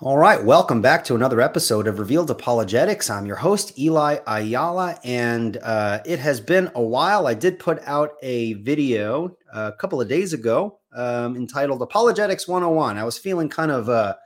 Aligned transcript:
All 0.00 0.18
right, 0.18 0.44
welcome 0.44 0.82
back 0.82 1.04
to 1.04 1.14
another 1.14 1.40
episode 1.40 1.86
of 1.86 2.00
Revealed 2.00 2.28
Apologetics. 2.28 3.08
I'm 3.08 3.26
your 3.26 3.36
host, 3.36 3.78
Eli 3.78 4.18
Ayala, 4.26 4.98
and 5.04 5.56
uh, 5.58 6.00
it 6.04 6.18
has 6.18 6.40
been 6.40 6.68
a 6.74 6.82
while. 6.82 7.28
I 7.28 7.34
did 7.34 7.60
put 7.60 7.80
out 7.86 8.14
a 8.20 8.54
video 8.54 9.36
uh, 9.54 9.70
a 9.72 9.76
couple 9.76 10.00
of 10.00 10.08
days 10.08 10.32
ago 10.32 10.80
um, 10.96 11.36
entitled 11.36 11.80
Apologetics 11.80 12.48
101. 12.48 12.98
I 12.98 13.04
was 13.04 13.18
feeling 13.18 13.48
kind 13.48 13.70
of 13.70 13.88
uh, 13.88 14.16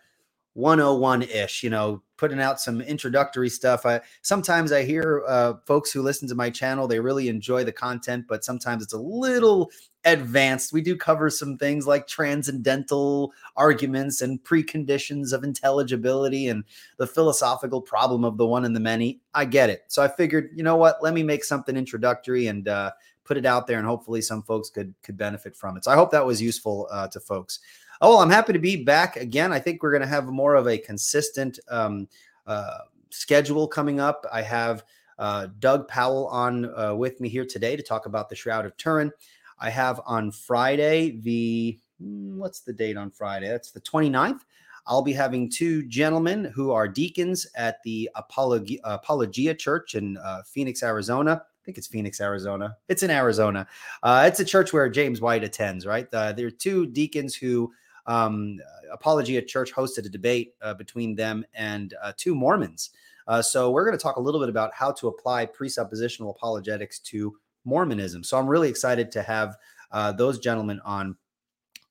101 0.59 1.23
ish, 1.23 1.63
you 1.63 1.71
know, 1.71 2.03
putting 2.17 2.41
out 2.41 2.61
some 2.61 2.81
introductory 2.81 3.49
stuff. 3.49 3.87
I 3.87 4.01
sometimes 4.23 4.73
I 4.73 4.83
hear 4.83 5.23
uh, 5.29 5.55
folks 5.67 5.93
who 5.93 6.03
listen 6.03 6.27
to 6.29 6.35
my 6.35 6.51
channel, 6.51 6.89
they 6.89 6.99
really 6.99 7.29
enjoy 7.29 7.63
the 7.63 7.71
content, 7.71 8.27
but 8.29 8.45
sometimes 8.45 8.83
it's 8.83 8.93
a 8.93 8.99
little 8.99 9.71
advanced. 10.05 10.73
We 10.73 10.81
do 10.81 10.97
cover 10.97 11.31
some 11.31 11.59
things 11.59 11.87
like 11.87 12.09
transcendental 12.09 13.33
arguments 13.57 14.21
and 14.21 14.43
preconditions 14.43 15.33
of 15.33 15.45
intelligibility 15.45 16.49
and 16.49 16.65
the 16.97 17.07
philosophical 17.07 17.81
problem 17.81 18.25
of 18.25 18.37
the 18.37 18.47
one 18.47 18.65
and 18.65 18.75
the 18.75 18.81
many. 18.81 19.21
I 19.35 19.45
get 19.45 19.71
it. 19.71 19.85
So 19.87 20.03
I 20.03 20.09
figured, 20.09 20.51
you 20.57 20.65
know 20.65 20.77
what? 20.77 21.01
Let 21.05 21.15
me 21.15 21.23
make 21.23 21.45
something 21.45 21.77
introductory 21.77 22.49
and 22.49 22.67
uh, 22.67 22.91
put 23.23 23.37
it 23.37 23.47
out 23.47 23.69
there, 23.69 23.79
and 23.79 23.87
hopefully 23.87 24.23
some 24.23 24.43
folks 24.43 24.71
could 24.71 24.93
could 25.05 25.17
benefit 25.17 25.55
from 25.55 25.77
it. 25.77 25.85
So 25.85 25.93
I 25.93 25.95
hope 25.95 26.11
that 26.11 26.27
was 26.27 26.43
useful 26.43 26.89
uh, 26.91 27.07
to 27.09 27.21
folks. 27.21 27.61
Oh, 28.01 28.11
well, 28.11 28.19
I'm 28.19 28.31
happy 28.31 28.53
to 28.53 28.61
be 28.61 28.77
back 28.77 29.17
again. 29.17 29.53
I 29.53 29.59
think 29.59 29.83
we're 29.83 29.91
going 29.91 30.03
to 30.03 30.09
have 30.09 30.27
more 30.27 30.55
of 30.55 30.69
a 30.69 30.79
consistent 30.79 31.59
um, 31.69 32.09
uh, 32.47 32.79
schedule 33.11 33.67
coming 33.67 33.99
up. 33.99 34.25
I 34.33 34.41
have 34.43 34.85
uh, 35.19 35.49
Doug 35.59 35.89
Powell 35.89 36.29
on 36.29 36.73
uh, 36.79 36.95
with 36.95 37.21
me 37.21 37.29
here 37.29 37.45
today 37.45 37.75
to 37.75 37.83
talk 37.83 38.07
about 38.07 38.29
the 38.29 38.37
Shroud 38.37 38.65
of 38.65 38.77
Turin. 38.77 39.11
I 39.59 39.71
have 39.71 40.01
on 40.07 40.31
Friday 40.31 41.19
the 41.23 41.79
hmm, 42.01 42.39
what's 42.39 42.61
the 42.61 42.73
date 42.73 42.97
on 42.97 43.11
Friday? 43.11 43.49
That's 43.49 43.73
the 43.73 43.81
29th. 43.81 44.41
I'll 44.87 45.03
be 45.03 45.13
having 45.13 45.51
two 45.51 45.85
gentlemen 45.87 46.45
who 46.55 46.71
are 46.71 46.87
deacons 46.87 47.47
at 47.57 47.83
the 47.83 48.09
Apologia, 48.15 48.79
Apologia 48.85 49.55
Church 49.55 49.97
in 49.97 50.17
uh, 50.19 50.43
Phoenix, 50.47 50.85
Arizona. 50.85 51.43
I 51.45 51.65
think 51.65 51.77
it's 51.77 51.89
Phoenix, 51.89 52.21
Arizona. 52.21 52.77
It's 52.89 53.03
in 53.03 53.11
Arizona. 53.11 53.67
Uh, 54.03 54.25
it's 54.27 54.41
a 54.41 54.45
church 54.45 54.73
where 54.73 54.89
James 54.89 55.21
White 55.21 55.45
attends, 55.45 55.85
right? 55.85 56.09
Uh, 56.15 56.33
there 56.33 56.47
are 56.47 56.51
two 56.51 56.87
deacons 56.87 57.35
who 57.35 57.71
um, 58.09 58.59
Apologia 58.93 59.43
Church 59.43 59.73
hosted 59.73 60.07
a 60.07 60.09
debate 60.09 60.55
uh, 60.63 60.75
between 60.75 61.15
them 61.15 61.45
and 61.55 61.95
uh, 62.03 62.13
two 62.17 62.35
Mormons. 62.35 62.91
Uh, 63.29 63.43
so 63.43 63.71
we're 63.71 63.85
going 63.85 63.97
to 63.97 64.03
talk 64.03 64.17
a 64.17 64.21
little 64.21 64.41
bit 64.41 64.49
about 64.49 64.73
how 64.75 64.91
to 64.91 65.09
apply 65.09 65.47
presuppositional 65.47 66.31
apologetics 66.31 66.99
to 66.99 67.37
Mormonism. 67.65 68.25
So 68.25 68.39
I'm 68.39 68.49
really 68.49 68.71
excited 68.71 69.13
to 69.13 69.23
have 69.23 69.57
uh, 69.93 70.13
those 70.13 70.39
gentlemen 70.39 70.81
on 70.85 71.17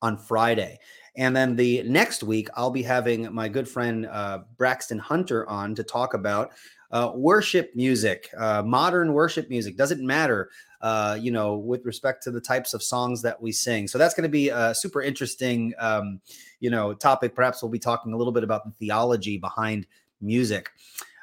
on 0.02 0.16
Friday. 0.16 0.78
And 1.16 1.34
then 1.34 1.56
the 1.56 1.82
next 1.82 2.22
week, 2.22 2.48
I'll 2.54 2.70
be 2.70 2.82
having 2.82 3.32
my 3.32 3.48
good 3.48 3.68
friend 3.68 4.06
uh, 4.06 4.40
Braxton 4.56 4.98
Hunter 5.00 5.48
on 5.48 5.74
to 5.74 5.82
talk 5.82 6.14
about 6.14 6.52
uh, 6.92 7.12
worship 7.14 7.72
music, 7.74 8.30
uh, 8.38 8.62
modern 8.62 9.12
worship 9.12 9.50
music. 9.50 9.76
Doesn't 9.76 10.04
matter, 10.04 10.50
uh, 10.80 11.18
you 11.20 11.30
know, 11.30 11.56
with 11.56 11.84
respect 11.84 12.22
to 12.24 12.30
the 12.30 12.40
types 12.40 12.74
of 12.74 12.82
songs 12.82 13.22
that 13.22 13.40
we 13.40 13.52
sing. 13.52 13.88
So 13.88 13.98
that's 13.98 14.14
going 14.14 14.24
to 14.24 14.28
be 14.28 14.48
a 14.48 14.74
super 14.74 15.02
interesting, 15.02 15.74
um, 15.78 16.20
you 16.60 16.70
know, 16.70 16.94
topic. 16.94 17.34
Perhaps 17.34 17.62
we'll 17.62 17.70
be 17.70 17.78
talking 17.78 18.12
a 18.12 18.16
little 18.16 18.32
bit 18.32 18.44
about 18.44 18.64
the 18.64 18.70
theology 18.78 19.38
behind 19.38 19.86
music. 20.20 20.70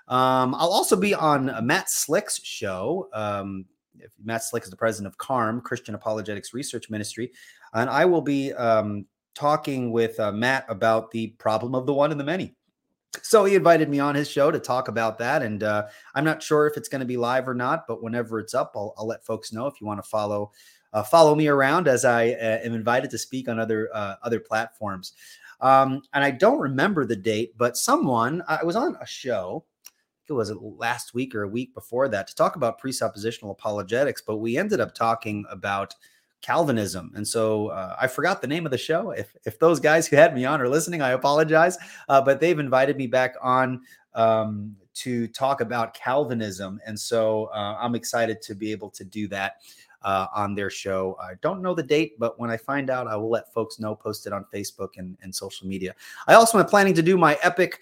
Um, 0.08 0.54
I'll 0.56 0.74
also 0.74 0.96
be 0.96 1.14
on 1.14 1.52
Matt 1.66 1.90
Slick's 1.90 2.44
show. 2.44 3.10
Um, 3.14 3.66
Matt 4.24 4.44
Slick 4.44 4.64
is 4.64 4.70
the 4.70 4.76
president 4.76 5.12
of 5.12 5.18
CARM, 5.18 5.62
Christian 5.62 5.96
Apologetics 5.96 6.54
Research 6.54 6.90
Ministry, 6.90 7.32
and 7.74 7.90
I 7.90 8.06
will 8.06 8.22
be 8.22 8.54
um, 8.54 9.06
talking 9.34 9.92
with 9.92 10.20
uh, 10.20 10.32
Matt 10.32 10.66
about 10.70 11.12
the 11.12 11.28
problem 11.40 11.74
of 11.76 11.86
the 11.86 11.94
one 11.94 12.12
and 12.12 12.20
the 12.20 12.26
many 12.26 12.56
so 13.24 13.46
he 13.46 13.56
invited 13.56 13.90
me 13.90 14.00
on 14.00 14.16
his 14.16 14.30
show 14.30 14.52
to 14.52 14.60
talk 14.60 14.88
about 14.88 15.18
that 15.18 15.42
and 15.42 15.64
uh, 15.64 15.86
i'm 16.14 16.24
not 16.24 16.42
sure 16.42 16.68
if 16.68 16.78
it's 16.78 16.90
going 16.90 17.00
to 17.00 17.06
be 17.06 17.18
live 17.18 17.48
or 17.48 17.54
not 17.54 17.88
but 17.88 18.02
whenever 18.02 18.40
it's 18.40 18.54
up 18.54 18.74
i'll, 18.76 18.94
I'll 18.98 19.08
let 19.08 19.26
folks 19.26 19.54
know 19.54 19.68
if 19.68 19.80
you 19.80 19.88
want 19.88 20.04
to 20.04 20.10
follow 20.10 20.52
uh, 20.94 21.04
follow 21.04 21.36
me 21.36 21.48
around 21.48 21.88
as 21.88 22.06
i 22.06 22.30
uh, 22.30 22.60
am 22.64 22.74
invited 22.74 23.10
to 23.12 23.18
speak 23.18 23.48
on 23.50 23.60
other 23.60 23.90
uh, 23.94 24.16
other 24.24 24.40
platforms. 24.40 25.14
Um, 25.62 26.02
and 26.14 26.24
i 26.24 26.32
don't 26.32 26.60
remember 26.60 27.06
the 27.06 27.16
date 27.16 27.58
but 27.58 27.78
someone 27.78 28.44
i 28.48 28.64
was 28.64 28.76
on 28.76 28.98
a 29.02 29.06
show 29.06 29.66
it 30.28 30.34
was 30.34 30.52
last 30.52 31.14
week 31.14 31.36
or 31.36 31.44
a 31.44 31.48
week 31.48 31.74
before 31.74 32.08
that 32.10 32.28
to 32.28 32.36
talk 32.36 32.56
about 32.56 32.82
presuppositional 32.82 33.52
apologetics 33.52 34.22
but 34.22 34.38
we 34.38 34.58
ended 34.58 34.80
up 34.80 34.94
talking 34.94 35.46
about 35.50 35.96
Calvinism. 36.42 37.12
And 37.16 37.28
so 37.28 37.68
uh, 37.68 37.96
I 38.00 38.08
forgot 38.08 38.42
the 38.42 38.48
name 38.48 38.66
of 38.66 38.72
the 38.72 38.78
show. 38.78 39.12
If 39.12 39.36
if 39.46 39.60
those 39.60 39.80
guys 39.80 40.08
who 40.08 40.16
had 40.16 40.36
me 40.36 40.46
on 40.46 40.62
are 40.62 40.70
listening, 40.70 41.02
I 41.02 41.12
apologize. 41.12 41.78
Uh, 42.08 42.22
but 42.22 42.40
they've 42.40 42.60
invited 42.60 42.98
me 42.98 43.08
back 43.08 43.36
on 43.42 43.82
um, 44.14 44.76
to 44.96 45.28
talk 45.28 45.62
about 45.62 45.94
Calvinism, 45.94 46.80
and 46.86 47.00
so 47.00 47.46
uh, 47.46 47.78
I'm 47.80 47.96
excited 47.96 48.42
to 48.44 48.56
be 48.56 48.72
able 48.72 48.90
to 48.92 49.04
do 49.04 49.28
that. 49.30 49.58
Uh, 50.04 50.28
on 50.36 50.54
their 50.54 50.70
show. 50.70 51.18
I 51.20 51.32
don't 51.42 51.64
know 51.64 51.74
the 51.74 51.82
date, 51.82 52.20
but 52.20 52.40
when 52.40 52.52
I 52.52 52.58
find 52.58 52.92
out, 52.92 53.08
I 53.08 53.16
will 53.16 53.32
let 53.32 53.52
folks 53.52 53.80
know, 53.80 53.96
post 53.96 54.28
it 54.28 54.34
on 54.34 54.46
Facebook 54.54 54.90
and, 54.98 55.18
and 55.24 55.34
social 55.34 55.68
media. 55.68 55.96
I 56.28 56.36
also 56.36 56.60
am 56.60 56.66
planning 56.68 56.94
to 56.94 57.02
do 57.02 57.18
my 57.18 57.40
epic 57.42 57.80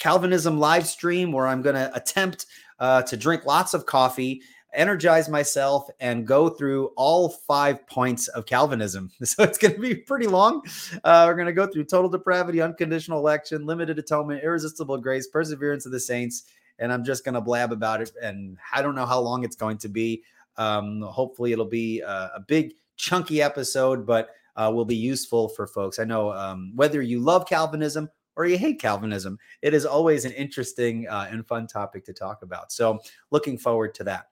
Calvinism 0.00 0.58
live 0.58 0.84
stream 0.84 1.30
where 1.30 1.46
I'm 1.46 1.62
going 1.62 1.76
to 1.76 1.94
attempt 1.94 2.46
uh, 2.80 3.02
to 3.02 3.16
drink 3.16 3.44
lots 3.44 3.72
of 3.72 3.86
coffee 3.86 4.42
energize 4.72 5.28
myself 5.28 5.88
and 6.00 6.26
go 6.26 6.48
through 6.48 6.90
all 6.96 7.28
five 7.28 7.86
points 7.86 8.28
of 8.28 8.46
Calvinism. 8.46 9.10
So 9.24 9.44
it's 9.44 9.58
going 9.58 9.74
to 9.74 9.80
be 9.80 9.94
pretty 9.94 10.26
long. 10.26 10.62
Uh, 11.04 11.24
we're 11.26 11.34
going 11.34 11.46
to 11.46 11.52
go 11.52 11.66
through 11.66 11.84
total 11.84 12.10
depravity, 12.10 12.60
unconditional 12.60 13.18
election, 13.18 13.64
limited 13.64 13.98
atonement, 13.98 14.42
irresistible 14.42 14.98
grace, 14.98 15.28
perseverance 15.28 15.86
of 15.86 15.92
the 15.92 16.00
saints. 16.00 16.44
And 16.78 16.92
I'm 16.92 17.04
just 17.04 17.24
going 17.24 17.34
to 17.34 17.40
blab 17.40 17.72
about 17.72 18.00
it. 18.00 18.12
And 18.20 18.56
I 18.72 18.82
don't 18.82 18.94
know 18.94 19.06
how 19.06 19.20
long 19.20 19.44
it's 19.44 19.56
going 19.56 19.78
to 19.78 19.88
be. 19.88 20.22
Um, 20.56 21.02
hopefully, 21.02 21.52
it'll 21.52 21.64
be 21.64 22.00
a, 22.00 22.32
a 22.36 22.44
big, 22.46 22.74
chunky 22.96 23.40
episode, 23.40 24.06
but 24.06 24.30
uh, 24.56 24.70
will 24.72 24.84
be 24.84 24.96
useful 24.96 25.48
for 25.48 25.66
folks. 25.66 25.98
I 25.98 26.04
know 26.04 26.32
um, 26.32 26.72
whether 26.74 27.00
you 27.00 27.20
love 27.20 27.46
Calvinism 27.46 28.10
or 28.36 28.46
you 28.46 28.58
hate 28.58 28.80
Calvinism, 28.80 29.38
it 29.62 29.74
is 29.74 29.86
always 29.86 30.24
an 30.24 30.32
interesting 30.32 31.08
uh, 31.08 31.28
and 31.30 31.46
fun 31.46 31.66
topic 31.66 32.04
to 32.06 32.12
talk 32.12 32.42
about. 32.42 32.72
So, 32.72 33.00
looking 33.30 33.56
forward 33.58 33.94
to 33.96 34.04
that. 34.04 34.26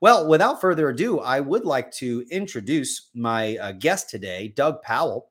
Well, 0.00 0.28
without 0.28 0.60
further 0.60 0.90
ado, 0.90 1.18
I 1.18 1.40
would 1.40 1.64
like 1.64 1.90
to 1.92 2.24
introduce 2.30 3.10
my 3.14 3.56
uh, 3.56 3.72
guest 3.72 4.08
today, 4.08 4.48
Doug 4.48 4.80
Powell. 4.82 5.30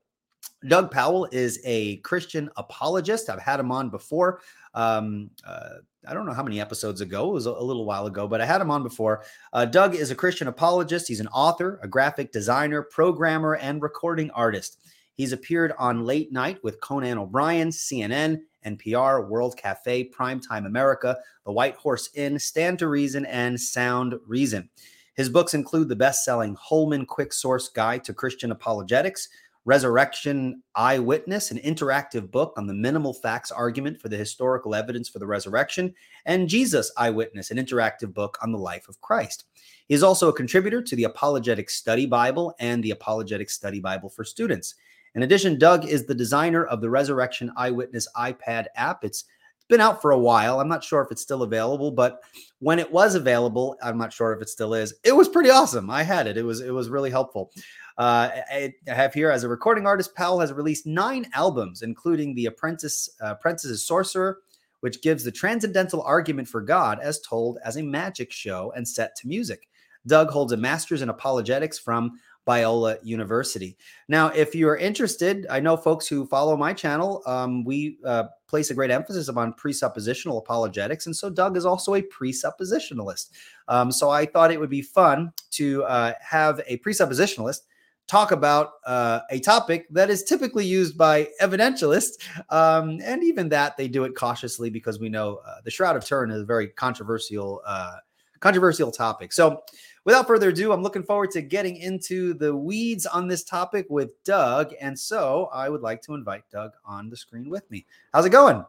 Doug 0.68 0.92
Powell 0.92 1.28
is 1.32 1.62
a 1.64 1.98
Christian 1.98 2.50
apologist. 2.58 3.30
I've 3.30 3.40
had 3.40 3.62
him 3.62 3.72
on 3.72 3.90
before. 3.90 4.42
Um, 4.74 5.30
uh, 5.46 5.76
I 6.06 6.14
don't 6.14 6.26
know 6.26 6.34
how 6.34 6.44
many 6.44 6.60
episodes 6.60 7.00
ago, 7.00 7.30
it 7.30 7.34
was 7.34 7.46
a, 7.46 7.52
little 7.52 7.86
while 7.86 8.08
ago, 8.08 8.28
but 8.28 8.42
I 8.42 8.46
had 8.46 8.60
him 8.60 8.72
on 8.72 8.84
before. 8.84 9.24
Uh, 9.54 9.66
Doug 9.66 9.96
is 9.96 10.12
a 10.12 10.16
Christian 10.16 10.48
apologist. 10.48 11.08
He's 11.08 11.20
an 11.20 11.28
author, 11.28 11.80
a 11.82 11.88
graphic 11.88 12.32
designer, 12.34 12.82
programmer, 12.82 13.56
and 13.56 13.82
recording 13.82 14.32
artist. 14.32 14.80
He's 15.16 15.32
appeared 15.32 15.74
on 15.80 16.06
Late 16.06 16.32
Night 16.32 16.64
with 16.64 16.80
Conan 16.82 17.18
O'Brien, 17.18 17.70
CNN, 17.70 18.42
NPR, 18.66 19.28
World 19.28 19.58
Cafe, 19.58 20.10
Primetime 20.10 20.66
America, 20.66 21.18
The 21.46 21.52
White 21.52 21.76
Horse 21.76 22.10
Inn, 22.14 22.40
Stand 22.40 22.80
to 22.80 22.88
Reason, 22.88 23.26
and 23.26 23.60
Sound 23.60 24.16
Reason. 24.26 24.70
His 25.16 25.30
books 25.30 25.54
include 25.54 25.90
the 25.90 25.96
best 25.96 26.24
selling 26.24 26.56
Holman 26.60 27.06
Quick 27.06 27.34
Source 27.34 27.70
Guide 27.70 28.04
to 28.04 28.14
Christian 28.14 28.52
Apologetics, 28.52 29.30
Resurrection 29.68 30.64
Eyewitness, 30.76 31.52
an 31.52 31.58
interactive 31.58 32.32
book 32.32 32.54
on 32.56 32.68
the 32.68 32.74
minimal 32.74 33.14
facts 33.14 33.52
argument 33.52 34.00
for 34.00 34.08
the 34.08 34.16
historical 34.16 34.74
evidence 34.74 35.10
for 35.10 35.20
the 35.20 35.28
resurrection, 35.28 35.94
and 36.26 36.48
Jesus 36.48 36.90
Eyewitness, 36.96 37.52
an 37.52 37.58
interactive 37.58 38.14
book 38.14 38.38
on 38.42 38.54
the 38.54 38.58
life 38.58 38.88
of 38.88 39.02
Christ. 39.02 39.44
He 39.90 39.94
is 39.94 40.04
also 40.04 40.30
a 40.30 40.34
contributor 40.34 40.82
to 40.82 40.96
the 40.96 41.04
Apologetic 41.04 41.70
Study 41.70 42.06
Bible 42.06 42.56
and 42.60 42.82
the 42.82 42.92
Apologetic 42.92 43.50
Study 43.50 43.82
Bible 43.82 44.10
for 44.10 44.24
Students. 44.24 44.76
In 45.16 45.24
addition, 45.24 45.58
Doug 45.58 45.86
is 45.86 46.06
the 46.06 46.16
designer 46.16 46.66
of 46.66 46.82
the 46.82 46.90
Resurrection 46.90 47.52
Eyewitness 47.58 48.08
iPad 48.16 48.66
app. 48.76 49.04
It's 49.04 49.26
been 49.68 49.82
out 49.82 50.02
for 50.02 50.12
a 50.12 50.20
while. 50.20 50.60
I'm 50.60 50.70
not 50.70 50.84
sure 50.84 51.02
if 51.02 51.12
it's 51.12 51.22
still 51.22 51.44
available, 51.44 51.92
but 51.92 52.22
when 52.60 52.80
it 52.80 52.92
was 52.92 53.16
available, 53.16 53.76
I'm 53.82 53.98
not 53.98 54.14
sure 54.14 54.34
if 54.34 54.42
it 54.42 54.50
still 54.50 54.74
is. 54.74 54.94
It 55.04 55.16
was 55.16 55.28
pretty 55.28 55.50
awesome. 55.50 55.90
I 55.90 56.04
had 56.04 56.28
it. 56.28 56.38
It 56.38 56.44
was 56.44 56.62
it 56.62 56.72
was 56.72 56.90
really 56.90 57.10
helpful. 57.10 57.52
Uh, 57.98 58.30
I, 58.52 58.74
have 58.88 59.14
here 59.14 59.32
as 59.32 59.44
a 59.44 59.50
recording 59.50 59.88
artist, 59.88 60.16
Powell 60.16 60.40
has 60.40 60.54
released 60.54 60.86
nine 60.86 61.26
albums, 61.34 61.82
including 61.82 62.36
the 62.36 62.46
Apprentice 62.46 63.10
uh, 63.22 63.32
Apprentice's 63.32 63.84
Sorcerer, 63.84 64.40
which 64.82 65.02
gives 65.02 65.24
the 65.24 65.32
transcendental 65.32 66.04
argument 66.04 66.48
for 66.48 66.62
God 66.62 67.00
as 67.02 67.20
told 67.22 67.58
as 67.66 67.78
a 67.78 67.84
magic 67.84 68.32
show 68.32 68.72
and 68.76 68.88
set 68.88 69.16
to 69.18 69.28
music. 69.28 69.68
Doug 70.06 70.30
holds 70.30 70.54
a 70.54 70.58
master's 70.58 71.02
in 71.02 71.10
apologetics 71.10 71.80
from 71.80 72.20
Biola 72.48 72.98
University. 73.04 73.78
Now, 74.08 74.30
if 74.30 74.56
you're 74.56 74.78
interested, 74.78 75.46
I 75.50 75.60
know 75.60 75.76
folks 75.76 76.08
who 76.08 76.26
follow 76.26 76.56
my 76.56 76.74
channel, 76.74 77.22
um, 77.26 77.66
we 77.66 77.98
uh, 78.06 78.26
place 78.48 78.72
a 78.72 78.74
great 78.74 78.90
emphasis 78.90 79.28
upon 79.28 79.54
presuppositional 79.54 80.38
apologetics. 80.38 81.06
And 81.06 81.16
so 81.16 81.30
Doug 81.30 81.58
is 81.58 81.66
also 81.66 81.96
a 81.96 82.02
presuppositionalist. 82.02 83.32
Um, 83.68 83.92
so 83.92 84.10
I 84.10 84.26
thought 84.26 84.52
it 84.52 84.60
would 84.60 84.70
be 84.70 84.82
fun 84.82 85.34
to 85.52 85.84
uh, 85.84 86.14
have 86.22 86.62
a 86.66 86.78
presuppositionalist 86.78 87.62
talk 88.08 88.32
about 88.32 88.74
uh, 88.86 89.20
a 89.30 89.40
topic 89.40 89.86
that 89.90 90.10
is 90.10 90.24
typically 90.24 90.66
used 90.66 90.98
by 90.98 91.28
evidentialists. 91.42 92.14
Um, 92.50 93.00
and 93.04 93.24
even 93.24 93.50
that, 93.50 93.76
they 93.76 93.90
do 93.90 94.06
it 94.06 94.16
cautiously 94.16 94.70
because 94.70 94.98
we 95.00 95.10
know 95.10 95.42
uh, 95.46 95.56
the 95.66 95.72
Shroud 95.72 95.98
of 95.98 96.06
Turin 96.06 96.32
is 96.32 96.42
a 96.42 96.46
very 96.46 96.70
controversial, 96.70 97.62
uh, 97.68 97.98
controversial 98.40 98.92
topic. 98.92 99.34
So, 99.34 99.62
without 100.08 100.26
further 100.26 100.50
ado, 100.50 100.72
I'm 100.72 100.82
looking 100.82 101.04
forward 101.04 101.32
to 101.32 101.42
getting 101.42 101.76
into 101.76 102.34
the 102.34 102.56
weeds 102.56 103.06
on 103.06 103.28
this 103.28 103.44
topic 103.44 103.86
with 103.90 104.24
Doug. 104.24 104.74
And 104.80 104.98
so, 104.98 105.50
I 105.54 105.68
would 105.68 105.82
like 105.82 106.02
to 106.04 106.14
invite 106.14 106.44
Doug 106.50 106.72
on 106.86 107.10
the 107.10 107.18
screen 107.18 107.50
with 107.50 107.70
me. 107.70 107.86
How's 108.14 108.26
it 108.26 108.30
going? 108.30 108.64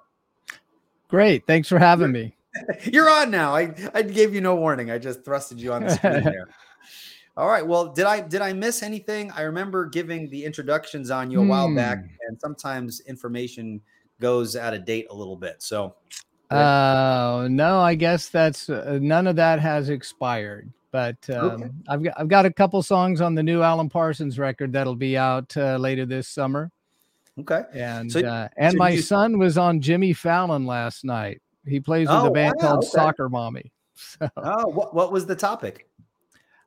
Great. 1.07 1.47
Thanks 1.47 1.69
for 1.69 1.79
having 1.79 2.11
me. 2.11 2.35
You're 2.83 3.09
on 3.09 3.31
now. 3.31 3.55
I, 3.55 3.73
I 3.95 4.03
gave 4.03 4.35
you 4.35 4.41
no 4.41 4.57
warning. 4.57 4.91
I 4.91 4.99
just 4.99 5.23
thrusted 5.23 5.59
you 5.59 5.73
on 5.73 5.85
the 5.85 5.91
screen 5.91 6.25
there. 6.25 6.49
All 7.37 7.49
right. 7.49 7.65
Well, 7.65 7.93
did 7.93 8.07
I 8.07 8.21
did 8.21 8.43
I 8.43 8.53
miss 8.53 8.83
anything? 8.83 9.31
I 9.31 9.43
remember 9.43 9.87
giving 9.87 10.29
the 10.29 10.45
introductions 10.45 11.09
on 11.09 11.31
you 11.31 11.41
a 11.41 11.47
while 11.47 11.73
back, 11.73 12.01
hmm. 12.01 12.09
and 12.27 12.41
sometimes 12.41 12.99
information 13.03 13.81
goes 14.21 14.57
out 14.57 14.75
of 14.75 14.85
date 14.85 15.07
a 15.11 15.15
little 15.15 15.37
bit. 15.37 15.63
So, 15.63 15.95
uh, 16.51 17.47
no, 17.49 17.79
I 17.79 17.95
guess 17.95 18.29
that's 18.29 18.69
uh, 18.69 18.99
none 19.01 19.29
of 19.29 19.37
that 19.37 19.61
has 19.61 19.89
expired. 19.89 20.73
But 20.91 21.17
um, 21.31 21.63
okay. 21.63 21.71
I've 21.89 22.03
got 22.03 22.15
I've 22.17 22.29
got 22.29 22.47
a 22.47 22.53
couple 22.53 22.83
songs 22.83 23.21
on 23.21 23.35
the 23.35 23.43
new 23.43 23.63
Alan 23.63 23.89
Parsons 23.89 24.39
record 24.39 24.73
that'll 24.73 24.97
be 24.97 25.17
out 25.17 25.55
uh, 25.57 25.77
later 25.77 26.07
this 26.07 26.29
summer. 26.29 26.71
Okay. 27.41 27.63
And 27.73 28.11
so, 28.11 28.21
uh, 28.21 28.49
and 28.57 28.73
so 28.73 28.79
my 28.79 28.91
you... 28.91 29.03
son 29.03 29.39
was 29.39 29.59
on 29.59 29.81
Jimmy 29.81 30.13
Fallon 30.13 30.67
last 30.67 31.05
night. 31.05 31.41
He 31.67 31.81
plays 31.81 32.09
with 32.09 32.17
oh, 32.17 32.27
a 32.27 32.31
band 32.31 32.55
wow, 32.57 32.69
called 32.69 32.79
okay. 32.85 32.89
Soccer 32.89 33.29
Mommy. 33.29 33.73
So, 34.01 34.31
oh, 34.37 34.69
what, 34.69 34.95
what 34.95 35.11
was 35.11 35.27
the 35.27 35.35
topic? 35.35 35.89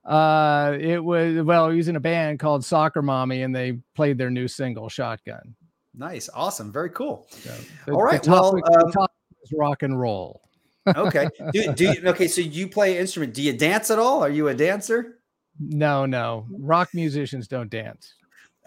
Uh, 0.03 0.75
it 0.77 1.01
was 1.01 1.41
well, 1.45 1.69
he 1.69 1.77
was 1.77 1.87
in 1.87 1.95
a 1.95 1.99
band 2.01 2.39
called 2.39 2.65
Soccer 2.65 3.01
Mommy, 3.01 3.43
and 3.43 3.55
they 3.55 3.79
played 3.95 4.17
their 4.17 4.29
new 4.29 4.49
single 4.49 4.89
"Shotgun." 4.89 5.55
Nice, 5.93 6.29
awesome, 6.33 6.73
very 6.73 6.89
cool. 6.89 7.27
So 7.29 7.53
the, 7.85 7.93
All 7.93 8.03
right, 8.03 8.27
well, 8.27 8.59
um, 8.75 9.07
rock 9.53 9.83
and 9.83 9.97
roll. 9.97 10.41
Okay, 10.87 11.27
do, 11.53 11.73
do 11.73 11.83
you, 11.85 12.01
okay. 12.07 12.27
So 12.27 12.41
you 12.41 12.67
play 12.67 12.97
instrument? 12.97 13.33
Do 13.33 13.41
you 13.41 13.53
dance 13.53 13.91
at 13.91 13.99
all? 13.99 14.23
Are 14.23 14.29
you 14.29 14.47
a 14.47 14.53
dancer? 14.53 15.19
No, 15.59 16.05
no. 16.05 16.47
Rock 16.49 16.89
musicians 16.93 17.47
don't 17.47 17.69
dance. 17.69 18.15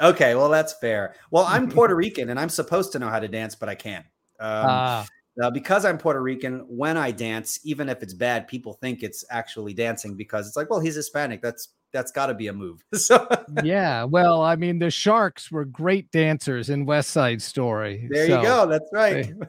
Okay, 0.00 0.34
well 0.34 0.48
that's 0.48 0.74
fair. 0.74 1.14
Well, 1.30 1.44
I'm 1.48 1.70
Puerto 1.70 1.94
Rican 1.94 2.30
and 2.30 2.38
I'm 2.38 2.48
supposed 2.48 2.92
to 2.92 2.98
know 2.98 3.08
how 3.08 3.20
to 3.20 3.28
dance, 3.28 3.54
but 3.54 3.68
I 3.68 3.74
can't. 3.74 4.06
Um, 4.40 4.66
uh, 4.66 5.04
now, 5.36 5.50
because 5.50 5.84
I'm 5.84 5.98
Puerto 5.98 6.22
Rican, 6.22 6.64
when 6.68 6.96
I 6.96 7.10
dance, 7.10 7.58
even 7.64 7.88
if 7.88 8.02
it's 8.02 8.14
bad, 8.14 8.46
people 8.46 8.74
think 8.74 9.02
it's 9.02 9.24
actually 9.30 9.74
dancing 9.74 10.14
because 10.14 10.46
it's 10.46 10.56
like, 10.56 10.70
well, 10.70 10.80
he's 10.80 10.94
Hispanic. 10.94 11.42
That's 11.42 11.70
that's 11.94 12.12
got 12.12 12.26
to 12.26 12.34
be 12.34 12.48
a 12.48 12.52
move. 12.52 12.84
so 12.94 13.26
yeah, 13.62 14.04
well, 14.04 14.42
I 14.42 14.56
mean, 14.56 14.78
the 14.78 14.90
Sharks 14.90 15.50
were 15.50 15.64
great 15.64 16.10
dancers 16.10 16.68
in 16.68 16.84
West 16.84 17.10
Side 17.10 17.40
Story. 17.40 18.08
There 18.10 18.26
so, 18.26 18.36
you 18.36 18.46
go. 18.46 18.66
That's 18.66 18.90
right. 18.92 19.32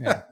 Yeah. 0.00 0.22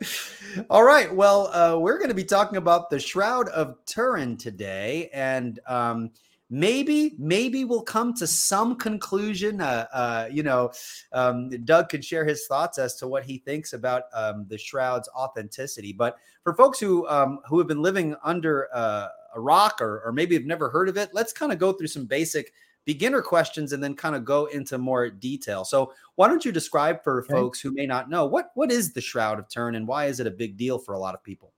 All 0.68 0.82
right. 0.82 1.12
Well, 1.12 1.46
uh, 1.48 1.78
we're 1.78 1.98
going 1.98 2.10
to 2.10 2.14
be 2.14 2.24
talking 2.24 2.58
about 2.58 2.90
the 2.90 2.98
Shroud 2.98 3.48
of 3.48 3.76
Turin 3.86 4.36
today, 4.36 5.08
and 5.14 5.58
um, 5.66 6.10
maybe 6.52 7.14
maybe 7.18 7.64
we'll 7.64 7.82
come 7.82 8.12
to 8.12 8.26
some 8.26 8.76
conclusion 8.76 9.62
uh, 9.62 9.86
uh, 9.92 10.28
you 10.30 10.42
know 10.42 10.70
um, 11.12 11.48
doug 11.64 11.88
could 11.88 12.04
share 12.04 12.26
his 12.26 12.46
thoughts 12.46 12.78
as 12.78 12.96
to 12.96 13.08
what 13.08 13.24
he 13.24 13.38
thinks 13.38 13.72
about 13.72 14.02
um, 14.12 14.44
the 14.48 14.58
shroud's 14.58 15.08
authenticity 15.16 15.94
but 15.94 16.18
for 16.44 16.54
folks 16.54 16.78
who 16.78 17.08
um, 17.08 17.40
who 17.46 17.58
have 17.58 17.66
been 17.66 17.80
living 17.80 18.14
under 18.22 18.68
uh, 18.74 19.08
a 19.34 19.40
rock 19.40 19.80
or, 19.80 20.02
or 20.04 20.12
maybe 20.12 20.34
have 20.34 20.44
never 20.44 20.68
heard 20.68 20.88
of 20.88 20.96
it 20.96 21.10
let's 21.12 21.32
kind 21.32 21.52
of 21.52 21.58
go 21.58 21.72
through 21.72 21.86
some 21.86 22.06
basic 22.06 22.52
beginner 22.84 23.22
questions 23.22 23.72
and 23.72 23.82
then 23.82 23.94
kind 23.94 24.16
of 24.16 24.24
go 24.24 24.46
into 24.46 24.78
more 24.78 25.08
detail 25.08 25.64
so 25.64 25.92
why 26.16 26.28
don't 26.28 26.44
you 26.44 26.52
describe 26.52 27.02
for 27.02 27.22
okay. 27.22 27.32
folks 27.32 27.60
who 27.60 27.72
may 27.72 27.86
not 27.86 28.10
know 28.10 28.26
what 28.26 28.50
what 28.54 28.72
is 28.72 28.92
the 28.92 29.00
shroud 29.00 29.38
of 29.38 29.48
turin 29.48 29.76
and 29.76 29.86
why 29.86 30.06
is 30.06 30.20
it 30.20 30.26
a 30.26 30.30
big 30.30 30.56
deal 30.56 30.78
for 30.78 30.94
a 30.94 30.98
lot 30.98 31.14
of 31.14 31.22
people 31.22 31.52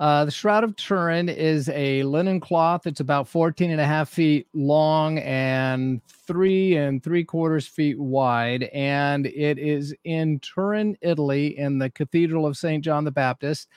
uh, 0.00 0.24
the 0.24 0.30
Shroud 0.30 0.64
of 0.64 0.74
Turin 0.76 1.28
is 1.28 1.68
a 1.68 2.02
linen 2.02 2.40
cloth. 2.40 2.86
It's 2.86 3.00
about 3.00 3.28
14 3.28 3.70
and 3.70 3.80
a 3.80 3.86
half 3.86 4.08
feet 4.08 4.48
long 4.52 5.18
and 5.18 6.00
three 6.08 6.76
and 6.76 7.02
three 7.02 7.24
quarters 7.24 7.66
feet 7.66 7.98
wide. 7.98 8.64
And 8.64 9.26
it 9.26 9.58
is 9.58 9.94
in 10.04 10.40
Turin, 10.40 10.96
Italy, 11.00 11.56
in 11.58 11.78
the 11.78 11.90
Cathedral 11.90 12.44
of 12.44 12.56
St. 12.56 12.84
John 12.84 13.04
the 13.04 13.12
Baptist. 13.12 13.68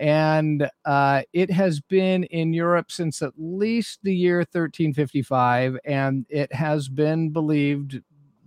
And 0.00 0.66
uh, 0.86 1.22
it 1.34 1.50
has 1.50 1.78
been 1.78 2.24
in 2.24 2.54
Europe 2.54 2.90
since 2.90 3.20
at 3.20 3.34
least 3.36 4.00
the 4.02 4.16
year 4.16 4.38
1355. 4.38 5.76
And 5.84 6.24
it 6.30 6.52
has 6.54 6.88
been 6.88 7.30
believed, 7.30 8.00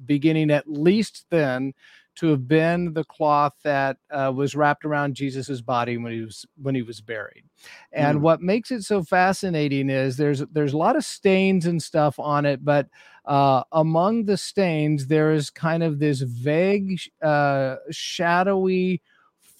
beginning 0.04 0.50
at 0.50 0.68
least 0.68 1.28
then, 1.30 1.74
to 2.16 2.28
have 2.28 2.48
been 2.48 2.94
the 2.94 3.04
cloth 3.04 3.54
that 3.64 3.98
uh, 4.12 4.32
was 4.36 4.56
wrapped 4.56 4.84
around 4.84 5.16
Jesus's 5.16 5.62
body 5.62 5.98
when 5.98 6.12
he 6.12 6.22
was 6.22 6.46
when 6.62 6.76
he 6.76 6.82
was 6.82 7.02
buried. 7.02 7.44
And 7.92 8.20
mm. 8.20 8.22
what 8.22 8.42
makes 8.42 8.72
it 8.72 8.84
so 8.84 9.04
fascinating 9.04 9.90
is 9.90 10.18
there's 10.18 10.40
there's 10.52 10.74
a 10.74 10.78
lot 10.78 10.96
of 10.96 11.06
stains 11.06 11.66
and 11.66 11.82
stuff 11.82 12.20
on 12.20 12.46
it, 12.46 12.64
but 12.64 12.88
uh, 13.26 13.64
among 13.72 14.26
the 14.26 14.38
stains 14.38 15.08
there 15.08 15.34
is 15.34 15.50
kind 15.50 15.82
of 15.82 16.00
this 16.00 16.22
vague, 16.22 17.00
uh, 17.22 17.78
shadowy 17.90 19.02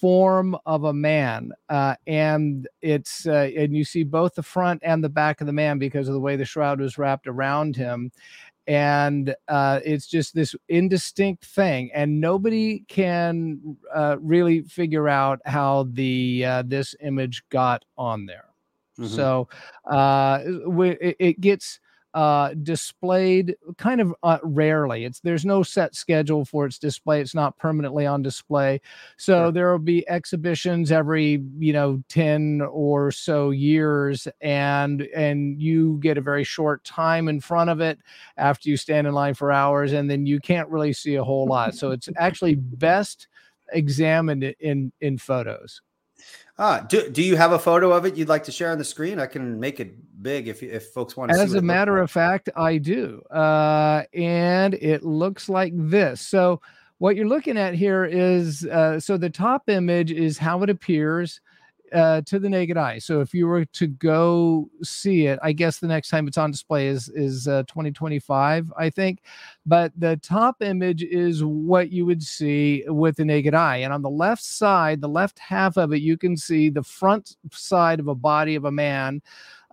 form 0.00 0.56
of 0.66 0.84
a 0.84 0.92
man 0.92 1.50
uh, 1.68 1.94
and 2.06 2.68
it's 2.82 3.26
uh, 3.26 3.50
and 3.56 3.74
you 3.76 3.84
see 3.84 4.02
both 4.02 4.34
the 4.34 4.42
front 4.42 4.80
and 4.84 5.02
the 5.02 5.08
back 5.08 5.40
of 5.40 5.46
the 5.46 5.52
man 5.52 5.78
because 5.78 6.08
of 6.08 6.14
the 6.14 6.20
way 6.20 6.36
the 6.36 6.44
shroud 6.44 6.80
was 6.80 6.98
wrapped 6.98 7.26
around 7.26 7.76
him 7.76 8.10
and 8.66 9.34
uh, 9.48 9.80
it's 9.84 10.06
just 10.06 10.34
this 10.34 10.54
indistinct 10.68 11.44
thing 11.44 11.90
and 11.92 12.20
nobody 12.20 12.80
can 12.88 13.76
uh, 13.94 14.16
really 14.20 14.62
figure 14.62 15.08
out 15.08 15.40
how 15.44 15.86
the 15.92 16.44
uh, 16.44 16.62
this 16.66 16.94
image 17.00 17.44
got 17.50 17.84
on 17.98 18.26
there 18.26 18.46
mm-hmm. 18.98 19.14
so 19.14 19.48
uh, 19.90 20.40
it, 20.44 21.16
it 21.18 21.40
gets 21.40 21.80
uh, 22.14 22.54
displayed 22.62 23.56
kind 23.76 24.00
of 24.00 24.14
uh, 24.22 24.38
rarely. 24.44 25.04
It's 25.04 25.20
there's 25.20 25.44
no 25.44 25.64
set 25.64 25.96
schedule 25.96 26.44
for 26.44 26.64
its 26.64 26.78
display. 26.78 27.20
It's 27.20 27.34
not 27.34 27.58
permanently 27.58 28.06
on 28.06 28.22
display. 28.22 28.80
So 29.16 29.50
there 29.50 29.72
will 29.72 29.80
be 29.80 30.08
exhibitions 30.08 30.92
every 30.92 31.42
you 31.58 31.72
know 31.72 32.02
ten 32.08 32.62
or 32.70 33.10
so 33.10 33.50
years, 33.50 34.28
and 34.40 35.02
and 35.14 35.60
you 35.60 35.98
get 36.00 36.16
a 36.16 36.20
very 36.20 36.44
short 36.44 36.84
time 36.84 37.28
in 37.28 37.40
front 37.40 37.68
of 37.68 37.80
it 37.80 37.98
after 38.36 38.68
you 38.68 38.76
stand 38.76 39.08
in 39.08 39.12
line 39.12 39.34
for 39.34 39.50
hours, 39.50 39.92
and 39.92 40.08
then 40.08 40.24
you 40.24 40.38
can't 40.38 40.68
really 40.68 40.92
see 40.92 41.16
a 41.16 41.24
whole 41.24 41.46
lot. 41.46 41.74
So 41.74 41.90
it's 41.90 42.08
actually 42.16 42.54
best 42.54 43.26
examined 43.72 44.44
in 44.60 44.92
in 45.00 45.18
photos. 45.18 45.82
Ah, 46.58 46.80
do, 46.88 47.10
do 47.10 47.22
you 47.22 47.36
have 47.36 47.52
a 47.52 47.58
photo 47.58 47.92
of 47.92 48.04
it 48.04 48.16
you'd 48.16 48.28
like 48.28 48.44
to 48.44 48.52
share 48.52 48.70
on 48.70 48.78
the 48.78 48.84
screen? 48.84 49.18
I 49.18 49.26
can 49.26 49.58
make 49.58 49.80
it 49.80 50.22
big 50.22 50.46
if 50.46 50.62
if 50.62 50.86
folks 50.88 51.16
want 51.16 51.32
to. 51.32 51.38
As 51.38 51.54
a 51.54 51.62
matter 51.62 51.98
of 51.98 52.10
fact, 52.10 52.48
I 52.54 52.78
do, 52.78 53.22
uh, 53.30 54.04
and 54.12 54.74
it 54.74 55.02
looks 55.02 55.48
like 55.48 55.72
this. 55.74 56.20
So 56.20 56.60
what 56.98 57.16
you're 57.16 57.26
looking 57.26 57.58
at 57.58 57.74
here 57.74 58.04
is 58.04 58.64
uh, 58.66 59.00
so 59.00 59.16
the 59.16 59.30
top 59.30 59.68
image 59.68 60.12
is 60.12 60.38
how 60.38 60.62
it 60.62 60.70
appears 60.70 61.40
uh, 61.94 62.20
to 62.22 62.38
the 62.38 62.48
naked 62.48 62.76
eye. 62.76 62.98
So 62.98 63.20
if 63.20 63.32
you 63.32 63.46
were 63.46 63.64
to 63.64 63.86
go 63.86 64.68
see 64.82 65.26
it, 65.26 65.38
I 65.42 65.52
guess 65.52 65.78
the 65.78 65.86
next 65.86 66.08
time 66.08 66.26
it's 66.26 66.38
on 66.38 66.50
display 66.50 66.88
is 66.88 67.08
is 67.08 67.46
uh, 67.46 67.62
2025, 67.68 68.72
I 68.76 68.90
think. 68.90 69.22
But 69.64 69.92
the 69.96 70.16
top 70.18 70.60
image 70.62 71.02
is 71.02 71.44
what 71.44 71.90
you 71.90 72.04
would 72.06 72.22
see 72.22 72.84
with 72.88 73.16
the 73.16 73.24
naked 73.24 73.54
eye, 73.54 73.78
and 73.78 73.92
on 73.92 74.02
the 74.02 74.10
left 74.10 74.42
side, 74.42 75.00
the 75.00 75.08
left 75.08 75.38
half 75.38 75.76
of 75.76 75.92
it, 75.92 76.02
you 76.02 76.18
can 76.18 76.36
see 76.36 76.68
the 76.68 76.82
front 76.82 77.36
side 77.52 78.00
of 78.00 78.08
a 78.08 78.14
body 78.14 78.56
of 78.56 78.64
a 78.64 78.72
man 78.72 79.22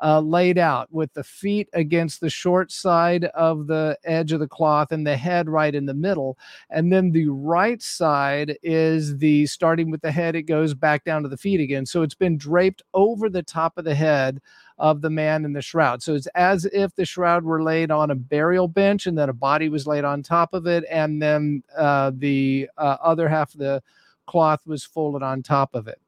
uh, 0.01 0.19
laid 0.19 0.57
out 0.57 0.91
with 0.91 1.13
the 1.13 1.23
feet 1.23 1.69
against 1.73 2.21
the 2.21 2.29
short 2.29 2.71
side 2.71 3.25
of 3.25 3.67
the 3.67 3.97
edge 4.03 4.31
of 4.31 4.39
the 4.39 4.47
cloth 4.47 4.91
and 4.91 5.05
the 5.05 5.15
head 5.15 5.47
right 5.47 5.75
in 5.75 5.85
the 5.85 5.93
middle. 5.93 6.37
And 6.69 6.91
then 6.91 7.11
the 7.11 7.27
right 7.27 7.81
side 7.81 8.57
is 8.63 9.17
the 9.17 9.45
starting 9.45 9.91
with 9.91 10.01
the 10.01 10.11
head, 10.11 10.35
it 10.35 10.43
goes 10.43 10.73
back 10.73 11.03
down 11.03 11.23
to 11.23 11.29
the 11.29 11.37
feet 11.37 11.59
again. 11.59 11.85
So 11.85 12.01
it's 12.01 12.15
been 12.15 12.37
draped 12.37 12.81
over 12.93 13.29
the 13.29 13.43
top 13.43 13.77
of 13.77 13.85
the 13.85 13.95
head 13.95 14.41
of 14.79 15.01
the 15.01 15.09
man 15.11 15.45
in 15.45 15.53
the 15.53 15.61
shroud. 15.61 16.01
So 16.01 16.15
it's 16.15 16.27
as 16.33 16.65
if 16.65 16.95
the 16.95 17.05
shroud 17.05 17.43
were 17.43 17.61
laid 17.61 17.91
on 17.91 18.09
a 18.09 18.15
burial 18.15 18.67
bench 18.67 19.05
and 19.05 19.15
then 19.15 19.29
a 19.29 19.33
body 19.33 19.69
was 19.69 19.85
laid 19.85 20.03
on 20.03 20.23
top 20.23 20.55
of 20.55 20.65
it. 20.65 20.83
And 20.89 21.21
then 21.21 21.61
uh, 21.77 22.11
the 22.15 22.67
uh, 22.77 22.97
other 23.03 23.29
half 23.29 23.53
of 23.53 23.59
the 23.59 23.83
cloth 24.25 24.65
was 24.65 24.83
folded 24.83 25.21
on 25.21 25.43
top 25.43 25.75
of 25.75 25.87
it. 25.87 26.01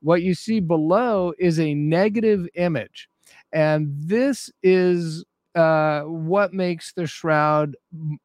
What 0.00 0.22
you 0.22 0.34
see 0.34 0.58
below 0.58 1.32
is 1.38 1.60
a 1.60 1.74
negative 1.74 2.48
image. 2.54 3.08
And 3.52 3.92
this 3.96 4.50
is 4.62 5.24
uh, 5.54 6.02
what 6.02 6.52
makes 6.52 6.92
the 6.92 7.06
shroud 7.06 7.76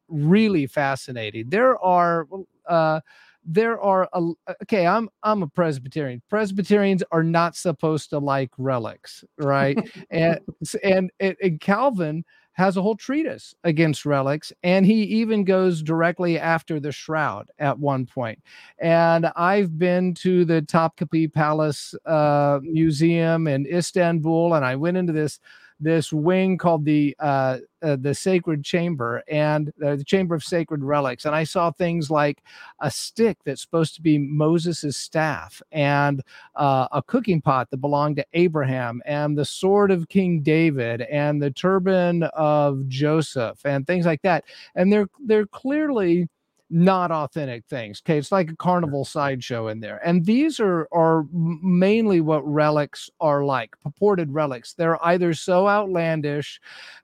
really 0.10 0.68
fascinating. 0.68 1.50
There 1.50 1.82
are 1.84 2.28
uh, 2.68 3.00
there 3.44 3.80
are 3.82 4.08
a, 4.14 4.22
okay. 4.64 4.86
I'm 4.86 5.10
I'm 5.24 5.42
a 5.42 5.48
Presbyterian. 5.48 6.22
Presbyterians 6.30 7.04
are 7.12 7.24
not 7.24 7.56
supposed 7.56 8.10
to 8.12 8.20
like 8.20 8.52
relics, 8.58 9.24
right? 9.38 9.78
and, 10.12 10.40
and 10.84 11.12
and 11.22 11.60
Calvin 11.60 12.24
has 12.62 12.78
a 12.78 12.82
whole 12.82 12.96
treatise 12.96 13.56
against 13.64 14.06
relics, 14.06 14.54
and 14.62 14.86
he 14.86 15.02
even 15.04 15.44
goes 15.44 15.82
directly 15.82 16.38
after 16.38 16.80
the 16.80 16.92
shroud 16.92 17.50
at 17.58 17.80
one 17.80 18.06
point. 18.06 18.40
And 18.78 19.26
I've 19.36 19.80
been 19.80 20.14
to 20.16 20.46
the 20.46 20.62
Topkapi 20.62 21.34
Palace 21.34 21.96
uh, 22.06 22.60
Museum 22.62 23.48
in 23.48 23.66
Istanbul, 23.66 24.54
and 24.54 24.64
I 24.64 24.76
went 24.76 24.98
into 24.98 25.12
this 25.12 25.40
this 25.82 26.14
wing 26.14 26.58
called 26.58 26.86
the 26.86 27.16
uh, 27.20 27.58
uh, 27.82 27.98
the 28.00 28.14
Sacred 28.14 28.64
Chamber 28.64 29.24
and 29.28 29.70
uh, 29.84 29.96
the 29.96 30.04
Chamber 30.04 30.36
of 30.36 30.44
Sacred 30.44 30.84
Relics, 30.84 31.26
and 31.26 31.36
I 31.36 31.44
saw 31.44 31.72
things 31.72 32.12
like 32.12 32.44
a 32.80 32.92
stick 32.92 33.38
that's 33.44 33.62
supposed 33.62 33.96
to 33.96 34.02
be 34.02 34.18
Moses's 34.18 34.96
staff, 34.96 35.62
and 35.72 36.22
uh, 36.56 36.88
a 36.92 37.02
cooking 37.02 37.42
pot 37.42 37.70
that 37.72 37.78
belonged 37.78 38.18
to 38.18 38.26
Abraham, 38.34 39.02
and 39.06 39.38
the 39.38 39.46
sword 39.46 39.92
of 39.92 40.10
King 40.10 40.42
David, 40.42 41.02
and 41.02 41.42
the 41.42 41.52
turban 41.52 42.24
of 42.24 42.88
Joseph, 42.88 43.66
and 43.66 43.86
things 43.88 44.06
like 44.06 44.22
that. 44.22 44.46
And 44.76 44.94
they're 44.94 45.10
they're 45.26 45.48
clearly 45.48 46.30
not 46.72 47.12
authentic 47.12 47.66
things. 47.66 48.02
Okay, 48.04 48.18
it's 48.18 48.32
like 48.32 48.52
a 48.52 48.56
carnival 48.56 49.06
sideshow 49.06 49.68
in 49.68 49.80
there, 49.80 50.00
and 50.06 50.26
these 50.26 50.60
are 50.60 50.88
are 50.92 51.26
mainly 51.32 52.22
what 52.22 52.48
relics 52.48 53.10
are 53.20 53.44
like, 53.44 53.76
purported 53.84 54.32
relics. 54.32 54.74
They're 54.74 55.04
either 55.06 55.34
so 55.34 55.68
outlandish 55.68 56.60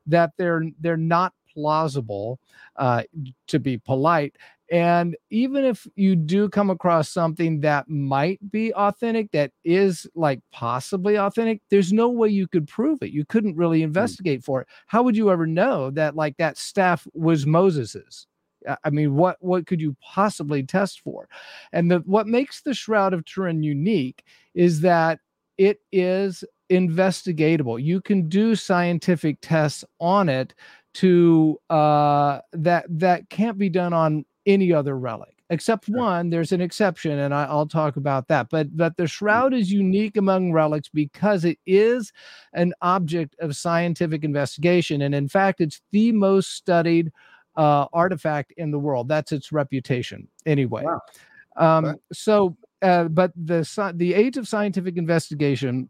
that 0.07 0.31
they're 0.37 0.63
they're 0.79 0.97
not 0.97 1.33
plausible, 1.53 2.39
uh, 2.77 3.03
to 3.47 3.59
be 3.59 3.77
polite. 3.77 4.35
And 4.69 5.15
even 5.29 5.63
if 5.63 5.87
you 5.95 6.15
do 6.15 6.49
come 6.49 6.69
across 6.69 7.09
something 7.09 7.61
that 7.61 7.89
might 7.89 8.39
be 8.51 8.73
authentic, 8.73 9.31
that 9.31 9.51
is 9.63 10.05
like 10.13 10.41
possibly 10.51 11.17
authentic, 11.17 11.61
there's 11.69 11.93
no 11.93 12.09
way 12.09 12.29
you 12.29 12.47
could 12.47 12.67
prove 12.67 13.01
it. 13.01 13.11
You 13.11 13.25
couldn't 13.25 13.55
really 13.55 13.79
hmm. 13.79 13.85
investigate 13.85 14.43
for 14.43 14.61
it. 14.61 14.67
How 14.87 15.03
would 15.03 15.15
you 15.15 15.31
ever 15.31 15.47
know 15.47 15.89
that 15.91 16.15
like 16.15 16.37
that 16.37 16.57
staff 16.57 17.07
was 17.13 17.45
Moses's? 17.45 18.27
I 18.83 18.89
mean, 18.89 19.15
what 19.15 19.37
what 19.39 19.67
could 19.67 19.81
you 19.81 19.95
possibly 20.01 20.63
test 20.63 21.01
for? 21.01 21.27
And 21.71 21.91
the 21.91 21.99
what 21.99 22.27
makes 22.27 22.61
the 22.61 22.73
Shroud 22.73 23.13
of 23.13 23.25
Turin 23.25 23.63
unique 23.63 24.23
is 24.53 24.81
that 24.81 25.19
it 25.57 25.79
is 25.91 26.43
investigatable. 26.69 27.81
You 27.81 28.01
can 28.01 28.29
do 28.29 28.55
scientific 28.55 29.37
tests 29.41 29.83
on 29.99 30.29
it 30.29 30.53
to 30.95 31.59
uh, 31.69 32.39
that 32.53 32.85
that 32.89 33.29
can't 33.29 33.57
be 33.57 33.69
done 33.69 33.93
on 33.93 34.25
any 34.45 34.73
other 34.73 34.97
relic 34.97 35.37
except 35.49 35.87
one 35.87 36.29
there's 36.29 36.51
an 36.51 36.61
exception 36.61 37.19
and 37.19 37.33
I, 37.33 37.53
will 37.53 37.67
talk 37.67 37.95
about 37.95 38.27
that 38.27 38.49
but 38.49 38.75
that 38.77 38.97
the 38.97 39.03
mm. 39.03 39.11
shroud 39.11 39.53
is 39.53 39.71
unique 39.71 40.17
among 40.17 40.51
relics 40.51 40.89
because 40.89 41.45
it 41.45 41.57
is 41.65 42.11
an 42.53 42.73
object 42.81 43.35
of 43.39 43.55
scientific 43.55 44.23
investigation 44.23 45.01
and 45.01 45.15
in 45.15 45.29
fact 45.29 45.61
it's 45.61 45.81
the 45.91 46.11
most 46.11 46.53
studied 46.53 47.11
uh, 47.57 47.87
artifact 47.91 48.53
in 48.57 48.71
the 48.71 48.79
world. 48.79 49.07
That's 49.07 49.31
its 49.31 49.51
reputation, 49.51 50.27
anyway. 50.45 50.83
Wow. 50.85 51.01
Um, 51.57 51.95
So, 52.13 52.55
uh, 52.81 53.05
but 53.05 53.33
the 53.35 53.67
the 53.95 54.13
age 54.13 54.37
of 54.37 54.47
scientific 54.47 54.97
investigation 54.97 55.89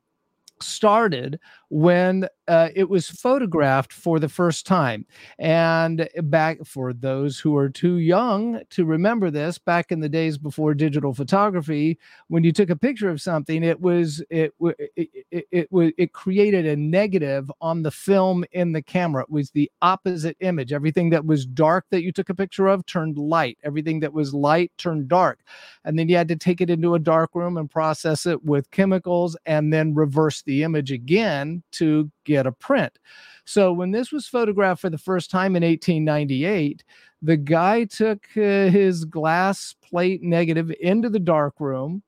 started 0.62 1.39
when 1.69 2.27
uh, 2.47 2.69
it 2.75 2.89
was 2.89 3.09
photographed 3.09 3.91
for 3.91 4.19
the 4.19 4.29
first 4.29 4.65
time. 4.65 5.05
And 5.38 6.07
back 6.24 6.59
for 6.65 6.93
those 6.93 7.39
who 7.39 7.57
are 7.57 7.69
too 7.69 7.97
young 7.97 8.62
to 8.69 8.86
remember 8.86 9.29
this, 9.29 9.57
back 9.57 9.91
in 9.91 10.00
the 10.00 10.09
days 10.09 10.38
before 10.38 10.74
digital 10.74 11.13
photography, 11.13 11.97
when 12.29 12.43
you 12.43 12.53
took 12.53 12.69
a 12.69 12.75
picture 12.75 13.09
of 13.09 13.21
something, 13.21 13.63
it 13.63 13.81
was 13.81 14.24
it 14.29 14.53
it 14.62 14.91
it, 14.95 15.25
it, 15.31 15.67
it, 15.71 15.95
it 15.97 16.13
created 16.13 16.65
a 16.65 16.75
negative 16.75 17.51
on 17.59 17.83
the 17.83 17.91
film 17.91 18.45
in 18.51 18.71
the 18.71 18.81
camera. 18.81 19.24
It 19.24 19.29
was 19.29 19.51
the 19.51 19.69
opposite 19.81 20.38
image. 20.39 20.71
Everything 20.71 21.09
that 21.09 21.25
was 21.25 21.45
dark 21.45 21.86
that 21.91 22.03
you 22.03 22.12
took 22.12 22.29
a 22.29 22.36
picture 22.36 22.67
of 22.67 22.86
turned 22.86 23.17
light. 23.17 23.57
Everything 23.63 24.00
that 24.01 24.13
was 24.13 24.33
light 24.33 24.71
turned 24.77 25.09
dark. 25.09 25.39
And 25.83 26.00
then 26.00 26.07
you 26.07 26.15
had 26.15 26.27
to 26.29 26.36
take 26.36 26.62
it 26.62 26.69
into 26.69 26.95
a 26.95 27.00
dark 27.00 27.36
room 27.36 27.57
and 27.57 27.69
process 27.69 28.25
it 28.25 28.43
with 28.43 28.71
chemicals 28.71 29.36
and 29.45 29.74
then 29.74 29.93
reverse 29.93 30.41
the 30.41 30.63
image 30.63 30.91
again 30.91 31.57
to 31.74 32.12
get 32.26 32.48
a 32.48 32.52
print. 32.52 32.98
So 33.46 33.72
when 33.72 33.92
this 33.92 34.12
was 34.12 34.28
photographed 34.28 34.82
for 34.82 34.90
the 34.90 34.98
first 34.98 35.32
time 35.32 35.56
in 35.56 35.64
1898, 35.64 36.84
the 37.22 37.38
guy 37.38 37.86
took 37.86 38.26
uh, 38.36 38.70
his 38.70 39.06
glass 39.06 39.76
plate 39.82 40.22
negative 40.22 40.72
into 40.82 41.10
the 41.10 41.20
dark 41.20 41.56
room 41.60 42.04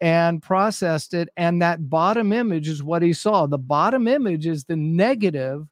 and 0.00 0.42
processed 0.42 1.12
it 1.12 1.28
and 1.36 1.60
that 1.60 1.90
bottom 1.90 2.32
image 2.32 2.68
is 2.68 2.82
what 2.82 3.02
he 3.02 3.12
saw. 3.12 3.46
The 3.46 3.58
bottom 3.58 4.08
image 4.08 4.46
is 4.46 4.64
the 4.64 4.76
negative 4.76 5.66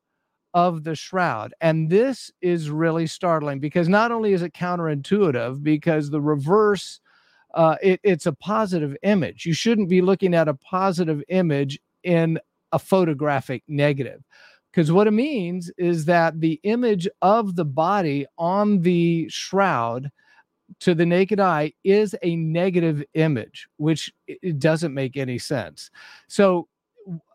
of 0.53 0.85
the 0.85 0.95
shroud. 0.95 1.55
And 1.61 1.88
this 1.88 2.31
is 2.41 2.71
really 2.71 3.07
startling 3.07 3.61
because 3.61 3.88
not 3.88 4.12
only 4.12 4.33
is 4.33 4.43
it 4.43 4.55
counterintuitive 4.55 5.62
because 5.62 6.11
the 6.11 6.21
reverse 6.21 7.00
uh, 7.55 7.77
it, 7.83 8.00
it's 8.03 8.27
a 8.27 8.33
positive 8.33 8.97
image. 9.03 9.47
You 9.47 9.55
shouldn't 9.55 9.88
be 9.88 10.03
looking 10.03 10.35
at 10.35 10.49
a 10.49 10.55
positive 10.55 11.23
image 11.29 11.79
in 12.05 12.38
a 12.72 12.78
photographic 12.78 13.62
negative. 13.68 14.22
Because 14.70 14.92
what 14.92 15.06
it 15.06 15.12
means 15.12 15.70
is 15.78 16.04
that 16.04 16.40
the 16.40 16.60
image 16.62 17.08
of 17.22 17.56
the 17.56 17.64
body 17.64 18.26
on 18.37 18.82
the 18.82 19.28
shroud 19.28 20.10
to 20.80 20.94
the 20.94 21.06
naked 21.06 21.40
eye 21.40 21.72
is 21.84 22.14
a 22.22 22.37
negative 22.37 23.02
image, 23.14 23.68
which 23.78 24.12
it 24.26 24.58
doesn't 24.58 24.94
make 24.94 25.16
any 25.16 25.38
sense. 25.38 25.90
So, 26.28 26.68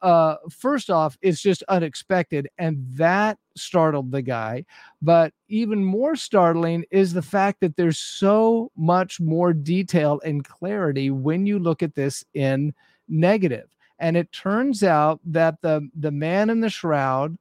uh, 0.04 0.36
first 0.52 0.92
off, 0.92 1.18
it's 1.24 1.42
just 1.42 1.64
unexpected, 1.68 2.48
and 2.60 2.78
that 2.92 3.40
startled 3.58 4.12
the 4.12 4.22
guy. 4.22 4.66
But 5.02 5.34
even 5.48 5.84
more 5.84 6.16
startling 6.16 6.86
is 6.92 7.14
the 7.14 7.24
fact 7.24 7.60
that 7.62 7.76
there's 7.76 7.98
so 7.98 8.72
much 8.78 9.20
more 9.20 9.52
detail 9.52 10.22
and 10.24 10.46
clarity 10.46 11.10
when 11.10 11.48
you 11.48 11.58
look 11.58 11.82
at 11.82 11.96
this 11.96 12.24
in 12.36 12.76
negative. 13.08 13.68
And 14.04 14.18
it 14.18 14.34
turns 14.34 14.84
out 14.84 15.22
that 15.24 15.62
the, 15.62 15.90
the 15.98 16.12
man 16.12 16.50
in 16.50 16.60
the 16.60 16.70
shroud 16.70 17.38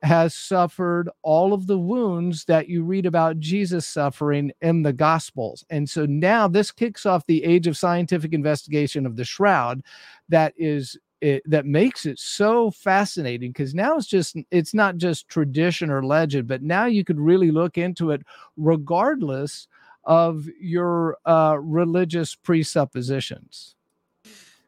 has 0.00 0.32
suffered 0.32 1.10
all 1.22 1.52
of 1.52 1.66
the 1.66 1.78
wounds 1.78 2.44
that 2.44 2.68
you 2.68 2.84
read 2.84 3.04
about 3.04 3.40
Jesus 3.40 3.84
suffering 3.84 4.52
in 4.60 4.84
the 4.84 4.92
Gospels. 4.92 5.64
And 5.70 5.90
so 5.90 6.06
now 6.06 6.46
this 6.46 6.70
kicks 6.70 7.04
off 7.04 7.26
the 7.26 7.42
age 7.42 7.66
of 7.66 7.76
scientific 7.76 8.32
investigation 8.32 9.06
of 9.06 9.16
the 9.16 9.24
shroud 9.24 9.82
that 10.28 10.54
is 10.56 10.96
it, 11.20 11.42
that 11.50 11.66
makes 11.66 12.06
it 12.06 12.20
so 12.20 12.70
fascinating 12.70 13.50
because 13.50 13.74
now 13.74 13.96
it's 13.96 14.06
just 14.06 14.36
it's 14.52 14.72
not 14.74 14.98
just 14.98 15.28
tradition 15.28 15.88
or 15.88 16.04
legend 16.04 16.46
but 16.46 16.62
now 16.62 16.84
you 16.84 17.02
could 17.02 17.18
really 17.18 17.50
look 17.50 17.78
into 17.78 18.10
it 18.10 18.20
regardless 18.58 19.68
of 20.04 20.46
your 20.60 21.16
uh, 21.24 21.56
religious 21.58 22.34
presuppositions 22.34 23.74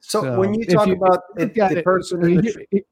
so, 0.06 0.22
so 0.22 0.38
when 0.38 0.54
you 0.54 0.66
talk 0.66 0.86
you, 0.86 0.94
about 0.94 1.20
it, 1.36 1.54
the 1.54 1.82
person, 1.82 2.20
the, 2.20 2.84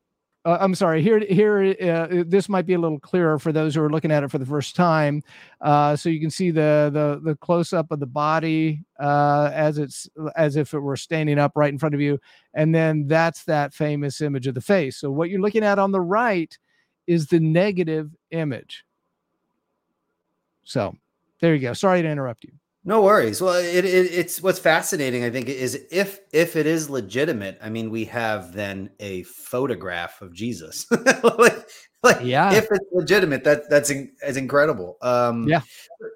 uh, 0.44 0.58
I'm 0.60 0.74
sorry. 0.74 1.00
Here, 1.00 1.20
here, 1.20 1.74
uh, 1.80 2.24
this 2.26 2.48
might 2.48 2.66
be 2.66 2.74
a 2.74 2.78
little 2.78 2.98
clearer 2.98 3.38
for 3.38 3.50
those 3.50 3.74
who 3.74 3.82
are 3.82 3.88
looking 3.88 4.10
at 4.10 4.22
it 4.22 4.30
for 4.30 4.38
the 4.38 4.44
first 4.44 4.76
time. 4.76 5.22
Uh, 5.60 5.96
so 5.96 6.08
you 6.08 6.20
can 6.20 6.30
see 6.30 6.50
the 6.50 6.90
the 6.92 7.20
the 7.22 7.36
close 7.36 7.72
up 7.72 7.90
of 7.90 8.00
the 8.00 8.06
body 8.06 8.84
uh, 9.00 9.50
as 9.54 9.78
it's 9.78 10.08
as 10.36 10.56
if 10.56 10.74
it 10.74 10.80
were 10.80 10.96
standing 10.96 11.38
up 11.38 11.52
right 11.54 11.72
in 11.72 11.78
front 11.78 11.94
of 11.94 12.00
you, 12.00 12.18
and 12.52 12.74
then 12.74 13.06
that's 13.06 13.44
that 13.44 13.72
famous 13.72 14.20
image 14.20 14.46
of 14.46 14.54
the 14.54 14.60
face. 14.60 14.96
So 14.98 15.10
what 15.10 15.30
you're 15.30 15.40
looking 15.40 15.64
at 15.64 15.78
on 15.78 15.92
the 15.92 16.00
right 16.00 16.56
is 17.06 17.28
the 17.28 17.40
negative 17.40 18.10
image. 18.30 18.84
So 20.64 20.94
there 21.40 21.54
you 21.54 21.60
go. 21.60 21.72
Sorry 21.74 22.02
to 22.02 22.08
interrupt 22.08 22.44
you. 22.44 22.52
No 22.86 23.00
worries. 23.00 23.40
Well, 23.40 23.54
it, 23.54 23.84
it, 23.84 24.12
it's 24.12 24.42
what's 24.42 24.58
fascinating. 24.58 25.24
I 25.24 25.30
think 25.30 25.48
is 25.48 25.86
if 25.90 26.20
if 26.32 26.54
it 26.54 26.66
is 26.66 26.90
legitimate. 26.90 27.58
I 27.62 27.70
mean, 27.70 27.90
we 27.90 28.04
have 28.06 28.52
then 28.52 28.90
a 29.00 29.22
photograph 29.22 30.20
of 30.20 30.34
Jesus. 30.34 30.86
like, 31.38 31.66
like, 32.02 32.18
yeah. 32.22 32.52
If 32.52 32.66
it's 32.70 32.84
legitimate, 32.92 33.44
that 33.44 33.70
that's 33.70 33.88
in, 33.88 34.12
is 34.26 34.36
incredible. 34.36 34.98
Um, 35.00 35.48
yeah. 35.48 35.62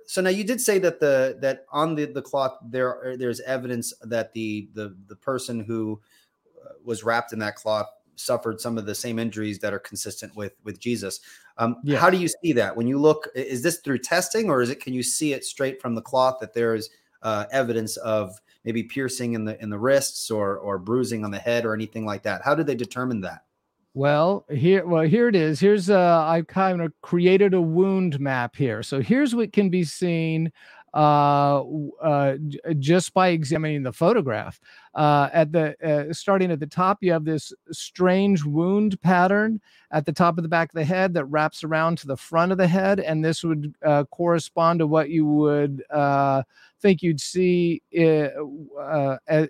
So 0.06 0.20
now 0.20 0.28
you 0.28 0.44
did 0.44 0.60
say 0.60 0.78
that 0.80 1.00
the 1.00 1.38
that 1.40 1.64
on 1.72 1.94
the 1.94 2.04
the 2.04 2.20
cloth 2.20 2.58
there 2.62 3.14
there's 3.18 3.40
evidence 3.40 3.94
that 4.02 4.34
the 4.34 4.68
the 4.74 4.94
the 5.06 5.16
person 5.16 5.60
who 5.60 6.02
uh, 6.62 6.74
was 6.84 7.02
wrapped 7.02 7.32
in 7.32 7.38
that 7.38 7.56
cloth 7.56 7.88
suffered 8.18 8.60
some 8.60 8.78
of 8.78 8.86
the 8.86 8.94
same 8.94 9.18
injuries 9.18 9.58
that 9.60 9.72
are 9.72 9.78
consistent 9.78 10.34
with 10.36 10.52
with 10.64 10.78
Jesus. 10.78 11.20
Um, 11.56 11.76
yeah. 11.82 11.98
How 11.98 12.10
do 12.10 12.16
you 12.16 12.28
see 12.28 12.52
that 12.54 12.76
when 12.76 12.86
you 12.86 12.98
look? 12.98 13.28
Is 13.34 13.62
this 13.62 13.78
through 13.78 13.98
testing, 13.98 14.50
or 14.50 14.62
is 14.62 14.70
it? 14.70 14.80
Can 14.80 14.94
you 14.94 15.02
see 15.02 15.32
it 15.32 15.44
straight 15.44 15.80
from 15.80 15.94
the 15.94 16.02
cloth 16.02 16.38
that 16.40 16.54
there 16.54 16.74
is 16.74 16.90
uh, 17.22 17.46
evidence 17.50 17.96
of 17.98 18.40
maybe 18.64 18.82
piercing 18.82 19.34
in 19.34 19.44
the 19.44 19.60
in 19.62 19.70
the 19.70 19.78
wrists 19.78 20.30
or 20.30 20.58
or 20.58 20.78
bruising 20.78 21.24
on 21.24 21.30
the 21.30 21.38
head 21.38 21.64
or 21.64 21.74
anything 21.74 22.04
like 22.04 22.22
that? 22.22 22.42
How 22.44 22.54
do 22.54 22.62
they 22.62 22.74
determine 22.74 23.20
that? 23.22 23.44
Well, 23.94 24.44
here, 24.48 24.86
well, 24.86 25.02
here 25.02 25.26
it 25.26 25.34
is. 25.34 25.58
Here's 25.58 25.90
uh, 25.90 26.24
I've 26.24 26.46
kind 26.46 26.80
of 26.82 26.92
created 27.00 27.52
a 27.52 27.60
wound 27.60 28.20
map 28.20 28.54
here. 28.54 28.82
So 28.84 29.00
here's 29.00 29.34
what 29.34 29.52
can 29.52 29.70
be 29.70 29.82
seen 29.82 30.52
uh, 30.98 31.62
uh, 32.02 32.36
just 32.80 33.14
by 33.14 33.28
examining 33.28 33.84
the 33.84 33.92
photograph. 33.92 34.60
Uh, 34.96 35.28
at 35.32 35.52
the 35.52 35.76
uh, 35.80 36.12
starting 36.12 36.50
at 36.50 36.58
the 36.58 36.66
top, 36.66 36.98
you 37.02 37.12
have 37.12 37.24
this 37.24 37.52
strange 37.70 38.42
wound 38.42 39.00
pattern 39.00 39.60
at 39.92 40.04
the 40.04 40.12
top 40.12 40.36
of 40.36 40.42
the 40.42 40.48
back 40.48 40.70
of 40.70 40.74
the 40.74 40.84
head 40.84 41.14
that 41.14 41.24
wraps 41.26 41.62
around 41.62 41.98
to 41.98 42.08
the 42.08 42.16
front 42.16 42.50
of 42.50 42.58
the 42.58 42.66
head, 42.66 42.98
and 42.98 43.24
this 43.24 43.44
would 43.44 43.72
uh, 43.86 44.02
correspond 44.10 44.80
to 44.80 44.88
what 44.88 45.08
you 45.08 45.24
would 45.24 45.84
uh, 45.90 46.42
think 46.80 47.00
you'd 47.00 47.20
see 47.20 47.80
in, 47.92 48.28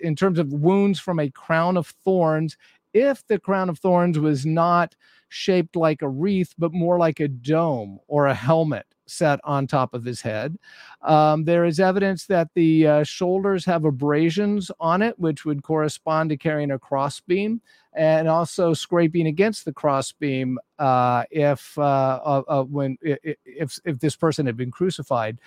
in 0.02 0.14
terms 0.14 0.38
of 0.38 0.52
wounds 0.52 1.00
from 1.00 1.19
a 1.19 1.31
crown 1.31 1.78
of 1.78 1.87
thorns. 2.05 2.59
If 2.93 3.26
the 3.26 3.38
crown 3.38 3.71
of 3.71 3.78
thorns 3.78 4.19
was 4.19 4.45
not 4.45 4.95
shaped 5.31 5.76
like 5.76 6.02
a 6.02 6.09
wreath, 6.11 6.55
but 6.59 6.75
more 6.75 6.99
like 6.99 7.21
a 7.21 7.28
dome 7.28 8.00
or 8.07 8.26
a 8.26 8.35
helmet 8.35 8.85
set 9.09 9.41
on 9.45 9.67
top 9.67 9.95
of 9.95 10.05
his 10.05 10.21
head. 10.21 10.59
Um, 11.03 11.45
there 11.45 11.65
is 11.65 11.81
evidence 11.81 12.27
that 12.27 12.49
the 12.55 12.87
uh, 12.87 13.05
shoulders 13.05 13.65
have 13.65 13.85
abrasions 13.85 14.71
on 14.81 15.03
it, 15.03 15.19
which 15.19 15.45
would 15.45 15.62
correspond 15.62 16.31
to 16.31 16.37
carrying 16.37 16.71
a 16.71 16.79
crossbeam 16.79 17.61
and 17.95 18.29
also 18.29 18.73
scraping 18.75 19.27
against 19.27 19.65
the 19.65 19.73
crossbeam 19.73 20.59
uh, 20.79 21.25
if 21.31 21.77
uh, 21.79 21.83
uh, 21.83 22.43
uh 22.49 22.62
when 22.62 22.97
if 23.03 23.79
if 23.85 23.99
this 23.99 24.17
person 24.17 24.47
had 24.47 24.57
been 24.57 24.71
crucified. 24.71 25.38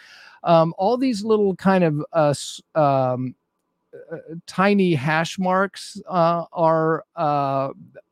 Um, 0.44 0.74
all 0.78 0.98
these 0.98 1.24
little 1.24 1.56
kind 1.56 1.84
of 1.84 2.04
uh, 2.12 2.34
um, 2.76 3.36
tiny 4.48 4.94
hash 4.96 5.40
marks 5.40 6.02
are 6.10 7.04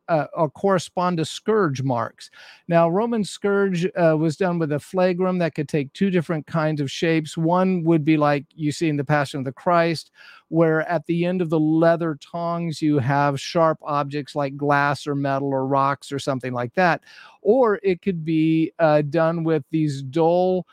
uh, 0.09 0.25
or 0.33 0.49
correspond 0.49 1.17
to 1.17 1.25
scourge 1.25 1.81
marks. 1.83 2.29
Now, 2.67 2.89
Roman 2.89 3.23
scourge 3.23 3.85
uh, 3.95 4.17
was 4.17 4.35
done 4.35 4.59
with 4.59 4.71
a 4.71 4.79
flagrum 4.79 5.39
that 5.39 5.55
could 5.55 5.69
take 5.69 5.93
two 5.93 6.09
different 6.09 6.47
kinds 6.47 6.81
of 6.81 6.91
shapes. 6.91 7.37
One 7.37 7.83
would 7.83 8.03
be 8.03 8.17
like 8.17 8.45
you 8.53 8.71
see 8.71 8.89
in 8.89 8.97
the 8.97 9.03
Passion 9.03 9.39
of 9.39 9.45
the 9.45 9.53
Christ, 9.53 10.11
where 10.49 10.87
at 10.89 11.05
the 11.05 11.25
end 11.25 11.41
of 11.41 11.49
the 11.49 11.59
leather 11.59 12.17
tongs 12.19 12.81
you 12.81 12.97
have 12.97 13.39
sharp 13.39 13.77
objects 13.83 14.35
like 14.35 14.57
glass 14.57 15.05
or 15.05 15.15
metal 15.15 15.49
or 15.49 15.67
rocks 15.67 16.11
or 16.11 16.19
something 16.19 16.53
like 16.53 16.73
that. 16.73 17.01
Or 17.41 17.79
it 17.83 18.01
could 18.01 18.25
be 18.25 18.73
uh, 18.79 19.03
done 19.03 19.43
with 19.43 19.63
these 19.69 20.01
dull 20.01 20.65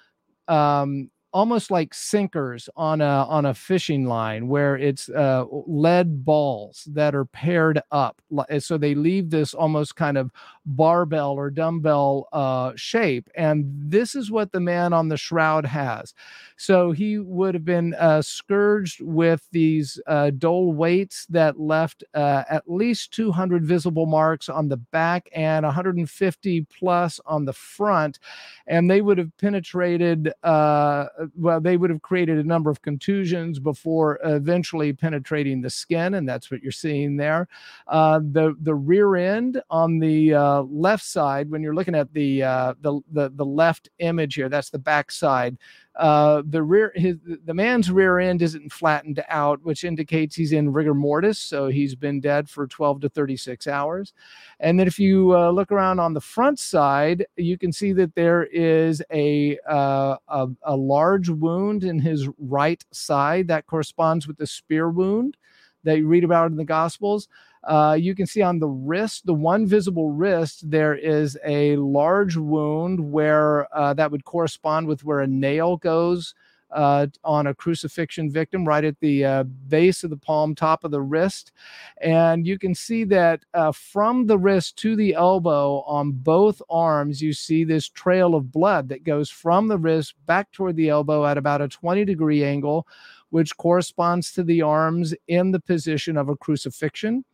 um, 0.49 1.11
almost 1.37 1.71
like 1.71 1.93
sinkers 1.93 2.67
on 2.77 3.03
a 3.03 3.05
on 3.29 3.45
a 3.45 3.53
fishing 3.53 4.07
line 4.07 4.49
where 4.49 4.75
it's 4.75 5.11
uh, 5.11 5.45
lead 5.67 6.25
balls 6.25 6.89
that 6.91 7.15
are 7.15 7.27
paired 7.27 7.79
up 7.93 8.23
so 8.59 8.79
they 8.79 8.95
leave 8.95 9.29
this 9.29 9.53
almost 9.53 9.97
kind 9.97 10.17
of 10.17 10.31
barbell 10.65 11.33
or 11.33 11.51
dumbbell 11.51 12.27
uh, 12.33 12.73
shape 12.75 13.29
and 13.35 13.67
this 13.77 14.15
is 14.15 14.31
what 14.31 14.51
the 14.53 14.61
man 14.61 14.95
on 14.95 15.09
the 15.11 15.17
shroud 15.19 15.67
has 15.67 16.15
so 16.57 16.93
he 16.93 17.19
would 17.19 17.55
have 17.55 17.65
been 17.65 17.95
uh, 17.95 18.23
scourged 18.23 19.01
with 19.03 19.47
these 19.53 20.01
uh, 20.07 20.31
weights 20.43 21.27
that 21.29 21.61
left 21.61 22.05
uh, 22.15 22.45
at 22.49 22.63
least 22.67 23.13
200 23.13 23.65
visible 23.65 24.07
marks 24.07 24.49
on 24.49 24.69
the 24.69 24.77
back 24.77 25.29
and 25.35 25.65
150 25.65 26.67
plus 26.79 27.21
on 27.27 27.45
the 27.45 27.53
front 27.53 28.19
and 28.67 28.91
they 28.91 29.01
would 29.01 29.19
have 29.19 29.37
penetrated 29.39 30.33
uh, 30.43 31.07
well, 31.37 31.61
they 31.61 31.77
would 31.77 31.91
have 31.91 32.03
created 32.03 32.39
a 32.39 32.45
number 32.45 32.71
of 32.71 32.83
contusions 32.83 33.59
before 33.59 34.19
eventually 34.25 34.93
penetrating 34.93 35.61
the 35.61 35.71
skin, 35.71 36.15
and 36.15 36.29
that's 36.29 36.51
what 36.51 36.63
you're 36.63 36.73
seeing 36.73 37.17
there. 37.17 37.49
Uh, 37.87 38.21
the 38.33 38.57
the 38.63 38.75
rear 38.75 39.17
end 39.17 39.61
on 39.71 39.99
the 39.99 40.35
uh, 40.35 40.63
left 40.63 41.05
side, 41.05 41.51
when 41.51 41.63
you're 41.63 41.75
looking 41.75 41.95
at 41.95 42.13
the, 42.13 42.41
the 42.41 43.01
the 43.13 43.31
the 43.35 43.45
left 43.45 43.89
image 43.99 44.35
here, 44.35 44.49
that's 44.49 44.71
the 44.71 44.79
back 44.79 45.11
side. 45.11 45.57
Uh, 45.97 46.43
the 46.47 46.63
rear, 46.63 46.93
his, 46.95 47.17
the 47.45 47.55
man's 47.55 47.91
rear 47.91 48.19
end 48.19 48.43
isn't 48.43 48.71
flattened 48.71 49.23
out, 49.29 49.63
which 49.63 49.83
indicates 49.83 50.37
he's 50.37 50.53
in 50.53 50.73
rigor 50.73 50.95
mortis, 50.95 51.39
so 51.39 51.69
he's 51.69 51.95
been 51.95 52.21
dead 52.21 52.49
for 52.49 52.67
12 52.67 53.01
to 53.01 53.09
36 53.09 53.67
hours. 53.67 54.13
And 54.61 54.79
then 54.79 54.87
if 54.87 54.99
you 54.99 55.35
uh, 55.35 55.51
look 55.51 55.73
around 55.73 55.99
on 55.99 56.13
the 56.13 56.21
front 56.21 56.59
side, 56.59 57.25
you 57.37 57.57
can 57.57 57.73
see 57.73 57.93
that 57.95 58.15
there 58.15 58.45
is 58.45 59.03
a, 59.11 59.59
uh, 59.69 60.17
a, 60.29 60.49
a 60.65 60.77
large 60.77 61.31
wound 61.31 61.83
in 61.83 61.99
his 61.99 62.29
right 62.39 62.85
side 62.93 63.49
that 63.49 63.67
corresponds 63.67 64.27
with 64.27 64.37
the 64.37 64.47
spear 64.47 64.91
wound 64.91 65.37
that 65.85 65.99
you 65.99 66.07
read 66.07 66.25
about 66.25 66.51
in 66.51 66.57
the 66.57 66.65
Gospels. 66.65 67.29
Uh, 67.67 67.97
you 67.99 68.15
can 68.15 68.27
see 68.27 68.43
on 68.43 68.61
the 68.61 68.69
wrist, 68.69 69.27
the 69.27 69.35
one 69.35 69.67
visible 69.67 70.11
wrist, 70.11 70.71
there 70.71 70.95
is 70.95 71.37
a 71.45 71.75
large 71.77 72.37
wound 72.37 73.01
where 73.01 73.67
uh, 73.77 73.93
that 73.93 74.11
would 74.11 74.25
correspond 74.25 74.87
with 74.87 75.05
where 75.05 75.21
a 75.21 75.27
nail 75.27 75.77
goes 75.77 76.33
uh, 76.71 77.07
on 77.25 77.47
a 77.47 77.55
crucifixion 77.55 78.31
victim, 78.31 78.65
right 78.65 78.85
at 78.85 78.99
the 79.01 79.25
uh, 79.25 79.43
base 79.43 80.05
of 80.05 80.11
the 80.11 80.17
palm, 80.17 80.55
top 80.55 80.85
of 80.85 80.91
the 80.91 81.01
wrist. 81.01 81.53
And 82.01 82.47
you 82.47 82.59
can 82.59 82.75
see 82.75 83.05
that 83.05 83.45
uh, 83.55 83.73
from 83.73 84.27
the 84.27 84.39
wrist 84.39 84.77
to 84.79 84.95
the 84.95 85.15
elbow 85.15 85.81
on 85.83 86.13
both 86.13 86.61
arms, 86.71 87.21
you 87.23 87.33
see 87.33 87.65
this 87.65 87.89
trail 87.89 88.35
of 88.35 88.53
blood 88.53 88.89
that 88.91 89.05
goes 89.05 89.31
from 89.31 89.69
the 89.69 89.79
wrist 89.79 90.15
back 90.27 90.53
toward 90.53 90.77
the 90.77 90.89
elbow 90.89 91.27
at 91.27 91.39
about 91.39 91.63
a 91.63 91.69
20 91.69 92.05
degree 92.05 92.45
angle, 92.45 92.87
which 93.31 93.57
corresponds 93.57 94.33
to 94.33 94.43
the 94.43 94.63
arms 94.63 95.15
in 95.29 95.51
the 95.51 95.61
position 95.61 96.17
of 96.17 96.29
a 96.29 96.37
crucifixion. 96.37 97.25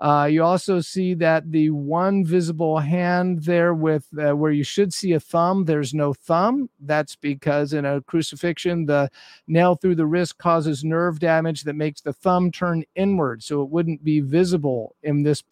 Uh, 0.00 0.24
you 0.24 0.42
also 0.42 0.80
see 0.80 1.14
that 1.14 1.50
the 1.52 1.70
one 1.70 2.24
visible 2.24 2.78
hand 2.78 3.44
there 3.44 3.72
with 3.72 4.06
uh, 4.18 4.32
where 4.32 4.50
you 4.50 4.64
should 4.64 4.92
see 4.92 5.12
a 5.12 5.20
thumb, 5.20 5.64
there's 5.64 5.94
no 5.94 6.12
thumb. 6.12 6.68
That's 6.80 7.14
because 7.14 7.72
in 7.72 7.84
a 7.84 8.00
crucifixion, 8.00 8.86
the 8.86 9.10
nail 9.46 9.76
through 9.76 9.94
the 9.94 10.06
wrist 10.06 10.38
causes 10.38 10.82
nerve 10.82 11.20
damage 11.20 11.62
that 11.62 11.76
makes 11.76 12.00
the 12.00 12.12
thumb 12.12 12.50
turn 12.50 12.84
inward, 12.96 13.42
so 13.42 13.62
it 13.62 13.70
wouldn't 13.70 14.02
be 14.02 14.20
visible 14.20 14.96
in 15.02 15.22
this 15.22 15.42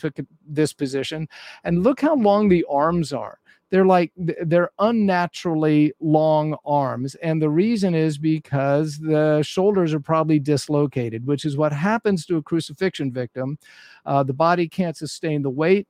this 0.47 0.73
position. 0.73 1.29
And 1.63 1.85
look 1.85 2.01
how 2.01 2.17
long 2.17 2.49
the 2.49 2.67
arms 2.69 3.13
are 3.13 3.39
they're 3.71 3.87
like 3.87 4.13
they're 4.17 4.71
unnaturally 4.79 5.93
long 6.01 6.57
arms. 6.65 7.15
And 7.17 7.41
the 7.41 7.51
reason 7.51 7.95
is 7.95 8.19
because 8.19 8.99
the 8.99 9.43
shoulders 9.43 9.95
are 9.95 10.01
probably 10.01 10.39
dislocated 10.39 11.27
which 11.27 11.45
is 11.45 11.57
what 11.57 11.73
happens 11.73 12.27
to 12.27 12.37
a 12.37 12.43
crucifixion 12.43 13.13
victim. 13.13 13.59
Uh, 14.05 14.23
the 14.23 14.33
body 14.33 14.69
can't 14.69 14.97
sustain 14.97 15.43
the 15.43 15.51
weight. 15.51 15.87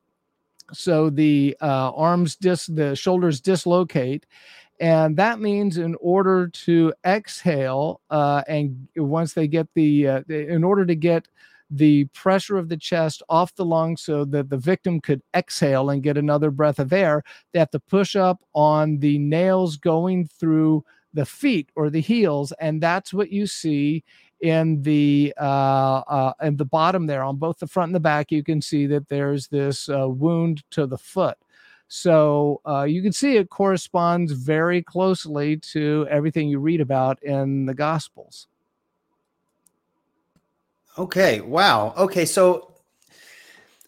So 0.73 1.11
the 1.11 1.57
uh, 1.61 1.91
arms 1.91 2.37
dis 2.37 2.67
the 2.67 2.95
shoulders 2.95 3.41
dislocate. 3.41 4.25
And 4.79 5.17
that 5.19 5.41
means 5.41 5.77
in 5.77 5.95
order 6.01 6.49
to 6.49 6.93
exhale 7.05 8.01
uh, 8.11 8.43
and 8.49 8.89
once 8.97 9.35
they 9.35 9.47
get 9.47 9.69
the 9.75 10.09
uh, 10.09 10.23
in 10.29 10.65
order 10.65 10.87
to 10.87 10.95
get 10.95 11.29
the 11.71 12.05
pressure 12.07 12.59
of 12.59 12.69
the 12.69 12.77
chest 12.77 13.23
off 13.29 13.55
the 13.55 13.65
lungs 13.65 14.03
so 14.03 14.25
that 14.25 14.51
the 14.51 14.57
victim 14.57 15.01
could 15.01 15.23
exhale 15.35 15.91
and 15.91 16.03
get 16.03 16.19
another 16.19 16.51
breath 16.51 16.79
of 16.79 16.93
air. 16.93 17.23
They 17.53 17.59
have 17.59 17.71
to 17.71 17.81
push 17.81 18.17
up 18.17 18.43
on 18.55 18.99
the 18.99 19.19
nails 19.19 19.77
going 19.77 20.27
through 20.27 20.85
the 21.15 21.27
feet 21.27 21.71
or 21.77 21.91
the 21.91 22.01
heels, 22.01 22.53
and 22.61 22.81
that's 22.81 23.13
what 23.13 23.31
you 23.31 23.47
see 23.47 24.05
in 24.41 24.83
the 24.83 25.35
uh, 25.39 26.01
uh, 26.09 26.33
in 26.43 26.57
the 26.57 26.65
bottom 26.65 27.07
there 27.07 27.23
on 27.23 27.37
both 27.37 27.59
the 27.59 27.67
front 27.67 27.91
and 27.91 27.95
the 27.95 28.01
back. 28.01 28.31
You 28.31 28.43
can 28.43 28.63
see 28.63 28.87
that 28.87 29.09
there's 29.09 29.49
this 29.49 29.89
uh, 29.89 30.09
wound 30.09 30.63
to 30.71 30.87
the 30.87 30.99
foot. 30.99 31.37
So 31.89 32.61
uh, 32.65 32.85
you 32.85 33.03
can 33.03 33.13
see 33.13 33.37
it 33.37 33.51
corresponds 33.51 34.31
very 34.33 34.81
closely 34.81 35.57
to 35.73 36.07
everything 36.09 36.49
you 36.49 36.61
read 36.61 36.81
about 36.81 37.21
in 37.23 37.67
the 37.67 37.75
Gospels. 37.75 38.47
Okay. 41.01 41.41
Wow. 41.41 41.95
Okay. 41.97 42.27
So 42.27 42.75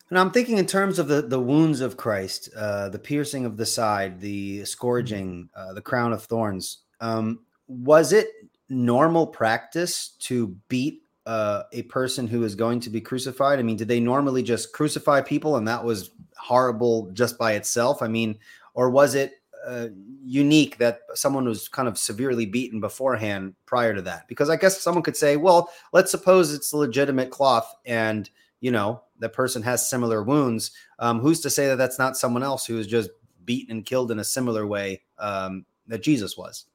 and 0.08 0.18
I'm 0.18 0.30
thinking 0.30 0.56
in 0.56 0.66
terms 0.66 0.98
of 0.98 1.08
the, 1.08 1.20
the 1.20 1.38
wounds 1.38 1.82
of 1.82 1.98
Christ, 1.98 2.48
uh, 2.56 2.88
the 2.88 2.98
piercing 2.98 3.44
of 3.44 3.58
the 3.58 3.66
side, 3.66 4.18
the 4.18 4.64
scourging, 4.64 5.50
uh, 5.54 5.74
the 5.74 5.82
crown 5.82 6.14
of 6.14 6.24
thorns. 6.24 6.78
Um, 7.00 7.40
was 7.66 8.14
it 8.14 8.28
normal 8.70 9.26
practice 9.26 10.16
to 10.20 10.56
beat 10.68 11.02
uh, 11.26 11.64
a 11.72 11.82
person 11.82 12.26
who 12.26 12.44
is 12.44 12.54
going 12.54 12.80
to 12.80 12.90
be 12.90 13.00
crucified? 13.00 13.58
I 13.58 13.62
mean, 13.62 13.76
did 13.76 13.88
they 13.88 14.00
normally 14.00 14.42
just 14.42 14.72
crucify 14.72 15.20
people 15.20 15.56
and 15.56 15.68
that 15.68 15.84
was 15.84 16.10
horrible 16.38 17.10
just 17.12 17.38
by 17.38 17.52
itself? 17.52 18.00
I 18.00 18.08
mean, 18.08 18.38
or 18.72 18.88
was 18.88 19.14
it 19.14 19.41
uh, 19.66 19.88
unique 20.24 20.78
that 20.78 21.00
someone 21.14 21.44
was 21.44 21.68
kind 21.68 21.88
of 21.88 21.98
severely 21.98 22.46
beaten 22.46 22.80
beforehand 22.80 23.54
prior 23.66 23.94
to 23.94 24.02
that. 24.02 24.26
Because 24.28 24.50
i 24.50 24.56
guess 24.56 24.80
someone 24.80 25.02
could 25.02 25.16
say 25.16 25.36
well 25.36 25.70
let's 25.92 26.10
suppose 26.10 26.52
it's 26.52 26.72
legitimate 26.72 27.30
cloth 27.30 27.72
and 27.86 28.30
you 28.60 28.70
know 28.70 29.02
the 29.18 29.28
person 29.28 29.62
has 29.62 29.88
similar 29.88 30.22
wounds. 30.22 30.72
Um, 30.98 31.20
who's 31.20 31.40
to 31.40 31.50
say 31.50 31.68
that 31.68 31.76
that's 31.76 31.98
not 31.98 32.16
someone 32.16 32.42
else 32.42 32.66
who 32.66 32.74
was 32.74 32.86
just 32.86 33.10
beaten 33.44 33.76
and 33.76 33.86
killed 33.86 34.10
in 34.10 34.18
a 34.18 34.24
similar 34.24 34.66
way 34.66 35.02
um, 35.18 35.64
that 35.86 36.02
jesus 36.02 36.36
was 36.36 36.66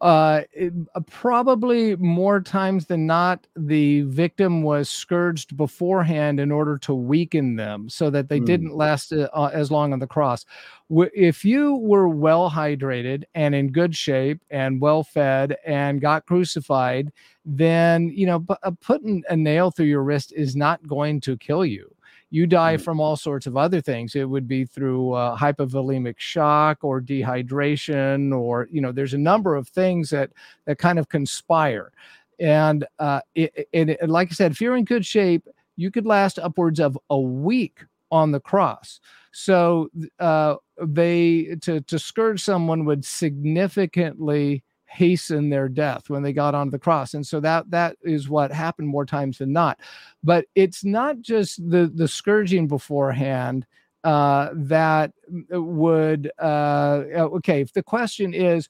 Uh, 0.00 0.42
it, 0.52 0.72
uh, 0.94 1.00
probably 1.10 1.94
more 1.96 2.40
times 2.40 2.86
than 2.86 3.06
not, 3.06 3.46
the 3.54 4.00
victim 4.02 4.62
was 4.62 4.88
scourged 4.88 5.56
beforehand 5.58 6.40
in 6.40 6.50
order 6.50 6.78
to 6.78 6.94
weaken 6.94 7.56
them 7.56 7.86
so 7.86 8.08
that 8.08 8.28
they 8.30 8.40
mm. 8.40 8.46
didn't 8.46 8.74
last 8.74 9.12
uh, 9.12 9.28
uh, 9.34 9.50
as 9.52 9.70
long 9.70 9.92
on 9.92 9.98
the 9.98 10.06
cross. 10.06 10.46
W- 10.88 11.10
if 11.14 11.44
you 11.44 11.76
were 11.76 12.08
well 12.08 12.50
hydrated 12.50 13.24
and 13.34 13.54
in 13.54 13.72
good 13.72 13.94
shape 13.94 14.40
and 14.50 14.80
well 14.80 15.04
fed 15.04 15.58
and 15.66 16.00
got 16.00 16.24
crucified, 16.24 17.12
then 17.44 18.08
you 18.08 18.24
know 18.24 18.40
p- 18.40 18.54
uh, 18.62 18.70
putting 18.80 19.22
a 19.28 19.36
nail 19.36 19.70
through 19.70 19.86
your 19.86 20.02
wrist 20.02 20.32
is 20.34 20.56
not 20.56 20.86
going 20.86 21.20
to 21.20 21.36
kill 21.36 21.64
you 21.64 21.94
you 22.30 22.46
die 22.46 22.76
mm. 22.76 22.80
from 22.80 23.00
all 23.00 23.16
sorts 23.16 23.46
of 23.46 23.56
other 23.56 23.80
things. 23.80 24.14
It 24.14 24.28
would 24.28 24.48
be 24.48 24.64
through 24.64 25.12
uh, 25.12 25.36
hypovolemic 25.36 26.18
shock 26.18 26.78
or 26.82 27.00
dehydration 27.00 28.32
or 28.32 28.68
you 28.70 28.80
know 28.80 28.92
there's 28.92 29.14
a 29.14 29.18
number 29.18 29.56
of 29.56 29.68
things 29.68 30.10
that 30.10 30.30
that 30.64 30.78
kind 30.78 30.98
of 30.98 31.08
conspire. 31.08 31.92
And 32.38 32.86
uh 32.98 33.20
it, 33.34 33.68
it, 33.72 33.88
it, 33.90 34.08
like 34.08 34.28
i 34.30 34.34
said 34.34 34.52
if 34.52 34.62
you're 34.62 34.76
in 34.76 34.84
good 34.86 35.04
shape 35.04 35.46
you 35.76 35.90
could 35.90 36.06
last 36.06 36.38
upwards 36.38 36.80
of 36.80 36.96
a 37.10 37.20
week 37.20 37.84
on 38.10 38.30
the 38.32 38.40
cross. 38.40 39.00
So 39.32 39.90
uh 40.18 40.54
they 40.80 41.56
to 41.62 41.80
to 41.82 41.98
scourge 41.98 42.42
someone 42.42 42.84
would 42.84 43.04
significantly 43.04 44.62
hasten 44.90 45.50
their 45.50 45.68
death 45.68 46.10
when 46.10 46.22
they 46.22 46.32
got 46.32 46.54
onto 46.54 46.72
the 46.72 46.78
cross. 46.78 47.14
And 47.14 47.24
so 47.24 47.38
that 47.40 47.70
that 47.70 47.96
is 48.02 48.28
what 48.28 48.50
happened 48.52 48.88
more 48.88 49.06
times 49.06 49.38
than 49.38 49.52
not. 49.52 49.78
But 50.24 50.46
it's 50.54 50.84
not 50.84 51.20
just 51.20 51.58
the 51.70 51.90
the 51.94 52.08
scourging 52.08 52.66
beforehand 52.66 53.66
uh 54.02 54.48
that 54.54 55.12
would 55.50 56.30
uh 56.38 57.02
okay 57.16 57.60
if 57.60 57.72
the 57.72 57.82
question 57.82 58.32
is 58.34 58.68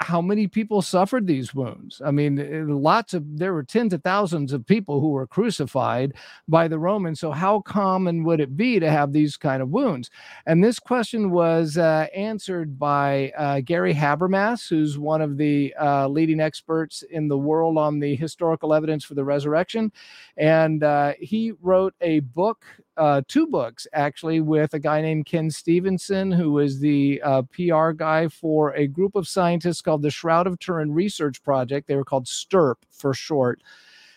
how 0.00 0.22
many 0.22 0.46
people 0.46 0.80
suffered 0.80 1.26
these 1.26 1.54
wounds. 1.54 2.00
I 2.04 2.10
mean, 2.10 2.38
eh, 2.38 2.62
lots 2.66 3.12
of 3.12 3.38
there 3.38 3.52
were 3.52 3.62
tens 3.62 3.92
of 3.92 4.02
thousands 4.02 4.52
of 4.52 4.66
people 4.66 4.98
who 5.00 5.10
were 5.10 5.26
crucified 5.26 6.14
by 6.48 6.68
the 6.68 6.78
Romans. 6.78 7.20
So, 7.20 7.32
how 7.32 7.60
common 7.60 8.24
would 8.24 8.40
it 8.40 8.56
be 8.56 8.80
to 8.80 8.90
have 8.90 9.12
these 9.12 9.36
kind 9.36 9.62
of 9.62 9.68
wounds? 9.68 10.10
And 10.46 10.64
this 10.64 10.78
question 10.78 11.30
was 11.30 11.76
uh, 11.76 12.06
answered 12.14 12.78
by 12.78 13.32
uh, 13.36 13.60
Gary 13.60 13.94
Habermas, 13.94 14.68
who's 14.68 14.98
one 14.98 15.20
of 15.20 15.36
the 15.36 15.74
uh, 15.78 16.08
leading 16.08 16.40
experts 16.40 17.02
in 17.02 17.28
the 17.28 17.38
world 17.38 17.76
on 17.76 18.00
the 18.00 18.16
historical 18.16 18.72
evidence 18.72 19.04
for 19.04 19.14
the 19.14 19.24
resurrection. 19.24 19.92
And 20.38 20.82
uh, 20.82 21.12
he 21.20 21.52
wrote 21.60 21.94
a 22.00 22.20
book 22.20 22.64
uh, 22.96 23.22
two 23.28 23.46
books 23.46 23.86
actually 23.92 24.40
with 24.40 24.74
a 24.74 24.78
guy 24.78 25.00
named 25.00 25.26
Ken 25.26 25.50
Stevenson, 25.50 26.30
who 26.30 26.58
is 26.58 26.80
the 26.80 27.20
uh, 27.22 27.42
PR 27.52 27.90
guy 27.90 28.28
for 28.28 28.74
a 28.74 28.86
group 28.86 29.14
of 29.14 29.28
scientists 29.28 29.82
called 29.82 30.02
the 30.02 30.10
Shroud 30.10 30.46
of 30.46 30.58
Turin 30.58 30.92
Research 30.92 31.42
Project. 31.42 31.86
They 31.86 31.96
were 31.96 32.04
called 32.04 32.26
STURP 32.26 32.78
for 32.90 33.14
short. 33.14 33.62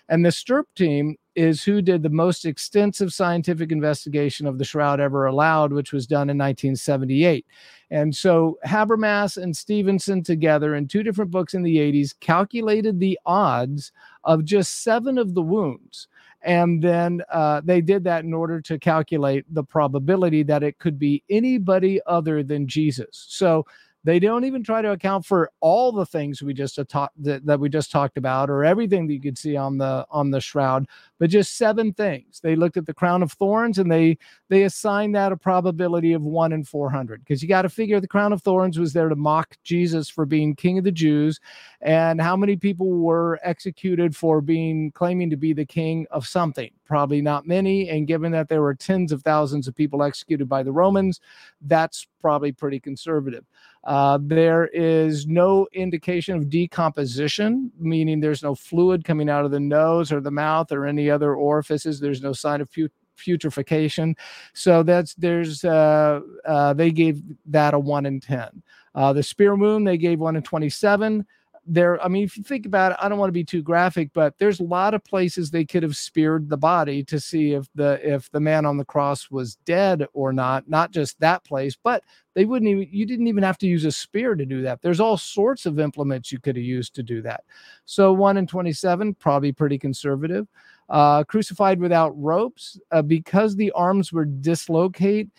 And 0.09 0.25
the 0.25 0.31
STURP 0.31 0.65
team 0.75 1.15
is 1.35 1.63
who 1.63 1.81
did 1.81 2.03
the 2.03 2.09
most 2.09 2.45
extensive 2.45 3.13
scientific 3.13 3.71
investigation 3.71 4.45
of 4.45 4.57
the 4.57 4.65
shroud 4.65 4.99
ever 4.99 5.25
allowed, 5.25 5.73
which 5.73 5.91
was 5.91 6.05
done 6.05 6.29
in 6.29 6.37
1978. 6.37 7.45
And 7.89 8.15
so 8.15 8.59
Habermas 8.65 9.41
and 9.41 9.55
Stevenson 9.55 10.23
together 10.23 10.75
in 10.75 10.87
two 10.87 11.03
different 11.03 11.31
books 11.31 11.53
in 11.53 11.63
the 11.63 11.77
80s 11.77 12.13
calculated 12.19 12.99
the 12.99 13.17
odds 13.25 13.91
of 14.23 14.45
just 14.45 14.83
seven 14.83 15.17
of 15.17 15.33
the 15.33 15.41
wounds 15.41 16.07
and 16.43 16.81
then 16.81 17.21
uh, 17.31 17.61
they 17.63 17.81
did 17.81 18.03
that 18.03 18.23
in 18.23 18.33
order 18.33 18.61
to 18.61 18.77
calculate 18.77 19.45
the 19.53 19.63
probability 19.63 20.43
that 20.43 20.63
it 20.63 20.77
could 20.79 20.99
be 20.99 21.23
anybody 21.29 21.99
other 22.05 22.43
than 22.43 22.67
Jesus. 22.67 23.25
So 23.29 23.65
they 24.03 24.19
don't 24.19 24.43
even 24.43 24.63
try 24.63 24.81
to 24.81 24.91
account 24.91 25.25
for 25.25 25.49
all 25.61 25.91
the 25.91 26.05
things 26.05 26.41
we 26.41 26.53
just 26.53 26.75
that, 26.75 27.41
that 27.45 27.59
we 27.59 27.69
just 27.69 27.91
talked 27.91 28.17
about 28.17 28.49
or 28.49 28.65
everything 28.65 29.07
that 29.07 29.13
you 29.13 29.21
could 29.21 29.37
see 29.37 29.55
on 29.55 29.77
the 29.77 30.05
on 30.09 30.31
the 30.31 30.41
shroud, 30.41 30.87
but 31.19 31.29
just 31.29 31.57
seven 31.57 31.93
things. 31.93 32.39
They 32.41 32.55
looked 32.55 32.77
at 32.77 32.85
the 32.85 32.93
crown 32.93 33.23
of 33.23 33.31
thorns 33.31 33.79
and 33.79 33.91
they 33.91 34.17
they 34.49 34.63
assigned 34.63 35.15
that 35.15 35.31
a 35.31 35.37
probability 35.37 36.13
of 36.13 36.23
1 36.23 36.51
in 36.51 36.63
400 36.63 37.21
because 37.21 37.41
you 37.41 37.47
got 37.47 37.61
to 37.61 37.69
figure 37.69 37.99
the 37.99 38.07
crown 38.07 38.33
of 38.33 38.41
thorns 38.41 38.77
was 38.77 38.93
there 38.93 39.09
to 39.09 39.15
mock 39.15 39.55
Jesus 39.63 40.09
for 40.09 40.25
being 40.25 40.55
king 40.55 40.77
of 40.77 40.83
the 40.83 40.91
Jews 40.91 41.39
and 41.81 42.21
how 42.21 42.35
many 42.35 42.55
people 42.55 42.91
were 42.91 43.39
executed 43.43 44.15
for 44.15 44.41
being 44.41 44.91
claiming 44.91 45.29
to 45.29 45.37
be 45.37 45.53
the 45.53 45.65
king 45.65 46.05
of 46.11 46.27
something 46.27 46.71
probably 46.93 47.23
not 47.23 47.47
many 47.47 47.89
and 47.89 48.05
given 48.05 48.31
that 48.31 48.47
there 48.49 48.61
were 48.61 48.75
tens 48.75 49.11
of 49.11 49.23
thousands 49.23 49.67
of 49.67 49.73
people 49.73 50.03
executed 50.03 50.47
by 50.47 50.61
the 50.61 50.71
romans 50.71 51.19
that's 51.61 52.05
probably 52.21 52.51
pretty 52.51 52.79
conservative. 52.79 53.43
Uh, 53.83 54.19
there 54.21 54.67
is 54.67 55.25
no 55.25 55.67
indication 55.73 56.35
of 56.35 56.51
decomposition 56.51 57.71
meaning 57.79 58.19
there's 58.19 58.43
no 58.43 58.53
fluid 58.53 59.03
coming 59.03 59.27
out 59.27 59.43
of 59.43 59.49
the 59.49 59.59
nose 59.59 60.11
or 60.11 60.21
the 60.21 60.29
mouth 60.29 60.71
or 60.71 60.85
any 60.85 61.09
other 61.09 61.33
orifices. 61.33 61.99
There's 61.99 62.21
no 62.21 62.31
sign 62.31 62.61
of 62.61 62.71
put- 62.71 62.93
putrefaction. 63.17 64.15
So 64.53 64.83
that's 64.83 65.15
there's 65.15 65.65
uh, 65.65 66.19
uh, 66.45 66.73
they 66.75 66.91
gave 66.91 67.23
that 67.47 67.73
a 67.73 67.79
1 67.79 68.05
in 68.05 68.19
10 68.19 68.61
uh, 68.93 69.13
the 69.13 69.23
spear 69.23 69.55
wound 69.55 69.87
they 69.87 69.97
gave 69.97 70.19
1 70.19 70.35
in 70.35 70.43
27 70.43 71.25
there 71.65 72.01
i 72.03 72.07
mean 72.07 72.23
if 72.23 72.37
you 72.37 72.43
think 72.43 72.65
about 72.65 72.91
it 72.91 72.97
i 73.01 73.07
don't 73.07 73.17
want 73.17 73.29
to 73.29 73.33
be 73.33 73.43
too 73.43 73.61
graphic 73.61 74.09
but 74.13 74.37
there's 74.37 74.59
a 74.59 74.63
lot 74.63 74.93
of 74.93 75.03
places 75.03 75.49
they 75.49 75.63
could 75.63 75.81
have 75.83 75.95
speared 75.95 76.49
the 76.49 76.57
body 76.57 77.03
to 77.03 77.19
see 77.19 77.53
if 77.53 77.67
the 77.75 77.99
if 78.03 78.29
the 78.31 78.39
man 78.39 78.65
on 78.65 78.77
the 78.77 78.85
cross 78.85 79.31
was 79.31 79.55
dead 79.63 80.05
or 80.13 80.33
not 80.33 80.67
not 80.67 80.91
just 80.91 81.19
that 81.19 81.43
place 81.45 81.77
but 81.81 82.03
they 82.35 82.45
wouldn't 82.45 82.69
even 82.69 82.87
you 82.91 83.05
didn't 83.05 83.27
even 83.27 83.43
have 83.43 83.57
to 83.59 83.67
use 83.67 83.85
a 83.85 83.91
spear 83.91 84.35
to 84.35 84.45
do 84.45 84.61
that. 84.63 84.81
There's 84.81 84.99
all 84.99 85.17
sorts 85.17 85.65
of 85.65 85.79
implements 85.79 86.31
you 86.31 86.39
could 86.39 86.55
have 86.55 86.65
used 86.65 86.95
to 86.95 87.03
do 87.03 87.21
that. 87.21 87.43
So 87.85 88.11
1 88.13 88.37
in 88.37 88.47
27 88.47 89.15
probably 89.15 89.51
pretty 89.51 89.77
conservative. 89.77 90.47
Uh, 90.89 91.23
crucified 91.23 91.79
without 91.79 92.09
ropes 92.21 92.79
uh, 92.91 93.01
because 93.01 93.55
the 93.55 93.71
arms 93.71 94.11
were 94.11 94.25
dislocate 94.25 95.29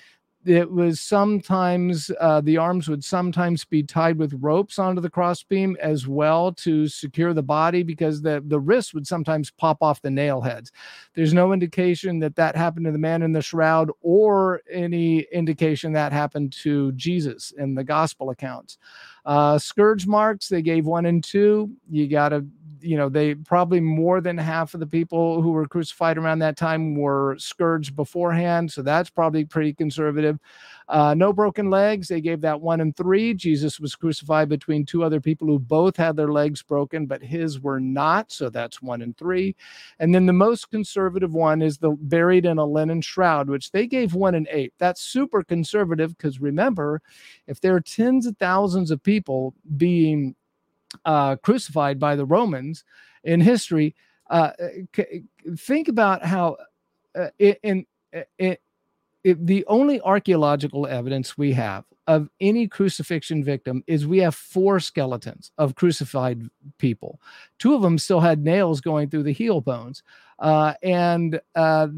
it 0.47 0.71
was 0.71 1.01
sometimes 1.01 2.11
uh, 2.21 2.41
the 2.41 2.57
arms 2.57 2.89
would 2.89 3.05
sometimes 3.05 3.65
be 3.65 3.83
tied 3.83 4.19
with 4.19 4.39
ropes 4.41 4.79
onto 4.79 5.01
the 5.01 5.11
crossbeam 5.11 5.77
as 5.81 6.07
well 6.07 6.53
to 6.53 6.87
secure 6.89 7.33
the 7.33 7.43
body 7.43 7.83
because 7.83 8.23
the 8.23 8.43
the 8.47 8.61
wrists 8.61 8.95
would 8.95 9.07
sometimes 9.07 9.51
pop 9.51 9.83
off 9.83 10.03
the 10.03 10.11
nail 10.11 10.41
heads. 10.41 10.73
There's 11.15 11.35
no 11.35 11.53
indication 11.53 12.19
that 12.21 12.37
that 12.37 12.57
happened 12.57 12.87
to 12.87 12.93
the 12.93 12.99
man 12.99 13.23
in 13.23 13.33
the 13.33 13.43
shroud 13.43 13.91
or 14.01 14.61
any 14.71 15.21
indication 15.33 15.93
that 15.93 16.13
happened 16.13 16.53
to 16.63 16.93
Jesus 16.93 17.53
in 17.57 17.75
the 17.75 17.85
gospel 17.85 18.31
accounts. 18.31 18.79
Uh, 19.25 19.59
scourge 19.59 20.07
marks 20.07 20.49
they 20.49 20.63
gave 20.63 20.87
one 20.87 21.07
and 21.07 21.25
two. 21.25 21.71
You 21.91 22.09
got 22.09 22.31
to 22.31 22.45
you 22.85 22.97
know 22.97 23.09
they 23.09 23.35
probably 23.35 23.81
more 23.81 24.21
than 24.21 24.37
half 24.37 24.75
of 24.75 24.81
the 24.81 24.87
people 24.87 25.41
who 25.41 25.51
were 25.53 25.67
crucified 25.67 26.19
around 26.19 26.39
that 26.41 26.57
time 26.57 26.95
were 26.95 27.35
scourged 27.39 27.97
beforehand 27.97 28.71
so 28.71 28.83
that's 28.83 29.11
probably 29.11 29.45
pretty 29.45 29.73
conservative. 29.73 30.39
Uh, 30.87 31.15
no 31.15 31.33
broken 31.33 31.71
legs 31.71 32.09
they 32.09 32.21
gave 32.21 32.43
that 32.43 32.61
one 32.61 32.83
and 32.83 32.95
three. 32.95 33.33
Jesus 33.33 33.81
was 33.81 33.97
crucified 33.97 34.51
between 34.51 34.85
two 34.85 35.03
other 35.03 35.19
people 35.19 35.49
who 35.49 35.59
both 35.59 35.97
had 35.97 36.15
their 36.15 36.31
legs 36.31 36.63
broken 36.63 37.07
but 37.07 37.23
his 37.23 37.59
were 37.61 37.81
not 37.81 38.31
so 38.31 38.51
that's 38.51 38.83
one 38.83 39.01
and 39.01 39.17
three. 39.17 39.57
And 39.99 40.15
then 40.15 40.27
the 40.27 40.35
most 40.35 40.71
conservative 40.71 41.33
one 41.33 41.63
is 41.63 41.79
the 41.79 41.93
buried 41.93 42.45
in 42.45 42.59
a 42.59 42.65
linen 42.65 43.01
shroud 43.01 43.49
which 43.49 43.71
they 43.71 43.87
gave 43.87 44.15
one 44.15 44.35
and 44.35 44.47
eight. 44.51 44.75
That's 44.79 45.01
super 45.01 45.43
conservative 45.43 46.17
because 46.17 46.39
remember 46.39 47.01
if 47.47 47.61
there 47.61 47.75
are 47.75 47.81
tens 47.81 48.27
of 48.27 48.37
thousands 48.37 48.91
of 48.91 49.03
people 49.03 49.14
being 49.77 50.35
uh, 51.05 51.37
crucified 51.37 51.99
by 51.99 52.17
the 52.17 52.25
Romans 52.25 52.85
in 53.25 53.41
history. 53.41 53.95
Uh, 54.31 54.51
c- 54.95 55.25
think 55.59 55.89
about 55.89 56.25
how 56.25 56.57
uh, 57.19 57.29
in, 57.39 57.57
in, 57.63 57.87
in 58.39 58.57
the 59.25 59.65
only 59.67 60.01
archaeological 60.01 60.87
evidence 60.87 61.37
we 61.39 61.53
have 61.53 61.85
of 62.07 62.29
any 62.41 62.69
crucifixion 62.69 63.43
victim 63.43 63.83
is 63.87 64.07
we 64.07 64.19
have 64.19 64.35
four 64.35 64.79
skeletons 64.81 65.51
of 65.59 65.75
crucified 65.75 66.43
people. 66.79 67.21
Two 67.59 67.75
of 67.75 67.83
them 67.83 67.99
still 67.99 68.21
had 68.21 68.45
nails 68.45 68.81
going 68.81 69.09
through 69.09 69.23
the 69.23 69.33
heel 69.33 69.61
bones, 69.61 70.03
uh, 70.39 70.75
and, 70.83 71.41
uh, 71.55 71.89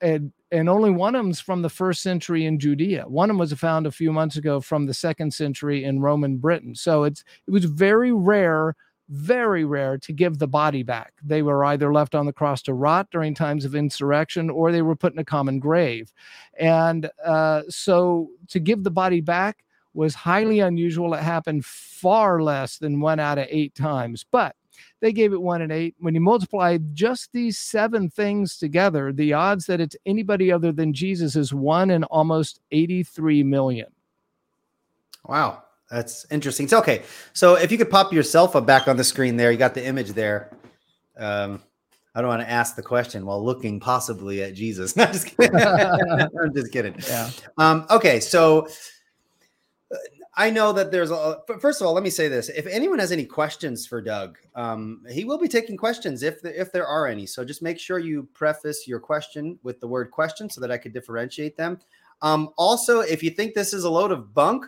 and 0.00 0.32
and 0.52 0.68
only 0.68 0.90
one 0.90 1.14
of 1.14 1.24
them's 1.24 1.40
from 1.40 1.62
the 1.62 1.68
first 1.68 2.02
century 2.02 2.46
in 2.46 2.58
Judea. 2.58 3.04
One 3.08 3.30
of 3.30 3.34
them 3.34 3.38
was 3.38 3.52
found 3.54 3.86
a 3.86 3.90
few 3.90 4.12
months 4.12 4.36
ago 4.36 4.60
from 4.60 4.86
the 4.86 4.94
second 4.94 5.34
century 5.34 5.84
in 5.84 6.00
Roman 6.00 6.36
Britain. 6.36 6.74
So 6.74 7.02
it's 7.04 7.24
it 7.46 7.50
was 7.50 7.64
very 7.64 8.12
rare, 8.12 8.76
very 9.08 9.64
rare 9.64 9.98
to 9.98 10.12
give 10.12 10.38
the 10.38 10.48
body 10.48 10.82
back. 10.82 11.12
They 11.22 11.42
were 11.42 11.64
either 11.64 11.92
left 11.92 12.14
on 12.14 12.26
the 12.26 12.32
cross 12.32 12.62
to 12.62 12.74
rot 12.74 13.08
during 13.10 13.34
times 13.34 13.64
of 13.64 13.74
insurrection, 13.74 14.50
or 14.50 14.72
they 14.72 14.82
were 14.82 14.96
put 14.96 15.12
in 15.12 15.18
a 15.18 15.24
common 15.24 15.58
grave. 15.58 16.12
And 16.58 17.08
uh, 17.24 17.62
so 17.68 18.30
to 18.48 18.58
give 18.58 18.84
the 18.84 18.90
body 18.90 19.20
back 19.20 19.64
was 19.94 20.14
highly 20.14 20.60
unusual. 20.60 21.14
It 21.14 21.22
happened 21.22 21.64
far 21.64 22.42
less 22.42 22.78
than 22.78 23.00
one 23.00 23.18
out 23.18 23.38
of 23.38 23.46
eight 23.48 23.74
times, 23.74 24.24
but 24.30 24.54
they 25.00 25.12
gave 25.12 25.32
it 25.32 25.40
one 25.40 25.62
in 25.62 25.70
eight. 25.70 25.94
When 25.98 26.14
you 26.14 26.20
multiply 26.20 26.78
just 26.92 27.32
these 27.32 27.58
seven 27.58 28.10
things 28.10 28.58
together, 28.58 29.12
the 29.12 29.32
odds 29.32 29.66
that 29.66 29.80
it's 29.80 29.96
anybody 30.04 30.52
other 30.52 30.72
than 30.72 30.92
Jesus 30.92 31.34
is 31.34 31.54
one 31.54 31.90
in 31.90 32.04
almost 32.04 32.60
83 32.70 33.42
million. 33.42 33.88
Wow. 35.24 35.62
That's 35.90 36.26
interesting. 36.30 36.66
So, 36.68 36.78
okay. 36.80 37.02
So 37.32 37.54
if 37.54 37.70
you 37.70 37.78
could 37.78 37.90
pop 37.90 38.12
yourself 38.12 38.56
up 38.56 38.66
back 38.66 38.88
on 38.88 38.96
the 38.96 39.04
screen 39.04 39.36
there, 39.36 39.52
you 39.52 39.58
got 39.58 39.74
the 39.74 39.84
image 39.84 40.10
there. 40.10 40.50
Um, 41.16 41.62
I 42.14 42.22
don't 42.22 42.28
want 42.28 42.42
to 42.42 42.50
ask 42.50 42.76
the 42.76 42.82
question 42.82 43.26
while 43.26 43.44
looking 43.44 43.78
possibly 43.78 44.42
at 44.42 44.54
Jesus. 44.54 44.96
No, 44.96 45.04
just 45.06 45.26
kidding. 45.36 45.54
I'm 45.60 46.54
just 46.54 46.72
kidding. 46.72 46.96
Yeah. 47.06 47.30
Um, 47.58 47.86
okay. 47.90 48.20
So 48.20 48.66
uh, 49.92 49.96
I 50.34 50.50
know 50.50 50.72
that 50.72 50.90
there's 50.90 51.10
a, 51.10 51.40
first 51.60 51.80
of 51.80 51.86
all, 51.86 51.92
let 51.92 52.02
me 52.02 52.10
say 52.10 52.26
this. 52.26 52.48
If 52.48 52.66
anyone 52.66 52.98
has 52.98 53.12
any 53.12 53.26
questions 53.26 53.86
for 53.86 54.00
Doug, 54.00 54.38
um, 54.54 55.02
he 55.10 55.24
will 55.24 55.38
be 55.38 55.46
taking 55.46 55.76
questions 55.76 56.22
if, 56.22 56.40
the, 56.40 56.58
if 56.58 56.72
there 56.72 56.86
are 56.86 57.06
any. 57.06 57.26
So 57.26 57.44
just 57.44 57.62
make 57.62 57.78
sure 57.78 57.98
you 57.98 58.26
preface 58.32 58.88
your 58.88 58.98
question 58.98 59.58
with 59.62 59.78
the 59.80 59.86
word 59.86 60.10
question 60.10 60.48
so 60.48 60.60
that 60.62 60.72
I 60.72 60.78
could 60.78 60.94
differentiate 60.94 61.56
them. 61.56 61.78
Um, 62.22 62.48
also, 62.56 63.00
if 63.00 63.22
you 63.22 63.30
think 63.30 63.54
this 63.54 63.74
is 63.74 63.84
a 63.84 63.90
load 63.90 64.10
of 64.10 64.32
bunk, 64.32 64.64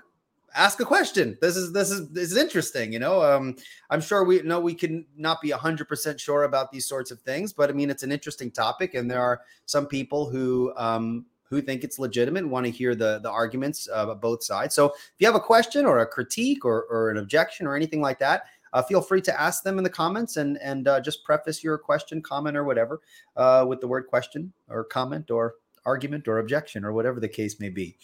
ask 0.54 0.80
a 0.80 0.84
question. 0.84 1.36
This 1.40 1.56
is 1.56 1.72
this 1.72 1.90
is 1.90 2.08
this 2.10 2.30
is 2.32 2.36
interesting. 2.36 2.92
You 2.92 2.98
know, 2.98 3.22
um, 3.22 3.56
I'm 3.90 4.00
sure 4.00 4.24
we 4.24 4.42
know 4.42 4.60
we 4.60 4.74
can 4.74 5.06
not 5.16 5.40
be 5.40 5.50
100 5.50 5.88
percent 5.88 6.20
sure 6.20 6.44
about 6.44 6.70
these 6.70 6.86
sorts 6.86 7.10
of 7.10 7.20
things, 7.20 7.52
but 7.52 7.70
I 7.70 7.72
mean 7.72 7.90
it's 7.90 8.02
an 8.02 8.12
interesting 8.12 8.50
topic, 8.50 8.94
and 8.94 9.10
there 9.10 9.22
are 9.22 9.42
some 9.66 9.86
people 9.86 10.28
who 10.28 10.72
um, 10.76 11.26
who 11.44 11.62
think 11.62 11.84
it's 11.84 11.98
legitimate 11.98 12.46
want 12.46 12.66
to 12.66 12.72
hear 12.72 12.94
the 12.94 13.20
the 13.20 13.30
arguments 13.30 13.86
of 13.88 14.20
both 14.20 14.42
sides. 14.42 14.74
So 14.74 14.86
if 14.86 15.14
you 15.18 15.26
have 15.26 15.36
a 15.36 15.40
question 15.40 15.86
or 15.86 15.98
a 15.98 16.06
critique 16.06 16.64
or, 16.64 16.84
or 16.84 17.10
an 17.10 17.18
objection 17.18 17.66
or 17.66 17.76
anything 17.76 18.00
like 18.00 18.18
that. 18.20 18.44
Uh, 18.74 18.82
feel 18.82 19.00
free 19.00 19.22
to 19.22 19.40
ask 19.40 19.62
them 19.62 19.78
in 19.78 19.82
the 19.82 19.88
comments 19.88 20.36
and 20.36 20.58
and 20.58 20.88
uh, 20.88 21.00
just 21.00 21.24
preface 21.24 21.64
your 21.64 21.78
question, 21.78 22.20
comment, 22.20 22.54
or 22.54 22.64
whatever 22.64 23.00
uh, 23.38 23.64
with 23.66 23.80
the 23.80 23.88
word 23.88 24.06
question 24.06 24.52
or 24.68 24.84
comment 24.84 25.30
or 25.30 25.54
argument 25.88 26.28
or 26.28 26.38
objection 26.38 26.84
or 26.84 26.92
whatever 26.92 27.18
the 27.18 27.28
case 27.28 27.58
may 27.58 27.70
be. 27.70 27.96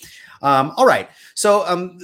Um, 0.43 0.73
all 0.77 0.87
right. 0.87 1.11
So 1.35 1.67
um, 1.67 1.99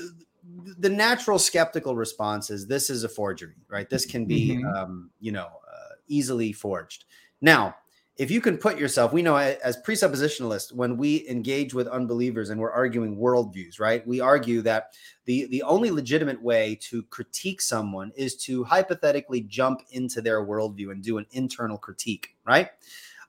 the 0.79 0.89
natural 0.89 1.39
skeptical 1.39 1.97
response 1.97 2.51
is 2.51 2.67
this 2.67 2.91
is 2.91 3.05
a 3.05 3.09
forgery, 3.09 3.57
right? 3.69 3.89
This 3.89 4.07
can 4.07 4.25
be, 4.27 4.57
mm-hmm. 4.57 4.77
um, 4.77 5.11
you 5.21 5.33
know, 5.33 5.47
uh, 5.47 5.95
easily 6.09 6.53
forged. 6.53 7.05
Now, 7.41 7.77
if 8.21 8.31
you 8.31 8.43
can 8.43 8.59
put 8.59 8.79
yourself, 8.79 9.15
we 9.15 9.23
know 9.23 9.37
as 9.37 9.79
presuppositionalists, 9.79 10.75
when 10.75 10.99
we 10.99 11.27
engage 11.27 11.73
with 11.73 11.89
unbelievers 11.89 12.51
and 12.51 12.61
we're 12.61 12.71
arguing 12.71 13.17
worldviews, 13.17 13.81
right? 13.81 14.07
We 14.07 14.21
argue 14.21 14.61
that 14.61 14.93
the 15.25 15.47
the 15.47 15.63
only 15.63 15.91
legitimate 15.91 16.43
way 16.43 16.79
to 16.83 17.03
critique 17.05 17.63
someone 17.63 18.13
is 18.15 18.37
to 18.45 18.63
hypothetically 18.65 19.41
jump 19.41 19.81
into 19.93 20.21
their 20.21 20.45
worldview 20.45 20.93
and 20.93 21.03
do 21.03 21.17
an 21.17 21.25
internal 21.33 21.79
critique, 21.79 22.37
right? 22.45 22.69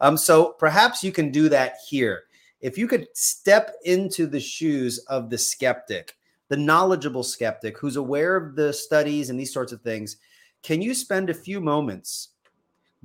Um, 0.01 0.17
so 0.17 0.53
perhaps 0.59 1.05
you 1.05 1.13
can 1.13 1.31
do 1.31 1.47
that 1.47 1.75
here. 1.87 2.23
If 2.59 2.77
you 2.77 2.85
could 2.85 3.07
step 3.13 3.75
into 3.85 4.27
the 4.27 4.41
shoes 4.41 4.99
of 5.07 5.29
the 5.29 5.37
skeptic 5.37 6.17
the 6.51 6.57
knowledgeable 6.57 7.23
skeptic 7.23 7.77
who's 7.77 7.95
aware 7.95 8.35
of 8.35 8.57
the 8.57 8.73
studies 8.73 9.29
and 9.29 9.39
these 9.39 9.53
sorts 9.53 9.71
of 9.71 9.81
things, 9.81 10.17
can 10.63 10.81
you 10.81 10.93
spend 10.93 11.29
a 11.29 11.33
few 11.33 11.61
moments 11.61 12.31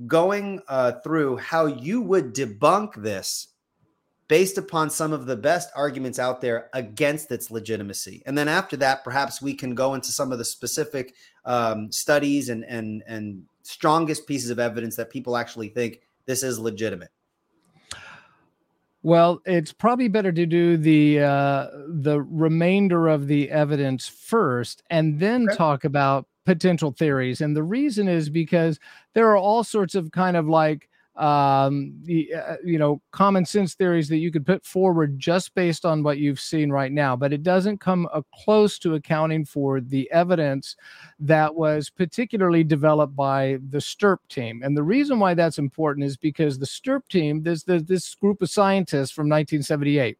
going 0.05 0.61
uh, 0.67 0.91
through 1.01 1.37
how 1.37 1.65
you 1.65 2.01
would 2.01 2.35
debunk 2.35 3.01
this 3.01 3.47
based 4.27 4.57
upon 4.57 4.89
some 4.89 5.13
of 5.13 5.27
the 5.27 5.37
best 5.37 5.69
arguments 5.77 6.19
out 6.19 6.41
there 6.41 6.69
against 6.73 7.31
its 7.31 7.49
legitimacy? 7.49 8.21
And 8.25 8.37
then 8.37 8.49
after 8.49 8.75
that, 8.77 9.05
perhaps 9.05 9.41
we 9.41 9.53
can 9.53 9.73
go 9.73 9.93
into 9.93 10.11
some 10.11 10.33
of 10.33 10.39
the 10.39 10.45
specific 10.45 11.13
um, 11.45 11.89
studies 11.89 12.49
and 12.49 12.65
and 12.65 13.01
and 13.07 13.43
strongest 13.63 14.27
pieces 14.27 14.49
of 14.49 14.59
evidence 14.59 14.97
that 14.97 15.09
people 15.09 15.37
actually 15.37 15.69
think 15.69 16.01
this 16.25 16.43
is 16.43 16.59
legitimate. 16.59 17.11
Well, 19.07 19.41
it's 19.45 19.71
probably 19.71 20.09
better 20.09 20.33
to 20.33 20.45
do 20.45 20.75
the 20.75 21.21
uh, 21.21 21.67
the 21.87 22.21
remainder 22.23 23.07
of 23.07 23.27
the 23.27 23.49
evidence 23.49 24.09
first, 24.09 24.83
and 24.89 25.17
then 25.17 25.47
okay. 25.47 25.55
talk 25.55 25.85
about 25.85 26.27
potential 26.45 26.91
theories. 26.91 27.39
And 27.39 27.55
the 27.55 27.63
reason 27.63 28.09
is 28.09 28.29
because 28.29 28.81
there 29.13 29.29
are 29.29 29.37
all 29.37 29.63
sorts 29.63 29.95
of 29.95 30.11
kind 30.11 30.35
of 30.35 30.49
like 30.49 30.89
um, 31.17 31.93
the, 32.03 32.33
uh, 32.33 32.55
you 32.63 32.77
know, 32.77 33.01
common 33.11 33.45
sense 33.45 33.73
theories 33.73 34.07
that 34.09 34.17
you 34.17 34.31
could 34.31 34.45
put 34.45 34.65
forward 34.65 35.17
just 35.19 35.53
based 35.55 35.85
on 35.85 36.03
what 36.03 36.17
you've 36.17 36.39
seen 36.39 36.69
right 36.69 36.91
now, 36.91 37.15
but 37.15 37.33
it 37.33 37.43
doesn't 37.43 37.79
come 37.79 38.07
uh, 38.13 38.21
close 38.33 38.77
to 38.79 38.95
accounting 38.95 39.45
for 39.45 39.81
the 39.81 40.09
evidence 40.11 40.75
that 41.19 41.53
was 41.53 41.89
particularly 41.89 42.63
developed 42.63 43.15
by 43.15 43.57
the 43.69 43.79
STURP 43.79 44.19
team. 44.29 44.61
And 44.63 44.77
the 44.77 44.83
reason 44.83 45.19
why 45.19 45.33
that's 45.33 45.59
important 45.59 46.05
is 46.05 46.17
because 46.17 46.59
the 46.59 46.65
STURP 46.65 47.07
team, 47.09 47.41
there's 47.41 47.63
this 47.63 48.15
group 48.15 48.41
of 48.41 48.49
scientists 48.49 49.11
from 49.11 49.27
1978 49.27 50.17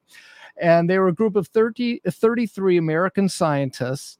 and 0.59 0.89
they 0.89 0.97
were 0.97 1.09
a 1.09 1.13
group 1.13 1.35
of 1.35 1.47
30, 1.49 2.01
33 2.09 2.77
American 2.77 3.29
scientists 3.29 4.17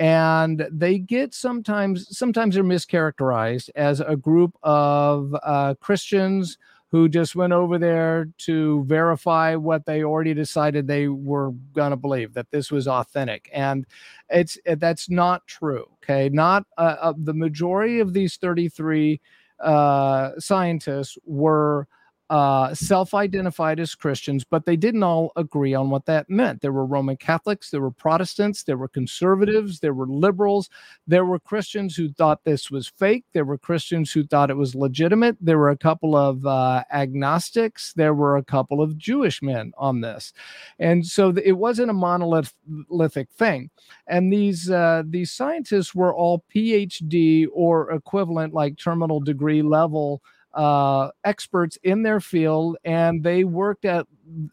and 0.00 0.66
they 0.72 0.98
get 0.98 1.32
sometimes 1.32 2.16
sometimes 2.16 2.56
they're 2.56 2.64
mischaracterized 2.64 3.70
as 3.76 4.00
a 4.00 4.16
group 4.16 4.56
of 4.62 5.36
uh, 5.42 5.74
Christians 5.80 6.58
who 6.90 7.08
just 7.08 7.36
went 7.36 7.52
over 7.52 7.78
there 7.78 8.26
to 8.38 8.82
verify 8.84 9.54
what 9.54 9.86
they 9.86 10.02
already 10.02 10.34
decided 10.34 10.88
they 10.88 11.06
were 11.06 11.52
going 11.72 11.90
to 11.90 11.96
believe 11.96 12.34
that 12.34 12.50
this 12.50 12.72
was 12.72 12.88
authentic. 12.88 13.48
And 13.52 13.86
it's 14.28 14.58
that's 14.64 15.08
not 15.08 15.46
true 15.46 15.86
okay? 16.10 16.28
Not 16.28 16.64
uh, 16.76 16.96
uh, 17.00 17.12
the 17.16 17.34
majority 17.34 18.00
of 18.00 18.12
these 18.12 18.36
33 18.36 19.20
uh, 19.60 20.30
scientists 20.38 21.18
were 21.24 21.86
uh, 22.30 22.72
self 22.72 23.12
identified 23.12 23.80
as 23.80 23.96
Christians, 23.96 24.44
but 24.44 24.64
they 24.64 24.76
didn't 24.76 25.02
all 25.02 25.32
agree 25.34 25.74
on 25.74 25.90
what 25.90 26.06
that 26.06 26.30
meant. 26.30 26.62
There 26.62 26.72
were 26.72 26.86
Roman 26.86 27.16
Catholics, 27.16 27.70
there 27.70 27.80
were 27.80 27.90
Protestants, 27.90 28.62
there 28.62 28.76
were 28.76 28.86
conservatives, 28.86 29.80
there 29.80 29.94
were 29.94 30.06
liberals, 30.06 30.70
there 31.08 31.24
were 31.24 31.40
Christians 31.40 31.96
who 31.96 32.12
thought 32.12 32.44
this 32.44 32.70
was 32.70 32.86
fake, 32.86 33.24
there 33.32 33.44
were 33.44 33.58
Christians 33.58 34.12
who 34.12 34.24
thought 34.24 34.48
it 34.48 34.56
was 34.56 34.76
legitimate, 34.76 35.36
there 35.40 35.58
were 35.58 35.70
a 35.70 35.76
couple 35.76 36.14
of 36.14 36.46
uh, 36.46 36.84
agnostics, 36.92 37.92
there 37.94 38.14
were 38.14 38.36
a 38.36 38.44
couple 38.44 38.80
of 38.80 38.96
Jewish 38.96 39.42
men 39.42 39.72
on 39.76 40.00
this. 40.00 40.32
And 40.78 41.04
so 41.04 41.34
it 41.44 41.58
wasn't 41.58 41.90
a 41.90 41.94
monolithic 41.94 43.28
thing. 43.32 43.70
And 44.06 44.32
these, 44.32 44.70
uh, 44.70 45.02
these 45.04 45.32
scientists 45.32 45.96
were 45.96 46.14
all 46.14 46.44
PhD 46.54 47.48
or 47.52 47.90
equivalent, 47.90 48.54
like 48.54 48.78
terminal 48.78 49.18
degree 49.18 49.62
level 49.62 50.22
uh, 50.54 51.10
experts 51.24 51.78
in 51.82 52.02
their 52.02 52.20
field, 52.20 52.76
and 52.84 53.22
they 53.22 53.44
worked 53.44 53.84
at 53.84 54.06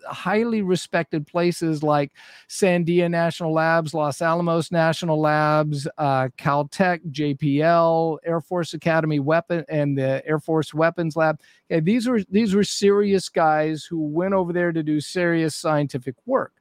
highly 0.07 0.61
respected 0.61 1.27
places 1.27 1.83
like 1.83 2.11
Sandia 2.49 3.09
National 3.09 3.53
Labs, 3.53 3.93
Los 3.93 4.21
Alamos 4.21 4.71
National 4.71 5.19
Labs, 5.19 5.87
uh, 5.97 6.29
Caltech, 6.37 6.99
JPL, 7.11 8.17
Air 8.25 8.41
Force 8.41 8.73
Academy 8.73 9.19
Weapon, 9.19 9.63
and 9.69 9.97
the 9.97 10.25
Air 10.25 10.39
Force 10.39 10.73
Weapons 10.73 11.15
Lab. 11.15 11.39
Okay, 11.69 11.79
these 11.79 12.07
were 12.07 12.21
these 12.29 12.55
were 12.55 12.63
serious 12.63 13.29
guys 13.29 13.83
who 13.83 13.99
went 13.99 14.33
over 14.33 14.53
there 14.53 14.71
to 14.71 14.83
do 14.83 14.99
serious 14.99 15.55
scientific 15.55 16.15
work. 16.25 16.53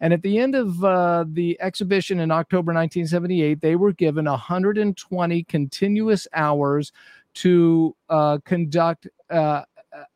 And 0.00 0.12
at 0.12 0.22
the 0.22 0.38
end 0.38 0.54
of 0.54 0.84
uh, 0.84 1.24
the 1.28 1.58
exhibition 1.60 2.20
in 2.20 2.30
October 2.30 2.72
1978, 2.72 3.60
they 3.60 3.76
were 3.76 3.92
given 3.92 4.26
120 4.26 5.42
continuous 5.44 6.28
hours 6.34 6.92
to 7.36 7.94
uh, 8.08 8.38
conduct 8.44 9.06
uh, 9.30 9.62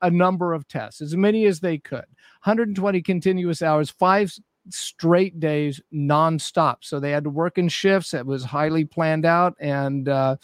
a 0.02 0.10
number 0.10 0.52
of 0.52 0.66
tests, 0.68 1.00
as 1.00 1.16
many 1.16 1.46
as 1.46 1.60
they 1.60 1.78
could. 1.78 2.04
120 2.44 3.02
continuous 3.02 3.62
hours, 3.62 3.90
five 3.90 4.32
straight 4.70 5.38
days 5.38 5.80
nonstop. 5.92 6.76
So 6.80 6.98
they 7.00 7.10
had 7.10 7.24
to 7.24 7.30
work 7.30 7.58
in 7.58 7.68
shifts. 7.68 8.14
It 8.14 8.26
was 8.26 8.44
highly 8.44 8.84
planned 8.84 9.26
out, 9.26 9.54
and 9.60 10.08
uh, 10.08 10.36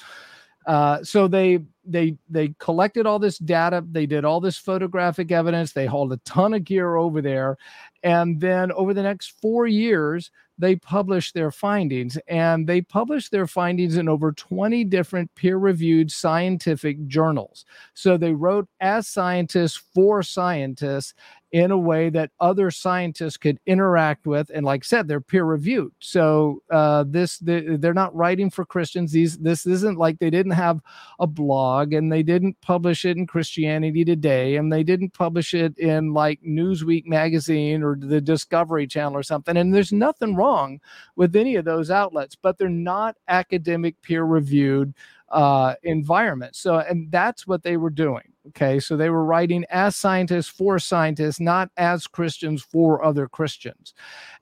uh, 0.67 1.03
so 1.03 1.29
they 1.29 1.61
they 1.85 2.17
they 2.29 2.55
collected 2.59 3.07
all 3.07 3.19
this 3.19 3.39
data. 3.39 3.85
They 3.91 4.07
did 4.07 4.25
all 4.25 4.41
this 4.41 4.59
photographic 4.59 5.33
evidence. 5.33 5.73
They 5.73 5.87
hauled 5.87 6.12
a 6.12 6.19
ton 6.19 6.55
of 6.55 6.65
gear 6.65 6.97
over 6.97 7.23
there, 7.23 7.57
and 8.03 8.41
then 8.41 8.73
over 8.73 8.93
the 8.93 9.03
next 9.03 9.41
four 9.41 9.67
years, 9.67 10.31
they 10.59 10.77
published 10.77 11.35
their 11.35 11.51
findings. 11.51 12.19
And 12.29 12.66
they 12.66 12.81
published 12.81 13.31
their 13.31 13.47
findings 13.47 13.97
in 13.97 14.09
over 14.09 14.33
20 14.33 14.85
different 14.85 15.35
peer 15.35 15.57
reviewed 15.57 16.11
scientific 16.11 17.07
journals. 17.07 17.64
So 17.95 18.16
they 18.16 18.33
wrote 18.33 18.69
as 18.81 19.07
scientists 19.09 19.77
for 19.95 20.23
scientists 20.23 21.14
in 21.52 21.70
a 21.70 21.78
way 21.78 22.11
that 22.11 22.30
other 22.40 22.70
scientists 22.70 23.37
could 23.37 23.59
interact 23.66 24.26
with 24.26 24.50
and 24.52 24.66
like 24.66 24.82
I 24.82 24.87
said 24.87 25.06
they're 25.06 25.20
peer 25.20 25.44
reviewed 25.44 25.92
so 26.00 26.62
uh, 26.70 27.04
this 27.06 27.38
they, 27.38 27.76
they're 27.76 27.94
not 27.94 28.14
writing 28.14 28.50
for 28.50 28.64
christians. 28.64 29.12
These 29.12 29.38
this 29.38 29.66
isn't 29.66 29.98
like 29.98 30.18
they 30.18 30.30
didn't 30.30 30.52
have 30.52 30.80
a 31.20 31.26
blog 31.26 31.92
and 31.92 32.11
they 32.11 32.22
didn't 32.22 32.61
publish 32.61 33.04
it 33.04 33.16
in 33.16 33.26
christianity 33.26 34.04
today 34.04 34.56
and 34.56 34.72
they 34.72 34.82
didn't 34.82 35.12
publish 35.12 35.54
it 35.54 35.78
in 35.78 36.12
like 36.12 36.40
newsweek 36.42 37.06
magazine 37.06 37.82
or 37.82 37.96
the 37.98 38.20
discovery 38.20 38.87
channel 38.87 39.16
or 39.16 39.22
something 39.22 39.56
and 39.56 39.74
there's 39.74 39.92
nothing 39.92 40.35
wrong 40.35 40.80
with 41.14 41.37
any 41.37 41.56
of 41.56 41.64
those 41.64 41.90
outlets 41.90 42.35
but 42.35 42.59
they're 42.59 42.68
not 42.68 43.16
academic 43.28 44.00
peer 44.02 44.24
reviewed 44.24 44.92
uh, 45.31 45.75
environment 45.83 46.55
so 46.57 46.79
and 46.79 47.11
that's 47.11 47.47
what 47.47 47.62
they 47.62 47.77
were 47.77 47.91
doing 47.91 48.33
Okay, 48.49 48.79
so 48.79 48.97
they 48.97 49.11
were 49.11 49.25
writing 49.25 49.65
as 49.71 49.97
scientists 49.97 50.47
for 50.47 50.79
scientists, 50.79 51.41
not 51.41 51.69
as 51.77 52.07
Christians 52.07 52.62
for 52.62 53.05
other 53.05 53.27
Christians, 53.27 53.93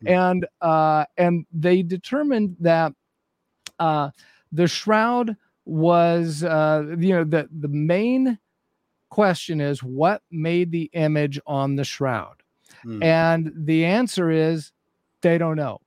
mm-hmm. 0.04 0.12
and 0.12 0.46
uh, 0.60 1.06
and 1.16 1.46
they 1.50 1.82
determined 1.82 2.56
that 2.60 2.92
Uh, 3.78 4.10
the 4.52 4.68
shroud 4.68 5.36
was, 5.64 6.44
uh, 6.44 6.84
you 6.98 7.14
know, 7.14 7.24
the 7.24 7.48
the 7.60 7.68
main 7.68 8.38
question 9.08 9.60
is 9.60 9.82
what 9.82 10.22
made 10.30 10.70
the 10.70 10.88
image 10.92 11.40
on 11.46 11.76
the 11.76 11.84
shroud, 11.84 12.42
hmm. 12.82 13.02
and 13.02 13.52
the 13.66 13.84
answer 13.84 14.30
is 14.30 14.72
they 15.22 15.38
don't 15.38 15.56
know. 15.56 15.80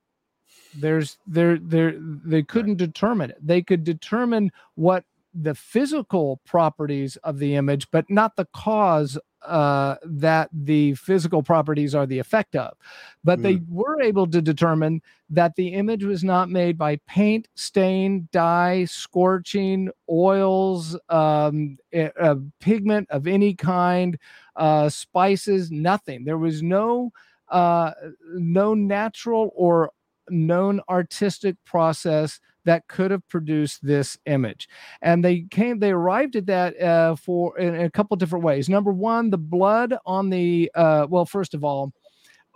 There's 0.80 1.18
there 1.28 1.58
there 1.58 1.96
they 2.00 2.44
couldn't 2.44 2.74
right. 2.74 2.78
determine 2.78 3.32
it. 3.32 3.38
They 3.46 3.62
could 3.62 3.84
determine 3.84 4.52
what 4.76 5.04
the 5.34 5.56
physical 5.56 6.42
properties 6.46 7.16
of 7.18 7.40
the 7.40 7.56
image, 7.56 7.88
but 7.92 8.10
not 8.10 8.36
the 8.36 8.46
cause 8.54 9.18
uh, 9.44 9.96
that 10.04 10.50
the 10.52 10.94
physical 10.96 11.44
properties 11.44 11.94
are 11.94 12.06
the 12.06 12.20
effect 12.20 12.56
of. 12.56 12.76
But 13.24 13.40
mm. 13.40 13.44
they 13.44 13.62
were 13.70 14.02
able 14.02 14.28
to 14.28 14.42
determine 14.42 15.02
that 15.30 15.56
the 15.56 15.70
image 15.70 16.04
was 16.04 16.24
not 16.24 16.50
made 16.50 16.78
by 16.78 16.98
paint, 17.08 17.48
stain, 17.56 18.28
dye, 18.32 18.86
scorching, 18.86 19.90
oils, 20.10 20.98
um, 21.10 21.78
uh, 21.96 22.36
pigment 22.60 23.08
of 23.12 23.28
any 23.28 23.54
kind, 23.54 24.18
uh, 24.56 24.90
spices, 24.90 25.72
nothing. 25.72 26.26
There 26.26 26.38
was 26.38 26.62
no 26.64 27.12
uh, 27.50 27.92
no 28.34 28.74
natural 28.74 29.52
or 29.56 29.92
known 30.30 30.82
artistic 30.90 31.56
process 31.66 32.40
that 32.66 32.88
could 32.88 33.12
have 33.12 33.28
produced 33.30 33.86
this 33.86 34.18
image. 34.26 34.68
And 35.02 35.24
they 35.24 35.46
came, 35.50 35.80
they 35.80 35.92
arrived 35.92 36.36
at 36.36 36.46
that 36.48 36.80
uh, 36.82 37.16
for 37.16 37.58
in, 37.58 37.74
in, 37.74 37.86
a 37.86 37.90
couple 37.90 38.16
different 38.18 38.44
ways. 38.44 38.68
Number 38.68 38.92
one, 38.92 39.30
the 39.30 39.38
blood 39.38 39.96
on 40.06 40.30
the 40.30 40.70
uh, 40.76 41.08
well, 41.10 41.26
first 41.26 41.54
of 41.54 41.64
all, 41.64 41.94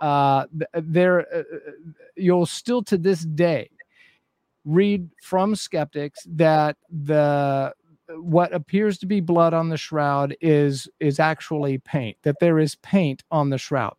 uh, 0.01 0.45
there 0.73 1.21
uh, 1.33 1.39
uh, 1.39 1.71
you'll 2.15 2.45
still 2.45 2.83
to 2.83 2.97
this 2.97 3.21
day 3.21 3.69
read 4.65 5.09
from 5.21 5.55
skeptics 5.55 6.19
that 6.27 6.75
the 6.89 7.73
what 8.15 8.53
appears 8.53 8.97
to 8.97 9.05
be 9.05 9.21
blood 9.21 9.53
on 9.53 9.69
the 9.69 9.77
shroud 9.77 10.35
is 10.41 10.89
is 10.99 11.19
actually 11.19 11.77
paint 11.77 12.17
that 12.23 12.35
there 12.39 12.59
is 12.59 12.75
paint 12.75 13.23
on 13.31 13.49
the 13.49 13.57
shroud 13.57 13.95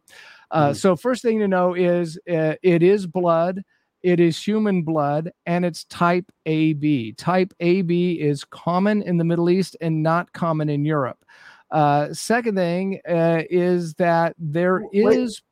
uh, 0.52 0.70
mm. 0.70 0.76
so 0.76 0.94
first 0.94 1.22
thing 1.22 1.40
to 1.40 1.48
know 1.48 1.74
is 1.74 2.18
uh, 2.30 2.54
it 2.62 2.82
is 2.82 3.06
blood 3.06 3.62
it 4.02 4.18
is 4.18 4.42
human 4.42 4.82
blood 4.82 5.32
and 5.46 5.64
it's 5.64 5.84
type 5.84 6.30
AB. 6.46 7.12
Type 7.12 7.54
AB 7.60 8.14
is 8.14 8.44
common 8.44 9.02
in 9.02 9.16
the 9.16 9.24
Middle 9.24 9.48
East 9.48 9.76
and 9.80 10.02
not 10.02 10.32
common 10.32 10.68
in 10.68 10.84
Europe. 10.84 11.24
Uh, 11.70 12.12
second 12.12 12.56
thing 12.56 13.00
uh, 13.08 13.42
is 13.48 13.94
that 13.94 14.34
there 14.38 14.82
is. 14.92 15.42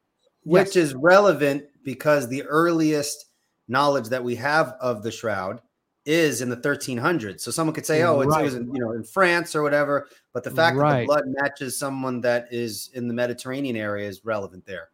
Which, 0.43 0.75
yes. 0.75 0.77
is 0.77 0.95
relevant 0.95 1.65
because 1.85 2.29
the 2.29 2.43
earliest 2.45 3.27
knowledge 3.69 4.09
that 4.09 4.25
we 4.25 4.35
have 4.37 4.75
of 4.81 5.03
the 5.03 5.13
shroud 5.13 5.61
is 6.05 6.41
in 6.41 6.49
the 6.49 6.57
1300s. 6.57 7.41
So 7.41 7.51
someone 7.51 7.75
could 7.75 7.87
say, 7.87 8.03
"Oh, 8.03 8.21
it's, 8.21 8.31
right. 8.31 8.41
it 8.41 8.45
was 8.45 8.55
in, 8.55 8.75
you 8.75 8.81
know 8.81 8.93
in 8.93 9.05
France 9.05 9.55
or 9.55 9.63
whatever," 9.63 10.09
but 10.33 10.45
the 10.45 10.51
fact 10.51 10.77
right. 10.77 10.93
that 10.93 11.01
the 11.01 11.07
blood 11.07 11.25
matches 11.27 11.79
someone 11.79 12.21
that 12.23 12.49
is 12.51 12.91
in 12.95 13.09
the 13.09 13.15
Mediterranean 13.15 13.77
area 13.77 14.09
is 14.09 14.25
relevant 14.25 14.65
there. 14.67 14.89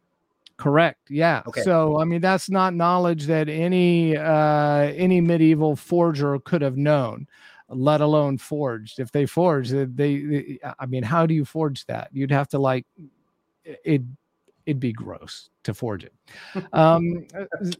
Correct. 0.57 0.99
Yeah. 1.09 1.43
Okay. 1.47 1.61
So 1.61 1.99
I 1.99 2.03
mean 2.03 2.19
that's 2.19 2.49
not 2.49 2.73
knowledge 2.73 3.27
that 3.27 3.47
any 3.47 4.17
uh 4.17 4.91
any 4.95 5.21
medieval 5.21 5.75
forger 5.75 6.39
could 6.39 6.63
have 6.63 6.77
known, 6.77 7.27
let 7.69 8.01
alone 8.01 8.37
forged. 8.39 8.99
If 8.99 9.11
they 9.11 9.27
forged, 9.27 9.71
they, 9.71 9.85
they 9.85 10.59
I 10.79 10.85
mean, 10.87 11.03
how 11.03 11.25
do 11.25 11.35
you 11.35 11.45
forge 11.45 11.85
that? 11.85 12.09
You'd 12.11 12.31
have 12.31 12.47
to 12.49 12.59
like 12.59 12.85
it 13.63 14.01
it'd 14.67 14.79
be 14.79 14.93
gross 14.93 15.49
to 15.63 15.73
forge 15.73 16.03
it. 16.03 16.13
Um 16.73 17.25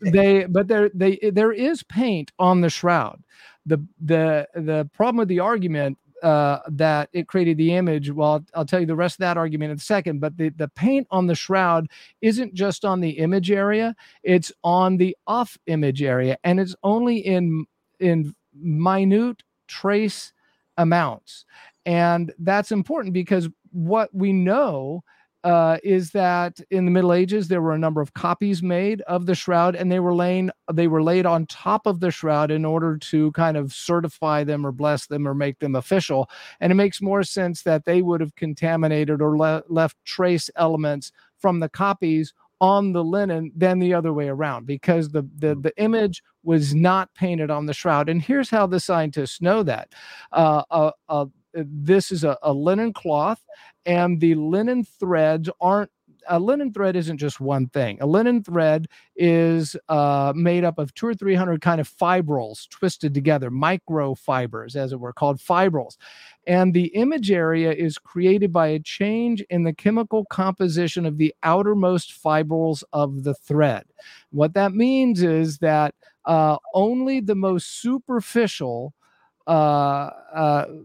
they 0.01 0.45
but 0.45 0.67
there 0.67 0.89
they 0.93 1.19
there 1.31 1.51
is 1.51 1.83
paint 1.83 2.31
on 2.39 2.61
the 2.61 2.69
shroud. 2.69 3.21
The 3.65 3.85
the 4.01 4.47
the 4.55 4.89
problem 4.93 5.17
with 5.17 5.27
the 5.27 5.41
argument 5.41 5.97
uh, 6.23 6.59
that 6.67 7.09
it 7.13 7.27
created 7.27 7.57
the 7.57 7.75
image. 7.75 8.09
Well, 8.09 8.31
I'll, 8.31 8.45
I'll, 8.55 8.65
tell 8.65 8.79
you 8.79 8.85
the 8.85 8.95
rest 8.95 9.15
of 9.15 9.19
that 9.19 9.37
argument 9.37 9.71
in 9.71 9.77
a 9.77 9.81
second. 9.81 10.19
But 10.19 10.35
the, 10.35 10.49
the 10.49 10.67
paint 10.69 11.07
on 11.11 11.27
the 11.27 11.35
shroud 11.35 11.87
isn't 12.21 12.53
just 12.53 12.83
on 12.83 13.01
the 13.01 13.11
image 13.11 13.51
area; 13.51 13.95
it's 14.23 14.51
on 14.63 14.97
the 14.97 15.15
off 15.27 15.57
image 15.67 16.01
area, 16.01 16.37
and 16.43 16.59
it's 16.59 16.75
only 16.83 17.17
in 17.17 17.65
in 17.99 18.35
minute 18.53 19.43
trace 19.67 20.33
amounts. 20.77 21.45
And 21.85 22.33
that's 22.39 22.71
important 22.71 23.13
because 23.13 23.49
what 23.71 24.13
we 24.13 24.33
know 24.33 25.03
uh, 25.43 25.77
is 25.83 26.11
that 26.11 26.59
in 26.71 26.85
the 26.85 26.91
Middle 26.91 27.13
Ages 27.13 27.47
there 27.47 27.61
were 27.61 27.73
a 27.73 27.79
number 27.79 28.01
of 28.01 28.13
copies 28.13 28.63
made 28.63 29.01
of 29.01 29.25
the 29.25 29.35
shroud, 29.35 29.75
and 29.75 29.91
they 29.91 29.99
were 29.99 30.13
laying 30.13 30.49
they 30.73 30.87
were 30.87 31.03
laid 31.03 31.25
on 31.25 31.45
top 31.45 31.85
of 31.85 31.99
the 31.99 32.11
shroud 32.11 32.51
in 32.51 32.65
order 32.65 32.97
to 32.97 33.31
kind 33.33 33.57
of 33.57 33.73
certify 33.73 34.43
them 34.43 34.65
or 34.65 34.71
bless 34.71 35.07
them 35.07 35.27
or 35.27 35.33
make 35.33 35.59
them 35.59 35.75
official. 35.75 36.29
And 36.59 36.71
it 36.71 36.75
makes 36.75 37.01
more 37.01 37.23
sense 37.23 37.63
that 37.63 37.85
they 37.85 38.01
would 38.01 38.21
have 38.21 38.35
contaminated 38.35 39.21
or 39.21 39.37
le- 39.37 39.63
left 39.69 39.97
trace 40.03 40.49
elements 40.55 41.11
from 41.37 41.59
the 41.59 41.69
copies 41.69 42.33
on 42.59 42.91
the 42.91 43.03
linen 43.03 43.51
than 43.55 43.79
the 43.79 43.93
other 43.93 44.11
way 44.11 44.27
around 44.27 44.65
because 44.65 45.09
the, 45.09 45.21
the 45.37 45.55
the 45.55 45.73
image 45.77 46.23
was 46.43 46.73
not 46.73 47.13
painted 47.13 47.51
on 47.51 47.65
the 47.65 47.73
shroud. 47.73 48.09
And 48.09 48.21
here's 48.21 48.49
how 48.49 48.65
the 48.65 48.79
scientists 48.79 49.41
know 49.41 49.63
that. 49.63 49.93
Uh, 50.31 50.63
uh, 50.71 50.91
uh, 51.09 51.25
this 51.53 52.11
is 52.11 52.23
a, 52.23 52.37
a 52.41 52.53
linen 52.53 52.93
cloth 52.93 53.43
and 53.85 54.19
the 54.19 54.35
linen 54.35 54.83
threads 54.83 55.49
aren't 55.59 55.91
a 56.29 56.39
linen 56.39 56.73
thread 56.73 56.95
isn't 56.95 57.17
just 57.17 57.39
one 57.39 57.67
thing. 57.67 57.97
A 58.01 58.05
linen 58.05 58.43
thread 58.43 58.87
is 59.15 59.75
uh, 59.89 60.33
made 60.35 60.63
up 60.63 60.77
of 60.77 60.93
two 60.93 61.07
or 61.07 61.13
three 61.13 61.35
hundred 61.35 61.61
kind 61.61 61.79
of 61.81 61.87
fibrils 61.87 62.67
twisted 62.69 63.13
together, 63.13 63.49
microfibers, 63.49 64.75
as 64.75 64.91
it 64.91 64.99
were, 64.99 65.13
called 65.13 65.39
fibrils. 65.39 65.97
And 66.45 66.73
the 66.73 66.87
image 66.87 67.31
area 67.31 67.71
is 67.71 67.97
created 67.97 68.53
by 68.53 68.67
a 68.67 68.79
change 68.79 69.41
in 69.49 69.63
the 69.63 69.73
chemical 69.73 70.25
composition 70.25 71.05
of 71.05 71.17
the 71.17 71.33
outermost 71.43 72.13
fibrils 72.13 72.83
of 72.93 73.23
the 73.23 73.33
thread. 73.33 73.85
What 74.31 74.53
that 74.53 74.73
means 74.73 75.23
is 75.23 75.57
that 75.59 75.93
uh, 76.25 76.57
only 76.73 77.19
the 77.19 77.35
most 77.35 77.81
superficial 77.81 78.93
uh, 78.93 78.96
uh 78.96 78.96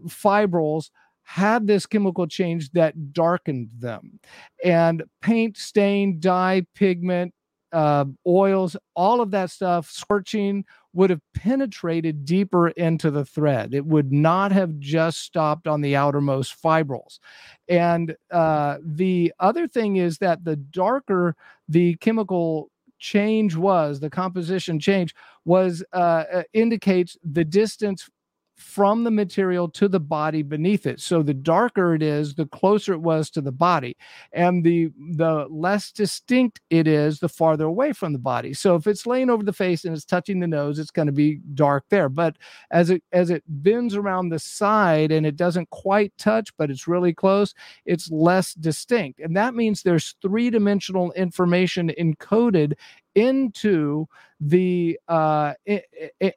fibrils 0.09 0.91
had 1.23 1.67
this 1.67 1.85
chemical 1.85 2.27
change 2.27 2.71
that 2.71 3.13
darkened 3.13 3.69
them. 3.79 4.19
And 4.63 5.03
paint, 5.21 5.57
stain, 5.57 6.19
dye, 6.19 6.65
pigment, 6.75 7.33
uh, 7.71 8.05
oils, 8.27 8.77
all 8.95 9.19
of 9.19 9.31
that 9.31 9.49
stuff, 9.49 9.89
scorching 9.89 10.63
would 10.93 11.09
have 11.09 11.21
penetrated 11.33 12.23
deeper 12.23 12.67
into 12.69 13.09
the 13.09 13.25
thread. 13.25 13.73
It 13.73 13.85
would 13.85 14.11
not 14.11 14.51
have 14.51 14.77
just 14.77 15.21
stopped 15.21 15.67
on 15.67 15.81
the 15.81 15.95
outermost 15.95 16.53
fibrils. 16.53 17.19
And 17.67 18.15
uh, 18.29 18.77
the 18.83 19.33
other 19.39 19.67
thing 19.67 19.95
is 19.95 20.19
that 20.19 20.43
the 20.43 20.55
darker 20.55 21.35
the 21.67 21.95
chemical 21.95 22.69
change 22.99 23.55
was, 23.55 23.99
the 23.99 24.09
composition 24.09 24.79
change 24.79 25.15
was, 25.45 25.83
uh, 25.93 26.23
uh 26.31 26.43
indicates 26.53 27.17
the 27.23 27.43
distance 27.43 28.09
from 28.55 29.03
the 29.03 29.11
material 29.11 29.67
to 29.67 29.87
the 29.87 29.99
body 29.99 30.43
beneath 30.43 30.85
it. 30.85 30.99
So 30.99 31.23
the 31.23 31.33
darker 31.33 31.95
it 31.95 32.03
is, 32.03 32.35
the 32.35 32.45
closer 32.45 32.93
it 32.93 33.01
was 33.01 33.29
to 33.31 33.41
the 33.41 33.51
body. 33.51 33.97
And 34.31 34.63
the 34.63 34.89
the 35.15 35.47
less 35.49 35.91
distinct 35.91 36.61
it 36.69 36.87
is, 36.87 37.19
the 37.19 37.29
farther 37.29 37.65
away 37.65 37.93
from 37.93 38.13
the 38.13 38.19
body. 38.19 38.53
So 38.53 38.75
if 38.75 38.87
it's 38.87 39.07
laying 39.07 39.29
over 39.29 39.43
the 39.43 39.53
face 39.53 39.85
and 39.85 39.95
it's 39.95 40.05
touching 40.05 40.39
the 40.39 40.47
nose, 40.47 40.79
it's 40.79 40.91
going 40.91 41.07
to 41.07 41.11
be 41.11 41.39
dark 41.53 41.85
there. 41.89 42.09
But 42.09 42.37
as 42.71 42.89
it 42.89 43.03
as 43.11 43.29
it 43.29 43.43
bends 43.47 43.95
around 43.95 44.29
the 44.29 44.39
side 44.39 45.11
and 45.11 45.25
it 45.25 45.35
doesn't 45.35 45.69
quite 45.69 46.13
touch, 46.17 46.55
but 46.57 46.69
it's 46.69 46.87
really 46.87 47.13
close, 47.13 47.53
it's 47.85 48.11
less 48.11 48.53
distinct. 48.53 49.19
And 49.19 49.35
that 49.35 49.55
means 49.55 49.81
there's 49.81 50.15
three-dimensional 50.21 51.11
information 51.13 51.91
encoded 51.99 52.73
into 53.15 54.07
the 54.49 54.99
uh, 55.07 55.53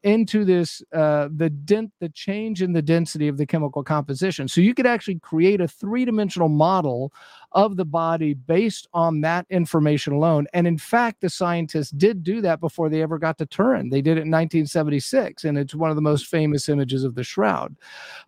into 0.02 0.44
this 0.44 0.82
uh, 0.92 1.28
the 1.34 1.50
dent 1.50 1.92
the 2.00 2.08
change 2.10 2.62
in 2.62 2.72
the 2.72 2.82
density 2.82 3.26
of 3.26 3.36
the 3.36 3.46
chemical 3.46 3.82
composition. 3.82 4.46
So 4.46 4.60
you 4.60 4.74
could 4.74 4.86
actually 4.86 5.18
create 5.18 5.60
a 5.60 5.66
three 5.66 6.04
dimensional 6.04 6.48
model 6.48 7.12
of 7.52 7.76
the 7.76 7.84
body 7.84 8.34
based 8.34 8.86
on 8.92 9.22
that 9.22 9.46
information 9.50 10.12
alone. 10.12 10.46
And 10.52 10.66
in 10.66 10.78
fact, 10.78 11.20
the 11.20 11.30
scientists 11.30 11.90
did 11.90 12.22
do 12.22 12.40
that 12.42 12.60
before 12.60 12.88
they 12.88 13.02
ever 13.02 13.18
got 13.18 13.38
to 13.38 13.46
Turin. 13.46 13.88
They 13.88 14.02
did 14.02 14.18
it 14.18 14.26
in 14.26 14.30
1976, 14.30 15.44
and 15.44 15.58
it's 15.58 15.74
one 15.74 15.90
of 15.90 15.96
the 15.96 16.02
most 16.02 16.26
famous 16.26 16.68
images 16.68 17.02
of 17.02 17.14
the 17.14 17.24
shroud. 17.24 17.74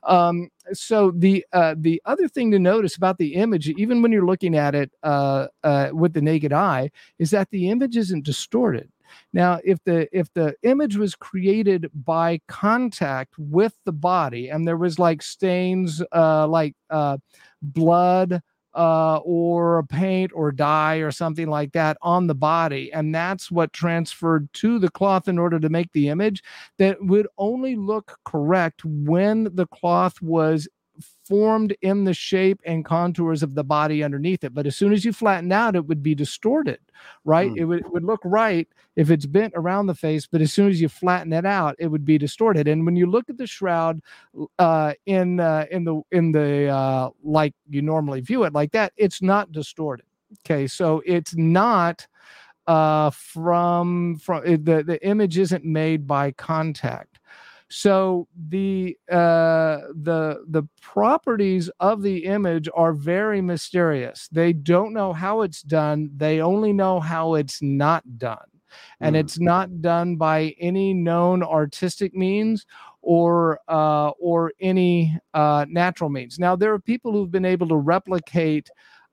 Um, 0.03 0.51
so 0.73 1.13
the 1.13 1.47
uh, 1.53 1.75
the 1.79 2.03
other 2.05 2.27
thing 2.27 2.51
to 2.51 2.59
notice 2.59 2.97
about 2.97 3.19
the 3.19 3.35
image, 3.35 3.69
even 3.69 4.03
when 4.03 4.13
you're 4.13 4.27
looking 4.27 4.57
at 4.57 4.75
it 4.75 4.91
uh, 5.03 5.47
uh, 5.63 5.91
with 5.93 6.15
the 6.15 6.23
naked 6.23 6.53
eye, 6.53 6.91
is 7.19 7.31
that 7.31 7.51
the 7.51 7.71
image 7.71 7.97
isn't 7.97 8.25
distorted. 8.25 8.91
Now, 9.33 9.61
if 9.65 9.83
the 9.85 10.09
if 10.17 10.33
the 10.35 10.55
image 10.63 10.97
was 10.97 11.15
created 11.15 11.91
by 11.95 12.41
contact 12.49 13.35
with 13.39 13.75
the 13.85 13.93
body, 13.93 14.49
and 14.49 14.67
there 14.67 14.77
was 14.77 14.99
like 14.99 15.23
stains, 15.23 16.03
uh, 16.13 16.47
like 16.47 16.75
uh, 16.91 17.19
blood, 17.63 18.43
uh, 18.75 19.17
or 19.25 19.83
paint 19.85 20.31
or 20.35 20.53
dye 20.53 20.97
or 20.97 21.11
something 21.11 21.49
like 21.49 21.73
that 21.73 21.97
on 22.01 22.29
the 22.29 22.35
body. 22.35 22.93
And 22.93 23.13
that's 23.13 23.51
what 23.51 23.73
transferred 23.73 24.49
to 24.55 24.79
the 24.79 24.91
cloth 24.91 25.27
in 25.27 25.39
order 25.39 25.59
to 25.59 25.69
make 25.69 25.93
the 25.93 26.09
image 26.09 26.43
that 26.79 27.03
would 27.03 27.27
only 27.39 27.75
look 27.75 28.19
correct 28.25 28.85
when 28.85 29.49
the 29.55 29.67
cloth 29.67 30.23
was 30.23 30.69
formed 31.27 31.77
in 31.83 32.05
the 32.05 32.15
shape 32.15 32.61
and 32.65 32.85
contours 32.85 33.43
of 33.43 33.55
the 33.55 33.65
body 33.65 34.03
underneath 34.03 34.45
it. 34.45 34.55
But 34.55 34.67
as 34.67 34.77
soon 34.77 34.93
as 34.93 35.05
you 35.05 35.13
flatten 35.13 35.53
out, 35.53 35.77
it 35.77 35.87
would 35.87 36.03
be 36.03 36.15
distorted, 36.15 36.81
right? 37.25 37.51
Mm. 37.51 37.59
It, 37.59 37.65
would, 37.65 37.81
it 37.81 37.93
would 37.93 38.05
look 38.05 38.21
right 38.25 38.69
if 38.97 39.11
it's 39.11 39.27
bent 39.27 39.53
around 39.55 39.87
the 39.87 39.95
face, 39.95 40.27
but 40.27 40.41
as 40.41 40.53
soon 40.53 40.71
as 40.71 40.81
you 40.81 40.89
flatten 40.89 41.33
it 41.33 41.47
out, 41.47 41.77
it 41.79 41.87
would 41.87 42.05
be 42.05 42.19
distorted. 42.19 42.67
And 42.67 42.85
when 42.85 42.97
you 42.97 43.07
look 43.07 43.29
at 43.29 43.39
the 43.39 43.47
shroud 43.47 44.01
uh, 44.59 44.95
in 45.07 45.39
uh, 45.39 45.67
in 45.71 45.85
the 45.85 46.03
in 46.11 46.33
the 46.33 46.69
uh, 46.69 47.11
like 47.23 47.55
you 47.69 47.81
normally 47.81 48.21
view 48.21 48.43
it 48.45 48.53
like 48.53 48.73
that, 48.73 48.93
it's 48.97 49.23
not 49.23 49.53
distorted. 49.53 50.05
Okay, 50.45 50.67
so 50.67 51.03
it's 51.07 51.37
not 51.37 52.07
uh, 52.67 53.11
from 53.11 54.17
from 54.17 54.43
the 54.45 54.83
the 54.85 54.99
image 55.07 55.39
isn't 55.39 55.65
made 55.65 56.07
by 56.07 56.33
contact. 56.33 57.21
So 57.71 58.29
the 58.49 58.97
uh, 59.11 59.79
the 59.95 60.45
the 60.49 60.67
properties 60.81 61.71
of 61.81 62.03
the 62.03 62.25
image 62.25 62.69
are 62.75 62.95
very 62.95 63.43
mysterious. 63.43 64.29
They 64.33 64.55
don't 64.55 64.95
know 64.95 65.13
how 65.13 65.43
it's 65.43 65.63
done. 65.63 66.11
They 66.17 66.41
only 66.41 66.73
know 66.73 66.99
how 66.99 67.35
it's 67.35 67.61
not 67.61 68.05
done, 68.19 68.49
and 69.01 69.15
mm. 69.15 69.19
it's 69.19 69.39
not 69.39 69.83
done 69.83 70.17
by 70.17 70.55
any 70.59 70.95
known 70.95 71.43
artistic 71.43 72.15
means 72.15 72.65
or 73.03 73.61
uh, 73.69 74.11
or 74.19 74.53
any 74.61 75.19
uh, 75.35 75.67
natural 75.69 76.09
means. 76.09 76.39
Now 76.39 76.57
there 76.57 76.73
are 76.73 76.81
people 76.81 77.13
who've 77.13 77.31
been 77.31 77.45
able 77.45 77.69
to 77.69 77.77
replicate 77.77 78.71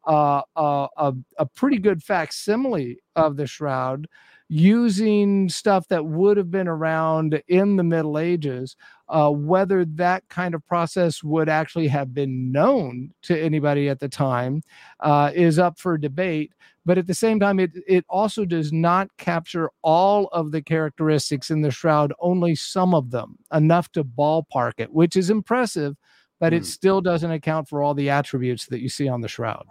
uh, 0.08 0.41
a, 0.56 0.88
a, 0.97 1.14
a 1.39 1.45
pretty 1.45 1.78
good 1.78 2.03
facsimile 2.03 2.99
of 3.16 3.36
the 3.36 3.47
shroud 3.47 4.08
using 4.48 5.50
stuff 5.50 5.88
that 5.88 6.06
would 6.06 6.38
have 6.38 6.52
been 6.52 6.68
around 6.68 7.41
in 7.48 7.76
the 7.76 7.84
Middle 7.84 8.20
Ages, 8.20 8.76
uh, 9.10 9.30
whether 9.30 9.86
that 9.86 10.24
kind 10.30 10.54
of 10.54 10.66
process 10.68 11.24
would 11.24 11.50
actually 11.50 11.88
have 11.88 12.14
been 12.14 12.52
known 12.52 13.12
to 13.24 13.39
anybody 13.39 13.89
at 13.89 14.00
the 14.00 14.10
time 14.10 14.62
uh, 15.00 15.32
is 15.34 15.58
up 15.58 15.80
for 15.80 15.98
debate. 15.98 16.52
But 16.86 17.00
at 17.00 17.08
the 17.08 17.16
same 17.16 17.39
time, 17.39 17.60
it, 17.60 17.72
it 17.88 18.06
also 18.08 18.46
does 18.46 18.72
not 18.72 19.10
capture 19.18 19.72
all 19.82 20.28
of 20.28 20.52
the 20.52 20.62
characteristics 20.62 21.50
in 21.50 21.62
the 21.62 21.72
shroud, 21.72 22.14
only 22.20 22.54
some 22.54 22.93
of 22.93 23.10
them, 23.10 23.39
enough 23.52 23.91
to 23.93 24.04
ballpark 24.04 24.74
it, 24.78 24.93
which 24.93 25.18
is 25.18 25.32
impressive, 25.32 25.96
but 26.39 26.54
mm. 26.54 26.58
it 26.58 26.60
hmm. 26.60 26.66
still 26.66 27.02
doesn't 27.02 27.32
account 27.32 27.68
for 27.68 27.82
all 27.82 27.96
the 27.96 28.12
attributes 28.12 28.68
that 28.68 28.82
you 28.82 28.89
see 28.89 29.08
on 29.08 29.22
the 29.22 29.28
shroud. 29.28 29.66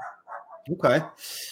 Okay. 0.73 1.05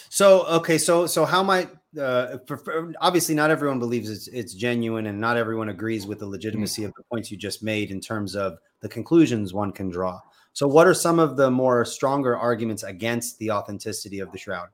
So 0.09 0.47
okay, 0.47 0.79
so 0.79 1.07
so 1.07 1.25
how 1.25 1.43
might 1.43 1.69
obviously 1.99 3.35
not 3.35 3.51
everyone 3.51 3.79
believes 3.79 4.09
it's 4.09 4.29
it's 4.29 4.55
genuine 4.55 5.07
and 5.07 5.21
not 5.21 5.37
everyone 5.37 5.69
agrees 5.69 6.07
with 6.07 6.19
the 6.19 6.27
legitimacy 6.27 6.83
mm-hmm. 6.83 6.89
of 6.89 6.95
the 6.95 7.03
points 7.05 7.31
you 7.31 7.37
just 7.37 7.63
made 7.63 7.91
in 7.91 8.01
terms 8.01 8.35
of 8.35 8.59
the 8.81 8.89
conclusions 8.89 9.53
one 9.53 9.73
can 9.73 9.91
draw. 9.91 10.21
So 10.55 10.67
what 10.69 10.87
are 10.87 10.95
some 10.95 11.19
of 11.19 11.37
the 11.37 11.51
more 11.51 11.85
stronger 11.85 12.37
arguments 12.37 12.83
against 12.83 13.39
the 13.39 13.51
authenticity 13.51 14.21
of 14.21 14.31
the 14.33 14.39
shroud? 14.39 14.69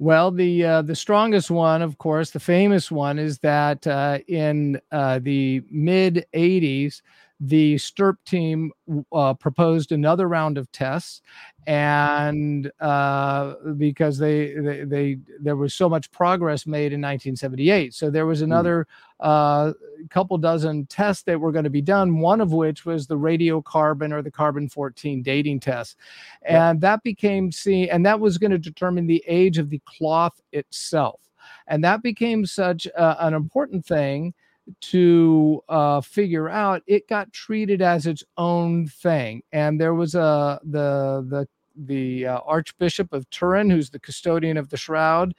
Well, 0.00 0.30
the 0.30 0.64
uh, 0.64 0.82
the 0.82 0.94
strongest 0.94 1.50
one, 1.50 1.82
of 1.82 1.98
course, 1.98 2.30
the 2.30 2.38
famous 2.38 2.90
one, 2.90 3.18
is 3.18 3.38
that 3.40 3.84
uh, 3.84 4.20
in 4.28 4.80
uh, 4.92 5.18
the 5.20 5.62
mid 5.70 6.24
'80s, 6.34 7.02
the 7.40 7.76
STURP 7.76 8.16
team 8.24 8.72
uh, 9.12 9.32
proposed 9.34 9.92
another 9.92 10.26
round 10.26 10.58
of 10.58 10.70
tests, 10.72 11.22
and 11.66 12.70
uh, 12.80 13.54
because 13.76 14.18
they, 14.18 14.54
they, 14.54 14.84
they 14.84 15.18
there 15.40 15.54
was 15.54 15.72
so 15.72 15.88
much 15.88 16.10
progress 16.10 16.66
made 16.66 16.92
in 16.92 17.00
1978, 17.00 17.94
so 17.94 18.10
there 18.10 18.26
was 18.26 18.40
hmm. 18.40 18.46
another 18.46 18.86
uh, 19.20 19.72
couple 20.10 20.36
dozen 20.38 20.86
tests 20.86 21.22
that 21.24 21.38
were 21.38 21.52
going 21.52 21.64
to 21.64 21.70
be 21.70 21.82
done. 21.82 22.18
One 22.18 22.40
of 22.40 22.52
which 22.52 22.84
was 22.84 23.06
the 23.06 23.18
radiocarbon 23.18 24.12
or 24.12 24.22
the 24.22 24.30
carbon 24.30 24.68
14 24.68 25.22
dating 25.22 25.60
test, 25.60 25.96
and 26.42 26.80
that 26.80 27.04
became 27.04 27.52
seen, 27.52 27.88
and 27.90 28.04
that 28.04 28.18
was 28.18 28.38
going 28.38 28.50
to 28.50 28.58
determine 28.58 29.06
the 29.06 29.22
age 29.28 29.58
of 29.58 29.70
the 29.70 29.80
cloth 29.84 30.40
itself, 30.52 31.20
and 31.68 31.84
that 31.84 32.02
became 32.02 32.44
such 32.46 32.88
an 32.96 33.32
important 33.32 33.86
thing 33.86 34.34
to 34.80 35.62
uh, 35.68 36.00
figure 36.00 36.48
out, 36.48 36.82
it 36.86 37.08
got 37.08 37.32
treated 37.32 37.82
as 37.82 38.06
its 38.06 38.24
own 38.36 38.86
thing. 38.86 39.42
And 39.52 39.80
there 39.80 39.94
was 39.94 40.14
a 40.14 40.60
the 40.62 41.24
the 41.28 41.48
the 41.76 42.26
uh, 42.26 42.38
Archbishop 42.44 43.12
of 43.12 43.28
Turin, 43.30 43.70
who's 43.70 43.90
the 43.90 44.00
custodian 44.00 44.56
of 44.56 44.68
the 44.68 44.76
shroud, 44.76 45.34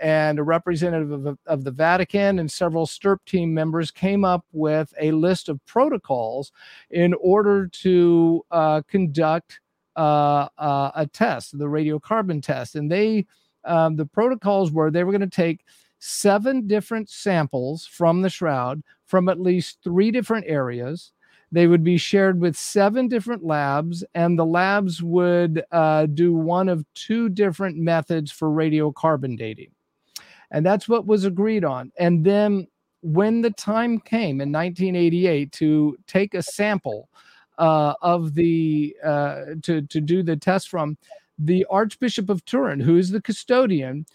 and 0.00 0.38
a 0.38 0.42
representative 0.42 1.26
of, 1.26 1.38
of 1.46 1.64
the 1.64 1.70
Vatican 1.70 2.38
and 2.38 2.50
several 2.50 2.86
STURP 2.86 3.24
team 3.24 3.54
members 3.54 3.90
came 3.90 4.24
up 4.24 4.44
with 4.52 4.92
a 5.00 5.12
list 5.12 5.48
of 5.48 5.64
protocols 5.64 6.50
in 6.90 7.14
order 7.14 7.68
to 7.68 8.42
uh, 8.50 8.82
conduct 8.88 9.60
uh, 9.96 10.48
uh, 10.58 10.90
a 10.94 11.06
test, 11.06 11.56
the 11.58 11.66
radiocarbon 11.66 12.42
test. 12.42 12.74
And 12.74 12.90
they, 12.90 13.26
um, 13.64 13.96
the 13.96 14.06
protocols 14.06 14.72
were 14.72 14.90
they 14.90 15.04
were 15.04 15.12
going 15.12 15.20
to 15.20 15.26
take 15.28 15.64
seven 16.04 16.66
different 16.66 17.08
samples 17.08 17.86
from 17.86 18.22
the 18.22 18.28
shroud 18.28 18.82
from 19.06 19.28
at 19.28 19.40
least 19.40 19.78
three 19.84 20.10
different 20.10 20.44
areas. 20.48 21.12
They 21.52 21.68
would 21.68 21.84
be 21.84 21.96
shared 21.96 22.40
with 22.40 22.56
seven 22.56 23.06
different 23.06 23.44
labs, 23.44 24.02
and 24.14 24.36
the 24.36 24.44
labs 24.44 25.00
would 25.00 25.62
uh, 25.70 26.06
do 26.06 26.34
one 26.34 26.68
of 26.68 26.84
two 26.94 27.28
different 27.28 27.76
methods 27.76 28.32
for 28.32 28.48
radiocarbon 28.48 29.38
dating. 29.38 29.70
And 30.50 30.66
that's 30.66 30.88
what 30.88 31.06
was 31.06 31.24
agreed 31.24 31.64
on. 31.64 31.92
And 31.98 32.24
then 32.24 32.66
when 33.02 33.40
the 33.40 33.50
time 33.50 34.00
came 34.00 34.40
in 34.40 34.50
1988 34.50 35.52
to 35.52 35.96
take 36.08 36.34
a 36.34 36.42
sample 36.42 37.08
uh, 37.58 37.94
of 38.02 38.34
the 38.34 38.96
uh, 39.04 39.44
to 39.62 39.82
to 39.82 40.00
do 40.00 40.24
the 40.24 40.36
test 40.36 40.68
from 40.68 40.96
the 41.38 41.64
Archbishop 41.70 42.28
of 42.28 42.44
Turin, 42.44 42.80
who 42.80 42.96
is 42.96 43.10
the 43.10 43.22
custodian, 43.22 44.06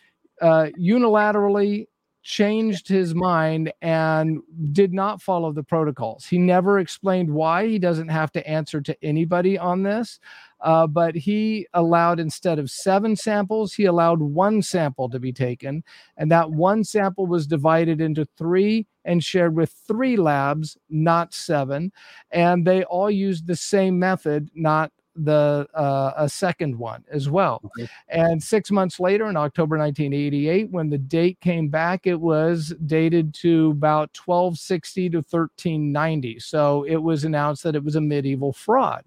uh, 0.41 0.67
unilaterally 0.79 1.88
changed 2.27 2.89
his 2.89 3.15
mind 3.15 3.71
and 3.81 4.39
did 4.73 4.93
not 4.93 5.21
follow 5.21 5.53
the 5.53 5.63
protocols. 5.63 6.25
He 6.25 6.38
never 6.38 6.77
explained 6.77 7.31
why. 7.31 7.67
He 7.67 7.79
doesn't 7.79 8.09
have 8.09 8.33
to 8.33 8.45
answer 8.45 8.81
to 8.81 8.97
anybody 9.01 9.57
on 9.57 9.83
this. 9.83 10.19
Uh, 10.59 10.88
but 10.88 11.15
he 11.15 11.67
allowed 11.73 12.19
instead 12.19 12.59
of 12.59 12.69
seven 12.69 13.15
samples, 13.15 13.73
he 13.73 13.85
allowed 13.85 14.19
one 14.19 14.61
sample 14.61 15.09
to 15.09 15.19
be 15.19 15.31
taken. 15.31 15.85
And 16.17 16.29
that 16.29 16.51
one 16.51 16.83
sample 16.83 17.27
was 17.27 17.47
divided 17.47 18.01
into 18.01 18.27
three 18.38 18.88
and 19.05 19.23
shared 19.23 19.55
with 19.55 19.71
three 19.88 20.17
labs, 20.17 20.77
not 20.89 21.33
seven. 21.33 21.93
And 22.31 22.67
they 22.67 22.83
all 22.83 23.09
used 23.09 23.47
the 23.47 23.55
same 23.55 23.99
method, 23.99 24.49
not 24.53 24.91
the 25.18 25.68
uh, 25.74 26.13
a 26.18 26.30
second 26.30 26.78
one 26.78 27.03
as 27.11 27.30
well. 27.30 27.61
Okay. 27.65 27.89
And 28.09 28.41
six 28.41 28.72
months 28.72 28.99
later, 28.99 29.28
in 29.28 29.38
October 29.38 29.78
1988, 29.78 30.72
when 30.72 30.89
the 30.89 30.97
date 30.97 31.39
came 31.41 31.70
back, 31.70 32.07
it 32.07 32.20
was 32.20 32.74
dated 32.86 33.34
to 33.36 33.72
about 33.72 34.15
1260 34.26 35.09
to 35.09 35.18
1390. 35.18 36.39
So 36.39 36.84
it 36.84 36.97
was 36.97 37.24
announced 37.24 37.63
that 37.63 37.76
it 37.76 37.84
was 37.84 37.95
a 37.95 38.01
medieval 38.01 38.53
fraud, 38.53 39.03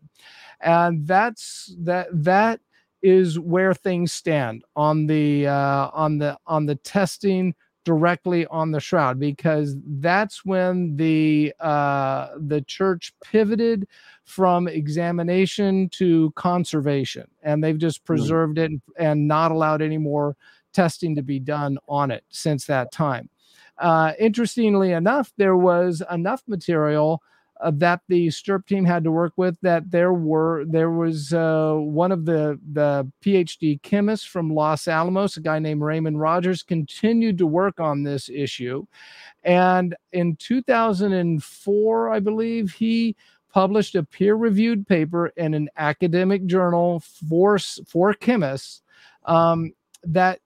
and 0.61 1.07
that's 1.07 1.75
that 1.79 2.09
that 2.13 2.61
is 3.03 3.39
where 3.39 3.73
things 3.73 4.13
stand 4.13 4.65
on 4.77 5.07
the 5.07 5.47
uh, 5.47 5.91
on 5.93 6.19
the 6.19 6.39
on 6.47 6.67
the 6.67 6.77
testing 6.77 7.55
directly 7.91 8.47
on 8.47 8.71
the 8.71 8.79
shroud 8.79 9.19
because 9.19 9.75
that's 9.85 10.45
when 10.45 10.95
the 10.95 11.53
uh, 11.59 12.29
the 12.39 12.63
church 12.69 13.13
pivoted 13.21 13.85
from 14.25 14.69
examination 14.69 15.89
to 15.89 16.31
conservation 16.37 17.27
and 17.43 17.65
they've 17.65 17.79
just 17.79 17.99
hmm. 17.99 18.05
preserved 18.07 18.59
mm. 18.59 18.63
it 18.63 18.71
and, 18.71 18.81
and, 18.97 19.27
not 19.27 19.51
allowed 19.51 19.83
any 19.83 19.99
more 19.99 20.37
testing 20.73 21.17
to 21.17 21.23
be 21.23 21.41
done 21.41 21.79
on 21.89 22.13
it 22.13 22.23
since 22.29 22.65
that 22.65 22.93
time 22.93 23.29
uh, 23.79 24.13
interestingly 24.21 24.93
enough 24.93 25.33
there 25.37 25.57
was 25.57 26.01
enough 26.13 26.45
material 26.47 27.21
uh, 27.63 27.71
that 27.75 28.01
the 28.09 28.29
STURP 28.29 28.67
team 28.67 28.85
had 28.85 29.05
to 29.05 29.11
work 29.11 29.33
with 29.37 29.57
that 29.63 29.91
there 29.91 30.13
were 30.13 30.65
there 30.67 30.91
was 30.91 31.33
uh, 31.33 31.75
one 31.75 32.13
of 32.13 32.25
the 32.25 32.59
the 32.73 33.11
PhD 33.25 33.81
chemists 33.83 34.27
from 34.27 34.55
Los 34.55 34.89
Alamos, 34.89 35.37
a 35.37 35.41
guy 35.41 35.59
named 35.59 35.83
Raymond 35.83 36.21
Rogers, 36.21 36.63
continued 36.63 37.39
to 37.39 37.47
work 37.47 37.81
on 37.81 38.03
this 38.03 38.29
issue, 38.29 38.87
and 39.45 39.95
in 40.13 40.37
2004, 40.37 42.11
I 42.11 42.21
believe 42.21 42.73
he 42.73 43.17
published 43.53 43.97
a 43.97 44.05
peer-reviewed 44.05 44.87
paper 44.87 45.29
in 45.37 45.55
an 45.55 45.69
academic 45.77 46.47
journal 46.47 47.01
for 47.01 47.59
for 47.87 48.15
chemists 48.15 48.83
um, 49.25 49.73
that 50.03 50.41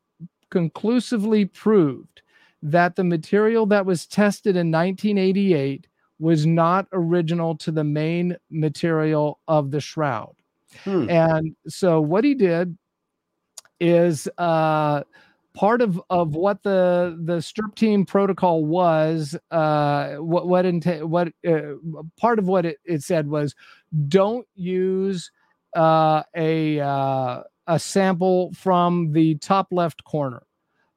conclusively 0.50 1.44
proved 1.44 2.22
that 2.62 2.96
the 2.96 3.04
material 3.04 3.66
that 3.66 3.84
was 3.84 4.06
tested 4.06 4.56
in 4.56 4.70
1988 4.70 5.86
was 6.24 6.46
not 6.46 6.88
original 6.92 7.54
to 7.54 7.70
the 7.70 7.84
main 7.84 8.34
material 8.50 9.40
of 9.46 9.70
the 9.70 9.80
shroud. 9.80 10.34
Hmm. 10.82 11.10
And 11.10 11.54
so 11.68 12.00
what 12.00 12.24
he 12.24 12.34
did 12.34 12.78
is 13.78 14.26
uh, 14.38 15.02
part 15.52 15.82
of 15.82 16.00
of 16.08 16.34
what 16.34 16.62
the 16.62 17.20
the 17.22 17.42
STURP 17.42 17.74
team 17.74 18.06
protocol 18.06 18.64
was 18.64 19.36
uh 19.50 20.14
what 20.14 20.48
what 20.48 20.64
what 21.06 21.28
uh, 21.46 21.60
part 22.18 22.38
of 22.38 22.48
what 22.48 22.64
it, 22.64 22.78
it 22.84 23.02
said 23.02 23.28
was 23.28 23.54
don't 24.08 24.46
use 24.54 25.30
uh 25.76 26.22
a 26.34 26.80
uh 26.80 27.42
a 27.66 27.78
sample 27.78 28.52
from 28.54 29.12
the 29.12 29.36
top 29.36 29.68
left 29.70 30.02
corner 30.04 30.42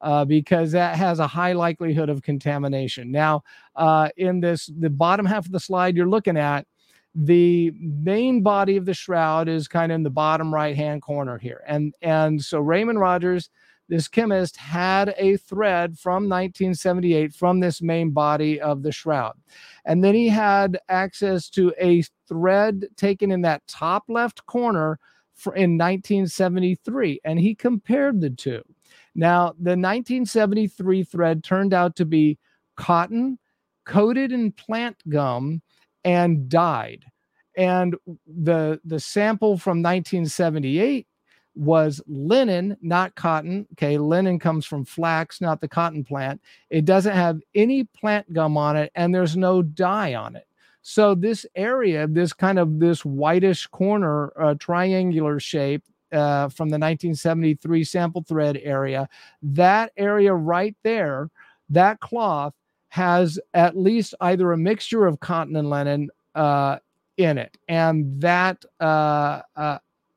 uh, 0.02 0.26
because 0.26 0.72
that 0.72 0.96
has 0.96 1.20
a 1.20 1.28
high 1.28 1.54
likelihood 1.54 2.10
of 2.10 2.22
contamination. 2.22 3.12
Now, 3.12 3.44
uh, 3.76 4.10
in 4.18 4.40
this, 4.40 4.70
the 4.78 4.90
bottom 4.90 5.26
half 5.26 5.46
of 5.46 5.52
the 5.52 5.60
slide 5.60 5.96
you're 5.96 6.08
looking 6.08 6.38
at, 6.38 6.66
the 7.16 7.72
main 7.80 8.44
body 8.44 8.78
of 8.78 8.86
the 8.86 8.94
shroud 8.94 9.48
is 9.48 9.68
kind 9.68 9.92
of 9.92 9.96
in 9.96 10.04
the 10.04 10.10
bottom 10.10 10.54
right 10.54 10.76
hand 10.76 11.02
corner 11.02 11.40
here, 11.40 11.64
and 11.66 11.96
and 12.04 12.44
so 12.44 12.60
Raymond 12.60 13.00
Rogers 13.00 13.50
this 13.90 14.08
chemist 14.08 14.58
had 14.58 15.14
a 15.18 15.38
thread 15.38 15.98
from 15.98 16.24
1978 16.24 17.34
from 17.34 17.60
this 17.60 17.82
main 17.82 18.12
body 18.12 18.60
of 18.60 18.84
the 18.84 18.92
shroud. 18.92 19.34
And 19.86 20.04
then 20.04 20.14
he 20.14 20.28
had 20.28 20.78
access 20.90 21.50
to 21.52 21.74
a 21.80 22.04
thread 22.28 22.88
taken 22.98 23.32
in 23.32 23.42
that 23.44 23.66
top 23.68 24.04
left 24.10 24.46
corner 24.46 25.00
in 25.56 25.78
1973, 25.78 27.22
and 27.24 27.40
he 27.40 27.56
compared 27.56 28.20
the 28.20 28.30
two. 28.30 28.64
Now, 29.18 29.48
the 29.58 29.72
1973 29.72 31.04
thread 31.04 31.44
turned 31.44 31.74
out 31.74 31.96
to 31.96 32.06
be 32.06 32.38
cotton 32.78 33.40
coated 33.84 34.32
in 34.32 34.52
plant 34.52 34.98
gum 35.10 35.64
and 36.04 36.48
dyed. 36.48 37.04
And 37.58 37.96
the, 38.28 38.80
the 38.86 39.00
sample 39.00 39.58
from 39.58 39.82
1978 39.82 41.08
was 41.56 42.00
linen, 42.06 42.78
not 42.82 43.16
cotton. 43.16 43.68
Okay, 43.74 43.98
linen 43.98 44.38
comes 44.38 44.68
from 44.68 44.86
flax, 44.86 45.42
not 45.42 45.62
the 45.62 45.68
cotton 45.68 46.04
plant. 46.04 46.40
It 46.70 46.86
doesn't 46.86 47.16
have 47.16 47.40
any 47.56 47.86
plant 47.86 48.32
gum 48.32 48.56
on 48.56 48.78
it, 48.78 48.92
and 48.94 49.16
there's 49.16 49.36
no 49.36 49.64
dye 49.64 50.14
on 50.14 50.36
it. 50.36 50.46
So 50.84 51.16
this 51.16 51.48
area, 51.56 52.06
this 52.08 52.34
kind 52.34 52.60
of 52.60 52.80
this 52.80 53.04
whitish 53.04 53.66
corner, 53.66 54.32
uh, 54.40 54.54
triangular 54.60 55.40
shape 55.40 55.84
uh, 56.12 56.50
from 56.50 56.70
the 56.70 56.78
1973 56.78 57.84
sample 57.84 58.24
thread 58.24 58.60
area, 58.64 59.08
that 59.42 59.92
area 59.98 60.34
right 60.34 60.76
there, 60.84 61.30
that 61.70 62.00
cloth 62.00 62.54
has 62.90 63.40
at 63.54 63.78
least 63.78 64.14
either 64.22 64.52
a 64.52 64.58
mixture 64.58 65.06
of 65.06 65.20
cotton 65.20 65.56
and 65.56 65.70
linen 65.70 66.10
uh, 66.36 66.78
in 67.18 67.38
it, 67.38 67.58
and 67.68 68.22
that 68.22 68.64
uh, 68.80 69.42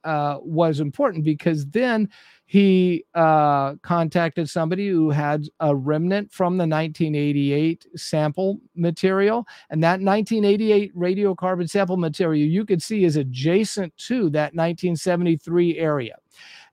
uh, 0.05 0.39
was 0.41 0.81
important 0.81 1.25
because 1.25 1.67
then 1.67 2.09
he 2.47 3.05
uh, 3.15 3.77
contacted 3.77 4.51
somebody 4.51 4.89
who 4.89 5.11
had 5.11 5.47
a 5.61 5.73
remnant 5.73 6.33
from 6.33 6.57
the 6.57 6.67
1988 6.67 7.87
sample 7.95 8.61
material. 8.75 9.47
And 9.71 9.81
that 9.85 10.01
1988 10.01 10.97
radiocarbon 10.97 11.71
sample 11.71 11.97
material 11.97 12.49
you 12.49 12.65
could 12.65 12.83
see 12.83 13.05
is 13.05 13.15
adjacent 13.15 13.97
to 13.99 14.31
that 14.31 14.53
1973 14.55 15.79
area. 15.79 16.17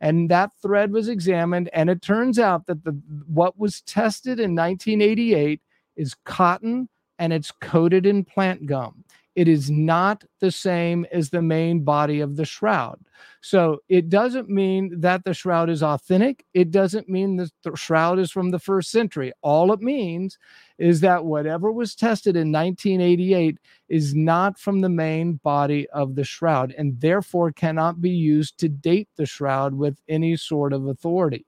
And 0.02 0.32
that 0.32 0.52
thread 0.64 0.92
was 0.92 1.10
examined, 1.10 1.70
and 1.74 1.90
it 1.92 2.02
turns 2.02 2.40
out 2.40 2.66
that 2.68 2.84
the 2.84 3.00
what 3.28 3.58
was 3.58 3.82
tested 3.82 4.40
in 4.40 4.56
1988 4.56 5.62
is 5.96 6.16
cotton 6.24 6.90
and 7.20 7.34
it's 7.34 7.52
coated 7.52 8.06
in 8.06 8.24
plant 8.24 8.66
gum 8.66 9.04
it 9.38 9.48
is 9.48 9.70
not 9.70 10.24
the 10.40 10.50
same 10.50 11.06
as 11.12 11.30
the 11.30 11.44
main 11.44 11.84
body 11.84 12.22
of 12.22 12.38
the 12.38 12.44
shroud. 12.44 13.00
So 13.42 13.84
it 13.88 14.10
doesn't 14.10 14.50
mean 14.50 15.00
that 15.00 15.26
the 15.26 15.34
shroud 15.36 15.70
is 15.70 15.84
authentic. 15.84 16.44
It 16.56 16.72
doesn't 16.72 17.08
mean 17.08 17.36
that 17.36 17.52
the 17.62 17.78
shroud 17.78 18.18
is 18.18 18.32
from 18.32 18.50
the 18.50 18.58
first 18.58 18.90
century. 18.90 19.32
All 19.44 19.72
it 19.72 19.80
means 19.80 20.40
is 20.80 21.02
that 21.02 21.24
whatever 21.24 21.72
was 21.72 21.94
tested 21.94 22.36
in 22.36 22.52
1988 22.52 23.60
is 23.90 24.16
not 24.16 24.58
from 24.58 24.82
the 24.82 24.90
main 24.90 25.34
body 25.44 25.88
of 25.92 26.16
the 26.16 26.24
shroud 26.24 26.74
and 26.76 27.00
therefore 27.00 27.52
cannot 27.52 28.02
be 28.02 28.10
used 28.10 28.58
to 28.58 28.70
date 28.70 29.10
the 29.18 29.28
shroud 29.28 29.76
with 29.76 30.00
any 30.10 30.36
sort 30.36 30.74
of 30.74 30.88
authority. 30.88 31.46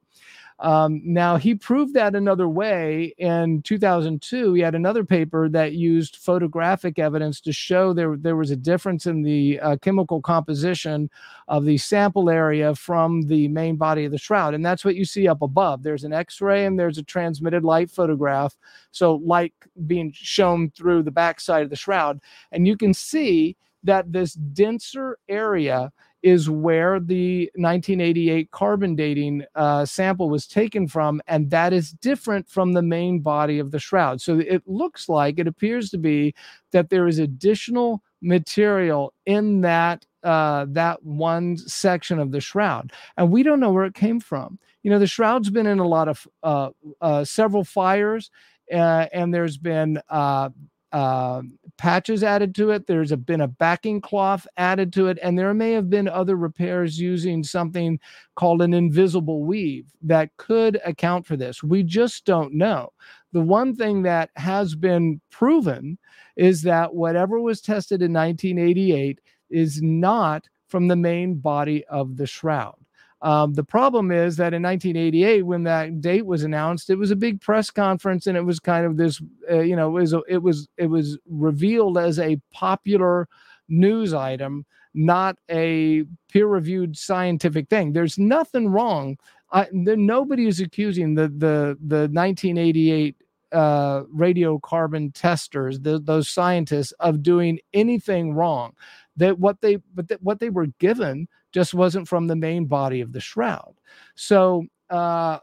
Um, 0.59 1.01
now, 1.05 1.37
he 1.37 1.55
proved 1.55 1.93
that 1.93 2.15
another 2.15 2.49
way 2.49 3.13
in 3.17 3.61
2002. 3.61 4.53
He 4.53 4.61
had 4.61 4.75
another 4.75 5.05
paper 5.05 5.47
that 5.49 5.73
used 5.73 6.17
photographic 6.17 6.99
evidence 6.99 7.39
to 7.41 7.53
show 7.53 7.93
there, 7.93 8.17
there 8.17 8.35
was 8.35 8.51
a 8.51 8.57
difference 8.57 9.05
in 9.05 9.21
the 9.21 9.59
uh, 9.61 9.77
chemical 9.77 10.21
composition 10.21 11.09
of 11.47 11.63
the 11.63 11.77
sample 11.77 12.29
area 12.29 12.75
from 12.75 13.21
the 13.23 13.47
main 13.47 13.77
body 13.77 14.03
of 14.03 14.11
the 14.11 14.17
shroud. 14.17 14.53
And 14.53 14.65
that's 14.65 14.83
what 14.83 14.95
you 14.95 15.05
see 15.05 15.29
up 15.29 15.41
above. 15.41 15.81
There's 15.81 16.03
an 16.03 16.13
X 16.13 16.41
ray 16.41 16.65
and 16.65 16.77
there's 16.77 16.97
a 16.97 17.03
transmitted 17.03 17.63
light 17.63 17.89
photograph. 17.89 18.57
So, 18.91 19.15
light 19.15 19.53
being 19.87 20.11
shown 20.13 20.71
through 20.71 21.03
the 21.03 21.11
backside 21.11 21.63
of 21.63 21.69
the 21.69 21.77
shroud. 21.77 22.19
And 22.51 22.67
you 22.67 22.75
can 22.75 22.93
see 22.93 23.55
that 23.83 24.11
this 24.11 24.33
denser 24.33 25.17
area 25.29 25.91
is 26.21 26.49
where 26.49 26.99
the 26.99 27.49
1988 27.55 28.51
carbon 28.51 28.95
dating 28.95 29.43
uh, 29.55 29.85
sample 29.85 30.29
was 30.29 30.47
taken 30.47 30.87
from, 30.87 31.21
and 31.27 31.49
that 31.51 31.73
is 31.73 31.91
different 31.91 32.47
from 32.49 32.73
the 32.73 32.81
main 32.81 33.19
body 33.19 33.59
of 33.59 33.71
the 33.71 33.79
shroud. 33.79 34.21
So 34.21 34.39
it 34.39 34.63
looks 34.65 35.07
like 35.07 35.39
it 35.39 35.47
appears 35.47 35.89
to 35.91 35.97
be 35.97 36.33
that 36.71 36.89
there 36.89 37.07
is 37.07 37.19
additional 37.19 38.03
material 38.21 39.13
in 39.25 39.61
that 39.61 40.05
uh, 40.23 40.65
that 40.69 41.01
one 41.03 41.55
section 41.57 42.19
of 42.19 42.31
the 42.31 42.41
shroud, 42.41 42.91
and 43.15 43.31
we 43.31 43.43
don't 43.43 43.61
know 43.61 43.71
where 43.71 43.85
it 43.85 43.93
came 43.93 44.19
from. 44.19 44.59
You 44.83 44.91
know, 44.91 44.99
the 44.99 45.07
shroud's 45.07 45.49
been 45.49 45.67
in 45.67 45.79
a 45.79 45.87
lot 45.87 46.07
of 46.09 46.27
uh, 46.43 46.69
uh 46.99 47.23
several 47.23 47.63
fires, 47.63 48.29
uh, 48.73 49.07
and 49.13 49.33
there's 49.33 49.57
been 49.57 50.01
uh, 50.09 50.49
uh, 50.91 51.41
patches 51.77 52.23
added 52.23 52.55
to 52.55 52.71
it. 52.71 52.87
There's 52.87 53.11
a, 53.11 53.17
been 53.17 53.41
a 53.41 53.47
backing 53.47 54.01
cloth 54.01 54.47
added 54.57 54.91
to 54.93 55.07
it, 55.07 55.19
and 55.21 55.37
there 55.37 55.53
may 55.53 55.71
have 55.73 55.89
been 55.89 56.07
other 56.07 56.35
repairs 56.35 56.99
using 56.99 57.43
something 57.43 57.99
called 58.35 58.61
an 58.61 58.73
invisible 58.73 59.43
weave 59.43 59.85
that 60.01 60.35
could 60.37 60.79
account 60.85 61.25
for 61.25 61.37
this. 61.37 61.63
We 61.63 61.83
just 61.83 62.25
don't 62.25 62.53
know. 62.53 62.91
The 63.33 63.41
one 63.41 63.75
thing 63.75 64.01
that 64.03 64.31
has 64.35 64.75
been 64.75 65.21
proven 65.29 65.97
is 66.35 66.63
that 66.63 66.95
whatever 66.95 67.39
was 67.39 67.61
tested 67.61 68.01
in 68.01 68.13
1988 68.13 69.19
is 69.49 69.81
not 69.81 70.47
from 70.67 70.87
the 70.87 70.95
main 70.95 71.35
body 71.35 71.85
of 71.85 72.17
the 72.17 72.27
shroud. 72.27 72.75
Um, 73.21 73.53
the 73.53 73.63
problem 73.63 74.11
is 74.11 74.37
that 74.37 74.53
in 74.53 74.63
1988, 74.63 75.43
when 75.43 75.63
that 75.63 75.99
date 75.99 76.25
was 76.25 76.43
announced, 76.43 76.89
it 76.89 76.95
was 76.95 77.11
a 77.11 77.17
big 77.17 77.41
press 77.41 77.69
conference, 77.69 78.27
and 78.27 78.37
it 78.37 78.45
was 78.45 78.59
kind 78.59 78.85
of 78.85 78.95
this, 78.95 79.21
uh, 79.51 79.59
you 79.59 79.75
know, 79.75 79.89
it 79.89 80.01
was 80.01 80.15
it 80.27 80.37
was 80.37 80.69
it 80.77 80.87
was 80.87 81.17
revealed 81.27 81.97
as 81.97 82.17
a 82.17 82.39
popular 82.53 83.27
news 83.67 84.13
item, 84.13 84.65
not 84.93 85.37
a 85.51 86.05
peer-reviewed 86.31 86.97
scientific 86.97 87.67
thing. 87.67 87.91
There's 87.91 88.17
nothing 88.17 88.69
wrong. 88.69 89.17
I, 89.51 89.67
there, 89.73 89.97
nobody 89.97 90.47
is 90.47 90.61
accusing 90.61 91.15
the 91.15 91.27
the 91.27 91.77
the 91.85 92.07
1988 92.13 93.17
uh, 93.51 94.03
radiocarbon 94.15 95.11
testers, 95.13 95.79
the, 95.79 95.99
those 95.99 96.29
scientists, 96.29 96.93
of 96.99 97.21
doing 97.21 97.59
anything 97.73 98.33
wrong. 98.33 98.73
That 99.17 99.39
what 99.39 99.59
they 99.59 99.77
but 99.93 100.09
what 100.21 100.39
they 100.39 100.49
were 100.49 100.67
given 100.79 101.27
just 101.51 101.73
wasn't 101.73 102.07
from 102.07 102.27
the 102.27 102.35
main 102.35 102.65
body 102.65 103.01
of 103.01 103.11
the 103.11 103.19
shroud. 103.19 103.75
So, 104.15 104.65
uh, 104.89 105.39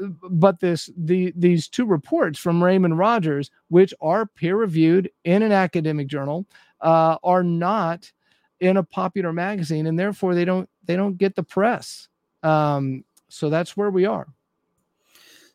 but 0.00 0.60
this 0.60 0.90
the 0.96 1.32
these 1.36 1.68
two 1.68 1.86
reports 1.86 2.38
from 2.38 2.62
Raymond 2.62 2.98
Rogers, 2.98 3.50
which 3.68 3.92
are 4.00 4.26
peer 4.26 4.56
reviewed 4.56 5.10
in 5.24 5.42
an 5.42 5.52
academic 5.52 6.06
journal, 6.06 6.46
uh, 6.80 7.16
are 7.22 7.42
not 7.42 8.12
in 8.60 8.76
a 8.76 8.82
popular 8.82 9.32
magazine, 9.32 9.86
and 9.86 9.98
therefore 9.98 10.34
they 10.34 10.44
don't 10.44 10.68
they 10.84 10.96
don't 10.96 11.18
get 11.18 11.36
the 11.36 11.42
press. 11.42 12.08
Um, 12.42 13.04
so 13.28 13.50
that's 13.50 13.76
where 13.76 13.90
we 13.90 14.06
are. 14.06 14.26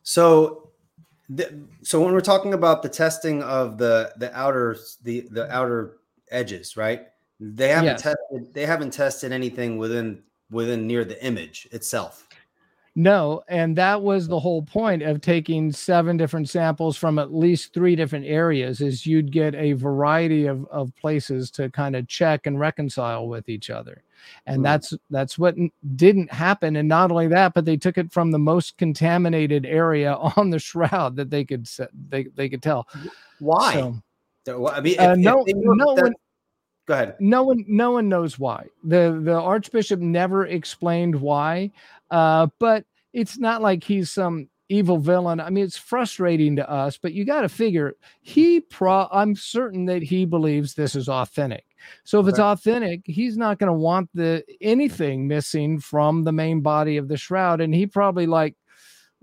So, 0.02 0.70
so 1.82 2.02
when 2.02 2.12
we're 2.12 2.20
talking 2.20 2.54
about 2.54 2.82
the 2.82 2.88
testing 2.88 3.42
of 3.42 3.78
the 3.78 4.12
the 4.18 4.36
outer 4.36 4.76
the 5.02 5.26
the 5.30 5.50
outer 5.54 5.96
edges, 6.30 6.76
right? 6.76 7.06
They 7.40 7.68
haven't 7.68 7.84
yes. 7.84 8.02
tested. 8.02 8.54
They 8.54 8.66
haven't 8.66 8.92
tested 8.92 9.32
anything 9.32 9.78
within 9.78 10.22
within 10.50 10.86
near 10.86 11.04
the 11.04 11.22
image 11.24 11.68
itself. 11.72 12.28
No, 12.96 13.42
and 13.48 13.76
that 13.76 14.02
was 14.02 14.28
the 14.28 14.38
whole 14.38 14.62
point 14.62 15.02
of 15.02 15.20
taking 15.20 15.72
seven 15.72 16.16
different 16.16 16.48
samples 16.48 16.96
from 16.96 17.18
at 17.18 17.34
least 17.34 17.74
three 17.74 17.96
different 17.96 18.24
areas 18.24 18.80
is 18.80 19.04
you'd 19.04 19.32
get 19.32 19.56
a 19.56 19.72
variety 19.72 20.46
of, 20.46 20.64
of 20.66 20.94
places 20.94 21.50
to 21.52 21.68
kind 21.70 21.96
of 21.96 22.06
check 22.06 22.46
and 22.46 22.60
reconcile 22.60 23.26
with 23.26 23.48
each 23.48 23.68
other. 23.68 24.04
And 24.46 24.60
mm. 24.60 24.62
that's 24.62 24.94
that's 25.10 25.36
what 25.36 25.56
didn't 25.96 26.32
happen. 26.32 26.76
And 26.76 26.88
not 26.88 27.10
only 27.10 27.26
that, 27.28 27.52
but 27.52 27.64
they 27.64 27.76
took 27.76 27.98
it 27.98 28.12
from 28.12 28.30
the 28.30 28.38
most 28.38 28.78
contaminated 28.78 29.66
area 29.66 30.14
on 30.36 30.50
the 30.50 30.60
shroud 30.60 31.16
that 31.16 31.30
they 31.30 31.44
could 31.44 31.68
they 32.08 32.24
they 32.36 32.48
could 32.48 32.62
tell. 32.62 32.86
Why? 33.40 33.92
So, 34.46 34.68
I 34.68 34.80
mean, 34.80 34.94
if, 34.94 35.00
uh, 35.00 35.14
no, 35.16 35.44
no. 35.48 36.12
Go 36.86 36.94
ahead. 36.94 37.16
No 37.18 37.42
one, 37.44 37.64
no 37.66 37.92
one 37.92 38.08
knows 38.08 38.38
why. 38.38 38.66
the 38.82 39.20
The 39.22 39.40
archbishop 39.40 40.00
never 40.00 40.46
explained 40.46 41.14
why, 41.14 41.70
uh, 42.10 42.48
but 42.58 42.84
it's 43.12 43.38
not 43.38 43.62
like 43.62 43.84
he's 43.84 44.10
some 44.10 44.48
evil 44.68 44.98
villain. 44.98 45.40
I 45.40 45.50
mean, 45.50 45.64
it's 45.64 45.76
frustrating 45.76 46.56
to 46.56 46.68
us, 46.68 46.98
but 46.98 47.12
you 47.12 47.24
got 47.24 47.42
to 47.42 47.48
figure 47.48 47.94
he 48.20 48.60
pro. 48.60 49.08
I'm 49.10 49.34
certain 49.36 49.86
that 49.86 50.02
he 50.02 50.24
believes 50.24 50.74
this 50.74 50.94
is 50.94 51.08
authentic. 51.08 51.64
So 52.04 52.18
if 52.18 52.24
okay. 52.24 52.30
it's 52.30 52.38
authentic, 52.38 53.02
he's 53.04 53.36
not 53.36 53.58
going 53.58 53.68
to 53.68 53.78
want 53.78 54.10
the 54.14 54.44
anything 54.60 55.28
missing 55.28 55.78
from 55.78 56.24
the 56.24 56.32
main 56.32 56.60
body 56.60 56.96
of 56.96 57.08
the 57.08 57.16
shroud, 57.16 57.60
and 57.60 57.74
he 57.74 57.86
probably 57.86 58.26
like 58.26 58.56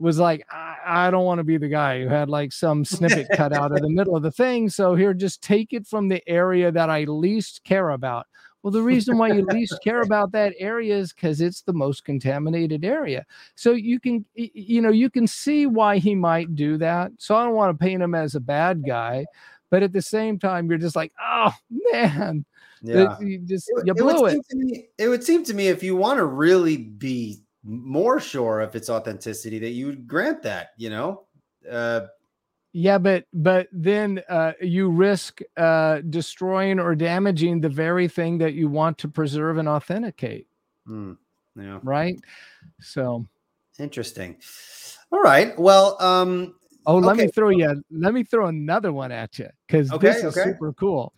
was 0.01 0.19
like, 0.19 0.45
I, 0.49 0.77
I 0.85 1.11
don't 1.11 1.25
want 1.25 1.39
to 1.39 1.43
be 1.43 1.57
the 1.57 1.67
guy 1.67 2.01
who 2.01 2.09
had 2.09 2.29
like 2.29 2.51
some 2.51 2.83
snippet 2.85 3.27
cut 3.35 3.53
out 3.53 3.71
of 3.71 3.81
the 3.81 3.89
middle 3.89 4.15
of 4.15 4.23
the 4.23 4.31
thing. 4.31 4.69
So 4.69 4.95
here, 4.95 5.13
just 5.13 5.41
take 5.41 5.73
it 5.73 5.87
from 5.87 6.09
the 6.09 6.27
area 6.27 6.71
that 6.71 6.89
I 6.89 7.03
least 7.03 7.63
care 7.63 7.89
about. 7.89 8.25
Well, 8.63 8.71
the 8.71 8.81
reason 8.81 9.17
why 9.17 9.29
you 9.29 9.43
least 9.45 9.79
care 9.83 10.01
about 10.01 10.31
that 10.33 10.53
area 10.59 10.95
is 10.95 11.13
because 11.13 11.41
it's 11.41 11.63
the 11.63 11.73
most 11.73 12.05
contaminated 12.05 12.85
area. 12.85 13.25
So 13.55 13.71
you 13.71 13.99
can, 13.99 14.23
you 14.35 14.81
know, 14.81 14.91
you 14.91 15.09
can 15.09 15.25
see 15.25 15.65
why 15.65 15.97
he 15.97 16.13
might 16.13 16.55
do 16.55 16.77
that. 16.77 17.11
So 17.17 17.35
I 17.35 17.43
don't 17.43 17.55
want 17.55 17.77
to 17.77 17.83
paint 17.83 18.03
him 18.03 18.13
as 18.13 18.35
a 18.35 18.39
bad 18.39 18.85
guy, 18.85 19.25
but 19.71 19.81
at 19.81 19.93
the 19.93 20.01
same 20.01 20.37
time, 20.37 20.69
you're 20.69 20.77
just 20.77 20.95
like, 20.95 21.11
oh 21.19 21.53
man, 21.91 22.45
yeah, 22.83 23.17
you 23.19 23.39
just 23.39 23.71
you 23.83 23.95
blew 23.95 24.25
it. 24.27 24.37
It. 24.49 24.57
Me, 24.57 24.87
it 24.99 25.07
would 25.07 25.23
seem 25.23 25.43
to 25.45 25.55
me 25.55 25.67
if 25.69 25.81
you 25.81 25.95
want 25.95 26.17
to 26.17 26.25
really 26.25 26.77
be 26.77 27.41
more 27.63 28.19
sure 28.19 28.61
of 28.61 28.75
its 28.75 28.89
authenticity 28.89 29.59
that 29.59 29.71
you 29.71 29.87
would 29.87 30.07
grant 30.07 30.41
that. 30.43 30.69
You 30.77 30.89
know. 30.89 31.23
Uh, 31.69 32.01
yeah, 32.73 32.97
but 32.97 33.25
but 33.33 33.67
then 33.71 34.21
uh, 34.29 34.53
you 34.61 34.89
risk 34.89 35.41
uh, 35.57 35.99
destroying 36.09 36.79
or 36.79 36.95
damaging 36.95 37.59
the 37.59 37.69
very 37.69 38.07
thing 38.07 38.37
that 38.37 38.53
you 38.53 38.69
want 38.69 38.97
to 38.99 39.09
preserve 39.09 39.57
and 39.57 39.67
authenticate. 39.67 40.47
Mm, 40.87 41.17
yeah. 41.57 41.79
Right. 41.83 42.15
So 42.79 43.25
interesting. 43.77 44.37
All 45.11 45.21
right. 45.21 45.57
Well, 45.59 46.01
um, 46.01 46.55
oh, 46.85 46.97
let 46.97 47.13
okay. 47.13 47.25
me 47.25 47.31
throw 47.31 47.49
you. 47.49 47.83
Let 47.91 48.13
me 48.13 48.23
throw 48.23 48.47
another 48.47 48.93
one 48.93 49.11
at 49.11 49.37
you 49.37 49.49
because 49.67 49.91
okay, 49.91 50.07
this 50.07 50.17
is 50.17 50.37
okay. 50.37 50.51
super 50.51 50.71
cool. 50.73 51.13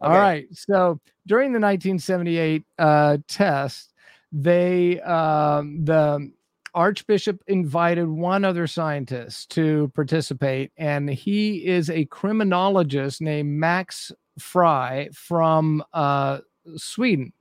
All 0.00 0.10
right. 0.10 0.46
So 0.52 1.00
during 1.26 1.52
the 1.52 1.60
1978 1.60 2.64
uh, 2.78 3.18
test, 3.26 3.93
they 4.34 5.00
um, 5.02 5.84
the 5.84 6.30
Archbishop 6.74 7.40
invited 7.46 8.08
one 8.08 8.44
other 8.44 8.66
scientist 8.66 9.50
to 9.52 9.92
participate, 9.94 10.72
and 10.76 11.08
he 11.08 11.64
is 11.64 11.88
a 11.88 12.04
criminologist 12.06 13.20
named 13.20 13.50
Max 13.50 14.10
Frei 14.40 15.08
from 15.12 15.84
uh, 15.92 16.40
Sweden 16.76 17.32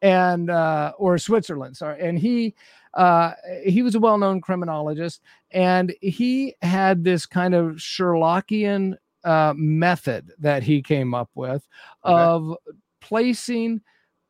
and 0.00 0.50
uh, 0.50 0.92
or 0.96 1.18
Switzerland. 1.18 1.76
Sorry, 1.76 2.00
and 2.00 2.18
he 2.18 2.54
uh, 2.94 3.32
he 3.64 3.82
was 3.82 3.94
a 3.94 4.00
well-known 4.00 4.40
criminologist, 4.40 5.20
and 5.50 5.94
he 6.00 6.54
had 6.62 7.04
this 7.04 7.26
kind 7.26 7.54
of 7.54 7.76
Sherlockian 7.76 8.96
uh, 9.22 9.52
method 9.54 10.32
that 10.38 10.62
he 10.62 10.80
came 10.80 11.12
up 11.12 11.28
with 11.34 11.68
okay. 12.06 12.14
of 12.14 12.56
placing 13.02 13.82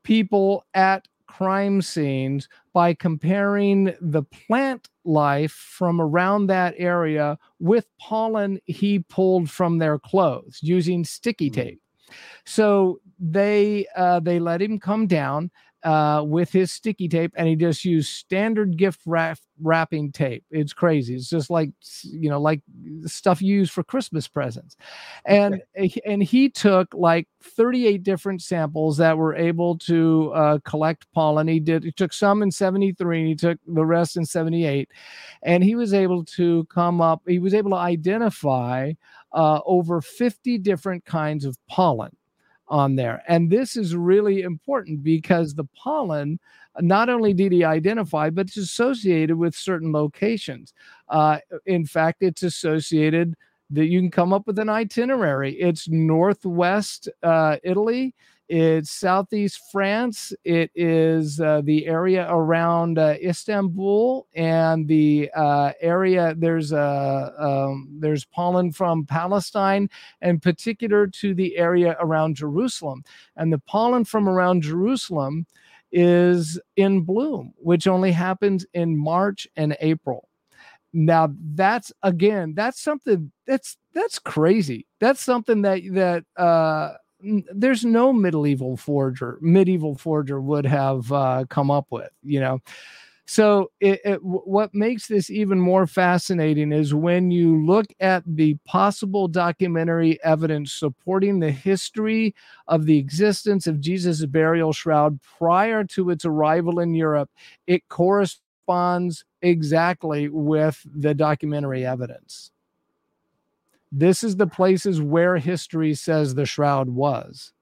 people 0.03 0.65
at 0.75 1.07
crime 1.37 1.81
scenes 1.81 2.49
by 2.75 2.93
comparing 2.93 3.95
the 4.01 4.23
plant 4.23 4.89
life 5.05 5.53
from 5.53 6.01
around 6.01 6.47
that 6.47 6.75
area 6.77 7.39
with 7.59 7.87
pollen 7.99 8.61
he 8.67 8.99
pulled 8.99 9.51
from 9.51 9.79
their 9.79 9.99
clothes 9.99 10.59
using 10.63 11.05
sticky 11.05 11.49
hmm. 11.49 11.55
tape. 11.55 11.81
So 12.45 13.01
they 13.19 13.87
uh, 13.97 14.21
they 14.21 14.39
let 14.39 14.61
him 14.61 14.79
come 14.79 15.07
down 15.07 15.51
uh, 15.85 16.23
with 16.25 16.53
his 16.53 16.71
sticky 16.71 17.09
tape, 17.09 17.33
and 17.37 17.49
he 17.49 17.57
just 17.57 17.85
used 17.85 18.11
standard 18.11 18.77
gift 18.77 19.01
wrap, 19.07 19.39
wrapping 19.61 20.13
tape. 20.13 20.45
It's 20.51 20.73
crazy. 20.73 21.15
It's 21.15 21.29
just 21.29 21.51
like 21.51 21.71
you 22.05 22.31
know, 22.31 22.41
like 22.41 22.63
stuff 23.07 23.43
you 23.43 23.57
use 23.57 23.71
for 23.71 23.83
Christmas 23.83 24.29
presents. 24.29 24.77
And 25.25 25.61
okay. 25.77 26.01
and 26.07 26.23
he 26.23 26.49
took 26.49 26.93
like 26.95 27.29
38 27.43 28.03
different 28.03 28.43
samples 28.43 28.97
that 28.99 29.19
were 29.19 29.35
able 29.35 29.77
to 29.79 30.33
uh, 30.35 30.59
collect 30.65 31.07
pollen. 31.13 31.49
He 31.49 31.61
did. 31.61 31.85
He 31.85 31.93
took 31.93 32.13
some 32.13 32.43
in 32.43 32.51
73, 32.51 33.19
and 33.19 33.29
he 33.29 33.35
took 33.35 33.59
the 33.67 33.85
rest 33.85 34.17
in 34.17 34.25
78, 34.25 34.89
and 35.43 35.65
he 35.65 35.75
was 35.75 35.93
able 35.93 36.25
to 36.25 36.65
come 36.67 37.01
up. 37.01 37.23
He 37.27 37.39
was 37.39 37.55
able 37.55 37.71
to 37.71 37.77
identify 37.77 38.93
uh, 39.33 39.61
over 39.67 40.01
50 40.01 40.59
different 40.59 41.05
kinds 41.05 41.45
of 41.45 41.57
pollen 41.69 42.17
on 42.69 42.97
there. 42.97 43.23
And 43.29 43.51
this 43.51 43.77
is 43.77 43.95
really 43.95 44.43
important 44.43 45.03
because 45.03 45.55
the 45.55 45.69
pollen, 45.77 46.39
not 46.81 47.09
only 47.09 47.35
did 47.35 47.53
he 47.53 47.65
identify, 47.65 48.31
but 48.31 48.47
it's 48.47 48.57
associated 48.57 49.37
with 49.37 49.55
certain 49.55 49.93
locations. 49.93 50.73
Uh, 51.09 51.39
in 51.67 51.85
fact, 51.85 52.23
it's 52.23 52.43
associated 52.43 53.35
that 53.71 53.87
you 53.87 54.01
can 54.01 54.11
come 54.11 54.33
up 54.33 54.47
with 54.47 54.59
an 54.59 54.69
itinerary. 54.69 55.55
It's 55.55 55.89
northwest 55.89 57.09
uh, 57.23 57.57
Italy, 57.63 58.15
it's 58.55 58.91
southeast 58.91 59.63
France. 59.73 60.35
It 60.45 60.71
is 60.75 61.41
uh, 61.41 61.63
the 61.65 61.87
area 61.87 62.27
around 62.29 62.99
uh, 62.99 63.15
Istanbul 63.23 64.27
and 64.35 64.87
the 64.87 65.31
uh, 65.35 65.73
area. 65.81 66.35
There's 66.37 66.71
uh, 66.71 67.31
um, 67.39 67.89
there's 67.99 68.27
pollen 68.27 68.71
from 68.71 69.07
Palestine, 69.07 69.89
and 70.21 70.43
particular 70.43 71.07
to 71.07 71.35
the 71.35 71.57
area 71.57 71.97
around 71.99 72.37
Jerusalem. 72.37 73.05
And 73.37 73.51
the 73.51 73.61
pollen 73.61 74.05
from 74.05 74.29
around 74.29 74.61
Jerusalem 74.61 75.47
is 75.91 76.61
in 76.77 77.01
bloom, 77.01 77.55
which 77.57 77.87
only 77.87 78.13
happens 78.13 78.67
in 78.75 78.99
March 78.99 79.49
and 79.57 79.75
April. 79.81 80.29
Now 80.93 81.33
that's 81.55 81.91
again, 82.03 82.53
that's 82.55 82.83
something 82.83 83.33
that's 83.47 83.79
that's 83.95 84.19
crazy. 84.19 84.87
That's 85.01 85.23
something 85.23 85.63
that 85.63 85.81
that 85.93 86.25
uh 86.37 86.97
there's 87.53 87.85
no 87.85 88.13
medieval 88.13 88.77
forger 88.77 89.39
medieval 89.41 89.95
forger 89.95 90.41
would 90.41 90.67
have 90.67 91.11
uh, 91.13 91.45
come 91.49 91.71
up 91.71 91.87
with 91.91 92.11
you 92.23 92.41
know? 92.41 92.61
So 93.25 93.71
it, 93.81 94.01
it, 94.05 94.23
what 94.23 94.75
makes 94.75 95.07
this 95.07 95.31
even 95.31 95.61
more 95.61 95.87
fascinating 95.87 96.73
is 96.73 96.93
when 96.93 97.31
you 97.31 97.65
look 97.65 97.87
at 98.01 98.25
the 98.27 98.57
possible 98.65 99.29
documentary 99.29 100.23
evidence 100.25 100.73
supporting 100.73 101.39
the 101.39 101.53
history 101.53 102.35
of 102.67 102.85
the 102.85 102.99
existence 102.99 103.67
of 103.67 103.81
jesus' 103.81 104.27
burial 104.27 104.73
shroud 104.73 105.21
prior 105.23 105.85
to 105.85 106.11
its 106.11 106.25
arrival 106.25 106.81
in 106.81 106.95
europe 106.95 107.31
it 107.67 107.89
corresponds 107.89 109.25
exactly 109.41 110.29
with 110.29 110.85
the 110.95 111.15
documentary 111.15 111.87
evidence 111.87 112.51
this 113.93 114.25
is 114.25 114.37
the 114.37 114.47
places 114.47 115.01
where 115.01 115.37
history 115.37 115.95
says 115.95 116.35
the 116.35 116.47
shroud 116.47 116.89
was. 116.89 117.53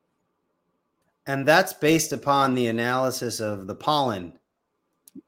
And 1.26 1.47
that's 1.47 1.72
based 1.72 2.12
upon 2.12 2.55
the 2.55 2.68
analysis 2.68 3.41
of 3.41 3.66
the 3.66 3.74
pollen. 3.74 4.33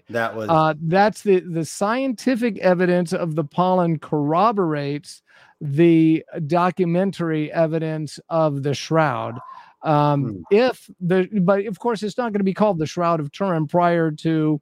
That 0.09 0.35
was 0.35 0.49
uh, 0.49 0.75
that's 0.83 1.23
the 1.23 1.41
the 1.41 1.65
scientific 1.65 2.59
evidence 2.59 3.13
of 3.13 3.35
the 3.35 3.45
pollen 3.45 3.99
corroborates 3.99 5.23
the 5.61 6.25
documentary 6.47 7.53
evidence 7.53 8.21
of 8.29 8.63
the 8.63 8.75
shroud. 8.75 9.39
Um, 9.83 10.23
hmm. 10.25 10.41
If 10.51 10.89
the 11.01 11.29
but 11.43 11.67
of 11.67 11.79
course 11.81 12.03
it's 12.05 12.17
not 12.17 12.33
going 12.33 12.41
to 12.41 12.45
be 12.45 12.55
called 12.55 12.79
the 12.79 12.87
Shroud 12.87 13.19
of 13.19 13.33
Turin 13.33 13.67
prior 13.67 14.13
to 14.13 14.61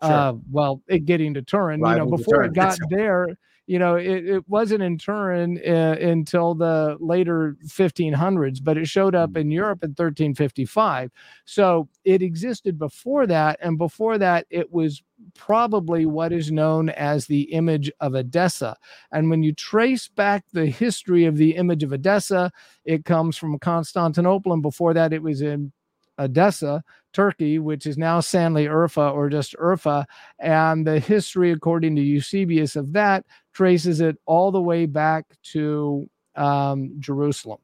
Sure. 0.00 0.12
Uh, 0.12 0.32
well, 0.52 0.80
it 0.86 1.06
getting 1.06 1.34
to 1.34 1.42
Turin, 1.42 1.80
Rival 1.80 2.06
you 2.06 2.10
know, 2.12 2.16
before 2.16 2.44
it 2.44 2.52
got 2.52 2.78
there, 2.88 3.36
you 3.68 3.78
know, 3.78 3.96
it, 3.96 4.26
it 4.26 4.48
wasn't 4.48 4.82
in 4.82 4.96
Turin 4.96 5.58
uh, 5.58 5.96
until 6.00 6.54
the 6.54 6.96
later 7.00 7.54
1500s, 7.66 8.64
but 8.64 8.78
it 8.78 8.88
showed 8.88 9.14
up 9.14 9.32
mm. 9.32 9.42
in 9.42 9.50
Europe 9.50 9.84
in 9.84 9.90
1355. 9.90 11.10
So 11.44 11.86
it 12.02 12.22
existed 12.22 12.78
before 12.78 13.26
that. 13.26 13.58
And 13.60 13.76
before 13.76 14.16
that, 14.16 14.46
it 14.48 14.72
was 14.72 15.02
probably 15.34 16.06
what 16.06 16.32
is 16.32 16.50
known 16.50 16.88
as 16.88 17.26
the 17.26 17.42
image 17.52 17.92
of 18.00 18.14
Edessa. 18.14 18.74
And 19.12 19.28
when 19.28 19.42
you 19.42 19.52
trace 19.52 20.08
back 20.08 20.46
the 20.54 20.66
history 20.66 21.26
of 21.26 21.36
the 21.36 21.54
image 21.54 21.82
of 21.82 21.92
Edessa, 21.92 22.50
it 22.86 23.04
comes 23.04 23.36
from 23.36 23.58
Constantinople. 23.58 24.54
And 24.54 24.62
before 24.62 24.94
that, 24.94 25.12
it 25.12 25.22
was 25.22 25.42
in 25.42 25.72
Edessa, 26.18 26.82
Turkey, 27.12 27.58
which 27.58 27.86
is 27.86 27.96
now 27.96 28.20
Sanliurfa 28.20 29.12
or 29.12 29.28
just 29.28 29.54
Urfa. 29.56 30.04
And 30.38 30.86
the 30.86 30.98
history, 30.98 31.52
according 31.52 31.96
to 31.96 32.02
Eusebius, 32.02 32.76
of 32.76 32.92
that 32.92 33.24
traces 33.58 34.00
it 34.00 34.16
all 34.24 34.52
the 34.52 34.62
way 34.62 34.86
back 34.86 35.24
to 35.42 36.08
um, 36.36 36.92
Jerusalem. 37.00 37.58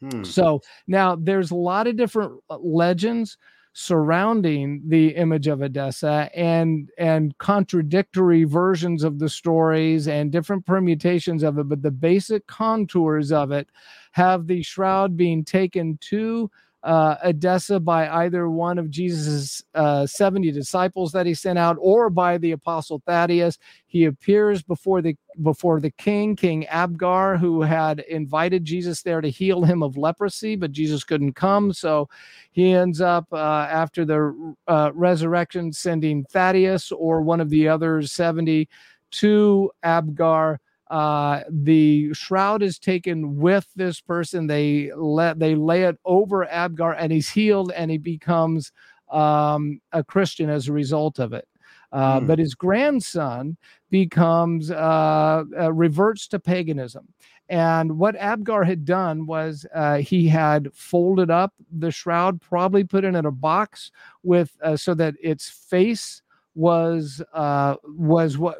Hmm. 0.00 0.24
So 0.24 0.62
now 0.86 1.16
there's 1.16 1.50
a 1.50 1.54
lot 1.54 1.86
of 1.86 1.98
different 1.98 2.40
uh, 2.48 2.56
legends 2.56 3.36
surrounding 3.74 4.80
the 4.86 5.08
image 5.08 5.46
of 5.46 5.60
Edessa 5.60 6.30
and 6.34 6.88
and 6.96 7.36
contradictory 7.36 8.44
versions 8.44 9.04
of 9.04 9.18
the 9.18 9.28
stories 9.28 10.08
and 10.08 10.32
different 10.32 10.64
permutations 10.64 11.42
of 11.42 11.58
it 11.58 11.68
but 11.68 11.82
the 11.82 11.90
basic 11.90 12.46
contours 12.46 13.30
of 13.30 13.52
it 13.52 13.68
have 14.12 14.46
the 14.46 14.62
shroud 14.62 15.16
being 15.16 15.44
taken 15.44 15.98
to 16.00 16.50
uh, 16.82 17.16
Edessa 17.24 17.80
by 17.80 18.08
either 18.08 18.48
one 18.48 18.78
of 18.78 18.90
Jesus' 18.90 19.62
uh, 19.74 20.06
70 20.06 20.52
disciples 20.52 21.12
that 21.12 21.26
he 21.26 21.34
sent 21.34 21.58
out 21.58 21.76
or 21.80 22.08
by 22.08 22.38
the 22.38 22.52
apostle 22.52 23.02
Thaddeus. 23.04 23.58
He 23.86 24.04
appears 24.04 24.62
before 24.62 25.02
the 25.02 25.16
before 25.42 25.80
the 25.80 25.90
king, 25.92 26.34
King 26.34 26.66
Abgar, 26.68 27.38
who 27.38 27.62
had 27.62 28.00
invited 28.00 28.64
Jesus 28.64 29.02
there 29.02 29.20
to 29.20 29.28
heal 29.28 29.62
him 29.62 29.82
of 29.82 29.96
leprosy, 29.96 30.56
but 30.56 30.72
Jesus 30.72 31.04
couldn't 31.04 31.34
come. 31.34 31.72
So 31.72 32.08
he 32.50 32.72
ends 32.72 33.00
up 33.00 33.26
uh, 33.32 33.36
after 33.70 34.04
the 34.04 34.54
uh, 34.66 34.90
resurrection 34.94 35.72
sending 35.72 36.24
Thaddeus 36.24 36.90
or 36.90 37.22
one 37.22 37.40
of 37.40 37.50
the 37.50 37.68
other 37.68 38.02
70 38.02 38.68
to 39.10 39.70
Abgar 39.84 40.58
uh, 40.90 41.42
the 41.50 42.12
shroud 42.14 42.62
is 42.62 42.78
taken 42.78 43.36
with 43.36 43.66
this 43.76 44.00
person. 44.00 44.46
They 44.46 44.90
let 44.96 45.38
they 45.38 45.54
lay 45.54 45.84
it 45.84 45.98
over 46.04 46.46
Abgar, 46.46 46.96
and 46.98 47.12
he's 47.12 47.28
healed, 47.28 47.72
and 47.72 47.90
he 47.90 47.98
becomes 47.98 48.72
um, 49.10 49.80
a 49.92 50.02
Christian 50.02 50.48
as 50.50 50.68
a 50.68 50.72
result 50.72 51.18
of 51.18 51.32
it. 51.32 51.46
Uh, 51.92 52.20
mm. 52.20 52.26
But 52.26 52.38
his 52.38 52.54
grandson 52.54 53.56
becomes 53.90 54.70
uh, 54.70 55.44
uh, 55.58 55.72
reverts 55.72 56.28
to 56.28 56.38
paganism. 56.38 57.08
And 57.50 57.98
what 57.98 58.14
Abgar 58.16 58.66
had 58.66 58.84
done 58.84 59.24
was 59.24 59.64
uh, 59.74 59.98
he 59.98 60.28
had 60.28 60.68
folded 60.74 61.30
up 61.30 61.54
the 61.72 61.90
shroud, 61.90 62.42
probably 62.42 62.84
put 62.84 63.04
it 63.04 63.14
in 63.14 63.24
a 63.24 63.30
box 63.30 63.90
with 64.22 64.52
uh, 64.62 64.76
so 64.76 64.92
that 64.94 65.14
its 65.22 65.48
face 65.48 66.22
was 66.58 67.22
uh, 67.34 67.76
was 67.84 68.36
what 68.36 68.58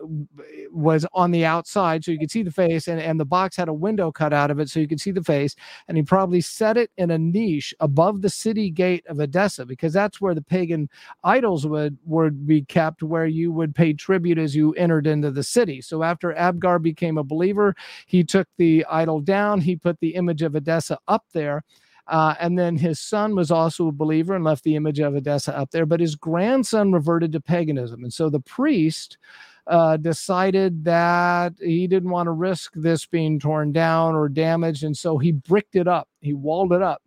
was 0.70 1.04
on 1.12 1.32
the 1.32 1.44
outside, 1.44 2.04
so 2.04 2.12
you 2.12 2.18
could 2.18 2.30
see 2.30 2.44
the 2.44 2.50
face, 2.52 2.86
and, 2.86 3.00
and 3.00 3.18
the 3.18 3.24
box 3.24 3.56
had 3.56 3.68
a 3.68 3.74
window 3.74 4.12
cut 4.12 4.32
out 4.32 4.52
of 4.52 4.60
it, 4.60 4.70
so 4.70 4.78
you 4.78 4.86
could 4.86 5.00
see 5.00 5.10
the 5.10 5.22
face. 5.24 5.56
And 5.88 5.96
he 5.96 6.04
probably 6.04 6.40
set 6.40 6.76
it 6.76 6.92
in 6.96 7.10
a 7.10 7.18
niche 7.18 7.74
above 7.80 8.22
the 8.22 8.30
city 8.30 8.70
gate 8.70 9.04
of 9.08 9.18
Edessa, 9.18 9.66
because 9.66 9.92
that's 9.92 10.20
where 10.20 10.32
the 10.32 10.42
pagan 10.42 10.88
idols 11.24 11.66
would 11.66 11.98
would 12.04 12.46
be 12.46 12.62
kept, 12.62 13.02
where 13.02 13.26
you 13.26 13.50
would 13.50 13.74
pay 13.74 13.92
tribute 13.92 14.38
as 14.38 14.54
you 14.54 14.74
entered 14.74 15.08
into 15.08 15.32
the 15.32 15.42
city. 15.42 15.80
So 15.80 16.04
after 16.04 16.32
Abgar 16.34 16.80
became 16.80 17.18
a 17.18 17.24
believer, 17.24 17.74
he 18.06 18.22
took 18.22 18.46
the 18.58 18.86
idol 18.88 19.20
down, 19.20 19.60
he 19.60 19.74
put 19.74 19.98
the 19.98 20.14
image 20.14 20.42
of 20.42 20.54
Edessa 20.54 20.98
up 21.08 21.24
there 21.32 21.64
uh, 22.08 22.34
and 22.40 22.58
then 22.58 22.76
his 22.76 22.98
son 22.98 23.36
was 23.36 23.50
also 23.50 23.88
a 23.88 23.92
believer 23.92 24.34
and 24.34 24.44
left 24.44 24.64
the 24.64 24.76
image 24.76 24.98
of 24.98 25.14
Edessa 25.14 25.56
up 25.56 25.70
there, 25.70 25.86
but 25.86 26.00
his 26.00 26.16
grandson 26.16 26.92
reverted 26.92 27.32
to 27.32 27.40
paganism. 27.40 28.02
And 28.02 28.12
so 28.12 28.30
the 28.30 28.40
priest 28.40 29.18
uh, 29.66 29.98
decided 29.98 30.84
that 30.84 31.52
he 31.60 31.86
didn't 31.86 32.10
want 32.10 32.26
to 32.26 32.32
risk 32.32 32.72
this 32.74 33.04
being 33.04 33.38
torn 33.38 33.72
down 33.72 34.14
or 34.14 34.28
damaged. 34.28 34.82
And 34.82 34.96
so 34.96 35.18
he 35.18 35.32
bricked 35.32 35.76
it 35.76 35.86
up, 35.86 36.08
he 36.20 36.32
walled 36.32 36.72
it 36.72 36.82
up 36.82 37.02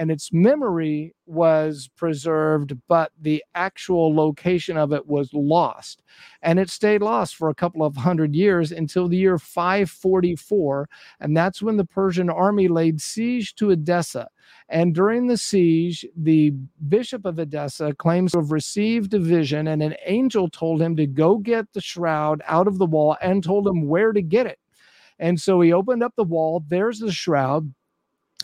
and 0.00 0.10
its 0.10 0.32
memory 0.32 1.14
was 1.26 1.90
preserved, 1.94 2.72
but 2.88 3.12
the 3.20 3.44
actual 3.54 4.14
location 4.16 4.78
of 4.78 4.94
it 4.94 5.06
was 5.06 5.28
lost. 5.34 6.02
And 6.40 6.58
it 6.58 6.70
stayed 6.70 7.02
lost 7.02 7.36
for 7.36 7.50
a 7.50 7.54
couple 7.54 7.84
of 7.84 7.96
hundred 7.96 8.34
years 8.34 8.72
until 8.72 9.08
the 9.08 9.18
year 9.18 9.36
544. 9.36 10.88
And 11.20 11.36
that's 11.36 11.60
when 11.60 11.76
the 11.76 11.84
Persian 11.84 12.30
army 12.30 12.66
laid 12.66 13.02
siege 13.02 13.54
to 13.56 13.72
Edessa. 13.72 14.28
And 14.70 14.94
during 14.94 15.26
the 15.26 15.36
siege, 15.36 16.06
the 16.16 16.54
bishop 16.88 17.26
of 17.26 17.38
Edessa 17.38 17.92
claims 17.92 18.32
to 18.32 18.38
have 18.38 18.52
received 18.52 19.12
a 19.12 19.18
vision, 19.18 19.68
and 19.68 19.82
an 19.82 19.96
angel 20.06 20.48
told 20.48 20.80
him 20.80 20.96
to 20.96 21.06
go 21.06 21.36
get 21.36 21.70
the 21.74 21.82
shroud 21.82 22.40
out 22.46 22.66
of 22.66 22.78
the 22.78 22.86
wall 22.86 23.18
and 23.20 23.44
told 23.44 23.68
him 23.68 23.86
where 23.86 24.14
to 24.14 24.22
get 24.22 24.46
it. 24.46 24.58
And 25.18 25.38
so 25.38 25.60
he 25.60 25.74
opened 25.74 26.02
up 26.02 26.14
the 26.16 26.24
wall. 26.24 26.64
There's 26.66 27.00
the 27.00 27.12
shroud 27.12 27.74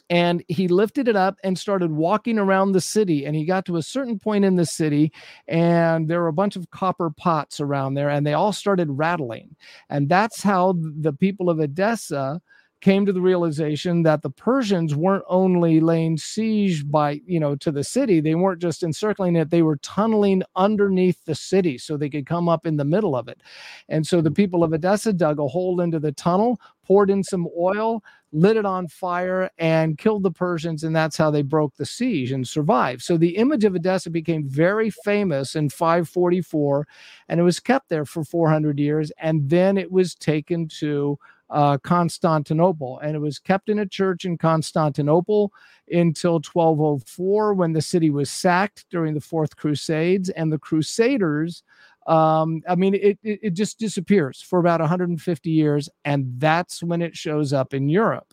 and 0.09 0.44
he 0.48 0.68
lifted 0.68 1.09
it 1.09 1.16
up 1.16 1.36
and 1.42 1.59
started 1.59 1.90
walking 1.90 2.38
around 2.38 2.72
the 2.72 2.80
city 2.80 3.26
and 3.26 3.34
he 3.34 3.44
got 3.44 3.64
to 3.64 3.76
a 3.76 3.82
certain 3.82 4.18
point 4.18 4.44
in 4.44 4.57
the 4.57 4.66
city 4.66 5.12
and 5.48 6.09
there 6.09 6.20
were 6.20 6.28
a 6.28 6.32
bunch 6.32 6.57
of 6.57 6.70
copper 6.70 7.11
pots 7.11 7.61
around 7.61 7.94
there 7.94 8.09
and 8.09 8.26
they 8.26 8.34
all 8.34 8.52
started 8.52 8.88
rattling 8.90 9.57
and 9.90 10.09
that's 10.09 10.42
how 10.42 10.74
the 10.78 11.12
people 11.12 11.50
of 11.50 11.61
edessa 11.61 12.40
came 12.80 13.07
to 13.07 13.12
the 13.12 13.20
realization 13.20 14.02
that 14.02 14.22
the 14.22 14.30
Persians 14.30 14.94
weren't 14.94 15.24
only 15.28 15.80
laying 15.80 16.16
siege 16.16 16.88
by, 16.88 17.20
you 17.26 17.40
know, 17.40 17.57
to 17.57 17.72
the 17.72 17.82
city, 17.82 18.20
they 18.20 18.34
weren't 18.34 18.61
just 18.61 18.82
encircling 18.82 19.34
it, 19.34 19.50
they 19.50 19.62
were 19.62 19.78
tunneling 19.78 20.42
underneath 20.54 21.24
the 21.24 21.34
city 21.34 21.78
so 21.78 21.96
they 21.96 22.11
could 22.11 22.26
come 22.26 22.48
up 22.48 22.66
in 22.66 22.76
the 22.76 22.84
middle 22.84 23.16
of 23.16 23.28
it. 23.28 23.40
And 23.88 24.07
so 24.07 24.20
the 24.20 24.30
hmm. 24.30 24.34
people 24.34 24.62
of 24.62 24.72
Edessa 24.72 25.12
dug 25.12 25.40
a 25.40 25.48
hole 25.48 25.80
into 25.80 25.98
the 25.98 26.12
tunnel, 26.12 26.61
poured 26.87 27.11
in 27.11 27.24
some 27.24 27.49
oil, 27.59 28.03
lit 28.32 28.57
it 28.57 28.66
on 28.66 28.89
fire, 28.89 29.51
and 29.59 29.99
killed 29.99 30.22
the 30.22 30.30
Persians. 30.30 30.84
And 30.84 30.95
that's 30.95 31.16
how 31.16 31.30
they 31.30 31.43
broke 31.43 31.76
the 31.76 31.87
siege 31.87 32.32
and 32.32 32.47
survived. 32.47 33.03
So 33.03 33.16
the 33.16 33.37
image 33.37 33.64
of 33.64 33.74
Edessa 33.74 34.11
became 34.11 34.49
very 34.49 34.91
famous 34.91 35.57
in 35.57 35.68
544, 35.70 36.87
and 37.28 37.41
it 37.41 37.43
was 37.43 37.61
kept 37.61 37.89
there 37.89 38.05
for 38.05 38.24
400 38.24 38.78
years. 38.78 39.11
And 39.18 39.49
then 39.49 39.76
it 39.78 39.91
was 39.91 40.14
taken 40.14 40.68
to 40.80 41.18
uh, 41.51 41.78
Constantinople. 41.78 42.99
And 43.01 43.14
it 43.14 43.20
was 43.20 43.39
kept 43.39 43.68
in 43.68 43.78
a 43.78 43.87
church 43.87 44.24
in 44.24 44.39
Constantinople 44.39 45.53
until 45.91 46.34
1204 46.34 47.55
when 47.55 47.72
the 47.72 47.82
city 47.82 48.11
was 48.11 48.30
sacked 48.30 48.87
during 48.91 49.14
the 49.14 49.20
Fourth 49.20 49.57
Crusades. 49.57 50.28
And 50.30 50.53
the 50.53 50.59
Crusaders, 50.59 51.62
um, 52.07 52.62
I 52.68 52.76
mean, 52.76 52.94
it, 52.94 53.18
it, 53.22 53.40
it 53.42 53.54
just 53.54 53.78
disappears 53.78 54.40
for 54.40 54.59
about 54.59 54.80
150 54.80 55.50
years. 55.50 55.88
And 56.04 56.34
that's 56.38 56.82
when 56.82 57.02
it 57.02 57.16
shows 57.16 57.52
up 57.52 57.74
in 57.74 57.88
Europe. 57.88 58.32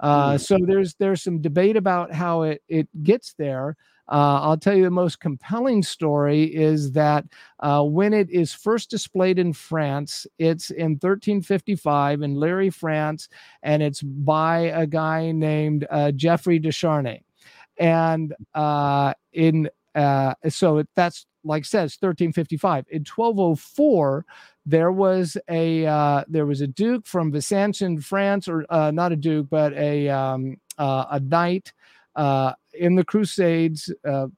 Uh, 0.00 0.32
hmm. 0.32 0.36
so 0.38 0.58
there's 0.60 0.94
there's 0.96 1.22
some 1.22 1.40
debate 1.40 1.76
about 1.76 2.12
how 2.12 2.42
it 2.42 2.62
it 2.68 2.88
gets 3.04 3.34
there. 3.34 3.76
Uh, 4.10 4.40
I'll 4.42 4.58
tell 4.58 4.74
you 4.74 4.84
the 4.84 4.90
most 4.90 5.20
compelling 5.20 5.82
story 5.82 6.44
is 6.44 6.92
that 6.92 7.24
uh, 7.60 7.82
when 7.82 8.12
it 8.12 8.28
is 8.30 8.52
first 8.52 8.90
displayed 8.90 9.38
in 9.38 9.54
France, 9.54 10.26
it's 10.38 10.70
in 10.70 10.92
1355 10.92 12.20
in 12.20 12.34
Lirey, 12.34 12.68
France, 12.68 13.28
and 13.62 13.82
it's 13.82 14.02
by 14.02 14.58
a 14.58 14.86
guy 14.86 15.30
named 15.30 15.86
uh, 15.90 16.10
Geoffrey 16.10 16.58
de 16.58 16.70
Charny. 16.70 17.22
And 17.78 18.34
uh, 18.52 19.14
in 19.32 19.70
uh, 19.94 20.34
so 20.48 20.84
that's 20.94 21.26
like 21.44 21.64
says 21.64 21.96
1355. 22.00 22.86
In 22.90 23.00
1204, 23.00 24.24
there 24.66 24.92
was 24.92 25.36
a 25.48 25.86
uh, 25.86 26.24
there 26.26 26.46
was 26.46 26.60
a 26.60 26.66
duke 26.66 27.06
from 27.06 27.32
Besancon, 27.32 28.02
France, 28.02 28.48
or 28.48 28.64
not 28.70 29.12
a 29.12 29.16
duke, 29.16 29.48
but 29.50 29.72
a 29.74 30.08
um, 30.08 30.56
a 30.78 31.20
knight 31.20 31.72
uh, 32.16 32.52
in 32.72 32.94
the 32.94 33.04
Crusades. 33.04 33.92
Uh, 34.04 34.28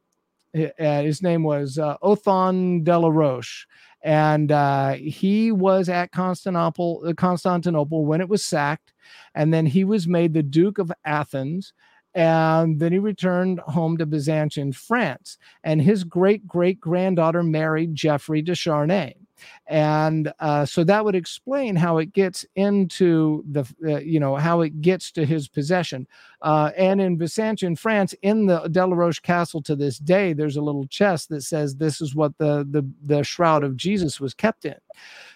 his 0.52 1.22
name 1.22 1.42
was 1.42 1.78
uh, 1.78 1.96
Othon 2.02 2.82
de 2.82 2.98
la 2.98 3.08
Roche, 3.08 3.66
and 4.02 4.52
uh, 4.52 4.92
he 4.92 5.52
was 5.52 5.88
at 5.88 6.12
Constantinople, 6.12 7.02
uh, 7.06 7.12
Constantinople 7.12 8.06
when 8.06 8.20
it 8.20 8.28
was 8.28 8.42
sacked, 8.42 8.92
and 9.34 9.52
then 9.52 9.66
he 9.66 9.84
was 9.84 10.06
made 10.06 10.32
the 10.32 10.42
Duke 10.42 10.78
of 10.78 10.92
Athens. 11.04 11.72
And 12.16 12.80
then 12.80 12.90
he 12.92 12.98
returned 12.98 13.60
home 13.60 13.96
to 13.98 14.06
Byzantium, 14.06 14.72
France. 14.72 15.38
And 15.62 15.80
his 15.80 16.02
great 16.02 16.46
great 16.48 16.80
granddaughter 16.80 17.44
married 17.44 17.94
Geoffrey 17.94 18.42
de 18.42 18.56
Charny 18.56 19.14
and 19.66 20.32
uh, 20.40 20.64
so 20.64 20.84
that 20.84 21.04
would 21.04 21.14
explain 21.14 21.76
how 21.76 21.98
it 21.98 22.12
gets 22.12 22.44
into 22.54 23.44
the 23.50 23.64
uh, 23.86 23.98
you 23.98 24.20
know 24.20 24.36
how 24.36 24.60
it 24.60 24.80
gets 24.80 25.10
to 25.12 25.24
his 25.24 25.48
possession 25.48 26.06
uh, 26.42 26.70
and 26.76 27.00
in 27.00 27.16
Byzantium 27.16 27.76
France 27.76 28.14
in 28.22 28.46
the 28.46 28.60
Delaroche 28.68 29.22
castle 29.22 29.62
to 29.62 29.76
this 29.76 29.98
day 29.98 30.32
there's 30.32 30.56
a 30.56 30.62
little 30.62 30.86
chest 30.86 31.28
that 31.30 31.42
says 31.42 31.76
this 31.76 32.00
is 32.00 32.14
what 32.14 32.36
the 32.38 32.66
the, 32.70 32.88
the 33.02 33.22
shroud 33.24 33.64
of 33.64 33.76
Jesus 33.76 34.20
was 34.20 34.34
kept 34.34 34.64
in 34.64 34.76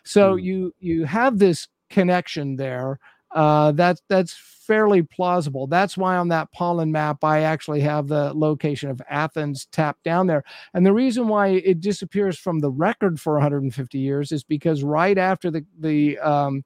so 0.04 0.36
mm. 0.36 0.42
you 0.42 0.74
you 0.78 1.04
have 1.04 1.38
this 1.38 1.68
connection 1.88 2.56
there 2.56 2.98
uh, 3.32 3.72
that's 3.72 4.02
that's 4.08 4.34
fairly 4.34 5.02
plausible. 5.02 5.66
That's 5.66 5.96
why 5.96 6.16
on 6.16 6.28
that 6.28 6.52
pollen 6.52 6.92
map 6.92 7.24
I 7.24 7.40
actually 7.40 7.80
have 7.80 8.06
the 8.06 8.32
location 8.34 8.88
of 8.88 9.02
Athens 9.10 9.66
tapped 9.72 10.04
down 10.04 10.28
there. 10.28 10.44
And 10.74 10.86
the 10.86 10.92
reason 10.92 11.26
why 11.26 11.48
it 11.48 11.80
disappears 11.80 12.38
from 12.38 12.60
the 12.60 12.70
record 12.70 13.20
for 13.20 13.32
150 13.34 13.98
years 13.98 14.30
is 14.30 14.44
because 14.44 14.84
right 14.84 15.18
after 15.18 15.50
the 15.50 15.64
the 15.78 16.18
um, 16.18 16.64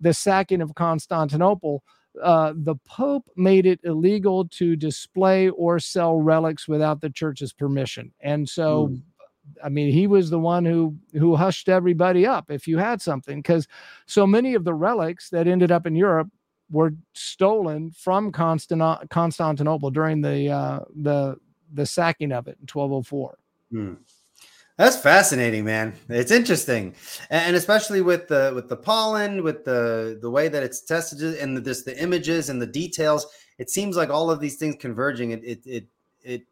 the 0.00 0.12
sacking 0.14 0.60
of 0.60 0.74
Constantinople, 0.74 1.82
uh, 2.22 2.52
the 2.54 2.76
Pope 2.86 3.24
made 3.36 3.66
it 3.66 3.80
illegal 3.82 4.46
to 4.48 4.76
display 4.76 5.48
or 5.50 5.78
sell 5.78 6.20
relics 6.20 6.68
without 6.68 7.00
the 7.00 7.10
church's 7.10 7.52
permission. 7.52 8.12
And 8.20 8.48
so 8.48 8.88
mm. 8.88 9.02
I 9.62 9.68
mean, 9.68 9.92
he 9.92 10.06
was 10.06 10.30
the 10.30 10.38
one 10.38 10.64
who 10.64 10.96
who 11.12 11.36
hushed 11.36 11.68
everybody 11.68 12.26
up 12.26 12.50
if 12.50 12.66
you 12.66 12.78
had 12.78 13.02
something, 13.02 13.38
because 13.38 13.66
so 14.06 14.26
many 14.26 14.54
of 14.54 14.64
the 14.64 14.74
relics 14.74 15.30
that 15.30 15.46
ended 15.46 15.72
up 15.72 15.86
in 15.86 15.94
Europe 15.94 16.28
were 16.70 16.94
stolen 17.14 17.90
from 17.90 18.30
Constant- 18.30 19.10
Constantinople 19.10 19.90
during 19.90 20.20
the 20.20 20.50
uh, 20.50 20.80
the 21.02 21.36
the 21.72 21.86
sacking 21.86 22.32
of 22.32 22.48
it 22.48 22.56
in 22.60 22.66
1204. 22.66 23.38
Hmm. 23.70 23.94
That's 24.76 24.96
fascinating, 24.96 25.64
man. 25.64 25.94
It's 26.08 26.30
interesting, 26.30 26.94
and 27.30 27.56
especially 27.56 28.00
with 28.00 28.28
the 28.28 28.52
with 28.54 28.68
the 28.68 28.76
pollen, 28.76 29.42
with 29.42 29.64
the 29.64 30.18
the 30.22 30.30
way 30.30 30.46
that 30.46 30.62
it's 30.62 30.82
tested, 30.82 31.34
and 31.40 31.56
this 31.56 31.82
the 31.82 32.00
images 32.00 32.48
and 32.48 32.62
the 32.62 32.66
details. 32.66 33.26
It 33.58 33.70
seems 33.70 33.96
like 33.96 34.08
all 34.08 34.30
of 34.30 34.38
these 34.38 34.56
things 34.56 34.76
converging. 34.78 35.32
It 35.32 35.42
it, 35.42 35.66
it 35.66 35.86
it 36.22 36.42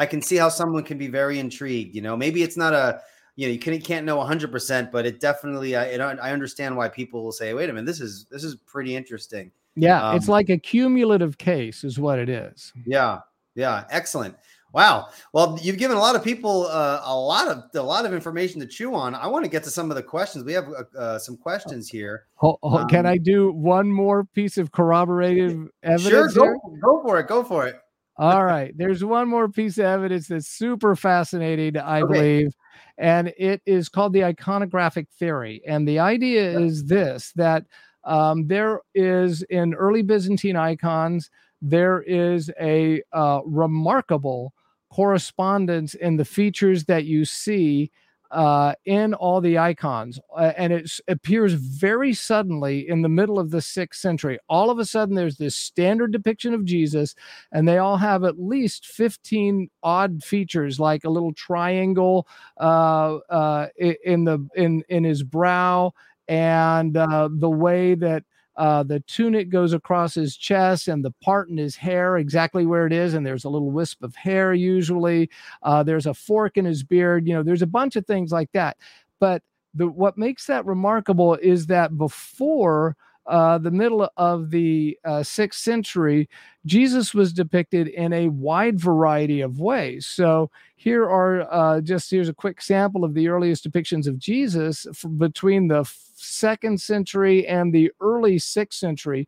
I 0.00 0.06
can 0.06 0.22
see 0.22 0.36
how 0.36 0.48
someone 0.48 0.82
can 0.82 0.96
be 0.96 1.08
very 1.08 1.38
intrigued. 1.38 1.94
You 1.94 2.00
know, 2.00 2.16
maybe 2.16 2.42
it's 2.42 2.56
not 2.56 2.72
a 2.72 3.02
you 3.36 3.46
know 3.46 3.52
you 3.52 3.58
can, 3.58 3.78
can't 3.82 4.06
know 4.06 4.16
100 4.16 4.50
percent 4.50 4.90
but 4.90 5.04
it 5.06 5.20
definitely 5.20 5.76
I, 5.76 5.94
I 5.96 6.32
understand 6.32 6.74
why 6.76 6.88
people 6.88 7.22
will 7.22 7.32
say 7.32 7.52
wait 7.54 7.68
a 7.68 7.72
minute 7.72 7.86
this 7.86 8.00
is 8.00 8.24
this 8.30 8.42
is 8.42 8.54
pretty 8.54 8.96
interesting. 8.96 9.52
Yeah 9.76 10.08
um, 10.08 10.16
it's 10.16 10.26
like 10.26 10.48
a 10.48 10.56
cumulative 10.56 11.36
case 11.36 11.84
is 11.84 11.98
what 11.98 12.18
it 12.18 12.30
is. 12.30 12.72
Yeah 12.86 13.20
yeah 13.54 13.84
excellent. 13.90 14.36
Wow. 14.72 15.08
Well 15.34 15.58
you've 15.60 15.76
given 15.76 15.98
a 15.98 16.00
lot 16.00 16.16
of 16.16 16.24
people 16.24 16.66
uh, 16.68 17.02
a 17.04 17.14
lot 17.14 17.48
of 17.48 17.64
a 17.74 17.82
lot 17.82 18.06
of 18.06 18.14
information 18.14 18.58
to 18.60 18.66
chew 18.66 18.94
on. 18.94 19.14
I 19.14 19.26
want 19.26 19.44
to 19.44 19.50
get 19.50 19.64
to 19.64 19.70
some 19.70 19.90
of 19.90 19.96
the 19.96 20.02
questions. 20.02 20.44
We 20.44 20.54
have 20.54 20.68
uh, 20.70 20.98
uh 20.98 21.18
some 21.18 21.36
questions 21.36 21.90
here. 21.90 22.24
Oh, 22.42 22.56
oh, 22.62 22.78
um, 22.78 22.88
can 22.88 23.04
i 23.04 23.18
do 23.18 23.52
one 23.52 23.92
more 23.92 24.24
piece 24.24 24.56
of 24.56 24.72
corroborative 24.72 25.68
evidence 25.82 26.32
sure 26.32 26.56
go, 26.56 26.58
go 26.80 27.02
for 27.02 27.20
it 27.20 27.28
go 27.28 27.44
for 27.44 27.66
it 27.66 27.80
all 28.20 28.44
right 28.44 28.76
there's 28.76 29.02
one 29.02 29.28
more 29.28 29.48
piece 29.48 29.78
of 29.78 29.84
evidence 29.84 30.28
that's 30.28 30.48
super 30.48 30.94
fascinating 30.94 31.76
i 31.76 32.02
okay. 32.02 32.12
believe 32.12 32.54
and 33.00 33.32
it 33.38 33.62
is 33.64 33.88
called 33.88 34.12
the 34.12 34.20
iconographic 34.20 35.08
theory. 35.08 35.62
And 35.66 35.88
the 35.88 35.98
idea 35.98 36.58
is 36.58 36.84
this 36.84 37.32
that 37.34 37.64
um, 38.04 38.46
there 38.46 38.82
is 38.94 39.42
in 39.44 39.72
early 39.74 40.02
Byzantine 40.02 40.56
icons, 40.56 41.30
there 41.62 42.02
is 42.02 42.50
a 42.60 43.02
uh, 43.12 43.40
remarkable 43.46 44.52
correspondence 44.92 45.94
in 45.94 46.18
the 46.18 46.26
features 46.26 46.84
that 46.84 47.04
you 47.06 47.24
see 47.24 47.90
uh, 48.30 48.74
in 48.84 49.14
all 49.14 49.40
the 49.40 49.58
icons, 49.58 50.20
uh, 50.36 50.52
and 50.56 50.72
it 50.72 50.90
appears 51.08 51.54
very 51.54 52.12
suddenly 52.12 52.88
in 52.88 53.02
the 53.02 53.08
middle 53.08 53.38
of 53.38 53.50
the 53.50 53.60
sixth 53.60 54.00
century. 54.00 54.38
All 54.48 54.70
of 54.70 54.78
a 54.78 54.84
sudden, 54.84 55.16
there's 55.16 55.36
this 55.36 55.56
standard 55.56 56.12
depiction 56.12 56.54
of 56.54 56.64
Jesus, 56.64 57.14
and 57.52 57.66
they 57.66 57.78
all 57.78 57.96
have 57.96 58.24
at 58.24 58.40
least 58.40 58.86
15 58.86 59.68
odd 59.82 60.22
features, 60.22 60.78
like 60.78 61.04
a 61.04 61.10
little 61.10 61.32
triangle 61.32 62.26
uh, 62.58 63.16
uh 63.28 63.66
in 64.04 64.24
the 64.24 64.46
in 64.54 64.84
in 64.88 65.04
his 65.04 65.22
brow, 65.22 65.92
and 66.28 66.96
uh, 66.96 67.28
the 67.32 67.50
way 67.50 67.94
that 67.94 68.24
uh, 68.56 68.82
the 68.82 69.00
tunic 69.00 69.48
goes 69.48 69.72
across 69.72 70.14
his 70.14 70.36
chest 70.36 70.88
and 70.88 71.04
the 71.04 71.12
part 71.22 71.48
in 71.48 71.56
his 71.56 71.76
hair 71.76 72.18
exactly 72.18 72.66
where 72.66 72.86
it 72.86 72.92
is. 72.92 73.14
And 73.14 73.24
there's 73.24 73.44
a 73.44 73.48
little 73.48 73.70
wisp 73.70 74.02
of 74.02 74.14
hair 74.14 74.52
usually. 74.52 75.30
Uh, 75.62 75.82
there's 75.82 76.06
a 76.06 76.14
fork 76.14 76.56
in 76.56 76.64
his 76.64 76.82
beard. 76.82 77.26
You 77.26 77.34
know, 77.34 77.42
there's 77.42 77.62
a 77.62 77.66
bunch 77.66 77.96
of 77.96 78.06
things 78.06 78.32
like 78.32 78.50
that. 78.52 78.76
But 79.18 79.42
the, 79.74 79.86
what 79.86 80.18
makes 80.18 80.46
that 80.46 80.66
remarkable 80.66 81.36
is 81.36 81.66
that 81.66 81.96
before 81.96 82.96
uh, 83.30 83.58
the 83.58 83.70
middle 83.70 84.10
of 84.16 84.50
the 84.50 84.98
uh, 85.04 85.22
sixth 85.22 85.60
century, 85.60 86.28
Jesus 86.66 87.14
was 87.14 87.32
depicted 87.32 87.88
in 87.88 88.12
a 88.12 88.28
wide 88.28 88.78
variety 88.78 89.40
of 89.40 89.60
ways. 89.60 90.06
So 90.06 90.50
here 90.76 91.04
are 91.04 91.46
uh, 91.50 91.80
just 91.80 92.10
here's 92.10 92.28
a 92.28 92.34
quick 92.34 92.60
sample 92.60 93.04
of 93.04 93.14
the 93.14 93.28
earliest 93.28 93.64
depictions 93.64 94.06
of 94.06 94.18
Jesus 94.18 94.86
between 95.16 95.68
the 95.68 95.84
second 96.14 96.80
century 96.80 97.46
and 97.46 97.72
the 97.72 97.90
early 98.00 98.38
sixth 98.38 98.78
century. 98.78 99.26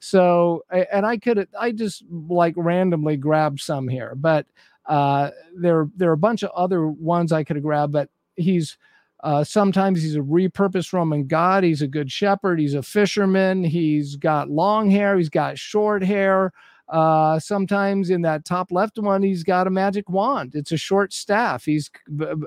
So, 0.00 0.64
and 0.92 1.06
I 1.06 1.16
could, 1.16 1.48
I 1.58 1.72
just 1.72 2.04
like 2.10 2.54
randomly 2.56 3.16
grabbed 3.16 3.60
some 3.60 3.88
here, 3.88 4.14
but 4.14 4.46
uh, 4.84 5.30
there, 5.56 5.88
there 5.96 6.10
are 6.10 6.14
a 6.14 6.18
bunch 6.18 6.42
of 6.42 6.50
other 6.54 6.88
ones 6.88 7.32
I 7.32 7.44
could 7.44 7.56
have 7.56 7.62
grabbed, 7.62 7.92
but 7.92 8.10
he's, 8.36 8.76
uh, 9.24 9.42
sometimes 9.42 10.02
he's 10.02 10.16
a 10.16 10.20
repurposed 10.20 10.92
Roman 10.92 11.26
god. 11.26 11.64
He's 11.64 11.80
a 11.80 11.88
good 11.88 12.12
shepherd. 12.12 12.60
He's 12.60 12.74
a 12.74 12.82
fisherman. 12.82 13.64
He's 13.64 14.16
got 14.16 14.50
long 14.50 14.90
hair. 14.90 15.16
He's 15.16 15.30
got 15.30 15.58
short 15.58 16.04
hair. 16.04 16.52
Uh, 16.90 17.38
sometimes 17.38 18.10
in 18.10 18.20
that 18.20 18.44
top 18.44 18.70
left 18.70 18.98
one, 18.98 19.22
he's 19.22 19.42
got 19.42 19.66
a 19.66 19.70
magic 19.70 20.10
wand. 20.10 20.54
It's 20.54 20.72
a 20.72 20.76
short 20.76 21.14
staff. 21.14 21.64
He's 21.64 21.90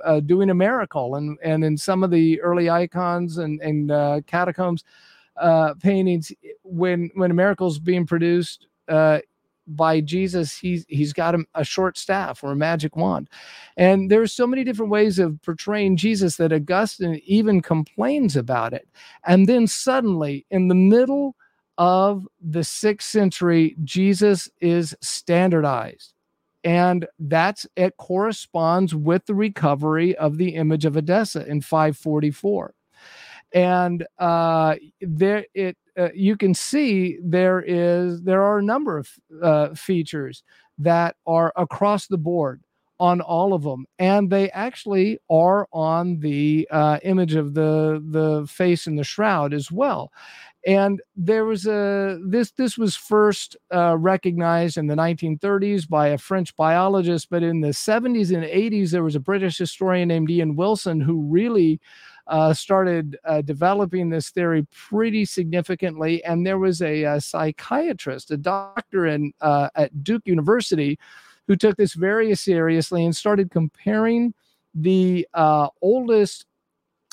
uh, 0.06 0.20
doing 0.20 0.52
a 0.52 0.54
miracle. 0.54 1.16
And, 1.16 1.40
and 1.44 1.64
in 1.64 1.78
some 1.78 2.04
of 2.04 2.12
the 2.12 2.40
early 2.42 2.70
icons 2.70 3.40
and, 3.40 3.60
and 3.62 3.90
uh, 3.90 4.22
catacombs 4.28 4.84
uh, 5.38 5.74
paintings, 5.82 6.32
when, 6.62 7.10
when 7.16 7.32
a 7.32 7.34
miracle 7.34 7.68
is 7.70 7.80
being 7.80 8.06
produced, 8.06 8.68
uh, 8.88 9.18
by 9.68 10.01
Jesus, 10.01 10.57
he's 10.57 10.86
he's 10.88 11.13
got 11.13 11.36
a, 11.36 11.45
a, 11.55 11.63
short 11.63 11.97
staff 11.97 12.43
or 12.43 12.51
a 12.51 12.55
magic 12.55 12.95
wand, 12.95 13.30
and 13.76 14.09
there's 14.09 14.34
so 14.34 14.47
many 14.47 14.63
different 14.63 14.91
ways 14.91 15.20
of 15.20 15.41
portraying 15.43 15.97
Jesus 15.97 16.38
that 16.38 16.53
Augustine 16.53 17.22
even 17.26 17.61
complains 17.61 18.36
about 18.36 18.74
it. 18.74 18.88
And 19.26 19.47
then 19.47 19.68
suddenly, 19.68 20.45
in 20.49 20.68
the 20.68 20.76
middle 20.76 21.36
of 21.78 22.28
the 22.41 22.63
sixth 22.63 23.09
century, 23.09 23.76
Jesus 23.84 24.49
is 24.61 24.95
standardized, 25.01 26.13
and 26.63 27.07
that's 27.20 27.68
it 27.76 27.97
corresponds 27.97 28.95
with 28.95 29.26
the 29.26 29.36
recovery 29.36 30.15
of 30.15 30.38
the 30.38 30.55
image 30.55 30.86
of 30.86 30.95
Edessa 30.95 31.45
in 31.45 31.61
544 31.61 32.74
and 33.54 34.06
uh, 34.20 34.76
there 35.02 35.45
it 35.54 35.78
uh, 35.98 36.10
you 36.14 36.36
can 36.38 36.54
see 36.54 37.18
there 37.24 37.62
is 37.66 38.22
there 38.22 38.43
are 38.43 38.60
a 38.60 38.64
number 38.64 38.98
of 38.98 39.10
uh, 39.41 39.74
features 39.74 40.43
that 40.78 41.16
are 41.26 41.54
across 41.56 42.08
the 42.08 42.18
board 42.18 42.62
on 43.00 43.22
all 43.22 43.54
of 43.54 43.62
them 43.64 43.86
and 44.00 44.30
they 44.30 44.50
actually 44.52 45.20
are 45.30 45.68
on 45.72 46.20
the 46.20 46.68
uh, 46.72 47.00
image 47.04 47.36
of 47.36 47.54
the 47.54 48.04
the 48.10 48.45
face 48.48 48.88
in 48.88 48.95
the 48.95 49.04
shroud 49.04 49.54
as 49.54 49.72
well. 49.72 50.12
And 50.66 51.02
there 51.16 51.45
was 51.45 51.66
a 51.68 52.20
this 52.26 52.52
this 52.52 52.78
was 52.78 52.95
first 52.95 53.56
uh, 53.74 53.98
recognized 53.98 54.78
in 54.78 54.88
the 54.88 54.95
1930s 54.95 55.88
by 55.88 56.10
a 56.10 56.18
french 56.18 56.56
biologist 56.58 57.30
but 57.30 57.43
in 57.43 57.62
the 57.62 57.74
70s 57.74 58.34
and 58.36 58.43
80s 58.43 58.91
there 58.91 59.04
was 59.04 59.16
a 59.16 59.20
british 59.20 59.58
historian 59.58 60.08
named 60.10 60.30
ian 60.30 60.56
wilson 60.56 61.00
who 61.00 61.22
really 61.22 61.80
uh, 62.28 62.54
started 62.54 63.18
uh, 63.26 63.42
developing 63.42 64.10
this 64.10 64.30
theory 64.30 64.68
pretty 64.72 65.26
significantly. 65.26 66.24
And 66.24 66.46
there 66.46 66.60
was 66.60 66.82
a, 66.82 67.04
a 67.04 67.22
psychiatrist, 67.22 68.32
a 68.32 68.38
doctor 68.38 69.06
in, 69.08 69.34
uh, 69.42 69.70
at 69.76 70.04
Duke 70.04 70.24
University, 70.26 71.00
who 71.48 71.56
took 71.56 71.78
this 71.78 71.94
very 71.94 72.36
seriously 72.36 73.06
and 73.06 73.16
started 73.16 73.52
comparing 73.52 74.34
the 74.76 75.28
uh, 75.34 75.70
oldest, 75.82 76.46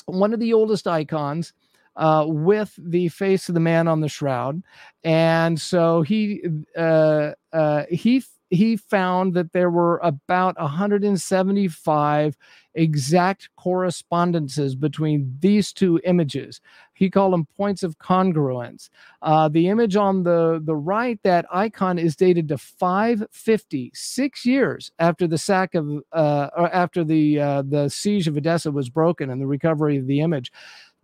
one 0.05 0.33
of 0.33 0.39
the 0.39 0.53
oldest 0.53 0.87
icons. 0.87 1.53
Uh, 1.97 2.25
with 2.27 2.77
the 2.77 3.07
face 3.07 3.47
of 3.47 3.53
the 3.53 3.61
man 3.61 3.87
on 3.87 4.01
the 4.01 4.09
shroud, 4.09 4.61
and 5.05 5.61
so 5.61 6.01
he 6.01 6.43
uh, 6.75 7.31
uh, 7.53 7.83
he 7.89 8.21
he 8.49 8.77
found 8.77 9.33
that 9.33 9.53
there 9.53 9.69
were 9.69 9.99
about 10.03 10.59
175 10.59 12.37
exact 12.75 13.49
correspondences 13.55 14.75
between 14.75 15.35
these 15.39 15.73
two 15.73 15.99
images. 16.03 16.61
He 16.93 17.09
called 17.09 17.33
them 17.33 17.47
points 17.57 17.83
of 17.83 17.97
congruence. 17.97 18.89
Uh, 19.21 19.49
the 19.49 19.69
image 19.69 19.95
on 19.95 20.23
the, 20.23 20.61
the 20.63 20.75
right, 20.75 21.19
that 21.23 21.45
icon 21.51 21.97
is 21.97 22.15
dated 22.15 22.49
to 22.49 22.57
550, 22.57 23.91
six 23.93 24.45
years 24.45 24.91
after 24.99 25.27
the 25.27 25.37
sack 25.37 25.73
of, 25.73 25.89
uh, 26.11 26.49
or 26.55 26.73
after 26.73 27.03
the, 27.03 27.39
uh, 27.39 27.61
the 27.63 27.89
siege 27.89 28.27
of 28.27 28.37
Edessa 28.37 28.71
was 28.71 28.89
broken 28.89 29.29
and 29.29 29.41
the 29.41 29.47
recovery 29.47 29.97
of 29.97 30.07
the 30.07 30.19
image 30.19 30.51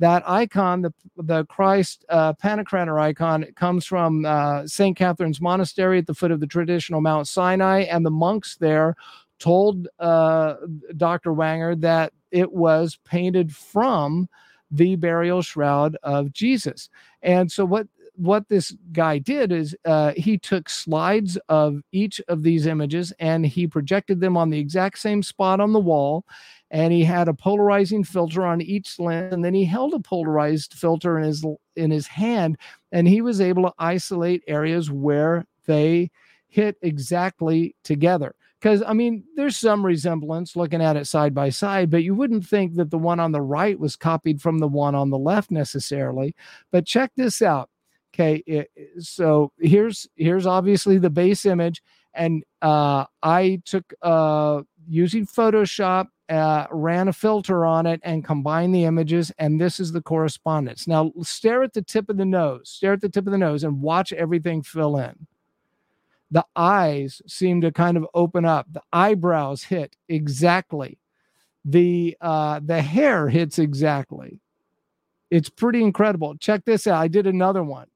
that 0.01 0.27
icon, 0.27 0.81
the, 0.81 0.93
the 1.15 1.45
Christ 1.45 2.05
uh, 2.09 2.33
Pantocrator 2.33 2.99
icon, 2.99 3.45
comes 3.55 3.85
from 3.85 4.25
uh, 4.25 4.65
St. 4.65 4.97
Catherine's 4.97 5.39
Monastery 5.39 5.99
at 5.99 6.07
the 6.07 6.15
foot 6.15 6.31
of 6.31 6.39
the 6.39 6.47
traditional 6.47 7.01
Mount 7.01 7.27
Sinai, 7.27 7.81
and 7.81 8.03
the 8.03 8.09
monks 8.11 8.57
there 8.57 8.95
told 9.37 9.87
uh, 9.99 10.55
Dr. 10.97 11.33
Whanger 11.33 11.75
that 11.75 12.13
it 12.31 12.51
was 12.51 12.97
painted 13.05 13.55
from 13.55 14.27
the 14.71 14.95
burial 14.95 15.43
shroud 15.43 15.97
of 16.01 16.33
Jesus. 16.33 16.89
And 17.21 17.51
so 17.51 17.63
what 17.63 17.87
what 18.15 18.49
this 18.49 18.75
guy 18.91 19.17
did 19.17 19.51
is 19.51 19.75
uh, 19.85 20.13
he 20.15 20.37
took 20.37 20.69
slides 20.69 21.37
of 21.49 21.81
each 21.91 22.21
of 22.27 22.43
these 22.43 22.67
images 22.67 23.13
and 23.19 23.45
he 23.45 23.65
projected 23.65 24.19
them 24.19 24.37
on 24.37 24.49
the 24.49 24.59
exact 24.59 24.99
same 24.99 25.23
spot 25.23 25.59
on 25.59 25.73
the 25.73 25.79
wall 25.79 26.23
and 26.72 26.91
he 26.91 27.03
had 27.03 27.28
a 27.28 27.34
polarizing 27.34 28.03
filter 28.03 28.43
on 28.43 28.61
each 28.61 28.97
lens 28.97 29.34
and 29.34 29.45
then 29.45 29.53
he 29.53 29.65
held 29.65 29.93
a 29.93 29.99
polarized 29.99 30.74
filter 30.74 31.19
in 31.19 31.26
his 31.26 31.45
in 31.76 31.91
his 31.91 32.07
hand 32.07 32.57
and 32.91 33.07
he 33.07 33.22
was 33.22 33.39
able 33.39 33.63
to 33.63 33.74
isolate 33.78 34.43
areas 34.47 34.89
where 34.89 35.45
they 35.67 36.09
hit 36.47 36.78
exactly 36.82 37.76
together 37.84 38.34
because 38.61 38.84
I 38.86 38.93
mean, 38.93 39.24
there's 39.36 39.57
some 39.57 39.84
resemblance 39.84 40.55
looking 40.55 40.82
at 40.82 40.95
it 40.95 41.07
side 41.07 41.34
by 41.34 41.49
side, 41.49 41.89
but 41.89 42.03
you 42.03 42.13
wouldn't 42.13 42.45
think 42.45 42.76
that 42.76 42.91
the 42.91 42.97
one 42.97 43.19
on 43.19 43.32
the 43.32 43.41
right 43.41 43.80
was 43.80 43.95
copied 43.95 44.39
from 44.39 44.59
the 44.59 44.67
one 44.67 44.93
on 44.93 45.09
the 45.09 45.17
left 45.17 45.49
necessarily. 45.49 46.36
But 46.72 46.86
check 46.86 47.11
this 47.15 47.41
out. 47.41 47.69
Okay, 48.13 48.43
it, 48.45 48.69
so 48.99 49.51
here's 49.57 50.07
here's 50.15 50.45
obviously 50.45 50.99
the 50.99 51.09
base 51.09 51.45
image, 51.45 51.82
and 52.13 52.43
uh, 52.62 53.05
I 53.24 53.62
took 53.66 53.93
uh, 54.01 54.62
using 54.88 55.26
Photoshop, 55.26 56.07
uh, 56.30 56.68
ran 56.72 57.07
a 57.07 57.14
filter 57.14 57.66
on 57.66 57.86
it, 57.86 57.99
and 58.03 58.24
combined 58.26 58.74
the 58.76 58.86
images, 58.86 59.32
and 59.38 59.59
this 59.59 59.80
is 59.80 59.91
the 59.91 60.01
correspondence. 60.01 60.88
Now 60.88 61.12
stare 61.24 61.64
at 61.64 61.74
the 61.74 61.82
tip 61.82 62.09
of 62.09 62.18
the 62.18 62.26
nose, 62.26 62.70
stare 62.70 62.93
at 62.93 63.01
the 63.01 63.09
tip 63.09 63.26
of 63.28 63.32
the 63.32 63.38
nose, 63.38 63.64
and 63.64 63.82
watch 63.82 64.14
everything 64.14 64.64
fill 64.64 64.97
in 64.97 65.28
The 66.32 66.45
eyes 66.55 67.22
seem 67.28 67.62
to 67.62 67.72
kind 67.72 67.97
of 67.97 68.07
open 68.14 68.45
up. 68.45 68.68
The 68.72 68.82
eyebrows 68.93 69.64
hit 69.64 69.97
exactly. 70.07 70.97
The 71.66 72.18
uh, 72.22 72.62
the 72.64 72.82
hair 72.82 73.30
hits 73.30 73.59
exactly. 73.59 74.41
It's 75.32 75.49
pretty 75.49 75.84
incredible. 75.84 76.38
Check 76.38 76.66
this 76.66 76.88
out. 76.88 77.01
I 77.01 77.07
did 77.07 77.28
another 77.28 77.64
one. 77.64 77.88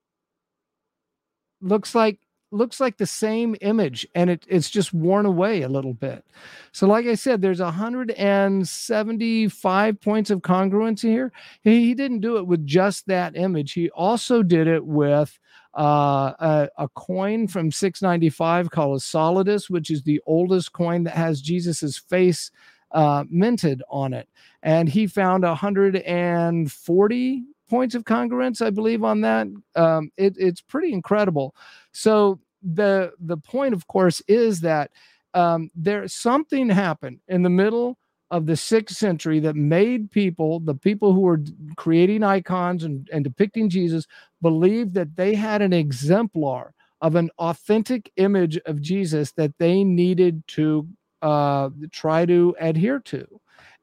Looks 1.62 1.96
like 1.96 2.20
looks 2.52 2.80
like 2.80 2.98
the 2.98 3.06
same 3.06 3.56
image 3.62 4.08
and 4.16 4.30
it, 4.30 4.46
it's 4.48 4.70
just 4.70 4.94
worn 4.94 5.26
away 5.26 5.62
a 5.62 5.70
little 5.70 5.94
bit. 5.94 6.24
So, 6.72 6.88
like 6.88 7.06
I 7.06 7.16
said, 7.16 7.42
there's 7.42 7.60
175 7.60 10.02
points 10.02 10.30
of 10.30 10.42
congruence 10.42 11.02
here. 11.02 11.34
He, 11.62 11.86
he 11.86 11.94
didn't 11.94 12.22
do 12.22 12.38
it 12.38 12.48
with 12.48 12.66
just 12.66 13.08
that 13.08 13.36
image, 13.36 13.74
he 13.74 13.90
also 13.90 14.42
did 14.44 14.68
it 14.68 14.86
with 14.86 15.38
uh, 15.78 16.32
a, 16.40 16.70
a, 16.78 16.88
coin 16.90 17.48
from 17.50 17.70
695 17.70 18.72
called 18.72 18.96
a 18.96 19.00
solidus, 19.00 19.70
which 19.70 19.92
is 19.92 20.04
the 20.04 20.22
oldest 20.26 20.72
coin 20.72 21.04
that 21.04 21.16
has 21.16 21.42
Jesus's 21.42 21.98
face 21.98 22.50
uh, 22.92 23.26
minted 23.30 23.84
on 23.90 24.14
it. 24.14 24.30
And 24.64 24.88
he 24.88 25.06
found 25.06 25.44
140 25.44 27.44
points 27.70 27.96
of 27.96 28.04
congruence, 28.04 28.66
I 28.66 28.70
believe, 28.70 29.04
on 29.04 29.22
that. 29.22 29.48
Um, 29.76 30.12
it, 30.18 30.36
it's 30.38 30.62
pretty 30.62 30.94
incredible. 30.94 31.56
So 31.96 32.40
the 32.62 33.14
the 33.20 33.38
point, 33.38 33.74
of 33.74 33.88
course, 33.88 34.22
is 34.28 34.60
that 34.62 34.92
um, 35.34 35.70
there 35.76 36.08
something 36.08 36.70
happened 36.70 37.20
in 37.28 37.42
the 37.44 37.50
middle 37.50 37.98
of 38.32 38.48
the 38.48 38.58
sixth 38.58 38.98
century 38.98 39.40
that 39.40 39.56
made 39.56 40.12
people, 40.12 40.60
the 40.60 40.76
people 40.76 41.14
who 41.14 41.22
were 41.22 41.40
creating 41.78 42.24
icons 42.24 42.84
and, 42.84 43.08
and 43.14 43.24
depicting 43.24 43.70
Jesus, 43.70 44.06
believe 44.42 44.94
that 44.94 45.16
they 45.16 45.36
had 45.36 45.62
an 45.62 45.72
exemplar 45.74 46.74
of 47.02 47.16
an 47.16 47.30
authentic 47.38 48.12
image 48.18 48.58
of 48.66 48.82
Jesus 48.82 49.32
that 49.34 49.54
they 49.58 49.84
needed 49.84 50.44
to 50.48 50.88
uh, 51.22 51.70
try 51.92 52.26
to 52.26 52.56
adhere 52.60 53.00
to. 53.00 53.26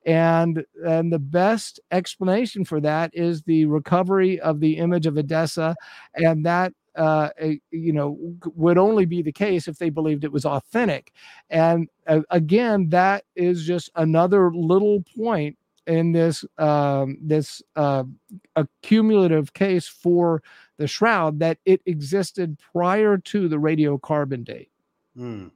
And 0.05 0.65
and 0.85 1.13
the 1.13 1.19
best 1.19 1.81
explanation 1.93 2.65
for 2.65 2.81
that 2.81 3.11
is 3.15 3.43
the 3.43 3.65
recovery 3.67 4.41
of 4.41 4.59
the 4.61 4.77
image 4.79 5.07
of 5.07 5.17
edessa 5.17 5.77
and 6.15 6.45
that 6.45 6.73
uh, 6.97 7.31
you 7.71 7.93
know 7.93 8.19
would 8.55 8.79
only 8.79 9.05
be 9.05 9.23
the 9.23 9.33
case 9.33 9.69
if 9.69 9.79
they 9.79 9.91
believed 9.91 10.25
it 10.25 10.33
was 10.33 10.45
authentic 10.45 11.13
and 11.51 11.89
uh, 12.07 12.21
again 12.31 12.89
that 12.89 13.25
is 13.35 13.65
just 13.65 13.91
another 13.97 14.53
little 14.53 15.03
point 15.17 15.57
in 15.87 16.13
this 16.13 16.45
um, 16.59 17.19
this 17.21 17.63
uh, 17.77 18.05
accumulative 18.57 19.53
case 19.53 19.89
for 19.89 20.43
the 20.77 20.87
shroud 20.87 21.39
that 21.39 21.59
it 21.65 21.81
existed 21.87 22.59
prior 22.73 23.17
to 23.17 23.49
the 23.49 23.57
radiocarbon 23.57 24.45
date 24.45 24.71
mm. 25.17 25.51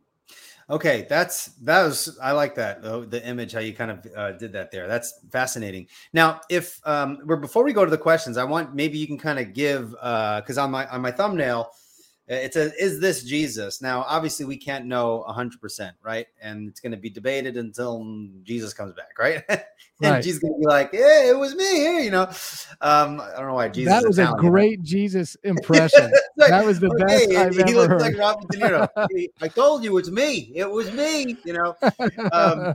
Okay, 0.68 1.06
that's 1.08 1.46
that 1.62 1.84
was 1.84 2.18
I 2.20 2.32
like 2.32 2.56
that 2.56 2.82
the, 2.82 3.06
the 3.06 3.24
image 3.24 3.52
how 3.52 3.60
you 3.60 3.72
kind 3.72 3.92
of 3.92 4.06
uh, 4.16 4.32
did 4.32 4.52
that 4.54 4.72
there. 4.72 4.88
That's 4.88 5.14
fascinating. 5.30 5.86
Now, 6.12 6.40
if 6.50 6.80
um, 6.84 7.18
we're 7.24 7.36
before 7.36 7.62
we 7.62 7.72
go 7.72 7.84
to 7.84 7.90
the 7.90 7.98
questions, 7.98 8.36
I 8.36 8.42
want 8.42 8.74
maybe 8.74 8.98
you 8.98 9.06
can 9.06 9.18
kind 9.18 9.38
of 9.38 9.54
give 9.54 9.90
because 9.90 10.58
uh, 10.58 10.64
on 10.64 10.72
my 10.72 10.88
on 10.88 11.02
my 11.02 11.12
thumbnail 11.12 11.70
it 12.29 12.53
says, 12.55 12.72
"Is 12.72 13.01
this 13.01 13.22
Jesus?" 13.22 13.81
Now, 13.81 14.05
obviously, 14.09 14.45
we 14.45 14.57
can't 14.57 14.87
know 14.87 15.22
hundred 15.22 15.61
percent, 15.61 15.97
right? 16.03 16.27
And 16.41 16.68
it's 16.68 16.81
going 16.81 16.93
to 16.93 16.99
be 16.99 17.11
debated 17.11 17.57
until 17.57 18.05
Jesus 18.43 18.74
comes 18.74 18.93
back, 18.95 19.12
right? 19.18 19.45
and 19.49 19.62
right. 20.01 20.22
Jesus 20.22 20.41
going 20.41 20.55
to 20.55 20.59
be 20.59 20.66
like, 20.66 20.91
"Yeah, 20.93 21.31
it 21.31 21.39
was 21.39 21.55
me." 21.55 22.05
You 22.05 22.11
know, 22.11 22.22
um, 22.81 23.20
I 23.20 23.35
don't 23.37 23.47
know 23.47 23.55
why 23.55 23.68
Jesus. 23.68 23.93
That 23.93 24.07
was 24.07 24.18
a 24.18 24.33
great 24.39 24.83
Jesus 24.83 25.37
impression. 25.45 26.12
like, 26.37 26.51
that 26.51 26.64
was 26.64 26.81
the 26.81 26.91
okay, 26.91 27.27
best 27.27 27.37
I've 27.37 27.55
he 27.55 27.74
ever 27.74 27.89
heard. 27.89 28.01
Like 28.01 28.18
Robert 28.18 28.51
De 28.51 28.59
Niro. 28.59 28.89
I 29.43 29.49
told 29.49 29.85
you 29.85 29.97
it's 29.99 30.11
me. 30.11 30.53
It 30.55 30.68
was 30.68 30.93
me. 30.93 31.37
You 31.45 31.53
know. 31.53 31.77
Um, 32.33 32.74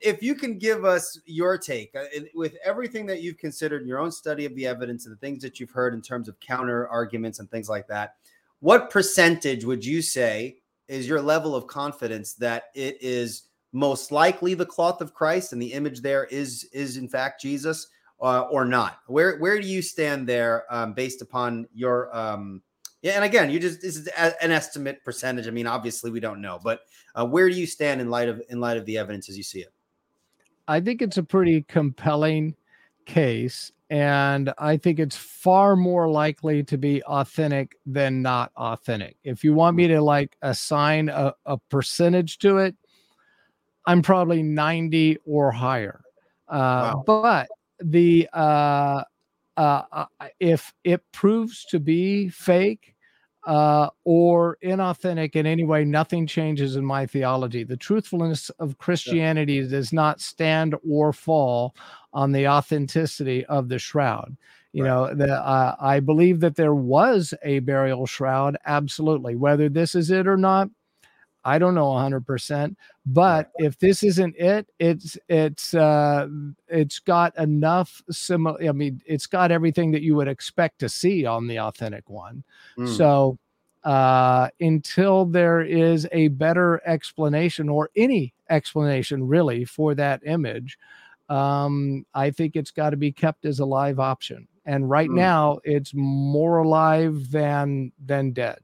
if 0.00 0.22
you 0.22 0.34
can 0.34 0.58
give 0.58 0.84
us 0.84 1.18
your 1.24 1.58
take 1.58 1.94
uh, 1.94 2.04
with 2.34 2.56
everything 2.64 3.06
that 3.06 3.20
you've 3.20 3.38
considered 3.38 3.86
your 3.86 3.98
own 3.98 4.12
study 4.12 4.44
of 4.44 4.54
the 4.54 4.66
evidence 4.66 5.06
and 5.06 5.14
the 5.14 5.18
things 5.18 5.42
that 5.42 5.58
you've 5.58 5.70
heard 5.70 5.94
in 5.94 6.00
terms 6.00 6.28
of 6.28 6.38
counter 6.40 6.88
arguments 6.88 7.38
and 7.38 7.50
things 7.50 7.68
like 7.68 7.86
that 7.86 8.16
what 8.60 8.90
percentage 8.90 9.64
would 9.64 9.84
you 9.84 10.02
say 10.02 10.56
is 10.88 11.08
your 11.08 11.20
level 11.20 11.54
of 11.54 11.66
confidence 11.66 12.34
that 12.34 12.64
it 12.74 12.96
is 13.00 13.48
most 13.72 14.10
likely 14.12 14.54
the 14.54 14.66
cloth 14.66 15.00
of 15.00 15.14
christ 15.14 15.52
and 15.52 15.60
the 15.60 15.72
image 15.72 16.00
there 16.00 16.24
is 16.26 16.68
is 16.72 16.96
in 16.96 17.08
fact 17.08 17.40
jesus 17.40 17.88
uh, 18.20 18.42
or 18.50 18.64
not 18.64 19.00
where 19.06 19.38
where 19.38 19.60
do 19.60 19.66
you 19.66 19.82
stand 19.82 20.28
there 20.28 20.64
um, 20.70 20.92
based 20.92 21.22
upon 21.22 21.66
your 21.72 22.14
um, 22.16 22.62
yeah, 23.00 23.12
and 23.12 23.24
again, 23.24 23.48
you 23.48 23.60
just 23.60 23.80
this 23.80 23.96
is 23.96 24.08
an 24.08 24.50
estimate 24.50 25.04
percentage. 25.04 25.46
I 25.46 25.50
mean, 25.50 25.68
obviously 25.68 26.10
we 26.10 26.18
don't 26.18 26.40
know, 26.40 26.58
but 26.62 26.80
uh, 27.14 27.24
where 27.24 27.48
do 27.48 27.54
you 27.54 27.64
stand 27.66 28.00
in 28.00 28.10
light 28.10 28.28
of 28.28 28.42
in 28.48 28.60
light 28.60 28.76
of 28.76 28.84
the 28.86 28.98
evidence 28.98 29.28
as 29.28 29.36
you 29.36 29.44
see 29.44 29.60
it? 29.60 29.72
I 30.68 30.80
think 30.80 31.00
it's 31.00 31.16
a 31.16 31.22
pretty 31.22 31.62
compelling 31.62 32.54
case. 33.06 33.72
And 33.90 34.52
I 34.58 34.76
think 34.76 34.98
it's 34.98 35.16
far 35.16 35.74
more 35.74 36.10
likely 36.10 36.62
to 36.64 36.76
be 36.76 37.02
authentic 37.04 37.74
than 37.86 38.20
not 38.20 38.52
authentic. 38.54 39.16
If 39.24 39.42
you 39.42 39.54
want 39.54 39.76
me 39.76 39.88
to 39.88 40.02
like 40.02 40.36
assign 40.42 41.08
a, 41.08 41.34
a 41.46 41.56
percentage 41.70 42.36
to 42.40 42.58
it, 42.58 42.76
I'm 43.86 44.02
probably 44.02 44.42
90 44.42 45.18
or 45.24 45.50
higher. 45.50 46.02
Uh, 46.48 46.92
wow. 46.94 47.04
But 47.06 47.48
the 47.80 48.28
uh, 48.34 49.04
uh, 49.56 49.82
uh 49.90 50.04
if 50.38 50.74
it 50.84 51.02
proves 51.12 51.64
to 51.70 51.80
be 51.80 52.28
fake, 52.28 52.94
uh, 53.48 53.88
or 54.04 54.58
inauthentic 54.62 55.34
in 55.34 55.46
any 55.46 55.64
way, 55.64 55.82
nothing 55.82 56.26
changes 56.26 56.76
in 56.76 56.84
my 56.84 57.06
theology. 57.06 57.64
The 57.64 57.78
truthfulness 57.78 58.50
of 58.60 58.76
Christianity 58.76 59.66
does 59.66 59.90
not 59.90 60.20
stand 60.20 60.76
or 60.86 61.14
fall 61.14 61.74
on 62.12 62.32
the 62.32 62.46
authenticity 62.46 63.46
of 63.46 63.70
the 63.70 63.78
shroud. 63.78 64.36
You 64.74 64.84
right. 64.84 64.90
know, 64.90 65.14
the, 65.14 65.32
uh, 65.32 65.74
I 65.80 66.00
believe 66.00 66.40
that 66.40 66.56
there 66.56 66.74
was 66.74 67.32
a 67.42 67.60
burial 67.60 68.04
shroud, 68.04 68.58
absolutely. 68.66 69.34
Whether 69.34 69.70
this 69.70 69.94
is 69.94 70.10
it 70.10 70.28
or 70.28 70.36
not, 70.36 70.68
I 71.44 71.58
don't 71.58 71.74
know 71.74 71.86
100%. 71.86 72.76
But 73.06 73.50
if 73.56 73.78
this 73.78 74.02
isn't 74.02 74.36
it, 74.36 74.68
it's 74.78 75.16
it's 75.28 75.72
uh, 75.72 76.28
it's 76.68 76.98
got 76.98 77.36
enough 77.38 78.02
similar. 78.10 78.62
I 78.68 78.72
mean, 78.72 79.00
it's 79.06 79.26
got 79.26 79.50
everything 79.50 79.92
that 79.92 80.02
you 80.02 80.14
would 80.16 80.28
expect 80.28 80.80
to 80.80 80.88
see 80.88 81.24
on 81.24 81.46
the 81.46 81.60
authentic 81.60 82.08
one. 82.10 82.44
Mm. 82.78 82.96
So 82.96 83.38
uh, 83.84 84.48
until 84.60 85.24
there 85.24 85.62
is 85.62 86.06
a 86.12 86.28
better 86.28 86.82
explanation 86.84 87.68
or 87.68 87.90
any 87.96 88.34
explanation 88.50 89.26
really 89.26 89.64
for 89.64 89.94
that 89.94 90.20
image, 90.26 90.78
um, 91.28 92.04
I 92.14 92.30
think 92.30 92.56
it's 92.56 92.70
got 92.70 92.90
to 92.90 92.96
be 92.96 93.12
kept 93.12 93.44
as 93.46 93.60
a 93.60 93.64
live 93.64 94.00
option. 94.00 94.48
And 94.66 94.90
right 94.90 95.08
mm. 95.08 95.14
now, 95.14 95.60
it's 95.64 95.92
more 95.94 96.58
alive 96.58 97.30
than 97.30 97.92
than 98.04 98.32
dead. 98.32 98.58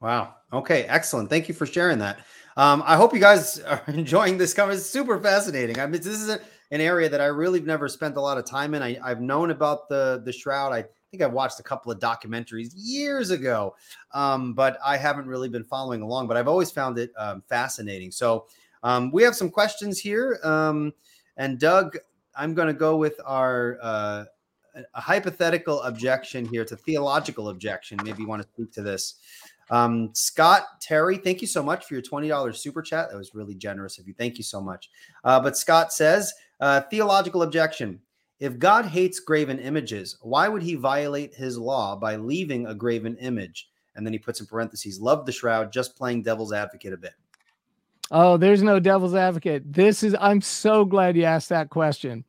Wow. 0.00 0.36
Okay. 0.52 0.84
Excellent. 0.84 1.28
Thank 1.28 1.48
you 1.48 1.54
for 1.54 1.66
sharing 1.66 1.98
that. 1.98 2.20
Um, 2.56 2.82
I 2.84 2.96
hope 2.96 3.14
you 3.14 3.20
guys 3.20 3.60
are 3.60 3.82
enjoying 3.88 4.38
this 4.38 4.52
conversation. 4.52 4.80
It's 4.80 4.90
super 4.90 5.20
fascinating. 5.20 5.78
I 5.78 5.86
mean, 5.86 6.00
this 6.00 6.06
is 6.06 6.28
a, 6.28 6.40
an 6.70 6.80
area 6.80 7.08
that 7.08 7.20
I 7.20 7.26
really 7.26 7.60
never 7.60 7.88
spent 7.88 8.16
a 8.16 8.20
lot 8.20 8.36
of 8.36 8.44
time 8.44 8.74
in. 8.74 8.82
I, 8.82 8.98
have 9.06 9.20
known 9.20 9.50
about 9.50 9.88
the 9.88 10.22
the 10.24 10.32
shroud. 10.32 10.72
I 10.72 10.84
think 11.10 11.22
I've 11.22 11.32
watched 11.32 11.60
a 11.60 11.62
couple 11.62 11.92
of 11.92 11.98
documentaries 11.98 12.72
years 12.74 13.30
ago, 13.30 13.76
um, 14.12 14.54
but 14.54 14.76
I 14.84 14.96
haven't 14.96 15.26
really 15.26 15.48
been 15.48 15.64
following 15.64 16.02
along. 16.02 16.26
But 16.26 16.36
I've 16.36 16.48
always 16.48 16.70
found 16.70 16.98
it 16.98 17.12
um, 17.16 17.42
fascinating. 17.48 18.10
So 18.10 18.46
um, 18.82 19.12
we 19.12 19.22
have 19.22 19.36
some 19.36 19.50
questions 19.50 20.00
here, 20.00 20.40
um, 20.42 20.92
and 21.36 21.60
Doug, 21.60 21.96
I'm 22.34 22.54
going 22.54 22.68
to 22.68 22.74
go 22.74 22.96
with 22.96 23.20
our 23.24 23.78
uh, 23.80 24.24
a 24.94 25.00
hypothetical 25.00 25.82
objection 25.82 26.44
here. 26.44 26.62
It's 26.62 26.72
a 26.72 26.76
theological 26.76 27.48
objection. 27.48 27.98
Maybe 28.02 28.22
you 28.22 28.28
want 28.28 28.42
to 28.42 28.48
speak 28.48 28.72
to 28.72 28.82
this. 28.82 29.14
Um, 29.70 30.10
Scott 30.14 30.80
Terry, 30.80 31.18
thank 31.18 31.40
you 31.40 31.46
so 31.46 31.62
much 31.62 31.84
for 31.84 31.94
your 31.94 32.02
$20 32.02 32.56
super 32.56 32.82
chat. 32.82 33.10
That 33.10 33.16
was 33.16 33.34
really 33.34 33.54
generous 33.54 33.98
of 33.98 34.08
you. 34.08 34.14
Thank 34.16 34.38
you 34.38 34.44
so 34.44 34.60
much. 34.60 34.90
Uh, 35.24 35.40
but 35.40 35.56
Scott 35.56 35.92
says, 35.92 36.32
uh, 36.60 36.80
theological 36.82 37.42
objection. 37.42 38.00
If 38.40 38.58
God 38.58 38.86
hates 38.86 39.20
graven 39.20 39.58
images, 39.58 40.16
why 40.22 40.48
would 40.48 40.62
he 40.62 40.74
violate 40.74 41.34
his 41.34 41.58
law 41.58 41.96
by 41.96 42.16
leaving 42.16 42.66
a 42.66 42.74
graven 42.74 43.16
image? 43.16 43.68
And 43.96 44.06
then 44.06 44.12
he 44.12 44.18
puts 44.18 44.40
in 44.40 44.46
parentheses, 44.46 45.00
love 45.00 45.26
the 45.26 45.32
shroud, 45.32 45.72
just 45.72 45.96
playing 45.96 46.22
devil's 46.22 46.52
advocate 46.52 46.92
a 46.92 46.96
bit. 46.96 47.14
Oh, 48.10 48.36
there's 48.36 48.62
no 48.62 48.78
devil's 48.78 49.14
advocate. 49.14 49.70
This 49.70 50.02
is, 50.02 50.16
I'm 50.20 50.40
so 50.40 50.84
glad 50.84 51.16
you 51.16 51.24
asked 51.24 51.48
that 51.50 51.68
question. 51.68 52.24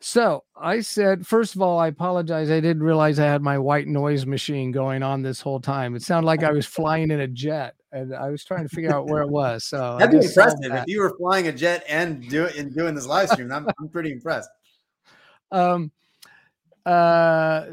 So 0.00 0.44
I 0.54 0.80
said, 0.80 1.26
first 1.26 1.54
of 1.54 1.62
all, 1.62 1.78
I 1.78 1.88
apologize. 1.88 2.50
I 2.50 2.60
didn't 2.60 2.82
realize 2.82 3.18
I 3.18 3.24
had 3.24 3.42
my 3.42 3.58
white 3.58 3.88
noise 3.88 4.26
machine 4.26 4.70
going 4.70 5.02
on 5.02 5.22
this 5.22 5.40
whole 5.40 5.60
time. 5.60 5.96
It 5.96 6.02
sounded 6.02 6.26
like 6.26 6.42
I 6.42 6.52
was 6.52 6.66
flying 6.66 7.10
in 7.10 7.20
a 7.20 7.26
jet, 7.26 7.74
and 7.92 8.14
I 8.14 8.28
was 8.28 8.44
trying 8.44 8.68
to 8.68 8.68
figure 8.68 8.94
out 8.94 9.06
where 9.06 9.22
it 9.22 9.30
was. 9.30 9.64
So 9.64 9.96
that'd 9.98 10.18
be 10.20 10.26
impressive 10.26 10.58
that. 10.62 10.82
if 10.82 10.84
you 10.86 11.00
were 11.00 11.16
flying 11.16 11.48
a 11.48 11.52
jet 11.52 11.82
and 11.88 12.28
doing 12.28 12.70
doing 12.70 12.94
this 12.94 13.06
live 13.06 13.30
stream. 13.30 13.50
I'm, 13.50 13.66
I'm 13.80 13.88
pretty 13.88 14.12
impressed. 14.12 14.50
Um, 15.52 15.92
uh, 16.84 17.64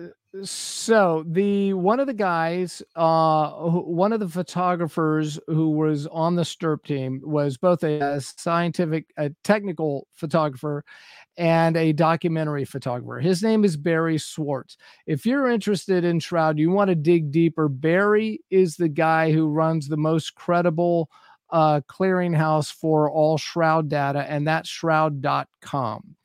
so 0.42 1.24
the 1.28 1.74
one 1.74 2.00
of 2.00 2.08
the 2.08 2.14
guys 2.14 2.82
uh 2.96 3.50
one 3.52 4.12
of 4.12 4.20
the 4.20 4.28
photographers 4.28 5.40
who 5.48 5.72
was 5.72 6.08
on 6.08 6.36
the 6.36 6.42
STURP 6.42 6.84
team 6.84 7.22
was 7.24 7.56
both 7.58 7.84
a, 7.84 8.20
scientific 8.20 9.06
a 9.18 9.30
technical 9.44 10.08
photographer 10.14 10.84
and 11.38 11.76
a 11.76 11.92
documentary 11.92 12.66
photographer 12.66 13.20
his 13.20 13.42
name 13.42 13.64
is 13.64 13.78
barry 13.78 14.18
Schwortz. 14.18 14.78
if 15.08 15.26
you're 15.26 15.50
interested 15.50 16.04
in 16.04 16.20
shroud 16.20 16.60
you 16.60 16.70
want 16.70 16.90
to 16.90 16.96
dig 16.96 17.32
deeper 17.32 17.68
barry 17.68 18.40
is 18.50 18.76
the 18.76 18.90
guy 18.90 19.32
who 19.32 19.50
runs 19.50 19.88
the 19.88 19.98
most 19.98 20.36
credible 20.36 21.10
uh 21.52 21.82
clearinghouse 21.88 22.72
for 22.72 23.10
all 23.10 23.38
shroud 23.38 23.90
data 23.90 24.26
and 24.30 24.48
that's 24.48 24.70
shroud.com 24.70 26.16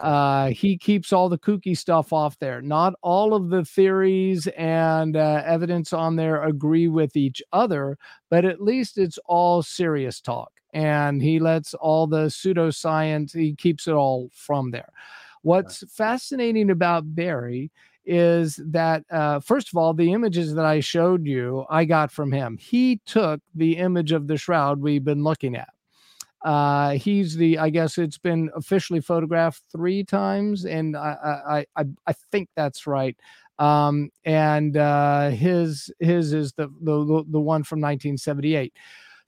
uh, 0.00 0.48
he 0.48 0.78
keeps 0.78 1.12
all 1.12 1.28
the 1.28 1.38
kooky 1.38 1.76
stuff 1.76 2.12
off 2.12 2.38
there. 2.38 2.62
Not 2.62 2.94
all 3.02 3.34
of 3.34 3.50
the 3.50 3.64
theories 3.64 4.46
and 4.56 5.16
uh, 5.16 5.42
evidence 5.44 5.92
on 5.92 6.16
there 6.16 6.42
agree 6.42 6.88
with 6.88 7.16
each 7.16 7.42
other, 7.52 7.98
but 8.30 8.44
at 8.44 8.62
least 8.62 8.96
it's 8.96 9.18
all 9.26 9.62
serious 9.62 10.20
talk. 10.20 10.59
And 10.72 11.22
he 11.22 11.38
lets 11.38 11.74
all 11.74 12.06
the 12.06 12.26
pseudoscience, 12.26 13.32
he 13.32 13.54
keeps 13.54 13.88
it 13.88 13.94
all 13.94 14.30
from 14.32 14.70
there. 14.70 14.90
What's 15.42 15.84
fascinating 15.92 16.70
about 16.70 17.14
Barry 17.14 17.70
is 18.04 18.60
that, 18.66 19.04
uh, 19.10 19.40
first 19.40 19.68
of 19.68 19.76
all, 19.76 19.94
the 19.94 20.12
images 20.12 20.54
that 20.54 20.64
I 20.64 20.80
showed 20.80 21.26
you, 21.26 21.64
I 21.70 21.84
got 21.84 22.10
from 22.10 22.32
him. 22.32 22.58
He 22.58 23.00
took 23.06 23.40
the 23.54 23.76
image 23.76 24.12
of 24.12 24.26
the 24.26 24.36
shroud 24.36 24.80
we've 24.80 25.04
been 25.04 25.22
looking 25.22 25.56
at. 25.56 25.68
Uh, 26.42 26.92
he's 26.92 27.36
the, 27.36 27.58
I 27.58 27.70
guess 27.70 27.98
it's 27.98 28.18
been 28.18 28.50
officially 28.54 29.00
photographed 29.00 29.62
three 29.70 30.04
times, 30.04 30.64
and 30.64 30.96
I, 30.96 31.64
I, 31.76 31.82
I, 31.82 31.84
I 32.06 32.12
think 32.32 32.48
that's 32.56 32.86
right. 32.86 33.16
Um, 33.58 34.10
and 34.24 34.76
uh, 34.76 35.28
his, 35.30 35.92
his 36.00 36.32
is 36.32 36.52
the, 36.54 36.68
the, 36.80 37.24
the 37.28 37.40
one 37.40 37.62
from 37.62 37.80
1978. 37.80 38.72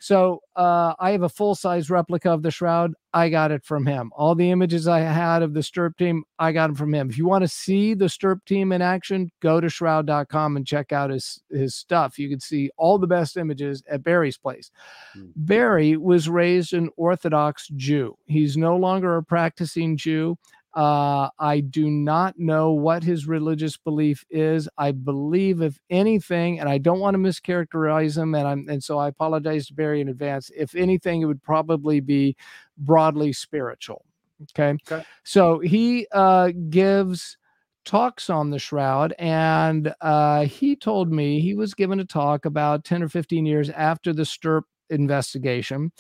So 0.02 0.40
uh, 0.56 0.94
I 0.98 1.12
have 1.12 1.22
a 1.22 1.28
full 1.28 1.54
size 1.54 1.88
replica 1.88 2.28
of 2.28 2.42
the 2.42 2.50
shroud. 2.50 2.92
I 3.14 3.28
got 3.28 3.52
it 3.52 3.64
from 3.64 3.86
him. 3.86 4.10
All 4.16 4.34
the 4.34 4.50
images 4.50 4.88
I 4.88 4.98
had 4.98 5.42
of 5.42 5.54
the 5.54 5.62
STURP 5.62 5.96
team, 5.96 6.24
I 6.40 6.50
got 6.50 6.66
them 6.66 6.74
from 6.74 6.92
him. 6.92 7.08
If 7.08 7.16
you 7.16 7.24
want 7.24 7.42
to 7.42 7.48
see 7.48 7.94
the 7.94 8.08
STURP 8.08 8.44
team 8.44 8.72
in 8.72 8.82
action, 8.82 9.30
go 9.38 9.60
to 9.60 9.68
shroud.com 9.68 10.56
and 10.56 10.66
check 10.66 10.90
out 10.90 11.10
his 11.10 11.40
his 11.50 11.76
stuff. 11.76 12.18
You 12.18 12.28
can 12.28 12.40
see 12.40 12.68
all 12.76 12.98
the 12.98 13.06
best 13.06 13.36
images 13.36 13.84
at 13.88 14.02
Barry's 14.02 14.36
place. 14.36 14.72
Mm. 15.16 15.30
Barry 15.36 15.96
was 15.96 16.28
raised 16.28 16.72
an 16.72 16.90
Orthodox 16.96 17.68
Jew. 17.76 18.18
He's 18.26 18.56
no 18.56 18.76
longer 18.76 19.18
a 19.18 19.22
practicing 19.22 19.96
Jew. 19.96 20.36
Uh, 20.74 21.28
I 21.38 21.60
do 21.60 21.90
not 21.90 22.38
know 22.38 22.72
what 22.72 23.02
his 23.02 23.26
religious 23.26 23.76
belief 23.76 24.24
is. 24.30 24.68
I 24.78 24.92
believe, 24.92 25.60
if 25.60 25.78
anything, 25.90 26.60
and 26.60 26.68
I 26.68 26.78
don't 26.78 27.00
want 27.00 27.14
to 27.14 27.18
mischaracterize 27.18 28.16
him, 28.16 28.34
and 28.34 28.48
I'm 28.48 28.68
and 28.68 28.82
so 28.82 28.98
I 28.98 29.08
apologize 29.08 29.66
to 29.66 29.74
Barry 29.74 30.00
in 30.00 30.08
advance. 30.08 30.50
If 30.56 30.74
anything, 30.74 31.20
it 31.20 31.26
would 31.26 31.42
probably 31.42 32.00
be 32.00 32.36
broadly 32.78 33.32
spiritual. 33.34 34.04
Okay, 34.42 34.78
okay. 34.90 35.04
so 35.24 35.58
he 35.58 36.06
uh, 36.12 36.52
gives 36.70 37.36
talks 37.84 38.30
on 38.30 38.50
the 38.50 38.58
shroud, 38.58 39.12
and 39.18 39.94
uh, 40.00 40.46
he 40.46 40.74
told 40.74 41.12
me 41.12 41.40
he 41.40 41.54
was 41.54 41.74
given 41.74 42.00
a 42.00 42.04
talk 42.04 42.46
about 42.46 42.84
ten 42.84 43.02
or 43.02 43.08
fifteen 43.08 43.44
years 43.44 43.68
after 43.68 44.14
the 44.14 44.24
STURP 44.24 44.62
investigation, 44.88 45.92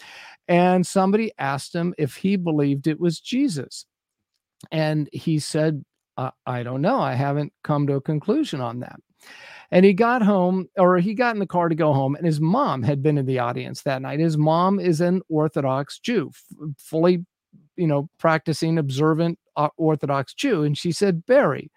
and 0.48 0.86
somebody 0.86 1.30
asked 1.38 1.74
him 1.74 1.92
if 1.98 2.16
he 2.16 2.36
believed 2.36 2.86
it 2.86 2.98
was 2.98 3.20
Jesus 3.20 3.84
and 4.70 5.08
he 5.12 5.38
said, 5.38 5.84
I 6.46 6.62
don't 6.62 6.82
know. 6.82 7.00
I 7.00 7.14
haven't 7.14 7.52
come 7.64 7.86
to 7.86 7.94
a 7.94 8.00
conclusion 8.00 8.60
on 8.60 8.80
that. 8.80 9.00
And 9.70 9.86
he 9.86 9.94
got 9.94 10.22
home, 10.22 10.68
or 10.76 10.98
he 10.98 11.14
got 11.14 11.34
in 11.34 11.40
the 11.40 11.46
car 11.46 11.68
to 11.70 11.74
go 11.74 11.94
home, 11.94 12.14
and 12.14 12.26
his 12.26 12.40
mom 12.40 12.82
had 12.82 13.02
been 13.02 13.16
in 13.16 13.24
the 13.24 13.38
audience 13.38 13.82
that 13.82 14.02
night. 14.02 14.20
His 14.20 14.36
mom 14.36 14.78
is 14.78 15.00
an 15.00 15.22
Orthodox 15.30 15.98
Jew, 15.98 16.30
f- 16.30 16.68
fully, 16.76 17.24
you 17.76 17.86
know, 17.86 18.10
practicing, 18.18 18.76
observant 18.76 19.38
uh, 19.56 19.70
Orthodox 19.78 20.34
Jew. 20.34 20.62
And 20.64 20.76
she 20.76 20.92
said, 20.92 21.24
Barry, 21.24 21.70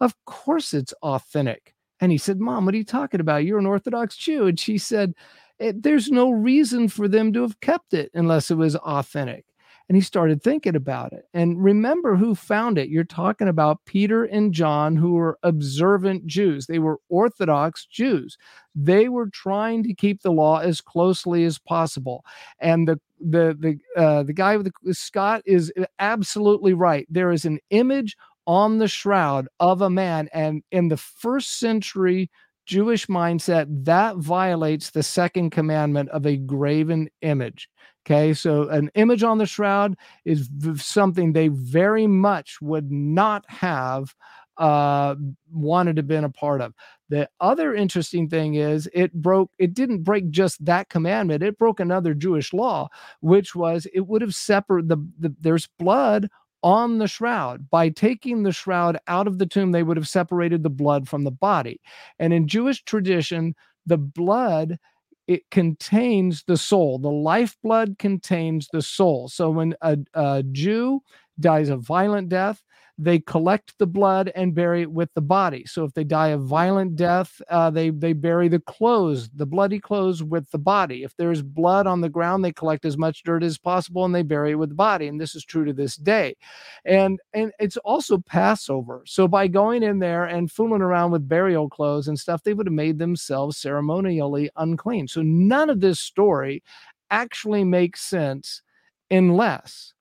of 0.00 0.14
course 0.24 0.72
it's 0.72 0.94
authentic. 1.02 1.74
And 2.00 2.10
he 2.10 2.18
said, 2.18 2.40
Mom, 2.40 2.64
what 2.64 2.74
are 2.74 2.78
you 2.78 2.84
talking 2.84 3.20
about? 3.20 3.44
You're 3.44 3.58
an 3.58 3.66
Orthodox 3.66 4.16
Jew. 4.16 4.46
And 4.46 4.58
she 4.58 4.78
said, 4.78 5.12
There's 5.58 6.10
no 6.10 6.30
reason 6.30 6.88
for 6.88 7.08
them 7.08 7.32
to 7.34 7.42
have 7.42 7.60
kept 7.60 7.92
it 7.92 8.10
unless 8.14 8.50
it 8.50 8.56
was 8.56 8.74
authentic 8.76 9.44
and 9.88 9.96
he 9.96 10.02
started 10.02 10.42
thinking 10.42 10.76
about 10.76 11.12
it. 11.12 11.26
And 11.34 11.62
remember 11.62 12.16
who 12.16 12.34
found 12.34 12.78
it. 12.78 12.88
You're 12.88 13.04
talking 13.04 13.48
about 13.48 13.84
Peter 13.84 14.24
and 14.24 14.52
John, 14.52 14.96
who 14.96 15.12
were 15.12 15.38
observant 15.42 16.26
Jews. 16.26 16.66
They 16.66 16.78
were 16.78 17.00
Orthodox 17.08 17.84
Jews. 17.86 18.38
They 18.74 19.08
were 19.08 19.28
trying 19.28 19.82
to 19.84 19.94
keep 19.94 20.22
the 20.22 20.32
law 20.32 20.58
as 20.58 20.80
closely 20.80 21.44
as 21.44 21.58
possible. 21.58 22.24
And 22.60 22.88
the 22.88 22.98
the 23.20 23.56
the 23.58 24.02
uh, 24.02 24.22
the 24.22 24.32
guy 24.32 24.56
with 24.56 24.70
the 24.82 24.94
Scott 24.94 25.42
is 25.44 25.72
absolutely 25.98 26.72
right. 26.72 27.06
There 27.10 27.30
is 27.30 27.44
an 27.44 27.58
image 27.70 28.16
on 28.46 28.78
the 28.78 28.88
shroud 28.88 29.48
of 29.60 29.82
a 29.82 29.90
man, 29.90 30.28
and 30.32 30.62
in 30.70 30.88
the 30.88 30.96
first 30.96 31.58
century 31.58 32.30
Jewish 32.66 33.06
mindset, 33.06 33.66
that 33.84 34.16
violates 34.16 34.90
the 34.90 35.02
second 35.02 35.50
commandment 35.50 36.08
of 36.10 36.26
a 36.26 36.36
graven 36.36 37.08
image. 37.22 37.68
Okay, 38.06 38.34
so 38.34 38.68
an 38.68 38.90
image 38.94 39.22
on 39.22 39.38
the 39.38 39.46
shroud 39.46 39.96
is 40.24 40.50
something 40.76 41.32
they 41.32 41.48
very 41.48 42.06
much 42.06 42.58
would 42.60 42.90
not 42.90 43.44
have 43.48 44.14
uh, 44.58 45.14
wanted 45.50 45.96
to 45.96 46.02
been 46.02 46.24
a 46.24 46.30
part 46.30 46.60
of. 46.60 46.74
The 47.08 47.28
other 47.40 47.74
interesting 47.74 48.28
thing 48.28 48.54
is 48.54 48.88
it 48.94 49.12
broke, 49.12 49.50
it 49.58 49.74
didn't 49.74 50.02
break 50.02 50.30
just 50.30 50.64
that 50.64 50.88
commandment, 50.88 51.42
it 51.42 51.58
broke 51.58 51.80
another 51.80 52.14
Jewish 52.14 52.52
law, 52.52 52.88
which 53.20 53.54
was 53.54 53.86
it 53.92 54.06
would 54.06 54.22
have 54.22 54.34
separated 54.34 54.88
the, 54.88 54.98
the 55.18 55.34
there's 55.40 55.68
blood 55.78 56.28
on 56.64 56.98
the 56.98 57.06
shroud. 57.06 57.68
By 57.70 57.90
taking 57.90 58.42
the 58.42 58.50
shroud 58.50 58.98
out 59.06 59.28
of 59.28 59.38
the 59.38 59.46
tomb, 59.46 59.70
they 59.70 59.84
would 59.84 59.98
have 59.98 60.08
separated 60.08 60.62
the 60.64 60.70
blood 60.70 61.08
from 61.08 61.22
the 61.22 61.30
body. 61.30 61.80
And 62.18 62.32
in 62.32 62.48
Jewish 62.48 62.82
tradition, 62.82 63.54
the 63.86 63.98
blood 63.98 64.78
it 65.26 65.48
contains 65.50 66.42
the 66.46 66.56
soul. 66.56 66.98
The 66.98 67.10
lifeblood 67.10 67.98
contains 67.98 68.68
the 68.72 68.82
soul. 68.82 69.28
So 69.28 69.50
when 69.50 69.74
a, 69.80 69.98
a 70.14 70.42
Jew 70.42 71.02
dies 71.38 71.68
a 71.68 71.76
violent 71.76 72.28
death, 72.30 72.62
they 72.96 73.18
collect 73.18 73.76
the 73.78 73.86
blood 73.86 74.30
and 74.36 74.54
bury 74.54 74.82
it 74.82 74.92
with 74.92 75.12
the 75.14 75.20
body. 75.20 75.64
So 75.66 75.84
if 75.84 75.92
they 75.94 76.04
die 76.04 76.28
a 76.28 76.38
violent 76.38 76.94
death, 76.94 77.40
uh, 77.48 77.70
they 77.70 77.90
they 77.90 78.12
bury 78.12 78.46
the 78.48 78.60
clothes, 78.60 79.28
the 79.30 79.46
bloody 79.46 79.80
clothes, 79.80 80.22
with 80.22 80.48
the 80.50 80.58
body. 80.58 81.02
If 81.02 81.16
there's 81.16 81.42
blood 81.42 81.86
on 81.88 82.00
the 82.00 82.08
ground, 82.08 82.44
they 82.44 82.52
collect 82.52 82.84
as 82.84 82.96
much 82.96 83.24
dirt 83.24 83.42
as 83.42 83.58
possible 83.58 84.04
and 84.04 84.14
they 84.14 84.22
bury 84.22 84.52
it 84.52 84.56
with 84.56 84.68
the 84.68 84.76
body. 84.76 85.08
And 85.08 85.20
this 85.20 85.34
is 85.34 85.44
true 85.44 85.64
to 85.64 85.72
this 85.72 85.96
day. 85.96 86.36
And 86.84 87.18
and 87.32 87.50
it's 87.58 87.76
also 87.78 88.18
Passover. 88.18 89.02
So 89.06 89.26
by 89.26 89.48
going 89.48 89.82
in 89.82 89.98
there 89.98 90.24
and 90.26 90.50
fooling 90.50 90.82
around 90.82 91.10
with 91.10 91.28
burial 91.28 91.68
clothes 91.68 92.06
and 92.06 92.18
stuff, 92.18 92.44
they 92.44 92.54
would 92.54 92.66
have 92.66 92.74
made 92.74 92.98
themselves 93.00 93.56
ceremonially 93.56 94.50
unclean. 94.56 95.08
So 95.08 95.22
none 95.22 95.68
of 95.68 95.80
this 95.80 95.98
story 95.98 96.62
actually 97.10 97.64
makes 97.64 98.02
sense 98.02 98.62
unless 99.10 99.94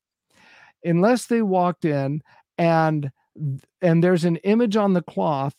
unless 0.84 1.26
they 1.28 1.41
walked 1.41 1.86
in 1.86 2.22
and 2.58 3.12
and 3.82 4.04
there's 4.04 4.26
an 4.26 4.38
image 4.38 4.76
on 4.76 4.93
the 4.93 5.01
cloth 5.01 5.56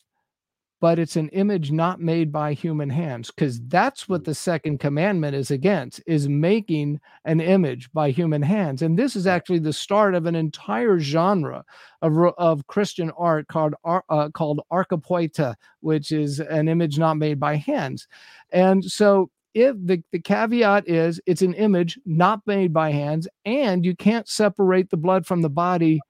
but 0.84 0.98
it's 0.98 1.16
an 1.16 1.30
image 1.30 1.72
not 1.72 1.98
made 1.98 2.30
by 2.30 2.52
human 2.52 2.90
hands 2.90 3.30
because 3.30 3.58
that's 3.68 4.06
what 4.06 4.24
the 4.24 4.34
second 4.34 4.78
commandment 4.78 5.34
is 5.34 5.50
against 5.50 6.02
is 6.06 6.28
making 6.28 7.00
an 7.24 7.40
image 7.40 7.90
by 7.92 8.10
human 8.10 8.42
hands 8.42 8.82
and 8.82 8.98
this 8.98 9.16
is 9.16 9.26
actually 9.26 9.58
the 9.58 9.72
start 9.72 10.14
of 10.14 10.26
an 10.26 10.34
entire 10.34 10.98
genre 10.98 11.64
of, 12.02 12.12
of 12.36 12.66
christian 12.66 13.10
art 13.16 13.48
called 13.48 13.74
uh, 13.84 14.28
called 14.34 14.60
acheiropoieta 14.70 15.54
which 15.80 16.12
is 16.12 16.38
an 16.38 16.68
image 16.68 16.98
not 16.98 17.14
made 17.14 17.40
by 17.40 17.56
hands 17.56 18.06
and 18.50 18.84
so 18.84 19.30
if 19.54 19.76
the, 19.84 20.02
the 20.12 20.18
caveat 20.18 20.86
is 20.86 21.20
it's 21.24 21.42
an 21.42 21.54
image 21.54 21.98
not 22.04 22.40
made 22.46 22.74
by 22.74 22.90
hands 22.90 23.26
and 23.46 23.86
you 23.86 23.96
can't 23.96 24.28
separate 24.28 24.90
the 24.90 24.96
blood 24.96 25.24
from 25.24 25.40
the 25.40 25.48
body 25.48 26.00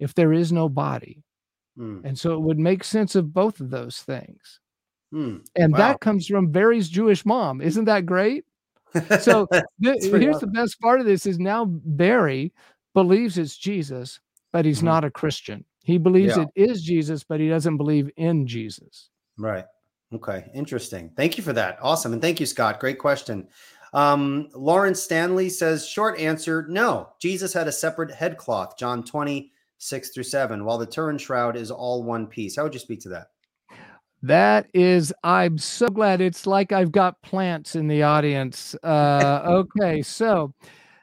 if 0.00 0.14
there 0.14 0.32
is 0.32 0.50
no 0.50 0.68
body. 0.68 1.22
Mm. 1.78 2.04
And 2.04 2.18
so 2.18 2.34
it 2.34 2.40
would 2.40 2.58
make 2.58 2.82
sense 2.82 3.14
of 3.14 3.32
both 3.32 3.60
of 3.60 3.70
those 3.70 3.98
things. 3.98 4.60
Mm. 5.14 5.46
And 5.56 5.72
wow. 5.72 5.78
that 5.78 6.00
comes 6.00 6.26
from 6.26 6.50
Barry's 6.50 6.88
Jewish 6.88 7.24
mom. 7.24 7.60
Isn't 7.60 7.84
that 7.84 8.06
great? 8.06 8.44
So 9.20 9.46
th- 9.52 9.64
here's 9.80 10.36
awesome. 10.36 10.52
the 10.52 10.60
best 10.60 10.80
part 10.80 11.00
of 11.00 11.06
this 11.06 11.26
is 11.26 11.38
now 11.38 11.66
Barry 11.66 12.52
believes 12.94 13.38
it's 13.38 13.56
Jesus, 13.56 14.20
but 14.52 14.64
he's 14.64 14.80
mm. 14.80 14.84
not 14.84 15.04
a 15.04 15.10
Christian. 15.10 15.64
He 15.84 15.98
believes 15.98 16.36
yeah. 16.36 16.44
it 16.54 16.70
is 16.70 16.82
Jesus, 16.82 17.24
but 17.24 17.40
he 17.40 17.48
doesn't 17.48 17.76
believe 17.76 18.10
in 18.16 18.46
Jesus. 18.46 19.10
Right. 19.38 19.64
Okay. 20.12 20.50
Interesting. 20.54 21.10
Thank 21.16 21.38
you 21.38 21.44
for 21.44 21.52
that. 21.52 21.78
Awesome. 21.80 22.12
And 22.12 22.20
thank 22.20 22.40
you, 22.40 22.46
Scott. 22.46 22.80
Great 22.80 22.98
question. 22.98 23.48
Um, 23.92 24.48
Lawrence 24.54 25.02
Stanley 25.02 25.48
says, 25.48 25.86
short 25.86 26.18
answer, 26.18 26.66
no. 26.68 27.10
Jesus 27.20 27.52
had 27.52 27.68
a 27.68 27.72
separate 27.72 28.10
head 28.10 28.36
cloth. 28.36 28.76
John 28.76 29.02
20, 29.02 29.52
six 29.80 30.10
through 30.10 30.22
seven, 30.22 30.64
while 30.64 30.78
the 30.78 30.86
Turin 30.86 31.18
shroud 31.18 31.56
is 31.56 31.70
all 31.70 32.04
one 32.04 32.26
piece. 32.26 32.56
How 32.56 32.62
would 32.62 32.74
you 32.74 32.80
speak 32.80 33.00
to 33.00 33.08
that? 33.08 33.28
That 34.22 34.66
is, 34.74 35.12
I'm 35.24 35.56
so 35.56 35.88
glad. 35.88 36.20
It's 36.20 36.46
like 36.46 36.72
I've 36.72 36.92
got 36.92 37.20
plants 37.22 37.74
in 37.74 37.88
the 37.88 38.02
audience. 38.02 38.76
Uh, 38.82 39.40
okay, 39.46 40.02
so 40.02 40.52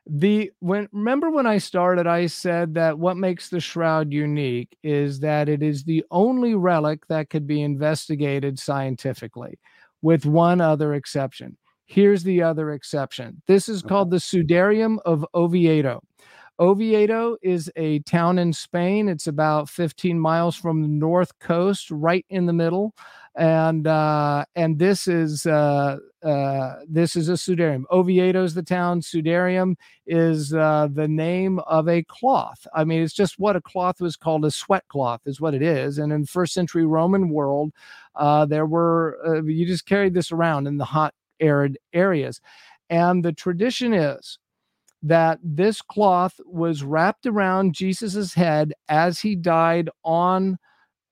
the 0.05 0.51
when 0.59 0.87
remember 0.91 1.31
when 1.31 1.47
I 1.47 1.57
started, 1.57 2.05
I 2.05 2.27
said 2.27 2.75
that 2.75 2.97
what 2.97 3.17
makes 3.17 3.49
the 3.49 3.59
shroud 3.59 4.13
unique 4.13 4.77
is 4.83 5.19
that 5.21 5.49
it 5.49 5.63
is 5.63 5.83
the 5.83 6.05
only 6.11 6.53
relic 6.53 7.07
that 7.07 7.29
could 7.31 7.47
be 7.47 7.63
investigated 7.63 8.59
scientifically, 8.59 9.57
with 10.03 10.25
one 10.25 10.61
other 10.61 10.93
exception. 10.93 11.57
Here's 11.85 12.23
the 12.23 12.43
other 12.43 12.71
exception. 12.71 13.41
This 13.47 13.67
is 13.67 13.81
called 13.81 14.11
the 14.11 14.17
Sudarium 14.17 14.97
of 15.05 15.25
Oviedo. 15.33 16.03
Oviedo 16.59 17.37
is 17.43 17.71
a 17.75 17.99
town 17.99 18.39
in 18.39 18.51
Spain. 18.51 19.09
It's 19.09 19.27
about 19.27 19.69
15 19.69 20.19
miles 20.19 20.55
from 20.55 20.81
the 20.81 20.87
north 20.87 21.37
coast, 21.39 21.91
right 21.91 22.25
in 22.29 22.47
the 22.47 22.53
middle, 22.53 22.95
and 23.35 23.85
uh, 23.85 24.43
and 24.55 24.79
this 24.79 25.07
is 25.07 25.45
uh, 25.45 25.97
uh, 26.23 26.75
this 26.89 27.15
is 27.15 27.29
a 27.29 27.33
Sudarium. 27.33 27.83
Oviedo 27.91 28.43
is 28.43 28.55
the 28.55 28.63
town. 28.63 29.01
Sudarium 29.01 29.75
is 30.07 30.51
uh, 30.51 30.87
the 30.91 31.07
name 31.07 31.59
of 31.59 31.87
a 31.87 32.03
cloth. 32.03 32.65
I 32.73 32.83
mean, 32.83 33.03
it's 33.03 33.13
just 33.13 33.37
what 33.37 33.55
a 33.55 33.61
cloth 33.61 34.01
was 34.01 34.15
called. 34.15 34.43
A 34.43 34.49
sweat 34.49 34.87
cloth 34.87 35.21
is 35.27 35.39
what 35.39 35.53
it 35.53 35.61
is. 35.61 35.99
And 35.99 36.11
in 36.11 36.25
first 36.25 36.53
century 36.53 36.85
Roman 36.87 37.29
world, 37.29 37.71
uh, 38.15 38.47
there 38.47 38.65
were 38.65 39.19
uh, 39.25 39.43
you 39.43 39.67
just 39.67 39.85
carried 39.85 40.15
this 40.15 40.31
around 40.31 40.65
in 40.65 40.77
the 40.77 40.85
hot 40.85 41.13
arid 41.39 41.77
areas, 41.93 42.41
and 42.89 43.23
the 43.23 43.33
tradition 43.33 43.93
is 43.93 44.39
that 45.03 45.39
this 45.43 45.81
cloth 45.81 46.39
was 46.45 46.83
wrapped 46.83 47.25
around 47.25 47.73
Jesus's 47.73 48.33
head 48.33 48.73
as 48.89 49.19
he 49.19 49.35
died 49.35 49.89
on 50.03 50.57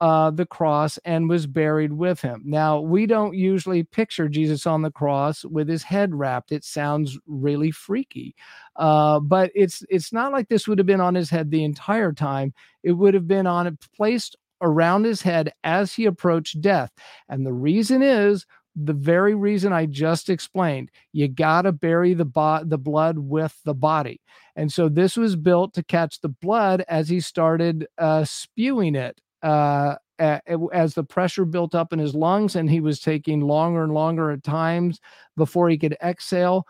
uh, 0.02 0.30
the 0.30 0.46
cross 0.46 1.00
and 1.06 1.30
was 1.30 1.48
buried 1.48 1.94
with 1.94 2.20
him. 2.20 2.44
Now, 2.46 2.82
we 2.82 3.06
don't 3.06 3.34
usually 3.34 3.84
picture 3.84 4.28
Jesus 4.28 4.68
on 4.68 4.82
the 4.82 4.92
cross 4.92 5.46
with 5.46 5.70
his 5.70 5.84
head 5.84 6.14
wrapped. 6.14 6.52
It 6.52 6.66
sounds 6.66 7.18
really 7.26 7.72
freaky, 7.72 8.36
uh, 8.76 9.20
but 9.22 9.52
it's 9.56 9.84
it's 9.90 10.12
not 10.12 10.34
like 10.34 10.50
this 10.50 10.68
would 10.68 10.80
have 10.80 10.88
been 10.88 11.02
on 11.02 11.16
his 11.16 11.30
head 11.30 11.50
the 11.50 11.64
entire 11.64 12.12
time. 12.12 12.54
It 12.84 12.92
would 12.94 13.14
have 13.14 13.28
been 13.28 13.48
on 13.48 13.68
it 13.68 13.76
placed 13.96 14.36
around 14.62 15.06
his 15.06 15.22
head 15.22 15.54
as 15.64 15.94
he 15.94 16.06
approached 16.06 16.60
death, 16.62 16.92
and 17.30 17.46
the 17.46 17.54
reason 17.54 18.02
is 18.02 18.46
the 18.76 18.94
very 18.94 19.36
reason 19.36 19.72
I 19.74 19.86
just 19.86 20.30
explained. 20.30 20.92
You 21.14 21.28
got 21.28 21.64
to 21.64 21.72
bury 21.72 22.14
the 22.14 22.26
bo- 22.26 22.64
the 22.64 22.78
blood 22.78 23.18
with 23.20 23.58
the 23.64 23.74
body. 23.74 24.22
And 24.56 24.72
so 24.72 24.90
this 24.90 25.18
was 25.18 25.36
built 25.36 25.74
to 25.76 25.84
catch 25.84 26.22
the 26.22 26.30
blood 26.30 26.84
as 26.88 27.10
he 27.10 27.20
started 27.20 27.88
uh, 27.98 28.26
spewing 28.26 28.96
it 28.96 29.20
uh, 29.44 29.96
as 30.20 30.94
the 30.94 31.04
pressure 31.04 31.46
built 31.46 31.76
up 31.76 31.92
in 31.92 32.00
his 32.00 32.16
lungs 32.16 32.56
and 32.56 32.70
he 32.70 32.80
was 32.80 33.00
taking 33.00 33.42
longer 33.42 33.84
and 33.84 33.94
longer 33.94 34.32
at 34.32 34.44
times 34.44 35.02
before 35.36 35.70
he 35.70 35.78
could 35.78 35.98
exhale 36.02 36.66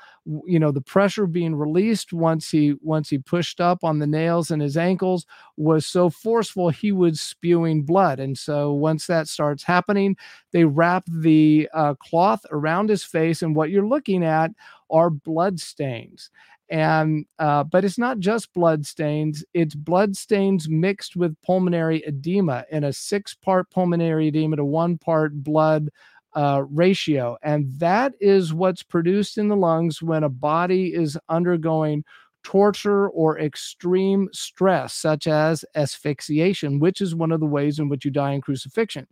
you 0.47 0.59
know 0.59 0.71
the 0.71 0.81
pressure 0.81 1.27
being 1.27 1.55
released 1.55 2.11
once 2.11 2.49
he 2.49 2.75
once 2.81 3.09
he 3.09 3.17
pushed 3.19 3.61
up 3.61 3.83
on 3.83 3.99
the 3.99 4.07
nails 4.07 4.49
in 4.49 4.59
his 4.59 4.75
ankles 4.75 5.25
was 5.57 5.85
so 5.85 6.09
forceful 6.09 6.69
he 6.69 6.91
was 6.91 7.21
spewing 7.21 7.83
blood. 7.83 8.19
And 8.19 8.37
so 8.37 8.73
once 8.73 9.05
that 9.07 9.27
starts 9.27 9.63
happening 9.63 10.17
they 10.51 10.65
wrap 10.65 11.03
the 11.07 11.69
uh, 11.73 11.93
cloth 11.95 12.45
around 12.51 12.89
his 12.89 13.03
face 13.03 13.41
and 13.41 13.55
what 13.55 13.69
you're 13.69 13.87
looking 13.87 14.23
at 14.23 14.51
are 14.89 15.09
blood 15.09 15.59
stains 15.59 16.29
and 16.69 17.25
uh, 17.39 17.63
but 17.63 17.85
it's 17.85 17.97
not 17.97 18.19
just 18.19 18.53
blood 18.53 18.85
stains 18.85 19.43
it's 19.53 19.75
blood 19.75 20.15
stains 20.15 20.67
mixed 20.67 21.15
with 21.15 21.35
pulmonary 21.41 22.03
edema 22.07 22.65
in 22.71 22.83
a 22.85 22.93
six 22.93 23.35
part 23.35 23.69
pulmonary 23.69 24.27
edema 24.29 24.55
to 24.55 24.65
one 24.65 24.97
part 24.97 25.43
blood 25.43 25.89
uh, 26.35 26.63
ratio. 26.69 27.37
And 27.41 27.71
that 27.79 28.13
is 28.19 28.53
what's 28.53 28.83
produced 28.83 29.37
in 29.37 29.47
the 29.47 29.55
lungs 29.55 30.01
when 30.01 30.23
a 30.23 30.29
body 30.29 30.93
is 30.93 31.17
undergoing 31.29 32.03
torture 32.45 33.09
or 33.09 33.39
extreme 33.39 34.29
stress, 34.31 34.93
such 34.93 35.25
as 35.25 35.65
asphyxiation, 35.73 36.79
which 36.79 37.01
is 37.01 37.15
one 37.15 37.31
of 37.31 37.39
the 37.39 37.45
ways 37.45 37.79
in 37.79 37.89
which 37.89 38.05
you 38.05 38.11
die 38.11 38.33
in 38.33 38.39
crucifixion. 38.39 39.07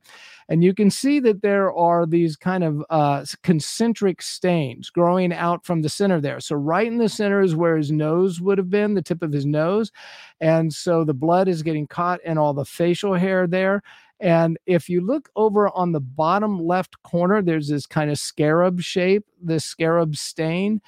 And 0.50 0.64
you 0.64 0.74
can 0.76 0.92
see 0.92 1.20
that 1.22 1.42
there 1.42 1.74
are 1.74 2.06
these 2.06 2.36
kind 2.36 2.64
of 2.64 2.86
uh, 2.92 3.26
concentric 3.42 4.22
stains 4.22 4.92
growing 4.92 5.34
out 5.34 5.66
from 5.66 5.82
the 5.82 5.90
center 5.90 6.22
there. 6.22 6.40
So, 6.40 6.56
right 6.56 6.86
in 6.86 7.00
the 7.00 7.10
center 7.10 7.42
is 7.42 7.56
where 7.56 7.76
his 7.76 7.92
nose 7.92 8.40
would 8.40 8.60
have 8.60 8.70
been, 8.70 8.94
the 8.94 9.02
tip 9.02 9.24
of 9.24 9.34
his 9.34 9.48
nose. 9.48 9.92
And 10.40 10.72
so 10.72 11.04
the 11.04 11.16
blood 11.16 11.48
is 11.48 11.64
getting 11.64 11.88
caught 11.88 12.24
in 12.24 12.38
all 12.38 12.54
the 12.54 12.66
facial 12.66 13.16
hair 13.16 13.48
there. 13.48 13.82
And 14.20 14.60
if 14.68 14.90
you 14.90 15.02
look 15.02 15.30
over 15.36 15.70
on 15.70 15.92
the 15.92 16.00
bottom 16.00 16.60
left 16.60 17.02
corner, 17.02 17.42
there's 17.42 17.68
this 17.68 17.88
kind 17.88 18.12
of 18.12 18.20
scarab 18.20 18.80
shape, 18.80 19.26
this 19.42 19.66
scarab 19.66 20.16
stain 20.16 20.82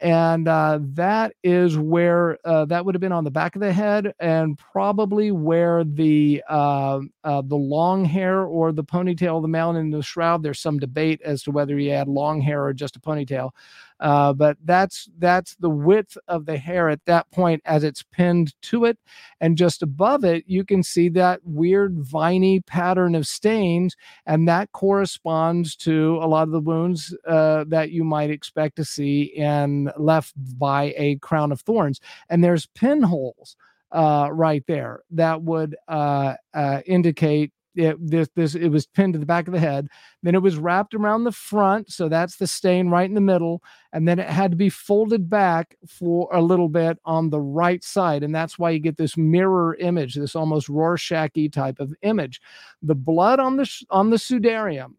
and 0.00 0.48
uh, 0.48 0.78
that 0.94 1.34
is 1.42 1.76
where 1.76 2.38
uh, 2.44 2.64
that 2.66 2.84
would 2.84 2.94
have 2.94 3.00
been 3.00 3.12
on 3.12 3.24
the 3.24 3.30
back 3.30 3.54
of 3.54 3.60
the 3.60 3.72
head, 3.72 4.14
and 4.18 4.58
probably 4.58 5.30
where 5.30 5.84
the 5.84 6.42
uh, 6.48 7.00
uh 7.22 7.42
the 7.42 7.56
long 7.56 8.04
hair 8.04 8.42
or 8.42 8.72
the 8.72 8.84
ponytail 8.84 9.36
of 9.36 9.42
the 9.42 9.48
male 9.48 9.76
in 9.76 9.90
the 9.90 10.02
shroud. 10.02 10.42
There's 10.42 10.60
some 10.60 10.78
debate 10.78 11.20
as 11.22 11.42
to 11.42 11.50
whether 11.50 11.76
he 11.76 11.88
had 11.88 12.08
long 12.08 12.40
hair 12.40 12.64
or 12.64 12.72
just 12.72 12.96
a 12.96 13.00
ponytail, 13.00 13.50
uh, 14.00 14.32
but 14.32 14.56
that's 14.64 15.08
that's 15.18 15.54
the 15.56 15.70
width 15.70 16.16
of 16.28 16.46
the 16.46 16.56
hair 16.58 16.88
at 16.88 17.04
that 17.06 17.30
point 17.30 17.62
as 17.64 17.84
it's 17.84 18.02
pinned 18.02 18.54
to 18.62 18.84
it, 18.84 18.98
and 19.40 19.56
just 19.56 19.82
above 19.82 20.24
it 20.24 20.44
you 20.46 20.64
can 20.64 20.82
see 20.82 21.08
that 21.08 21.40
weird 21.44 21.98
viney 22.00 22.60
pattern 22.60 23.14
of 23.14 23.26
stains, 23.26 23.94
and 24.26 24.48
that 24.48 24.72
corresponds 24.72 25.76
to 25.76 26.18
a 26.22 26.26
lot 26.26 26.44
of 26.44 26.52
the 26.52 26.60
wounds 26.60 27.16
uh, 27.26 27.64
that 27.68 27.90
you 27.90 28.04
might 28.04 28.30
expect 28.30 28.76
to 28.76 28.84
see 28.84 29.22
in 29.22 29.90
left 29.96 30.34
by 30.58 30.94
a 30.96 31.16
crown 31.16 31.52
of 31.52 31.60
thorns, 31.60 32.00
and 32.28 32.42
there's 32.42 32.66
pinholes 32.66 33.56
uh, 33.92 34.28
right 34.32 34.64
there 34.66 35.02
that 35.10 35.42
would 35.42 35.76
uh, 35.88 36.34
uh, 36.54 36.80
indicate 36.86 37.52
it, 37.74 37.96
this 38.00 38.28
this 38.34 38.54
it 38.54 38.68
was 38.68 38.86
pinned 38.86 39.12
to 39.14 39.18
the 39.18 39.26
back 39.26 39.46
of 39.46 39.52
the 39.52 39.60
head. 39.60 39.88
Then 40.22 40.34
it 40.34 40.42
was 40.42 40.56
wrapped 40.56 40.94
around 40.94 41.24
the 41.24 41.32
front 41.32 41.90
so 41.90 42.08
that's 42.08 42.36
the 42.36 42.46
stain 42.46 42.88
right 42.88 43.08
in 43.08 43.14
the 43.14 43.20
middle 43.20 43.62
and 43.92 44.06
then 44.06 44.18
it 44.18 44.28
had 44.28 44.50
to 44.50 44.56
be 44.56 44.68
folded 44.68 45.28
back 45.30 45.76
for 45.86 46.28
a 46.32 46.42
little 46.42 46.68
bit 46.68 46.98
on 47.04 47.30
the 47.30 47.40
right 47.40 47.82
side 47.82 48.22
and 48.22 48.34
that's 48.34 48.58
why 48.58 48.70
you 48.70 48.78
get 48.78 48.96
this 48.96 49.16
mirror 49.16 49.76
image 49.76 50.14
this 50.14 50.36
almost 50.36 50.68
rorschach 50.68 51.50
type 51.52 51.78
of 51.78 51.94
image. 52.02 52.40
The 52.82 52.94
blood 52.94 53.40
on 53.40 53.56
the 53.56 53.70
on 53.90 54.10
the 54.10 54.16
sudarium 54.16 54.94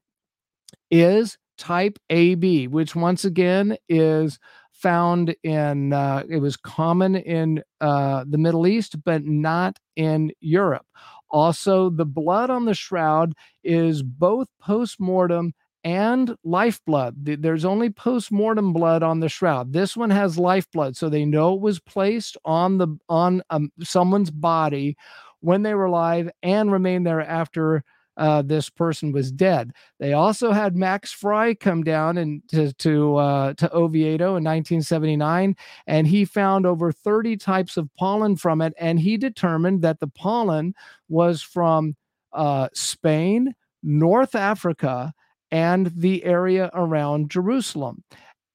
is 0.90 1.38
type 1.58 2.00
ab 2.10 2.68
which 2.68 2.96
once 2.96 3.26
again 3.26 3.78
is 3.88 4.40
found 4.72 5.36
in 5.44 5.94
uh, 5.94 6.24
it 6.28 6.40
was 6.40 6.58
common 6.58 7.16
in 7.16 7.64
uh, 7.82 8.26
the 8.28 8.38
middle 8.38 8.66
east 8.66 9.04
but 9.04 9.24
not 9.24 9.78
in 9.96 10.32
europe 10.40 10.86
also, 11.32 11.90
the 11.90 12.06
blood 12.06 12.50
on 12.50 12.66
the 12.66 12.74
shroud 12.74 13.34
is 13.64 14.04
both 14.04 14.48
post 14.60 15.00
mortem 15.00 15.54
and 15.84 16.36
lifeblood. 16.44 17.16
There's 17.18 17.66
only 17.66 17.90
post 17.90 18.32
mortem 18.32 18.74
blood 18.74 19.02
on 19.04 19.20
the 19.20 19.30
shroud. 19.30 19.74
This 19.74 19.98
one 19.98 20.10
has 20.12 20.38
lifeblood, 20.38 20.96
so 20.96 21.10
they 21.10 21.26
know 21.26 21.56
it 21.56 21.62
was 21.62 21.80
placed 21.80 22.38
on 22.46 22.78
the 22.78 22.88
on 23.10 23.42
um, 23.50 23.72
someone's 23.82 24.32
body 24.32 24.96
when 25.40 25.64
they 25.64 25.74
were 25.74 25.86
alive 25.86 26.30
and 26.44 26.72
remained 26.72 27.08
there 27.08 27.22
after 27.22 27.84
uh, 28.18 28.42
this 28.42 28.70
person 28.70 29.12
was 29.12 29.32
dead. 29.32 29.72
They 30.00 30.14
also 30.14 30.52
had 30.52 30.76
Max 30.76 31.12
Frei 31.12 31.56
come 31.56 31.84
down 31.84 32.18
and 32.18 32.42
to 32.50 32.74
to, 32.74 33.16
uh, 33.16 33.54
to 33.54 33.74
Oviedo 33.74 34.36
in 34.36 34.44
1979, 34.44 35.56
and 35.88 36.08
he 36.08 36.26
found 36.26 36.66
over 36.66 36.92
30 36.92 37.38
types 37.38 37.78
of 37.78 37.90
pollen 37.96 38.36
from 38.36 38.62
it, 38.62 38.74
and 38.80 39.00
he 39.00 39.18
determined 39.18 39.82
that 39.82 40.00
the 40.00 40.08
pollen 40.08 40.74
was 41.10 41.42
from 41.42 41.96
uh, 42.34 42.68
Spain, 42.74 43.54
North 43.84 44.36
Africa, 44.36 45.14
and 45.52 45.92
the 45.96 46.24
area 46.24 46.70
around 46.74 47.30
Jerusalem. 47.30 48.04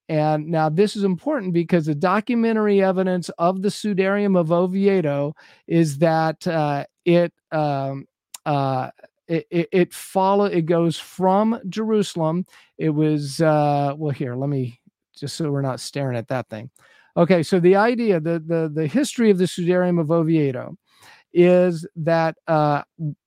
And 0.09 0.49
now 0.49 0.69
this 0.69 0.95
is 0.95 1.03
important 1.03 1.53
because 1.53 1.87
the 1.87 1.95
documentary 1.95 2.83
evidence 2.83 3.29
of 3.39 3.63
the 3.63 3.69
Sudarium 3.69 4.39
of 4.39 4.53
Oviedo 4.53 5.35
is 5.67 5.99
that 5.99 6.47
uh, 6.47 6.85
it 7.05 7.33
um, 7.51 8.07
uh, 8.45 8.91
it, 9.29 9.47
it, 9.51 9.69
it 9.73 9.95
follow 9.95 10.45
it 10.45 10.67
goes 10.67 10.99
from 10.99 11.61
Jerusalem. 11.69 12.47
It 12.79 12.91
was 12.91 13.41
uh 13.41 13.95
well 13.97 14.13
here, 14.13 14.37
let 14.37 14.49
me 14.49 14.81
just 15.17 15.37
so 15.37 15.51
we're 15.51 15.63
not 15.63 15.81
staring 15.81 16.17
at 16.17 16.29
that 16.29 16.49
thing. 16.49 16.71
Okay, 17.17 17.43
so 17.43 17.59
the 17.61 17.77
idea, 17.77 18.21
the 18.21 18.39
the 18.39 18.71
the 18.73 18.87
history 18.87 19.31
of 19.31 19.39
the 19.39 19.45
Sudarium 19.45 20.01
of 20.01 20.11
Oviedo 20.11 20.77
is 21.33 21.87
that 21.97 22.37
uh 22.47 22.83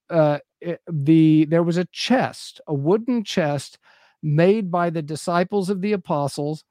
uh 0.10 0.40
it, 0.62 0.82
the 0.92 1.46
there 1.46 1.64
was 1.64 1.78
a 1.78 1.86
chest, 1.86 2.62
a 2.68 2.74
wooden 2.74 3.24
chest 3.24 3.80
made 4.22 4.70
by 4.70 4.90
the 4.90 5.02
disciples 5.02 5.70
of 5.70 5.82
the 5.82 5.94
apostles 5.94 6.64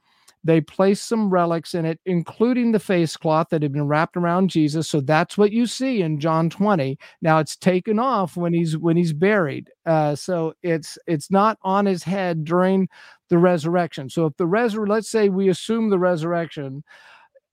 They 0.48 0.62
placed 0.62 1.04
some 1.04 1.28
relics 1.28 1.74
in 1.74 1.84
it, 1.84 2.00
including 2.06 2.72
the 2.72 2.80
face 2.80 3.18
cloth 3.18 3.48
that 3.50 3.62
had 3.62 3.70
been 3.70 3.86
wrapped 3.86 4.16
around 4.16 4.48
Jesus. 4.48 4.88
So 4.88 5.02
that's 5.02 5.36
what 5.36 5.52
you 5.52 5.66
see 5.66 6.00
in 6.00 6.18
John 6.20 6.48
20. 6.48 6.98
Now 7.20 7.38
it's 7.38 7.54
taken 7.54 7.98
off 7.98 8.34
when 8.34 8.54
he's 8.54 8.74
when 8.78 8.96
he's 8.96 9.12
buried. 9.12 9.70
Uh, 9.84 10.14
so 10.14 10.54
it's 10.62 10.96
it's 11.06 11.30
not 11.30 11.58
on 11.60 11.84
his 11.84 12.02
head 12.02 12.46
during 12.46 12.88
the 13.28 13.36
resurrection. 13.36 14.08
So 14.08 14.24
if 14.24 14.38
the 14.38 14.46
resur 14.46 14.88
let's 14.88 15.10
say 15.10 15.28
we 15.28 15.50
assume 15.50 15.90
the 15.90 15.98
resurrection 15.98 16.82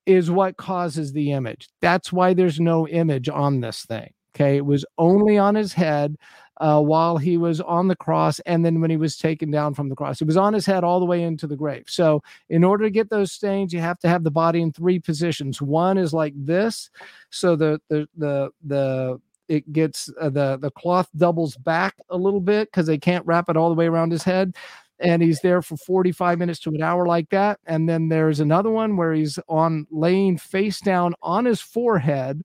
is 0.06 0.30
what 0.30 0.56
causes 0.56 1.12
the 1.12 1.32
image. 1.32 1.68
That's 1.82 2.14
why 2.14 2.32
there's 2.32 2.60
no 2.60 2.88
image 2.88 3.28
on 3.28 3.60
this 3.60 3.84
thing. 3.84 4.14
Okay. 4.34 4.56
It 4.56 4.64
was 4.64 4.86
only 4.96 5.36
on 5.36 5.54
his 5.54 5.74
head 5.74 6.16
uh, 6.58 6.80
while 6.80 7.16
he 7.16 7.36
was 7.36 7.60
on 7.60 7.88
the 7.88 7.96
cross 7.96 8.40
and 8.40 8.64
then 8.64 8.80
when 8.80 8.90
he 8.90 8.96
was 8.96 9.16
taken 9.16 9.50
down 9.50 9.74
from 9.74 9.88
the 9.88 9.94
cross. 9.94 10.20
It 10.20 10.26
was 10.26 10.36
on 10.36 10.54
his 10.54 10.66
head 10.66 10.84
all 10.84 11.00
the 11.00 11.06
way 11.06 11.22
into 11.22 11.46
the 11.46 11.56
grave. 11.56 11.84
So, 11.86 12.22
in 12.48 12.64
order 12.64 12.84
to 12.84 12.90
get 12.90 13.10
those 13.10 13.32
stains, 13.32 13.72
you 13.72 13.80
have 13.80 13.98
to 14.00 14.08
have 14.08 14.24
the 14.24 14.30
body 14.30 14.62
in 14.62 14.72
three 14.72 14.98
positions. 14.98 15.60
One 15.60 15.98
is 15.98 16.12
like 16.12 16.34
this. 16.36 16.90
So, 17.30 17.56
the, 17.56 17.80
the, 17.88 18.08
the, 18.16 18.50
the, 18.64 19.20
it 19.48 19.72
gets 19.72 20.10
uh, 20.20 20.30
the 20.30 20.58
the 20.60 20.72
cloth 20.72 21.08
doubles 21.16 21.56
back 21.56 21.94
a 22.10 22.16
little 22.16 22.40
bit 22.40 22.68
because 22.68 22.86
they 22.86 22.98
can't 22.98 23.24
wrap 23.26 23.48
it 23.48 23.56
all 23.56 23.68
the 23.68 23.76
way 23.76 23.86
around 23.86 24.10
his 24.10 24.24
head 24.24 24.56
and 24.98 25.22
he's 25.22 25.40
there 25.40 25.62
for 25.62 25.76
45 25.76 26.38
minutes 26.38 26.58
to 26.60 26.70
an 26.70 26.82
hour 26.82 27.06
like 27.06 27.28
that 27.30 27.60
and 27.66 27.88
then 27.88 28.08
there's 28.08 28.40
another 28.40 28.70
one 28.70 28.96
where 28.96 29.12
he's 29.12 29.38
on 29.48 29.86
laying 29.90 30.36
face 30.36 30.80
down 30.80 31.14
on 31.22 31.44
his 31.44 31.60
forehead 31.60 32.42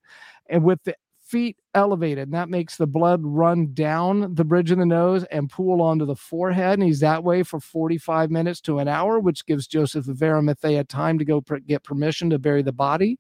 and 0.48 0.64
with 0.64 0.84
the 0.84 0.96
feet 1.32 1.58
elevated 1.74 2.28
and 2.28 2.34
that 2.34 2.50
makes 2.50 2.78
the 2.78 2.88
blood 2.88 3.22
run 3.24 3.74
down 3.74 4.36
the 4.36 4.46
bridge 4.46 4.72
of 4.72 4.78
the 4.78 4.86
nose 4.86 5.24
and 5.26 5.50
pool 5.50 5.82
onto 5.82 6.06
the 6.06 6.16
forehead 6.16 6.80
and 6.80 6.84
he's 6.84 7.00
that 7.00 7.24
way 7.24 7.44
for 7.44 7.60
45 7.60 8.30
minutes 8.30 8.62
to 8.62 8.80
an 8.80 8.88
hour 8.88 9.20
which 9.20 9.46
gives 9.46 9.68
joseph 9.68 10.08
of 10.08 10.22
arimathea 10.22 10.84
time 10.84 11.18
to 11.18 11.26
go 11.26 11.42
pr- 11.42 11.58
get 11.58 11.84
permission 11.84 12.30
to 12.30 12.40
bury 12.40 12.62
the 12.62 12.72
body. 12.72 13.20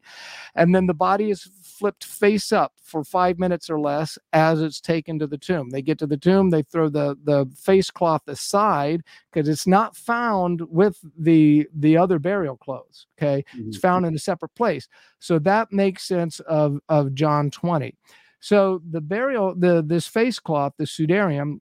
And 0.55 0.75
then 0.75 0.87
the 0.87 0.93
body 0.93 1.31
is 1.31 1.49
flipped 1.63 2.03
face 2.03 2.51
up 2.51 2.73
for 2.83 3.03
five 3.03 3.39
minutes 3.39 3.69
or 3.69 3.79
less 3.79 4.17
as 4.33 4.61
it's 4.61 4.81
taken 4.81 5.17
to 5.19 5.27
the 5.27 5.37
tomb. 5.37 5.69
They 5.69 5.81
get 5.81 5.97
to 5.99 6.07
the 6.07 6.17
tomb 6.17 6.49
they 6.49 6.63
throw 6.63 6.89
the 6.89 7.17
the 7.23 7.49
face 7.55 7.89
cloth 7.89 8.27
aside 8.27 9.01
because 9.31 9.47
it's 9.47 9.67
not 9.67 9.95
found 9.95 10.61
with 10.69 10.99
the 11.17 11.67
the 11.73 11.97
other 11.97 12.19
burial 12.19 12.57
clothes 12.57 13.07
okay? 13.17 13.43
Mm-hmm. 13.55 13.69
it's 13.69 13.77
found 13.77 14.05
in 14.05 14.15
a 14.15 14.19
separate 14.19 14.55
place. 14.55 14.87
So 15.19 15.39
that 15.39 15.71
makes 15.71 16.03
sense 16.03 16.39
of 16.41 16.79
of 16.89 17.13
john 17.13 17.49
20 17.51 17.95
so 18.41 18.81
the 18.89 19.01
burial, 19.01 19.55
the 19.55 19.83
this 19.85 20.07
face 20.07 20.39
cloth, 20.39 20.73
the 20.77 20.85
sudarium, 20.85 21.59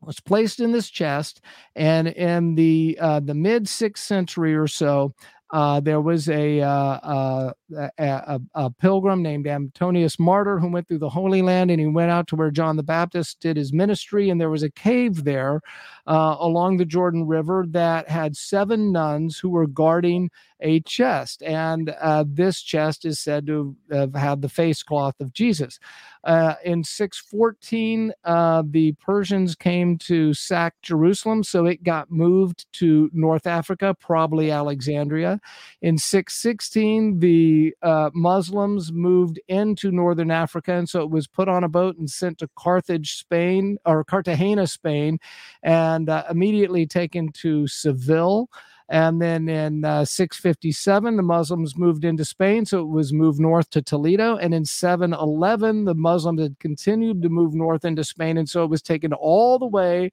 was 0.00 0.20
placed 0.20 0.60
in 0.60 0.72
this 0.72 0.88
chest, 0.88 1.40
and 1.76 2.08
in 2.08 2.54
the 2.54 2.96
uh, 3.00 3.20
the 3.20 3.34
mid 3.34 3.68
sixth 3.68 4.04
century 4.04 4.54
or 4.54 4.68
so, 4.68 5.14
uh, 5.52 5.80
there 5.80 6.00
was 6.00 6.28
a, 6.30 6.60
uh, 6.62 6.68
uh 6.68 7.52
a, 7.98 8.40
a, 8.54 8.70
pilgrim 8.70 9.22
named 9.22 9.46
Antonius 9.46 10.18
Martyr 10.18 10.58
who 10.58 10.68
went 10.68 10.88
through 10.88 10.98
the 10.98 11.10
Holy 11.10 11.42
Land 11.42 11.70
and 11.70 11.78
he 11.78 11.86
went 11.86 12.10
out 12.10 12.26
to 12.28 12.36
where 12.36 12.50
John 12.50 12.76
the 12.76 12.82
Baptist 12.82 13.40
did 13.40 13.58
his 13.58 13.72
ministry. 13.72 14.30
And 14.30 14.40
there 14.40 14.48
was 14.48 14.62
a 14.62 14.70
cave 14.70 15.24
there 15.24 15.60
uh, 16.06 16.36
along 16.38 16.78
the 16.78 16.86
Jordan 16.86 17.26
River 17.26 17.66
that 17.68 18.08
had 18.08 18.36
seven 18.36 18.92
nuns 18.92 19.38
who 19.38 19.50
were 19.50 19.66
guarding 19.66 20.30
a 20.62 20.80
chest. 20.80 21.42
And 21.42 21.90
uh, 22.00 22.24
this 22.26 22.62
chest 22.62 23.04
is 23.04 23.20
said 23.20 23.46
to 23.48 23.76
have 23.90 24.14
had 24.14 24.40
the 24.40 24.48
face 24.48 24.82
cloth 24.82 25.20
of 25.20 25.32
Jesus. 25.32 25.78
Uh, 26.24 26.54
in 26.64 26.84
614, 26.84 28.12
uh, 28.24 28.62
the 28.64 28.92
Persians 28.92 29.56
came 29.56 29.98
to 29.98 30.32
sack 30.32 30.74
Jerusalem, 30.80 31.42
so 31.42 31.66
it 31.66 31.82
got 31.82 32.12
moved 32.12 32.66
to 32.74 33.10
North 33.12 33.46
Africa, 33.46 33.94
probably 33.98 34.50
Alexandria. 34.50 35.40
In 35.80 35.98
616, 35.98 37.18
the 37.18 37.74
uh, 37.82 38.10
Muslims 38.14 38.92
moved 38.92 39.40
into 39.48 39.90
Northern 39.90 40.30
Africa, 40.30 40.74
and 40.74 40.88
so 40.88 41.02
it 41.02 41.10
was 41.10 41.26
put 41.26 41.48
on 41.48 41.64
a 41.64 41.68
boat 41.68 41.98
and 41.98 42.08
sent 42.08 42.38
to 42.38 42.48
Carthage, 42.56 43.16
Spain, 43.16 43.78
or 43.84 44.04
Cartagena, 44.04 44.68
Spain, 44.68 45.18
and 45.64 46.08
uh, 46.08 46.22
immediately 46.30 46.86
taken 46.86 47.32
to 47.32 47.66
Seville. 47.66 48.48
And 48.92 49.22
then 49.22 49.48
in 49.48 49.86
uh, 49.86 50.04
657, 50.04 51.16
the 51.16 51.22
Muslims 51.22 51.78
moved 51.78 52.04
into 52.04 52.26
Spain, 52.26 52.66
so 52.66 52.80
it 52.80 52.88
was 52.88 53.10
moved 53.10 53.40
north 53.40 53.70
to 53.70 53.80
Toledo. 53.80 54.36
And 54.36 54.52
in 54.52 54.66
711, 54.66 55.86
the 55.86 55.94
Muslims 55.94 56.42
had 56.42 56.58
continued 56.58 57.22
to 57.22 57.30
move 57.30 57.54
north 57.54 57.86
into 57.86 58.04
Spain, 58.04 58.36
and 58.36 58.46
so 58.46 58.64
it 58.64 58.68
was 58.68 58.82
taken 58.82 59.14
all 59.14 59.58
the 59.58 59.66
way 59.66 60.12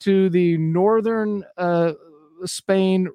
to 0.00 0.28
the 0.28 0.58
northern 0.58 1.44
uh, 1.56 1.92
Spain 2.44 3.08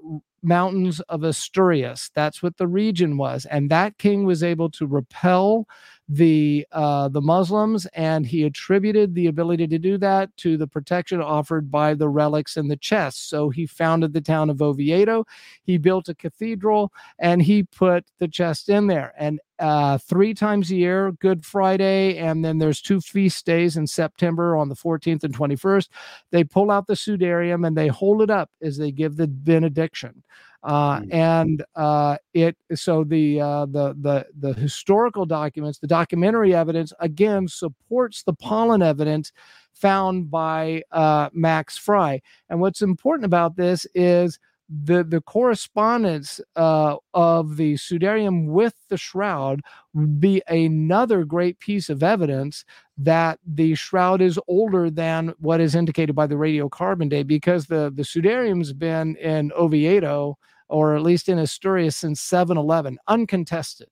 mountains 0.43 1.01
of 1.01 1.25
Asturias. 1.25 2.09
That's 2.15 2.41
what 2.41 2.55
the 2.55 2.67
region 2.67 3.17
was, 3.17 3.45
and 3.45 3.69
that 3.69 3.97
king 3.97 4.23
was 4.23 4.43
able 4.43 4.69
to 4.71 4.87
repel 4.87 5.67
the 6.13 6.67
uh, 6.73 7.07
the 7.07 7.21
Muslims, 7.21 7.85
and 7.93 8.25
he 8.25 8.43
attributed 8.43 9.15
the 9.15 9.27
ability 9.27 9.65
to 9.65 9.79
do 9.79 9.97
that 9.97 10.35
to 10.35 10.57
the 10.57 10.67
protection 10.67 11.21
offered 11.21 11.71
by 11.71 11.93
the 11.93 12.09
relics 12.09 12.57
in 12.57 12.67
the 12.67 12.75
chest. 12.75 13.29
So 13.29 13.49
he 13.49 13.65
founded 13.65 14.11
the 14.11 14.19
town 14.19 14.49
of 14.49 14.61
Oviedo. 14.61 15.25
He 15.63 15.77
built 15.77 16.09
a 16.09 16.13
cathedral, 16.13 16.91
and 17.17 17.41
he 17.41 17.63
put 17.63 18.03
the 18.19 18.27
chest 18.27 18.67
in 18.67 18.87
there. 18.87 19.13
And 19.17 19.39
uh, 19.57 19.99
three 19.99 20.33
times 20.33 20.69
a 20.69 20.75
year, 20.75 21.13
Good 21.13 21.45
Friday, 21.45 22.17
and 22.17 22.43
then 22.43 22.57
there's 22.57 22.81
two 22.81 22.99
feast 22.99 23.45
days 23.45 23.77
in 23.77 23.87
September 23.87 24.57
on 24.57 24.67
the 24.67 24.75
14th 24.75 25.23
and 25.23 25.37
21st. 25.37 25.87
They 26.31 26.43
pull 26.43 26.71
out 26.71 26.87
the 26.87 26.95
sudarium 26.95 27.65
and 27.65 27.77
they 27.77 27.87
hold 27.87 28.21
it 28.21 28.29
up 28.29 28.49
as 28.61 28.77
they 28.77 28.91
give 28.91 29.15
the 29.15 29.27
benediction. 29.27 30.23
Uh, 30.63 30.99
mm. 30.99 31.13
and 31.13 31.63
uh, 31.75 32.17
it 32.33 32.55
so 32.75 33.03
the 33.03 33.41
uh, 33.41 33.65
the 33.65 33.95
the 34.01 34.25
the 34.39 34.53
historical 34.53 35.25
documents, 35.25 35.79
the 35.79 35.87
documentary 35.87 36.53
evidence 36.53 36.93
again 36.99 37.47
supports 37.47 38.23
the 38.23 38.33
pollen 38.33 38.81
evidence 38.81 39.31
found 39.73 40.29
by 40.29 40.83
uh, 40.91 41.29
Max 41.33 41.77
Frei. 41.77 42.21
And 42.49 42.59
what's 42.59 42.83
important 42.83 43.25
about 43.25 43.55
this 43.55 43.87
is 43.95 44.37
the 44.83 45.03
the 45.03 45.21
correspondence 45.21 46.39
uh, 46.55 46.95
of 47.13 47.57
the 47.57 47.73
sudarium 47.73 48.47
with 48.47 48.73
the 48.89 48.97
shroud 48.97 49.61
would 49.93 50.19
be 50.21 50.41
another 50.47 51.25
great 51.25 51.59
piece 51.59 51.89
of 51.89 52.03
evidence 52.03 52.63
that 52.97 53.39
the 53.45 53.75
shroud 53.75 54.21
is 54.21 54.39
older 54.47 54.89
than 54.89 55.33
what 55.39 55.59
is 55.59 55.75
indicated 55.75 56.13
by 56.13 56.25
the 56.25 56.35
radiocarbon 56.35 57.09
date 57.09 57.27
because 57.27 57.65
the 57.65 57.91
the 57.95 58.03
sudarium's 58.03 58.71
been 58.71 59.15
in 59.17 59.51
Oviedo 59.57 60.37
or 60.69 60.95
at 60.95 61.03
least 61.03 61.27
in 61.27 61.37
Asturias 61.37 61.97
since 61.97 62.21
7 62.21 62.57
Eleven, 62.57 62.97
uncontested. 63.07 63.89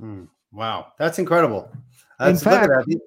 Mm, 0.00 0.26
wow, 0.50 0.92
that's 0.98 1.18
incredible. 1.18 1.70
That's, 2.18 2.42
in 2.42 2.50
fact, 2.50 2.68
that. 2.68 3.00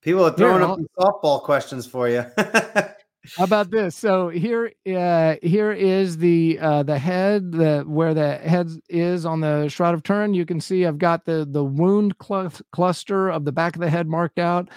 people 0.00 0.24
are 0.24 0.32
throwing 0.32 0.62
up 0.64 0.78
softball 0.98 1.40
questions 1.42 1.86
for 1.86 2.08
you. 2.08 2.26
How 3.36 3.44
about 3.44 3.70
this? 3.70 3.94
So 3.94 4.30
here, 4.30 4.72
uh, 4.86 5.36
here 5.42 5.70
is 5.70 6.18
the 6.18 6.58
uh, 6.60 6.82
the 6.82 6.98
head, 6.98 7.52
the 7.52 7.84
where 7.86 8.14
the 8.14 8.38
head 8.38 8.68
is 8.88 9.24
on 9.24 9.40
the 9.40 9.68
shroud 9.68 9.94
of 9.94 10.02
Turin. 10.02 10.34
You 10.34 10.44
can 10.44 10.60
see 10.60 10.84
I've 10.84 10.98
got 10.98 11.24
the 11.24 11.46
the 11.48 11.62
wound 11.62 12.16
cl- 12.20 12.52
cluster 12.72 13.28
of 13.28 13.44
the 13.44 13.52
back 13.52 13.76
of 13.76 13.80
the 13.80 13.90
head 13.90 14.08
marked 14.08 14.40
out, 14.40 14.70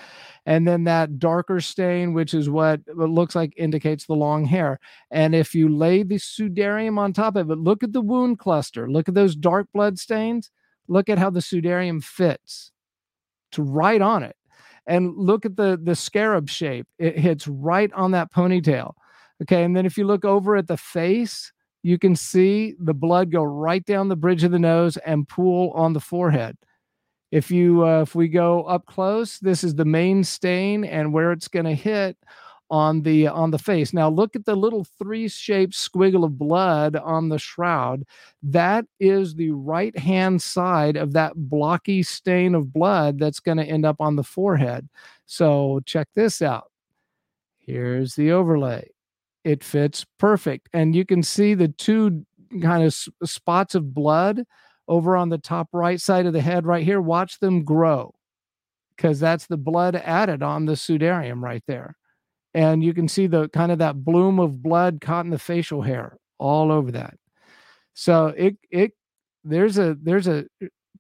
and 0.46 0.68
then 0.68 0.84
that 0.84 1.18
darker 1.18 1.60
stain, 1.60 2.14
which 2.14 2.36
is 2.36 2.48
what 2.48 2.82
looks 2.88 3.36
like 3.36 3.52
indicates 3.58 4.06
the 4.06 4.14
long 4.14 4.46
hair. 4.46 4.80
And 5.10 5.34
if 5.34 5.56
you 5.56 5.68
lay 5.68 6.04
the 6.04 6.16
sudarium 6.16 7.00
on 7.00 7.14
top 7.14 7.36
of 7.36 7.50
it, 7.50 7.58
look 7.58 7.84
at 7.84 7.94
the 7.94 8.02
wound 8.02 8.38
cluster. 8.38 8.88
Look 8.88 9.10
at 9.10 9.16
those 9.16 9.36
dark 9.36 9.68
blood 9.74 9.98
stains. 9.98 10.52
Look 10.88 11.10
at 11.10 11.18
how 11.18 11.32
the 11.32 11.40
sudarium 11.40 12.04
fits. 12.04 12.72
It's 13.50 13.58
right 13.58 14.02
on 14.02 14.22
it. 14.22 14.36
And 14.88 15.16
look 15.16 15.46
at 15.46 15.56
the 15.56 15.80
the 15.82 15.96
scarab 15.96 16.50
shape. 16.50 16.88
It 17.00 17.18
hits 17.18 17.48
right 17.48 17.92
on 17.94 18.12
that 18.12 18.32
ponytail. 18.32 18.94
Okay, 19.42 19.64
and 19.64 19.76
then 19.76 19.86
if 19.86 19.98
you 19.98 20.06
look 20.06 20.24
over 20.24 20.56
at 20.56 20.68
the 20.68 20.78
face, 20.78 21.52
you 21.84 22.00
can 22.00 22.16
see 22.16 22.76
the 22.80 22.94
blood 22.94 23.32
go 23.32 23.44
right 23.44 23.84
down 23.86 24.08
the 24.08 24.16
bridge 24.16 24.44
of 24.44 24.52
the 24.52 24.60
nose 24.60 24.98
and 24.98 25.28
pool 25.28 25.72
on 25.76 25.94
the 25.94 26.00
forehead. 26.00 26.58
If 27.32 27.52
you 27.52 27.86
uh, 27.86 28.02
if 28.02 28.16
we 28.16 28.28
go 28.28 28.64
up 28.64 28.86
close, 28.86 29.40
this 29.40 29.64
is 29.64 29.76
the 29.76 29.86
main 29.86 30.24
stain 30.24 30.86
and 30.86 31.14
where 31.14 31.32
it's 31.32 31.48
going 31.48 31.66
to 31.66 31.76
hit 31.76 32.18
on 32.70 33.04
the 33.04 33.28
on 33.28 33.52
the 33.52 33.60
face. 33.60 33.94
Now 33.94 34.10
look 34.10 34.36
at 34.36 34.46
the 34.46 34.56
little 34.56 34.84
three-shaped 34.84 35.74
squiggle 35.74 36.24
of 36.24 36.38
blood 36.38 36.96
on 36.96 37.30
the 37.30 37.38
shroud. 37.38 38.04
That 38.42 38.86
is 39.00 39.36
the 39.36 39.52
right 39.52 39.98
hand 39.98 40.42
side 40.42 40.96
of 40.96 41.14
that 41.14 41.34
blocky 41.36 42.04
stain 42.04 42.56
of 42.56 42.74
blood 42.74 43.20
that's 43.20 43.40
going 43.40 43.58
to 43.58 43.66
end 43.66 43.86
up 43.86 43.98
on 44.00 44.16
the 44.16 44.24
forehead. 44.24 44.90
So 45.26 45.82
check 45.86 46.08
this 46.16 46.42
out. 46.42 46.72
Here's 47.58 48.16
the 48.16 48.32
overlay. 48.32 48.90
It 49.44 49.64
fits 49.64 50.06
perfect 50.18 50.70
and 50.74 50.96
you 50.96 51.06
can 51.06 51.22
see 51.22 51.54
the 51.54 51.68
two 51.68 52.26
kind 52.62 52.84
of 52.84 52.96
spots 53.30 53.76
of 53.76 53.94
blood 53.94 54.44
over 54.88 55.16
on 55.18 55.30
the 55.30 55.38
top 55.38 55.70
right 55.72 56.00
side 56.00 56.26
of 56.26 56.34
the 56.34 56.42
head 56.42 56.66
right 56.66 56.84
here. 56.84 57.02
Watch 57.02 57.40
them 57.40 57.64
grow 57.64 58.14
because 58.96 59.20
that's 59.20 59.48
the 59.48 59.58
blood 59.58 59.96
added 59.96 60.42
on 60.42 60.66
the 60.66 60.74
sudarium 60.74 61.42
right 61.42 61.64
there. 61.68 61.96
And 62.56 62.82
you 62.82 62.94
can 62.94 63.10
see 63.10 63.28
the 63.28 63.50
kind 63.50 63.70
of 63.70 63.80
that 63.80 64.06
bloom 64.06 64.40
of 64.40 64.64
blood 64.64 65.02
caught 65.02 65.26
in 65.26 65.30
the 65.30 65.38
facial 65.38 65.82
hair 65.82 66.18
all 66.40 66.72
over 66.72 66.90
that. 66.94 67.16
So 67.94 68.28
it 68.28 68.56
it 68.72 68.94
there's 69.44 69.78
a 69.78 69.98
there's 70.02 70.28
a 70.28 70.46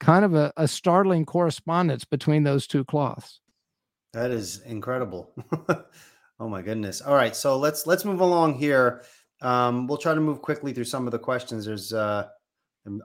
kind 0.02 0.26
of 0.26 0.36
a, 0.36 0.52
a 0.57 0.68
startling 0.68 1.26
correspondence 1.26 2.03
between 2.03 2.44
those 2.44 2.68
two 2.68 2.84
cloths. 2.84 3.40
That 4.11 4.32
is 4.32 4.64
incredible. 4.64 5.32
oh 6.40 6.49
my 6.49 6.61
goodness. 6.61 6.99
All 6.99 7.15
right, 7.15 7.34
so 7.34 7.57
let's 7.57 7.88
let's 7.88 8.03
move 8.03 8.19
along 8.19 8.56
here. 8.56 9.03
Um, 9.41 9.88
we'll 9.88 9.98
try 9.98 10.14
to 10.14 10.19
move 10.19 10.41
quickly 10.41 10.73
through 10.73 10.84
some 10.84 11.06
of 11.06 11.14
the 11.14 11.19
questions. 11.19 11.65
There's 11.65 11.94
uh, 11.94 12.27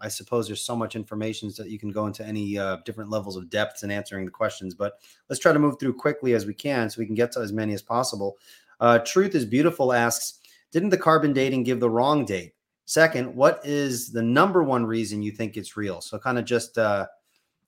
I 0.00 0.08
suppose 0.08 0.46
there's 0.46 0.64
so 0.64 0.76
much 0.76 0.96
information 0.96 1.50
that 1.56 1.70
you 1.70 1.78
can 1.78 1.90
go 1.90 2.06
into 2.06 2.24
any 2.24 2.58
uh, 2.58 2.78
different 2.84 3.10
levels 3.10 3.36
of 3.36 3.50
depths 3.50 3.82
in 3.82 3.90
answering 3.90 4.24
the 4.24 4.30
questions, 4.30 4.74
but 4.74 4.94
let's 5.28 5.40
try 5.40 5.52
to 5.52 5.58
move 5.58 5.78
through 5.78 5.94
quickly 5.94 6.34
as 6.34 6.46
we 6.46 6.54
can 6.54 6.90
so 6.90 6.98
we 6.98 7.06
can 7.06 7.14
get 7.14 7.32
to 7.32 7.40
as 7.40 7.52
many 7.52 7.72
as 7.72 7.82
possible. 7.82 8.36
Uh, 8.80 8.98
Truth 9.00 9.34
is 9.34 9.44
Beautiful 9.44 9.92
asks 9.92 10.40
Didn't 10.72 10.90
the 10.90 10.98
carbon 10.98 11.32
dating 11.32 11.64
give 11.64 11.80
the 11.80 11.90
wrong 11.90 12.24
date? 12.24 12.52
Second, 12.84 13.34
what 13.34 13.60
is 13.64 14.10
the 14.10 14.22
number 14.22 14.62
one 14.62 14.84
reason 14.84 15.22
you 15.22 15.30
think 15.30 15.56
it's 15.56 15.76
real? 15.76 16.00
So, 16.00 16.18
kind 16.18 16.38
of 16.38 16.44
just 16.44 16.76
uh, 16.76 17.06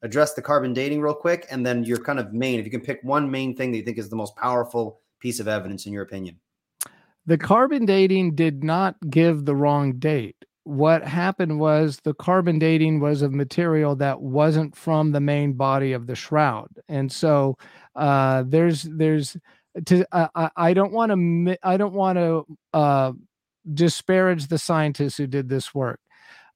address 0.02 0.34
the 0.34 0.42
carbon 0.42 0.72
dating 0.72 1.00
real 1.00 1.14
quick, 1.14 1.46
and 1.50 1.64
then 1.64 1.84
your 1.84 1.98
kind 1.98 2.18
of 2.18 2.32
main, 2.32 2.58
if 2.58 2.64
you 2.64 2.70
can 2.70 2.80
pick 2.80 3.00
one 3.02 3.30
main 3.30 3.56
thing 3.56 3.70
that 3.70 3.78
you 3.78 3.84
think 3.84 3.98
is 3.98 4.08
the 4.08 4.16
most 4.16 4.34
powerful 4.36 5.00
piece 5.20 5.38
of 5.38 5.48
evidence 5.48 5.86
in 5.86 5.92
your 5.92 6.02
opinion. 6.02 6.38
The 7.24 7.38
carbon 7.38 7.86
dating 7.86 8.34
did 8.34 8.64
not 8.64 8.96
give 9.08 9.44
the 9.44 9.54
wrong 9.54 9.92
date 10.00 10.41
what 10.64 11.04
happened 11.04 11.58
was 11.58 11.98
the 12.04 12.14
carbon 12.14 12.58
dating 12.58 13.00
was 13.00 13.22
of 13.22 13.32
material 13.32 13.96
that 13.96 14.20
wasn't 14.20 14.76
from 14.76 15.12
the 15.12 15.20
main 15.20 15.52
body 15.54 15.92
of 15.92 16.06
the 16.06 16.14
shroud 16.14 16.68
and 16.88 17.10
so 17.10 17.56
uh, 17.96 18.44
there's 18.46 18.82
there's 18.84 19.36
to 19.86 20.06
uh, 20.12 20.48
I 20.56 20.74
don't 20.74 20.92
want 20.92 21.12
to 21.12 21.58
I 21.62 21.76
don't 21.76 21.94
want 21.94 22.18
to 22.18 22.44
uh, 22.74 23.12
disparage 23.72 24.48
the 24.48 24.58
scientists 24.58 25.16
who 25.16 25.26
did 25.26 25.48
this 25.48 25.74
work. 25.74 26.00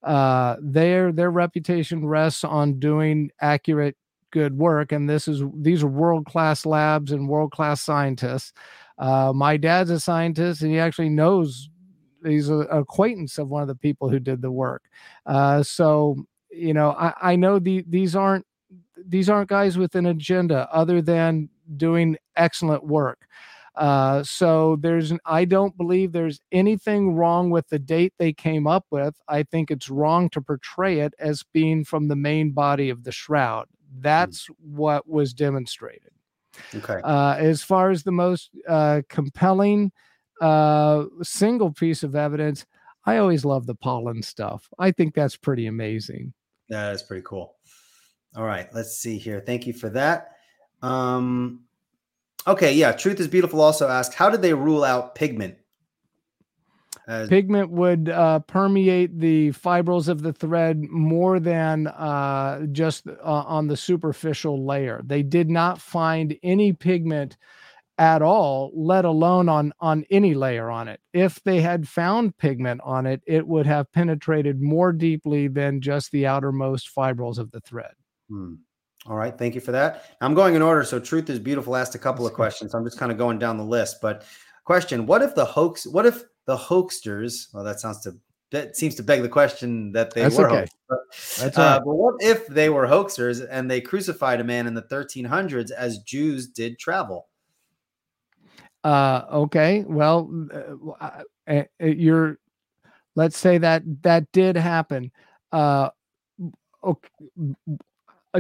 Uh, 0.02 0.56
their 0.60 1.12
their 1.12 1.30
reputation 1.30 2.06
rests 2.06 2.44
on 2.44 2.78
doing 2.78 3.30
accurate 3.40 3.96
good 4.30 4.56
work, 4.58 4.92
and 4.92 5.08
this 5.08 5.28
is 5.28 5.42
these 5.54 5.82
are 5.82 5.88
world 5.88 6.26
class 6.26 6.66
labs 6.66 7.12
and 7.12 7.28
world 7.28 7.52
class 7.52 7.80
scientists. 7.80 8.52
Uh, 8.98 9.32
my 9.34 9.56
dad's 9.56 9.90
a 9.90 10.00
scientist, 10.00 10.62
and 10.62 10.70
he 10.70 10.78
actually 10.78 11.08
knows 11.08 11.68
he's 12.24 12.48
an 12.48 12.66
acquaintance 12.70 13.38
of 13.38 13.48
one 13.48 13.62
of 13.62 13.68
the 13.68 13.74
people 13.74 14.08
who 14.08 14.18
did 14.18 14.42
the 14.42 14.50
work. 14.50 14.84
Uh, 15.26 15.62
so 15.62 16.16
you 16.50 16.72
know, 16.72 16.92
I, 16.92 17.32
I 17.32 17.36
know 17.36 17.58
the 17.58 17.84
these 17.88 18.16
aren't 18.16 18.46
these 19.04 19.28
aren't 19.28 19.48
guys 19.48 19.76
with 19.76 19.94
an 19.94 20.06
agenda 20.06 20.68
other 20.72 21.02
than 21.02 21.48
doing 21.76 22.16
excellent 22.36 22.84
work. 22.84 23.26
Uh, 23.74 24.22
so 24.22 24.76
there's 24.80 25.12
I 25.26 25.44
don't 25.44 25.76
believe 25.76 26.12
there's 26.12 26.40
anything 26.50 27.14
wrong 27.14 27.50
with 27.50 27.68
the 27.68 27.78
date 27.78 28.14
they 28.18 28.32
came 28.32 28.66
up 28.66 28.86
with. 28.90 29.14
I 29.28 29.42
think 29.42 29.70
it's 29.70 29.90
wrong 29.90 30.30
to 30.30 30.40
portray 30.40 31.00
it 31.00 31.12
as 31.18 31.44
being 31.52 31.84
from 31.84 32.08
the 32.08 32.16
main 32.16 32.52
body 32.52 32.88
of 32.88 33.04
the 33.04 33.12
shroud. 33.12 33.66
Hmm. 33.92 34.00
That's 34.00 34.46
mm. 34.46 34.54
what 34.62 35.06
was 35.06 35.34
demonstrated. 35.34 36.12
Okay. 36.74 37.00
Uh, 37.04 37.34
as 37.34 37.62
far 37.62 37.90
as 37.90 38.02
the 38.02 38.12
most 38.12 38.50
uh, 38.66 39.02
compelling 39.10 39.92
uh, 40.40 41.04
single 41.22 41.72
piece 41.72 42.02
of 42.02 42.14
evidence. 42.14 42.66
I 43.04 43.18
always 43.18 43.44
love 43.44 43.66
the 43.66 43.74
pollen 43.74 44.22
stuff. 44.22 44.68
I 44.78 44.90
think 44.90 45.14
that's 45.14 45.36
pretty 45.36 45.66
amazing. 45.66 46.32
That 46.68 46.92
is 46.94 47.02
pretty 47.02 47.22
cool. 47.24 47.56
All 48.34 48.44
right, 48.44 48.68
let's 48.74 48.98
see 48.98 49.16
here. 49.16 49.40
Thank 49.40 49.66
you 49.66 49.72
for 49.72 49.88
that. 49.90 50.32
Um, 50.82 51.60
okay, 52.46 52.72
yeah. 52.74 52.92
Truth 52.92 53.20
is 53.20 53.28
beautiful. 53.28 53.60
Also 53.60 53.88
asked, 53.88 54.14
how 54.14 54.28
did 54.28 54.42
they 54.42 54.52
rule 54.52 54.84
out 54.84 55.14
pigment? 55.14 55.56
As- 57.06 57.28
pigment 57.28 57.70
would 57.70 58.08
uh, 58.08 58.40
permeate 58.40 59.18
the 59.18 59.52
fibrils 59.52 60.08
of 60.08 60.22
the 60.22 60.32
thread 60.32 60.82
more 60.82 61.38
than 61.38 61.86
uh, 61.86 62.66
just 62.72 63.06
uh, 63.06 63.14
on 63.22 63.68
the 63.68 63.76
superficial 63.76 64.66
layer. 64.66 65.00
They 65.04 65.22
did 65.22 65.48
not 65.48 65.80
find 65.80 66.36
any 66.42 66.72
pigment 66.72 67.36
at 67.98 68.22
all, 68.22 68.70
let 68.74 69.04
alone 69.04 69.48
on 69.48 69.72
on 69.80 70.04
any 70.10 70.34
layer 70.34 70.70
on 70.70 70.88
it. 70.88 71.00
If 71.12 71.42
they 71.44 71.60
had 71.60 71.88
found 71.88 72.36
pigment 72.36 72.80
on 72.84 73.06
it, 73.06 73.22
it 73.26 73.46
would 73.46 73.66
have 73.66 73.92
penetrated 73.92 74.60
more 74.60 74.92
deeply 74.92 75.48
than 75.48 75.80
just 75.80 76.10
the 76.12 76.26
outermost 76.26 76.90
fibrils 76.90 77.38
of 77.38 77.50
the 77.50 77.60
thread. 77.60 77.92
Hmm. 78.28 78.54
All 79.06 79.16
right, 79.16 79.36
thank 79.36 79.54
you 79.54 79.60
for 79.60 79.72
that. 79.72 80.16
I'm 80.20 80.34
going 80.34 80.56
in 80.56 80.62
order. 80.62 80.82
So, 80.82 80.98
Truth 80.98 81.30
is 81.30 81.38
Beautiful 81.38 81.76
asked 81.76 81.94
a 81.94 81.98
couple 81.98 82.26
of 82.26 82.32
questions. 82.32 82.74
I'm 82.74 82.84
just 82.84 82.98
kind 82.98 83.12
of 83.12 83.18
going 83.18 83.38
down 83.38 83.56
the 83.56 83.64
list. 83.64 83.98
But, 84.02 84.24
question: 84.64 85.06
What 85.06 85.22
if 85.22 85.34
the 85.34 85.44
hoax? 85.44 85.86
What 85.86 86.06
if 86.06 86.24
the 86.46 86.56
hoaxsters? 86.56 87.46
Well, 87.54 87.64
that 87.64 87.80
sounds 87.80 88.00
to 88.02 88.16
that 88.52 88.76
seems 88.76 88.94
to 88.96 89.02
beg 89.02 89.22
the 89.22 89.28
question 89.28 89.92
that 89.92 90.14
they 90.14 90.22
That's 90.22 90.36
were. 90.36 90.50
Okay. 90.50 90.66
But, 90.88 90.98
That's 91.38 91.58
uh, 91.58 91.80
but 91.80 91.94
what 91.94 92.14
if 92.20 92.46
they 92.46 92.68
were 92.70 92.86
hoaxers 92.86 93.46
and 93.50 93.70
they 93.70 93.80
crucified 93.80 94.40
a 94.40 94.44
man 94.44 94.66
in 94.66 94.74
the 94.74 94.82
1300s 94.82 95.72
as 95.72 95.98
Jews 96.00 96.46
did 96.46 96.78
travel? 96.78 97.28
Uh, 98.86 99.24
okay, 99.32 99.84
well, 99.88 100.30
uh, 101.00 101.22
uh, 101.48 101.62
you're. 101.80 102.38
Let's 103.16 103.38
say 103.38 103.58
that 103.58 103.82
that 104.02 104.30
did 104.32 104.56
happen. 104.56 105.10
Uh, 105.52 105.90
okay, 106.84 107.08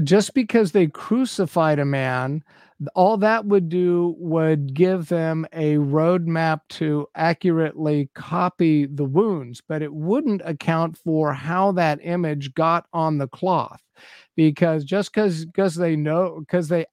just 0.02 0.34
because 0.34 0.72
they 0.72 0.86
crucified 0.86 1.78
a 1.78 1.84
man, 1.84 2.42
all 2.94 3.16
that 3.18 3.46
would 3.46 3.68
do 3.68 4.14
would 4.18 4.74
give 4.74 5.08
them 5.08 5.46
a 5.52 5.76
roadmap 5.76 6.60
to 6.68 7.08
accurately 7.14 8.10
copy 8.14 8.86
the 8.86 9.04
wounds, 9.04 9.62
but 9.66 9.82
it 9.82 9.92
wouldn't 9.92 10.42
account 10.44 10.98
for 10.98 11.32
how 11.32 11.72
that 11.72 11.98
image 12.02 12.52
got 12.54 12.86
on 12.92 13.16
the 13.18 13.28
cloth. 13.28 13.80
Because 14.36 14.84
just 14.84 15.12
because 15.12 15.46
because 15.46 15.74
they 15.74 15.96
know 15.96 16.36
because 16.40 16.68
they 16.68 16.84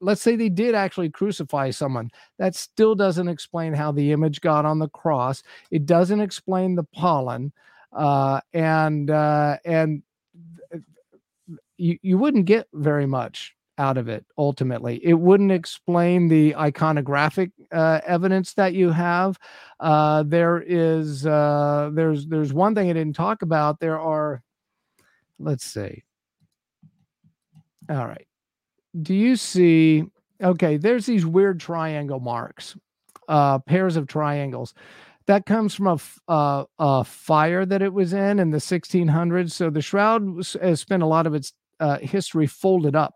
let's 0.00 0.22
say 0.22 0.36
they 0.36 0.48
did 0.48 0.74
actually 0.74 1.10
crucify 1.10 1.70
someone 1.70 2.10
that 2.38 2.54
still 2.54 2.94
doesn't 2.94 3.28
explain 3.28 3.72
how 3.72 3.92
the 3.92 4.12
image 4.12 4.40
got 4.40 4.64
on 4.64 4.78
the 4.78 4.88
cross. 4.88 5.42
It 5.70 5.86
doesn't 5.86 6.20
explain 6.20 6.74
the 6.74 6.84
pollen 6.84 7.52
uh, 7.92 8.40
and 8.52 9.10
uh, 9.10 9.56
and 9.64 10.02
you, 11.76 11.98
you 12.02 12.18
wouldn't 12.18 12.44
get 12.44 12.68
very 12.72 13.06
much 13.06 13.54
out 13.78 13.96
of 13.96 14.08
it 14.08 14.24
ultimately. 14.36 15.00
It 15.04 15.14
wouldn't 15.14 15.52
explain 15.52 16.28
the 16.28 16.52
iconographic 16.52 17.52
uh, 17.72 18.00
evidence 18.06 18.52
that 18.54 18.74
you 18.74 18.90
have. 18.90 19.38
Uh, 19.80 20.22
there 20.24 20.62
is 20.62 21.26
uh, 21.26 21.90
there's 21.92 22.26
there's 22.26 22.52
one 22.52 22.74
thing 22.74 22.90
i 22.90 22.92
didn't 22.92 23.16
talk 23.16 23.42
about. 23.42 23.80
There 23.80 23.98
are 23.98 24.42
let's 25.38 25.64
see. 25.64 26.04
All 27.88 28.06
right 28.06 28.26
do 29.00 29.14
you 29.14 29.36
see 29.36 30.04
okay 30.42 30.76
there's 30.76 31.06
these 31.06 31.24
weird 31.24 31.60
triangle 31.60 32.20
marks 32.20 32.76
uh 33.28 33.58
pairs 33.60 33.96
of 33.96 34.06
triangles. 34.06 34.74
That 35.26 35.46
comes 35.46 35.76
from 35.76 35.86
a, 35.86 36.00
uh, 36.26 36.64
a 36.80 37.04
fire 37.04 37.64
that 37.64 37.82
it 37.82 37.92
was 37.92 38.12
in 38.12 38.40
in 38.40 38.50
the 38.50 38.58
1600s 38.58 39.52
so 39.52 39.70
the 39.70 39.82
shroud 39.82 40.26
has 40.60 40.80
spent 40.80 41.02
a 41.02 41.06
lot 41.06 41.26
of 41.26 41.34
its 41.34 41.52
uh, 41.78 41.98
history 41.98 42.48
folded 42.48 42.96
up 42.96 43.14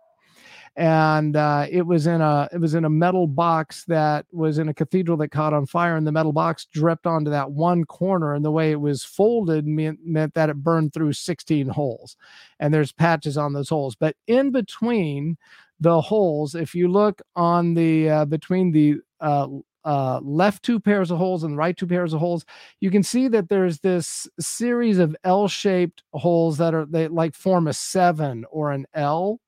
and 0.76 1.36
uh, 1.36 1.66
it 1.70 1.86
was 1.86 2.06
in 2.06 2.20
a 2.20 2.48
it 2.52 2.58
was 2.58 2.74
in 2.74 2.84
a 2.84 2.90
metal 2.90 3.26
box 3.26 3.84
that 3.84 4.26
was 4.32 4.58
in 4.58 4.68
a 4.68 4.74
cathedral 4.74 5.16
that 5.16 5.28
caught 5.28 5.52
on 5.52 5.66
fire 5.66 5.96
and 5.96 6.06
the 6.06 6.12
metal 6.12 6.32
box 6.32 6.66
dripped 6.66 7.06
onto 7.06 7.30
that 7.30 7.52
one 7.52 7.84
corner 7.84 8.34
and 8.34 8.44
the 8.44 8.50
way 8.50 8.72
it 8.72 8.80
was 8.80 9.04
folded 9.04 9.66
meant, 9.66 10.00
meant 10.04 10.34
that 10.34 10.50
it 10.50 10.56
burned 10.56 10.92
through 10.92 11.12
16 11.12 11.68
holes 11.68 12.16
and 12.58 12.74
there's 12.74 12.90
patches 12.90 13.36
on 13.36 13.52
those 13.52 13.68
holes 13.68 13.94
but 13.94 14.16
in 14.26 14.50
between 14.50 15.36
the 15.78 16.00
holes 16.00 16.54
if 16.56 16.74
you 16.74 16.88
look 16.88 17.22
on 17.36 17.74
the 17.74 18.10
uh, 18.10 18.24
between 18.24 18.72
the 18.72 18.96
uh, 19.20 19.46
uh, 19.84 20.18
left 20.22 20.62
two 20.62 20.80
pairs 20.80 21.10
of 21.10 21.18
holes 21.18 21.44
and 21.44 21.56
right 21.56 21.76
two 21.76 21.86
pairs 21.86 22.14
of 22.14 22.20
holes, 22.20 22.44
you 22.80 22.90
can 22.90 23.02
see 23.02 23.28
that 23.28 23.48
there's 23.48 23.80
this 23.80 24.26
series 24.40 24.98
of 24.98 25.14
L-shaped 25.24 26.02
holes 26.14 26.56
that 26.58 26.74
are 26.74 26.86
they 26.86 27.06
like 27.08 27.34
form 27.34 27.68
a 27.68 27.72
seven 27.74 28.44
or 28.50 28.72
an 28.72 28.86
L. 28.94 29.40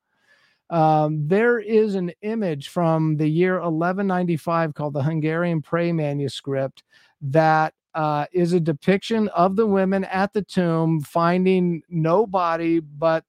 Um, 0.70 1.28
there 1.28 1.58
is 1.58 1.94
an 1.94 2.12
image 2.22 2.68
from 2.68 3.16
the 3.16 3.28
year 3.28 3.54
1195 3.54 4.74
called 4.74 4.94
the 4.94 5.02
Hungarian 5.02 5.62
Pray 5.62 5.92
manuscript 5.92 6.82
that 7.20 7.74
uh, 7.94 8.26
is 8.32 8.52
a 8.52 8.60
depiction 8.60 9.28
of 9.28 9.56
the 9.56 9.66
women 9.66 10.04
at 10.04 10.32
the 10.32 10.42
tomb 10.42 11.00
finding 11.00 11.82
no 11.88 12.26
body 12.26 12.80
but 12.80 13.24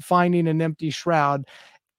finding 0.00 0.48
an 0.48 0.60
empty 0.60 0.90
shroud. 0.90 1.44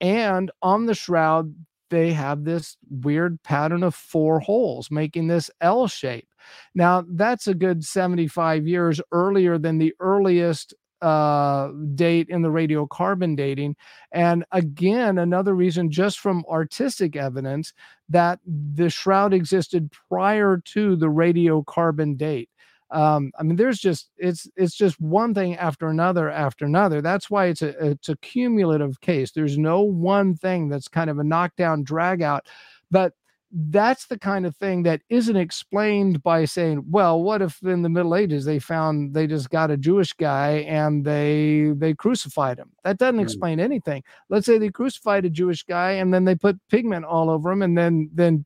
And 0.02 0.52
on 0.62 0.86
the 0.86 0.94
shroud, 0.94 1.56
they 1.90 2.12
have 2.14 2.44
this 2.44 2.76
weird 2.90 3.42
pattern 3.44 3.84
of 3.84 3.96
four 3.96 4.40
holes, 4.40 4.90
making 4.92 5.28
this 5.28 5.50
L 5.62 5.88
shape. 5.88 6.28
Now, 6.76 7.06
that's 7.08 7.48
a 7.48 7.54
good 7.54 7.84
75 7.84 8.68
years 8.68 9.00
earlier 9.12 9.58
than 9.58 9.78
the 9.78 9.94
earliest 10.00 10.74
uh, 11.04 11.72
date 11.96 12.30
in 12.30 12.42
the 12.42 12.50
radiocarbon 12.50 13.36
dating. 13.36 13.76
And 14.12 14.46
again, 14.52 15.18
another 15.18 15.54
reason, 15.54 15.92
just 15.92 16.20
from 16.20 16.46
artistic 16.50 17.16
evidence, 17.16 17.74
that 18.10 18.40
the 18.46 18.90
shroud 18.90 19.34
existed 19.34 19.92
prior 20.10 20.62
to 20.66 20.96
the 20.96 21.08
radiocarbon 21.08 22.18
date. 22.18 22.50
Um, 22.90 23.32
I 23.40 23.44
mean, 23.44 23.56
there's 23.56 23.80
just 23.80 24.12
it's 24.18 24.48
it's 24.56 24.76
just 24.76 25.02
one 25.02 25.34
thing 25.34 25.58
after 25.58 25.88
another 25.88 26.30
after 26.30 26.66
another. 26.66 27.02
That's 27.02 27.30
why 27.30 27.48
it's 27.48 27.64
a 27.64 27.70
it's 27.86 28.10
a 28.10 28.18
cumulative 28.18 29.02
case. 29.02 29.32
There's 29.32 29.58
no 29.58 29.82
one 29.82 30.36
thing 30.36 30.70
that's 30.70 30.88
kind 30.88 31.10
of 31.10 31.18
a 31.18 31.24
knockdown 31.24 31.84
drag 31.84 32.22
out, 32.22 32.46
but 32.92 33.14
that's 33.54 34.08
the 34.08 34.18
kind 34.18 34.46
of 34.48 34.56
thing 34.56 34.82
that 34.84 35.02
isn't 35.10 35.36
explained 35.36 36.24
by 36.24 36.44
saying 36.44 36.84
well 36.90 37.22
what 37.22 37.42
if 37.42 37.62
in 37.62 37.84
the 37.84 37.90
middle 37.90 38.16
ages 38.16 38.46
they 38.46 38.58
found 38.58 39.14
they 39.14 39.28
just 39.28 39.50
got 39.52 39.70
a 39.70 39.78
jewish 39.78 40.12
guy 40.14 40.66
and 40.68 41.06
they 41.06 41.72
they 41.76 41.94
crucified 41.94 42.58
him? 42.58 42.72
That 42.84 42.98
doesn't 42.98 43.20
mm. 43.20 43.24
explain 43.24 43.60
anything. 43.60 44.04
Let's 44.30 44.48
say 44.48 44.58
they 44.58 44.70
crucified 44.70 45.26
a 45.26 45.30
jewish 45.30 45.64
guy 45.64 45.92
and 45.92 46.14
then 46.14 46.26
they 46.26 46.36
put 46.36 46.60
pigment 46.70 47.06
all 47.06 47.30
over 47.30 47.52
him 47.52 47.62
and 47.62 47.78
then 47.78 48.10
then 48.14 48.46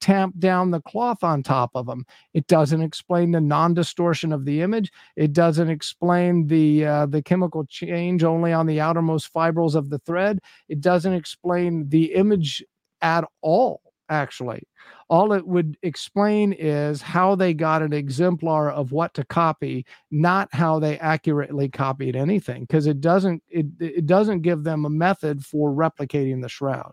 tamp 0.00 0.38
down 0.38 0.70
the 0.70 0.82
cloth 0.82 1.24
on 1.24 1.42
top 1.42 1.70
of 1.74 1.86
them 1.86 2.04
it 2.34 2.46
doesn't 2.46 2.82
explain 2.82 3.30
the 3.30 3.40
non-distortion 3.40 4.32
of 4.32 4.44
the 4.44 4.60
image. 4.60 4.92
It 5.16 5.32
doesn't 5.32 5.70
explain 5.70 6.46
the 6.46 6.84
uh, 6.84 7.06
the 7.06 7.22
chemical 7.22 7.64
change 7.64 8.22
only 8.22 8.52
on 8.52 8.66
the 8.66 8.80
outermost 8.80 9.28
fibrils 9.28 9.74
of 9.74 9.90
the 9.90 9.98
thread. 10.00 10.40
It 10.68 10.80
doesn't 10.80 11.12
explain 11.12 11.88
the 11.88 12.14
image 12.14 12.62
at 13.00 13.24
all 13.40 13.83
actually. 14.08 14.62
All 15.08 15.32
it 15.32 15.46
would 15.46 15.76
explain 15.82 16.52
is 16.52 17.02
how 17.02 17.34
they 17.34 17.54
got 17.54 17.82
an 17.82 17.92
exemplar 17.92 18.70
of 18.70 18.92
what 18.92 19.14
to 19.14 19.24
copy, 19.24 19.86
not 20.10 20.48
how 20.52 20.78
they 20.78 20.98
accurately 20.98 21.68
copied 21.68 22.16
anything, 22.16 22.62
because 22.62 22.86
it 22.86 23.00
doesn't 23.00 23.42
it, 23.48 23.66
it 23.80 24.06
doesn't 24.06 24.42
give 24.42 24.64
them 24.64 24.84
a 24.84 24.90
method 24.90 25.44
for 25.44 25.70
replicating 25.70 26.42
the 26.42 26.48
shroud. 26.48 26.92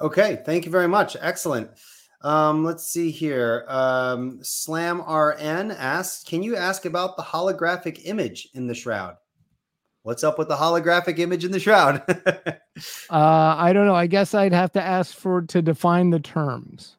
Okay, 0.00 0.42
thank 0.44 0.64
you 0.64 0.70
very 0.70 0.88
much. 0.88 1.16
Excellent. 1.20 1.70
Um, 2.22 2.64
let's 2.64 2.86
see 2.86 3.10
here. 3.10 3.64
Um, 3.68 4.38
Slam 4.42 5.00
RN 5.00 5.70
asks, 5.72 6.22
can 6.24 6.42
you 6.42 6.56
ask 6.56 6.84
about 6.84 7.16
the 7.16 7.22
holographic 7.22 8.02
image 8.04 8.48
in 8.54 8.66
the 8.66 8.74
shroud? 8.74 9.16
What's 10.04 10.24
up 10.24 10.36
with 10.38 10.48
the 10.48 10.56
holographic 10.56 11.18
image 11.20 11.44
in 11.44 11.52
the 11.52 11.60
shroud? 11.60 12.02
uh, 12.08 12.56
I 13.10 13.72
don't 13.72 13.86
know. 13.86 13.94
I 13.94 14.08
guess 14.08 14.34
I'd 14.34 14.52
have 14.52 14.72
to 14.72 14.82
ask 14.82 15.14
for 15.14 15.42
to 15.42 15.62
define 15.62 16.10
the 16.10 16.18
terms. 16.18 16.96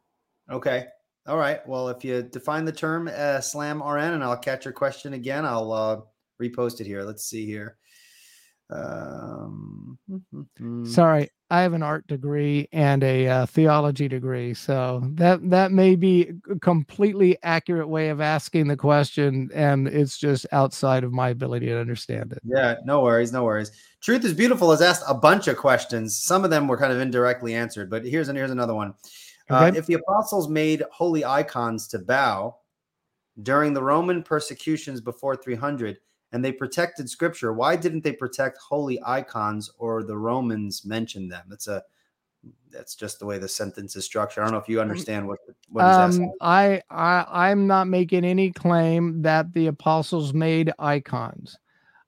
Okay. 0.50 0.86
All 1.28 1.38
right. 1.38 1.66
Well, 1.68 1.90
if 1.90 2.06
you 2.06 2.22
define 2.24 2.64
the 2.64 2.72
term 2.72 3.10
uh, 3.14 3.42
slam 3.42 3.84
RN 3.84 4.14
and 4.14 4.24
I'll 4.24 4.38
catch 4.38 4.66
your 4.66 4.74
question 4.74 5.14
again, 5.14 5.46
I'll 5.46 5.72
uh, 5.74 6.02
repost 6.42 6.80
it 6.80 6.88
here. 6.88 7.04
Let's 7.04 7.26
see 7.26 7.46
here. 7.46 7.78
Um, 8.74 10.00
Sorry, 10.86 11.30
I 11.50 11.62
have 11.62 11.74
an 11.74 11.84
art 11.84 12.08
degree 12.08 12.68
and 12.72 13.04
a 13.04 13.28
uh, 13.28 13.46
theology 13.46 14.08
degree, 14.08 14.54
so 14.54 15.02
that 15.14 15.50
that 15.50 15.72
may 15.72 15.96
be 15.96 16.32
a 16.50 16.60
completely 16.60 17.38
accurate 17.44 17.88
way 17.88 18.10
of 18.10 18.20
asking 18.20 18.68
the 18.68 18.78
question, 18.78 19.50
and 19.54 19.88
it's 19.88 20.18
just 20.18 20.46
outside 20.52 21.04
of 21.04 21.14
my 21.14 21.30
ability 21.30 21.68
to 21.68 21.80
understand 21.80 22.34
it. 22.34 22.40
Yeah, 22.44 22.76
no 22.86 23.02
worries, 23.02 23.32
no 23.32 23.44
worries. 23.44 23.72
Truth 24.02 24.26
is 24.26 24.34
beautiful 24.34 24.72
has 24.72 24.82
asked 24.82 25.04
a 25.08 25.14
bunch 25.14 25.48
of 25.48 25.58
questions. 25.58 26.18
Some 26.18 26.44
of 26.44 26.50
them 26.50 26.68
were 26.68 26.78
kind 26.78 26.92
of 26.92 27.00
indirectly 27.00 27.54
answered, 27.54 27.90
but 27.90 28.06
here's 28.06 28.30
and 28.30 28.38
here's 28.38 28.52
another 28.52 28.74
one. 28.74 28.94
Uh, 29.50 29.56
okay. 29.56 29.78
Uh, 29.78 29.80
if 29.80 29.86
the 29.86 29.96
apostles 29.96 30.50
made 30.50 30.84
holy 30.92 31.24
icons 31.24 31.88
to 31.90 32.00
bow 32.00 32.58
during 33.42 33.74
the 33.74 33.84
Roman 33.84 34.24
persecutions 34.24 35.02
before 35.02 35.36
300 35.36 36.00
and 36.34 36.44
they 36.44 36.52
protected 36.52 37.10
scripture. 37.10 37.54
Why 37.54 37.76
didn't 37.76 38.04
they 38.04 38.12
protect 38.12 38.58
holy 38.58 39.00
icons 39.06 39.72
or 39.78 40.04
the 40.04 40.18
Romans 40.18 40.84
mentioned 40.84 41.32
them? 41.32 41.46
That's 41.48 41.68
a 41.68 41.84
that's 42.72 42.96
just 42.96 43.20
the 43.20 43.26
way 43.26 43.38
the 43.38 43.48
sentence 43.48 43.96
is 43.96 44.04
structured. 44.04 44.42
I 44.42 44.46
don't 44.48 44.54
know 44.54 44.60
if 44.60 44.68
you 44.68 44.82
understand 44.82 45.28
what 45.28 45.40
what 45.70 45.86
um, 45.86 46.32
I 46.42 46.82
I 46.90 47.26
I'm 47.30 47.68
not 47.68 47.88
making 47.88 48.26
any 48.26 48.52
claim 48.52 49.22
that 49.22 49.54
the 49.54 49.68
apostles 49.68 50.34
made 50.34 50.74
icons. 50.80 51.56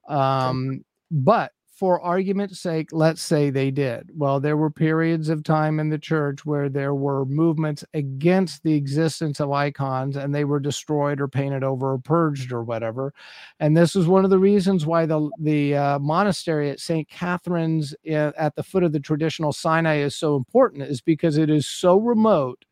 Um, 0.09 0.69
okay. 0.69 0.79
but 1.11 1.51
for 1.75 2.01
argument's 2.01 2.61
sake, 2.61 2.87
let's 2.93 3.21
say 3.21 3.49
they 3.49 3.69
did. 3.69 4.09
Well, 4.15 4.39
there 4.39 4.55
were 4.55 4.69
periods 4.69 5.27
of 5.27 5.43
time 5.43 5.77
in 5.77 5.89
the 5.89 5.99
church 5.99 6.45
where 6.45 6.69
there 6.69 6.95
were 6.95 7.25
movements 7.25 7.83
against 7.93 8.63
the 8.63 8.73
existence 8.75 9.41
of 9.41 9.51
icons 9.51 10.15
and 10.15 10.33
they 10.33 10.45
were 10.45 10.61
destroyed 10.61 11.19
or 11.19 11.27
painted 11.27 11.65
over 11.65 11.91
or 11.91 11.97
purged 11.97 12.53
or 12.53 12.63
whatever. 12.63 13.13
And 13.59 13.75
this 13.75 13.93
is 13.93 14.07
one 14.07 14.23
of 14.23 14.31
the 14.31 14.39
reasons 14.39 14.85
why 14.85 15.05
the, 15.05 15.29
the 15.37 15.75
uh, 15.75 15.99
monastery 15.99 16.69
at 16.69 16.79
St. 16.79 17.09
Catherine's 17.09 17.93
in, 18.05 18.31
at 18.37 18.55
the 18.55 18.63
foot 18.63 18.83
of 18.83 18.93
the 18.93 18.99
traditional 19.01 19.51
Sinai 19.51 19.97
is 19.97 20.15
so 20.15 20.37
important, 20.37 20.83
is 20.83 21.01
because 21.01 21.37
it 21.37 21.49
is 21.49 21.67
so 21.67 21.99
remote 21.99 22.63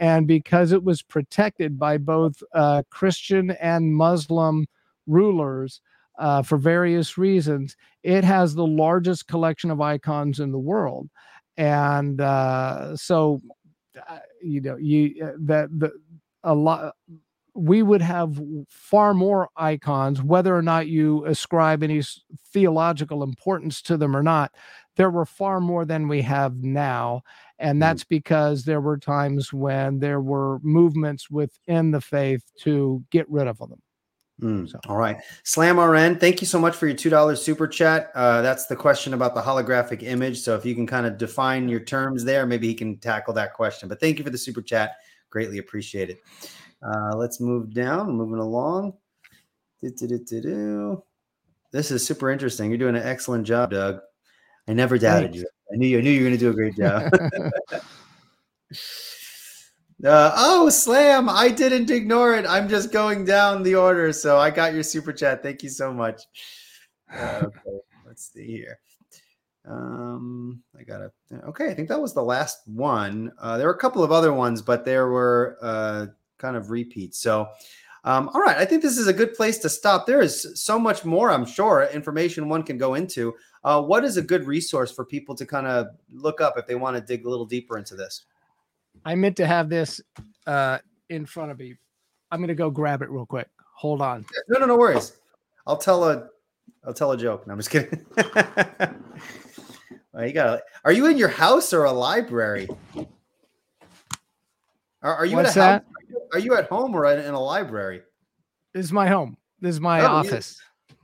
and 0.00 0.26
because 0.26 0.72
it 0.72 0.84
was 0.84 1.00
protected 1.00 1.78
by 1.78 1.96
both 1.96 2.42
uh, 2.52 2.82
Christian 2.90 3.52
and 3.52 3.94
Muslim 3.94 4.66
rulers 5.06 5.80
uh, 6.18 6.42
for 6.42 6.58
various 6.58 7.18
reasons, 7.18 7.76
it 8.02 8.24
has 8.24 8.54
the 8.54 8.66
largest 8.66 9.26
collection 9.26 9.70
of 9.70 9.80
icons 9.80 10.40
in 10.40 10.52
the 10.52 10.58
world. 10.58 11.08
And 11.56 12.20
uh, 12.20 12.96
so, 12.96 13.40
uh, 14.08 14.18
you 14.42 14.60
know, 14.60 14.76
you 14.76 15.24
uh, 15.24 15.32
that 15.38 15.68
the 15.78 15.92
a 16.42 16.54
lot 16.54 16.94
we 17.54 17.82
would 17.82 18.02
have 18.02 18.40
far 18.68 19.14
more 19.14 19.48
icons, 19.56 20.20
whether 20.20 20.54
or 20.56 20.62
not 20.62 20.88
you 20.88 21.24
ascribe 21.24 21.82
any 21.82 22.02
theological 22.52 23.22
importance 23.22 23.80
to 23.82 23.96
them 23.96 24.16
or 24.16 24.22
not. 24.22 24.52
There 24.96 25.10
were 25.10 25.24
far 25.24 25.60
more 25.60 25.84
than 25.84 26.08
we 26.08 26.22
have 26.22 26.56
now. 26.56 27.22
And 27.60 27.76
mm. 27.76 27.80
that's 27.80 28.02
because 28.02 28.64
there 28.64 28.80
were 28.80 28.98
times 28.98 29.52
when 29.52 30.00
there 30.00 30.20
were 30.20 30.58
movements 30.62 31.30
within 31.30 31.92
the 31.92 32.00
faith 32.00 32.42
to 32.62 33.04
get 33.10 33.30
rid 33.30 33.46
of 33.46 33.58
them. 33.58 33.80
Mm, 34.42 34.68
so. 34.68 34.78
All 34.88 34.96
right. 34.96 35.16
Slam 35.44 35.78
RN, 35.78 36.18
thank 36.18 36.40
you 36.40 36.46
so 36.46 36.58
much 36.58 36.74
for 36.74 36.86
your 36.86 36.96
$2 36.96 37.38
super 37.38 37.68
chat. 37.68 38.10
Uh, 38.14 38.42
that's 38.42 38.66
the 38.66 38.76
question 38.76 39.14
about 39.14 39.34
the 39.34 39.40
holographic 39.40 40.02
image. 40.02 40.40
So 40.40 40.56
if 40.56 40.66
you 40.66 40.74
can 40.74 40.86
kind 40.86 41.06
of 41.06 41.18
define 41.18 41.68
your 41.68 41.80
terms 41.80 42.24
there, 42.24 42.46
maybe 42.46 42.66
he 42.66 42.74
can 42.74 42.98
tackle 42.98 43.32
that 43.34 43.54
question. 43.54 43.88
But 43.88 44.00
thank 44.00 44.18
you 44.18 44.24
for 44.24 44.30
the 44.30 44.38
super 44.38 44.62
chat. 44.62 44.96
Greatly 45.30 45.58
appreciate 45.58 46.10
it. 46.10 46.18
Uh, 46.82 47.16
let's 47.16 47.40
move 47.40 47.72
down, 47.72 48.12
moving 48.12 48.40
along. 48.40 48.94
This 49.80 50.02
is 51.90 52.06
super 52.06 52.30
interesting. 52.30 52.70
You're 52.70 52.78
doing 52.78 52.96
an 52.96 53.02
excellent 53.02 53.46
job, 53.46 53.70
Doug. 53.70 54.00
I 54.66 54.72
never 54.72 54.98
doubted 54.98 55.32
Thanks. 55.32 55.42
you. 55.42 55.48
I 55.72 55.76
knew 55.76 55.86
you. 55.86 55.98
I 55.98 56.00
knew 56.02 56.10
you 56.10 56.22
were 56.22 56.28
going 56.28 56.38
to 56.38 56.44
do 56.44 56.50
a 56.50 56.54
great 56.54 56.76
job. 56.76 57.12
Uh, 60.02 60.32
oh, 60.36 60.68
slam! 60.68 61.28
I 61.28 61.48
didn't 61.48 61.90
ignore 61.90 62.34
it. 62.34 62.46
I'm 62.46 62.68
just 62.68 62.92
going 62.92 63.24
down 63.24 63.62
the 63.62 63.76
order. 63.76 64.12
So 64.12 64.38
I 64.38 64.50
got 64.50 64.74
your 64.74 64.82
super 64.82 65.12
chat. 65.12 65.42
Thank 65.42 65.62
you 65.62 65.68
so 65.68 65.92
much. 65.92 66.22
Uh, 67.12 67.42
okay, 67.44 67.78
let's 68.06 68.32
see 68.32 68.46
here. 68.46 68.78
Um, 69.66 70.62
I 70.78 70.82
got 70.82 71.00
it. 71.00 71.12
Okay, 71.48 71.70
I 71.70 71.74
think 71.74 71.88
that 71.88 72.00
was 72.00 72.12
the 72.12 72.22
last 72.22 72.66
one. 72.66 73.32
Uh, 73.40 73.56
there 73.56 73.66
were 73.66 73.74
a 73.74 73.78
couple 73.78 74.02
of 74.02 74.12
other 74.12 74.32
ones, 74.32 74.60
but 74.60 74.84
there 74.84 75.08
were 75.08 75.58
uh, 75.62 76.06
kind 76.38 76.56
of 76.56 76.70
repeats. 76.70 77.20
So, 77.20 77.48
um, 78.04 78.28
all 78.34 78.42
right, 78.42 78.58
I 78.58 78.66
think 78.66 78.82
this 78.82 78.98
is 78.98 79.06
a 79.06 79.12
good 79.12 79.32
place 79.32 79.58
to 79.58 79.70
stop. 79.70 80.06
There 80.06 80.20
is 80.20 80.60
so 80.60 80.78
much 80.78 81.04
more, 81.04 81.30
I'm 81.30 81.46
sure, 81.46 81.88
information 81.92 82.48
one 82.48 82.62
can 82.62 82.76
go 82.76 82.94
into. 82.94 83.32
Uh, 83.62 83.80
what 83.80 84.04
is 84.04 84.18
a 84.18 84.22
good 84.22 84.44
resource 84.46 84.92
for 84.92 85.06
people 85.06 85.34
to 85.36 85.46
kind 85.46 85.66
of 85.66 85.86
look 86.12 86.42
up 86.42 86.58
if 86.58 86.66
they 86.66 86.74
want 86.74 86.96
to 86.96 87.02
dig 87.02 87.24
a 87.24 87.30
little 87.30 87.46
deeper 87.46 87.78
into 87.78 87.94
this? 87.94 88.26
I 89.04 89.14
meant 89.14 89.36
to 89.36 89.46
have 89.46 89.68
this 89.68 90.00
uh, 90.46 90.78
in 91.08 91.26
front 91.26 91.50
of 91.50 91.58
me. 91.58 91.74
I'm 92.30 92.40
gonna 92.40 92.54
go 92.54 92.70
grab 92.70 93.02
it 93.02 93.10
real 93.10 93.26
quick. 93.26 93.48
Hold 93.74 94.00
on. 94.00 94.24
No, 94.48 94.58
no, 94.60 94.66
no 94.66 94.76
worries. 94.76 95.12
I'll 95.66 95.76
tell 95.76 96.04
a, 96.04 96.28
I'll 96.84 96.94
tell 96.94 97.12
a 97.12 97.16
joke. 97.16 97.46
No, 97.46 97.52
I'm 97.52 97.58
just 97.58 97.70
kidding. 97.70 98.04
well, 100.12 100.26
you 100.26 100.32
got. 100.32 100.62
Are 100.84 100.92
you 100.92 101.06
in 101.06 101.16
your 101.16 101.28
house 101.28 101.72
or 101.72 101.84
a 101.84 101.92
library? 101.92 102.68
Are, 105.02 105.14
are 105.14 105.26
you 105.26 105.36
What's 105.36 105.56
at 105.56 105.82
a? 105.82 105.84
Are 106.32 106.38
you 106.38 106.56
at 106.56 106.68
home 106.68 106.94
or 106.94 107.04
in 107.06 107.34
a 107.34 107.40
library? 107.40 108.02
This 108.72 108.86
is 108.86 108.92
my 108.92 109.06
home. 109.06 109.36
This 109.60 109.74
is 109.74 109.80
my 109.80 110.00
oh, 110.00 110.06
office. 110.06 110.60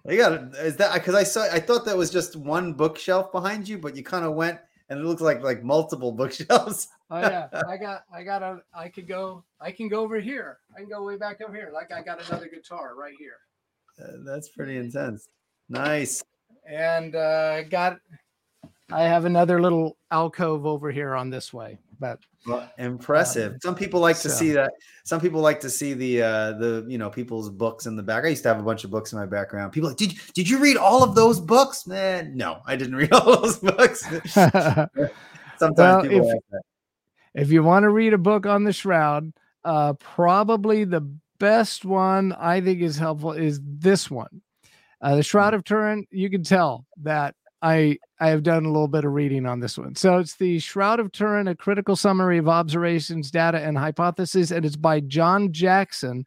You, 0.07 0.15
you 0.15 0.19
got. 0.19 0.55
Is 0.57 0.77
that 0.77 0.95
because 0.95 1.15
I 1.15 1.23
saw? 1.23 1.43
I 1.53 1.61
thought 1.61 1.85
that 1.85 1.97
was 1.97 2.11
just 2.11 2.35
one 2.35 2.73
bookshelf 2.73 3.31
behind 3.31 3.69
you, 3.69 3.79
but 3.79 3.95
you 3.95 4.03
kind 4.03 4.25
of 4.25 4.35
went 4.35 4.59
and 4.89 4.99
it 4.99 5.05
looks 5.05 5.23
like 5.23 5.43
like 5.43 5.63
multiple 5.63 6.13
bookshelves. 6.21 6.89
Oh 7.11 7.21
yeah, 7.21 7.49
I 7.67 7.77
got 7.77 8.05
I 8.13 8.23
got 8.23 8.43
a 8.43 8.63
I 8.75 8.89
could 8.89 9.09
go 9.09 9.45
I 9.61 9.73
can 9.73 9.89
go 9.89 10.01
over 10.01 10.21
here. 10.21 10.59
I 10.75 10.81
can 10.81 10.89
go 10.89 11.05
way 11.05 11.17
back 11.17 11.41
over 11.41 11.55
here. 11.55 11.71
Like 11.73 11.93
I 11.93 12.03
got 12.03 12.27
another 12.27 12.49
guitar 12.49 12.95
right 12.97 13.15
here. 13.19 13.39
Uh, 14.03 14.19
that's 14.25 14.49
pretty 14.49 14.77
intense. 14.77 15.29
Nice. 15.69 16.23
And 16.67 17.15
uh, 17.15 17.63
got 17.65 17.99
I 18.93 19.03
have 19.03 19.25
another 19.25 19.61
little 19.61 19.97
alcove 20.11 20.67
over 20.67 20.91
here 20.91 21.15
on 21.15 21.31
this 21.31 21.53
way, 21.53 21.79
but 22.01 22.19
well, 22.47 22.69
impressive. 22.79 23.53
Um, 23.53 23.59
some 23.63 23.75
people 23.75 24.01
like 24.01 24.19
to 24.21 24.31
see 24.31 24.51
that. 24.53 24.73
Some 25.05 25.21
people 25.21 25.41
like 25.41 25.61
to 25.61 25.71
see 25.71 25.93
the 25.93 26.23
uh 26.23 26.53
the 26.53 26.85
you 26.89 26.99
know 26.99 27.11
people's 27.11 27.51
books 27.51 27.87
in 27.87 27.97
the 27.97 28.03
back. 28.03 28.25
I 28.25 28.29
used 28.29 28.43
to 28.45 28.49
have 28.49 28.59
a 28.59 28.65
bunch 28.65 28.85
of 28.85 28.91
books 28.91 29.13
in 29.13 29.19
my 29.19 29.27
background. 29.27 29.73
People 29.73 29.91
like, 29.91 29.99
did 29.99 30.15
did 30.35 30.49
you 30.49 30.59
read 30.59 30.77
all 30.77 31.05
of 31.05 31.15
those 31.15 31.41
books? 31.41 31.87
Man, 31.87 32.37
no, 32.37 32.63
I 32.67 32.77
didn't 32.77 32.97
read 32.97 33.13
all 33.13 33.41
those 33.41 33.59
books. 33.59 34.03
Sometimes 34.35 35.77
well, 35.77 36.03
people 36.03 36.31
if, 36.31 36.63
if 37.35 37.51
you 37.51 37.63
want 37.63 37.85
to 37.85 37.91
read 37.91 38.15
a 38.15 38.19
book 38.19 38.47
on 38.47 38.65
the 38.65 38.73
shroud, 38.73 39.33
uh 39.65 39.93
probably 39.95 40.85
the 40.85 41.07
best 41.41 41.85
one 41.85 42.33
I 42.35 42.61
think 42.61 42.81
is 42.83 42.97
helpful 42.97 43.33
is 43.33 43.61
this 43.65 44.09
one. 44.09 44.43
Uh, 45.03 45.17
the 45.17 45.25
Shroud 45.25 45.55
of 45.55 45.65
Turin, 45.65 46.07
you 46.11 46.29
can 46.31 46.45
tell 46.45 46.87
that 47.03 47.35
I 47.63 47.99
I 48.21 48.29
have 48.29 48.43
done 48.43 48.67
a 48.67 48.71
little 48.71 48.87
bit 48.87 49.05
of 49.05 49.13
reading 49.13 49.47
on 49.47 49.61
this 49.61 49.79
one. 49.79 49.97
So 49.97 50.19
it's 50.19 50.37
the 50.37 50.61
Shroud 50.61 51.01
of 51.01 51.11
Turin, 51.11 51.49
a 51.49 51.57
critical 51.57 51.97
summary 51.97 52.37
of 52.39 52.49
observations, 52.49 53.31
data, 53.31 53.59
and 53.59 53.79
hypotheses, 53.79 54.53
and 54.53 54.65
it's 54.65 54.77
by 54.77 55.01
John 55.01 55.53
Jackson. 55.53 56.27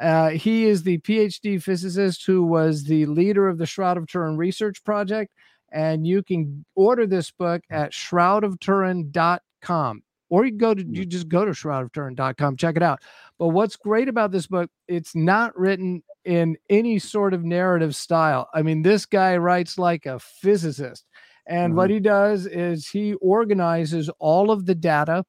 Uh, 0.00 0.30
he 0.30 0.66
is 0.66 0.82
the 0.82 0.98
PhD 0.98 1.62
physicist 1.62 2.26
who 2.26 2.42
was 2.42 2.84
the 2.84 3.06
leader 3.06 3.48
of 3.48 3.58
the 3.58 3.66
Shroud 3.66 3.96
of 3.96 4.06
Turin 4.06 4.36
research 4.36 4.84
project. 4.84 5.32
And 5.72 6.06
you 6.06 6.22
can 6.22 6.64
order 6.74 7.06
this 7.06 7.30
book 7.30 7.62
at 7.70 7.92
shroudofturin.com 7.92 10.02
or 10.28 10.44
you 10.44 10.52
go 10.52 10.74
to 10.74 10.84
you 10.84 11.04
just 11.04 11.28
go 11.28 11.44
to 11.44 11.52
shroudofturin.com 11.52 12.56
check 12.56 12.76
it 12.76 12.82
out. 12.82 13.00
But 13.38 13.48
what's 13.48 13.76
great 13.76 14.08
about 14.08 14.32
this 14.32 14.46
book 14.46 14.70
it's 14.88 15.14
not 15.14 15.56
written 15.58 16.02
in 16.24 16.56
any 16.68 16.98
sort 16.98 17.34
of 17.34 17.44
narrative 17.44 17.94
style. 17.94 18.48
I 18.54 18.62
mean 18.62 18.82
this 18.82 19.06
guy 19.06 19.36
writes 19.36 19.78
like 19.78 20.06
a 20.06 20.18
physicist 20.18 21.04
and 21.46 21.70
mm-hmm. 21.70 21.76
what 21.76 21.90
he 21.90 22.00
does 22.00 22.46
is 22.46 22.88
he 22.88 23.14
organizes 23.14 24.10
all 24.18 24.50
of 24.50 24.66
the 24.66 24.74
data 24.74 25.24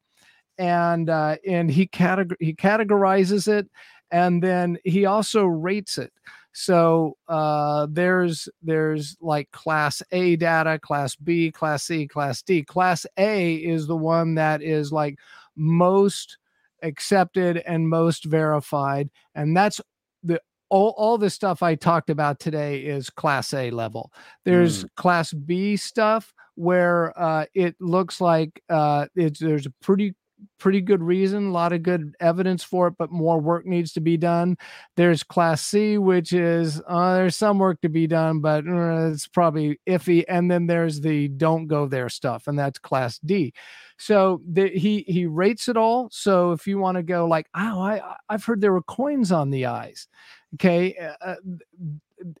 and 0.58 1.08
uh, 1.08 1.36
and 1.46 1.70
he 1.70 1.86
categor- 1.86 2.36
he 2.40 2.54
categorizes 2.54 3.48
it 3.48 3.68
and 4.10 4.42
then 4.42 4.78
he 4.84 5.06
also 5.06 5.44
rates 5.44 5.98
it 5.98 6.12
so 6.60 7.16
uh, 7.28 7.86
there's 7.88 8.48
there's 8.62 9.16
like 9.20 9.48
class 9.52 10.02
A 10.10 10.34
data, 10.34 10.80
class 10.80 11.14
B, 11.14 11.52
class 11.52 11.84
C, 11.84 12.08
class 12.08 12.42
D. 12.42 12.64
Class 12.64 13.06
A 13.16 13.54
is 13.54 13.86
the 13.86 13.96
one 13.96 14.34
that 14.34 14.60
is 14.60 14.90
like 14.90 15.20
most 15.54 16.36
accepted 16.82 17.58
and 17.58 17.88
most 17.88 18.24
verified, 18.24 19.08
and 19.36 19.56
that's 19.56 19.80
the 20.24 20.42
all, 20.68 20.94
all 20.98 21.16
the 21.16 21.30
stuff 21.30 21.62
I 21.62 21.76
talked 21.76 22.10
about 22.10 22.40
today 22.40 22.80
is 22.80 23.08
class 23.08 23.54
A 23.54 23.70
level. 23.70 24.12
There's 24.44 24.84
mm. 24.84 24.88
class 24.96 25.32
B 25.32 25.76
stuff 25.76 26.34
where 26.56 27.16
uh, 27.16 27.46
it 27.54 27.76
looks 27.78 28.20
like 28.20 28.60
uh, 28.68 29.06
it's 29.14 29.38
there's 29.38 29.66
a 29.66 29.72
pretty 29.80 30.16
pretty 30.58 30.80
good 30.80 31.02
reason, 31.02 31.46
a 31.46 31.52
lot 31.52 31.72
of 31.72 31.82
good 31.82 32.14
evidence 32.20 32.62
for 32.62 32.88
it, 32.88 32.94
but 32.98 33.10
more 33.10 33.40
work 33.40 33.66
needs 33.66 33.92
to 33.92 34.00
be 34.00 34.16
done. 34.16 34.56
There's 34.96 35.22
Class 35.22 35.64
C, 35.64 35.98
which 35.98 36.32
is 36.32 36.82
uh, 36.86 37.14
there's 37.14 37.36
some 37.36 37.58
work 37.58 37.80
to 37.82 37.88
be 37.88 38.06
done, 38.06 38.40
but 38.40 38.66
uh, 38.66 39.10
it's 39.10 39.28
probably 39.28 39.80
iffy. 39.88 40.24
And 40.28 40.50
then 40.50 40.66
there's 40.66 41.00
the 41.00 41.28
don't 41.28 41.66
go 41.66 41.86
there 41.86 42.08
stuff, 42.08 42.46
and 42.46 42.58
that's 42.58 42.78
Class 42.78 43.18
D. 43.18 43.52
So 43.98 44.40
the, 44.50 44.68
he 44.68 45.04
he 45.08 45.26
rates 45.26 45.68
it 45.68 45.76
all. 45.76 46.08
So 46.12 46.52
if 46.52 46.66
you 46.66 46.78
want 46.78 46.96
to 46.96 47.02
go 47.02 47.26
like, 47.26 47.46
oh, 47.54 47.80
I 47.80 48.16
I've 48.28 48.44
heard 48.44 48.60
there 48.60 48.72
were 48.72 48.82
coins 48.82 49.32
on 49.32 49.50
the 49.50 49.66
eyes. 49.66 50.08
Okay, 50.54 50.96
uh, 50.96 51.14
uh 51.24 51.34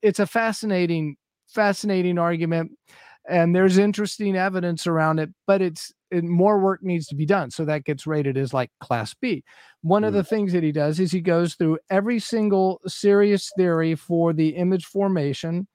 it's 0.02 0.18
a 0.18 0.26
fascinating 0.26 1.16
fascinating 1.46 2.18
argument 2.18 2.72
and 3.28 3.54
there's 3.54 3.78
interesting 3.78 4.36
evidence 4.36 4.86
around 4.86 5.18
it 5.18 5.30
but 5.46 5.62
it's 5.62 5.92
it, 6.10 6.24
more 6.24 6.58
work 6.58 6.82
needs 6.82 7.06
to 7.06 7.14
be 7.14 7.26
done 7.26 7.50
so 7.50 7.64
that 7.64 7.84
gets 7.84 8.06
rated 8.06 8.36
as 8.36 8.52
like 8.52 8.70
class 8.80 9.14
b 9.14 9.42
one 9.82 10.02
mm. 10.02 10.08
of 10.08 10.12
the 10.12 10.24
things 10.24 10.52
that 10.52 10.62
he 10.62 10.72
does 10.72 11.00
is 11.00 11.10
he 11.10 11.20
goes 11.20 11.54
through 11.54 11.78
every 11.90 12.18
single 12.18 12.80
serious 12.86 13.50
theory 13.56 13.94
for 13.94 14.32
the 14.32 14.50
image 14.50 14.84
formation 14.86 15.66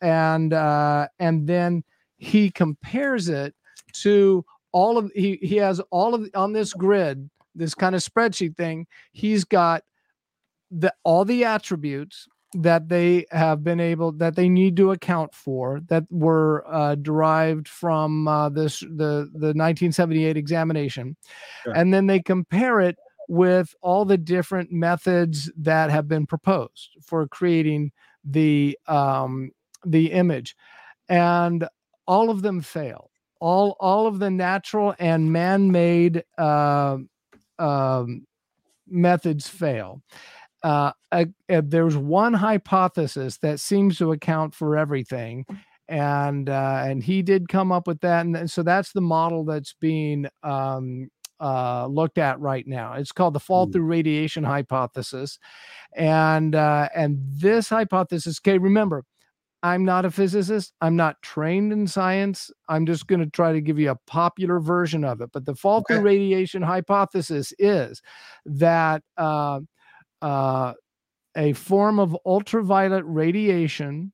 and 0.00 0.52
uh 0.52 1.06
and 1.18 1.46
then 1.46 1.82
he 2.16 2.50
compares 2.50 3.28
it 3.28 3.54
to 3.92 4.44
all 4.72 4.98
of 4.98 5.10
he 5.14 5.38
he 5.42 5.56
has 5.56 5.80
all 5.90 6.14
of 6.14 6.28
on 6.34 6.52
this 6.52 6.72
grid 6.72 7.30
this 7.54 7.74
kind 7.74 7.94
of 7.94 8.02
spreadsheet 8.02 8.56
thing 8.56 8.86
he's 9.12 9.44
got 9.44 9.82
the 10.70 10.92
all 11.04 11.24
the 11.24 11.44
attributes 11.44 12.26
that 12.54 12.88
they 12.88 13.26
have 13.30 13.64
been 13.64 13.80
able 13.80 14.12
that 14.12 14.36
they 14.36 14.48
need 14.48 14.76
to 14.76 14.92
account 14.92 15.34
for 15.34 15.80
that 15.88 16.04
were 16.10 16.64
uh, 16.68 16.94
derived 16.94 17.68
from 17.68 18.28
uh, 18.28 18.48
this 18.48 18.80
the 18.80 19.28
the 19.32 19.52
1978 19.54 20.36
examination. 20.36 21.16
Sure. 21.62 21.72
and 21.74 21.92
then 21.92 22.06
they 22.06 22.20
compare 22.20 22.80
it 22.80 22.96
with 23.28 23.74
all 23.80 24.04
the 24.04 24.18
different 24.18 24.70
methods 24.70 25.50
that 25.56 25.90
have 25.90 26.08
been 26.08 26.26
proposed 26.26 26.90
for 27.02 27.26
creating 27.26 27.92
the 28.24 28.78
um, 28.86 29.50
the 29.84 30.12
image. 30.12 30.56
And 31.08 31.66
all 32.06 32.30
of 32.30 32.42
them 32.42 32.60
fail. 32.60 33.10
All 33.40 33.76
all 33.80 34.06
of 34.06 34.18
the 34.18 34.30
natural 34.30 34.94
and 34.98 35.32
man-made 35.32 36.24
uh, 36.38 36.98
um, 37.58 38.26
methods 38.86 39.48
fail 39.48 40.02
uh, 40.64 40.92
there's 41.48 41.96
one 41.96 42.32
hypothesis 42.32 43.38
that 43.38 43.60
seems 43.60 43.98
to 43.98 44.12
account 44.12 44.54
for 44.54 44.76
everything 44.76 45.44
and 45.88 46.48
uh, 46.48 46.82
and 46.84 47.02
he 47.02 47.22
did 47.22 47.48
come 47.48 47.70
up 47.70 47.86
with 47.86 48.00
that 48.00 48.24
and 48.24 48.50
so 48.50 48.62
that's 48.62 48.92
the 48.92 49.00
model 49.00 49.44
that's 49.44 49.74
being 49.80 50.26
um, 50.42 51.08
uh, 51.40 51.86
looked 51.86 52.16
at 52.16 52.40
right 52.40 52.66
now 52.66 52.94
it's 52.94 53.12
called 53.12 53.34
the 53.34 53.40
fall 53.40 53.66
hmm. 53.66 53.72
through 53.72 53.84
radiation 53.84 54.42
hypothesis 54.42 55.38
and 55.94 56.54
uh, 56.54 56.88
and 56.96 57.18
this 57.20 57.68
hypothesis 57.68 58.40
okay 58.40 58.56
remember 58.56 59.04
i'm 59.62 59.84
not 59.84 60.06
a 60.06 60.10
physicist 60.10 60.72
i'm 60.80 60.96
not 60.96 61.20
trained 61.20 61.72
in 61.72 61.86
science 61.86 62.50
i'm 62.70 62.86
just 62.86 63.06
going 63.06 63.20
to 63.20 63.28
try 63.30 63.52
to 63.52 63.60
give 63.60 63.78
you 63.78 63.90
a 63.90 63.98
popular 64.06 64.60
version 64.60 65.04
of 65.04 65.20
it 65.20 65.28
but 65.32 65.44
the 65.44 65.54
fall 65.54 65.82
through 65.86 65.96
okay. 65.96 66.04
radiation 66.04 66.62
hypothesis 66.62 67.52
is 67.58 68.00
that 68.46 69.02
uh, 69.18 69.60
uh, 70.22 70.74
a 71.36 71.52
form 71.52 71.98
of 71.98 72.16
ultraviolet 72.24 73.04
radiation 73.06 74.12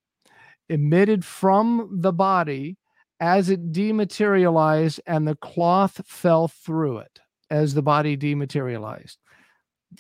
emitted 0.69 1.25
from 1.25 1.89
the 2.01 2.13
body 2.13 2.77
as 3.21 3.51
it 3.51 3.73
dematerialized 3.73 5.01
and 5.07 5.29
the 5.29 5.37
cloth 5.37 6.01
fell 6.07 6.49
through 6.49 6.99
it 6.99 7.21
as 7.51 7.75
the 7.75 7.83
body 7.83 8.17
dematerialized. 8.17 9.19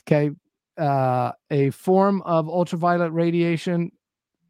Okay. 0.03 0.31
Uh, 0.79 1.33
a 1.51 1.71
form 1.71 2.23
of 2.23 2.49
ultraviolet 2.49 3.13
radiation 3.13 3.91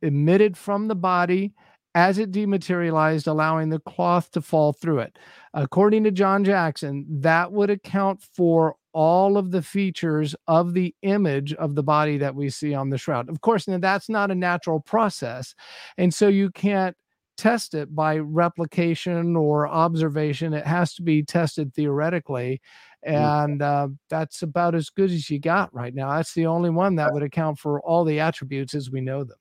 emitted 0.02 0.56
from 0.56 0.86
the 0.86 0.94
body 0.94 1.52
as 1.94 2.18
it 2.18 2.31
dematerialized, 2.31 3.27
allowing 3.27 3.68
the 3.68 3.81
cloth 3.81 4.31
to 4.31 4.40
fall 4.40 4.72
through 4.72 5.01
it. 5.01 5.18
According 5.55 6.05
to 6.05 6.12
John 6.12 6.44
Jackson, 6.44 7.05
that 7.09 7.51
would 7.51 7.70
account 7.70 8.22
for 8.22 8.77
all 8.93 9.37
of 9.37 9.51
the 9.51 9.62
features 9.62 10.35
of 10.47 10.75
the 10.75 10.95
image 11.03 11.53
of 11.55 11.75
the 11.75 11.83
body 11.83 12.19
that 12.19 12.35
we 12.35 12.51
see 12.51 12.75
on 12.75 12.91
the 12.91 12.99
shroud. 12.99 13.29
Of 13.29 13.41
course, 13.41 13.69
now 13.69 13.79
that's 13.79 14.09
not 14.09 14.31
a 14.31 14.35
natural 14.35 14.81
process. 14.81 15.55
And 15.99 16.12
so 16.12 16.29
you 16.29 16.51
can't 16.51 16.97
test 17.37 17.75
it 17.75 17.95
by 17.95 18.19
replication 18.19 19.35
or 19.35 19.67
observation. 19.67 20.53
It 20.53 20.67
has 20.67 20.95
to 20.95 21.03
be 21.03 21.23
tested 21.23 21.75
theoretically. 21.75 22.61
Mm. 23.07 23.45
And 23.45 23.62
uh, 23.62 23.89
that's 24.11 24.43
about 24.43 24.75
as 24.75 24.91
good 24.91 25.11
as 25.11 25.31
you 25.31 25.39
got 25.39 25.73
right 25.75 25.95
now. 25.95 26.11
That's 26.11 26.35
the 26.35 26.47
only 26.47 26.71
one 26.71 26.97
that 26.97 27.12
would 27.15 27.23
account 27.23 27.59
for 27.59 27.81
all 27.81 28.05
the 28.05 28.21
attributes 28.21 28.75
as 28.75 28.91
we 28.91 29.01
know 29.01 29.25
them. 29.25 29.39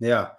Yeah. 0.00 0.30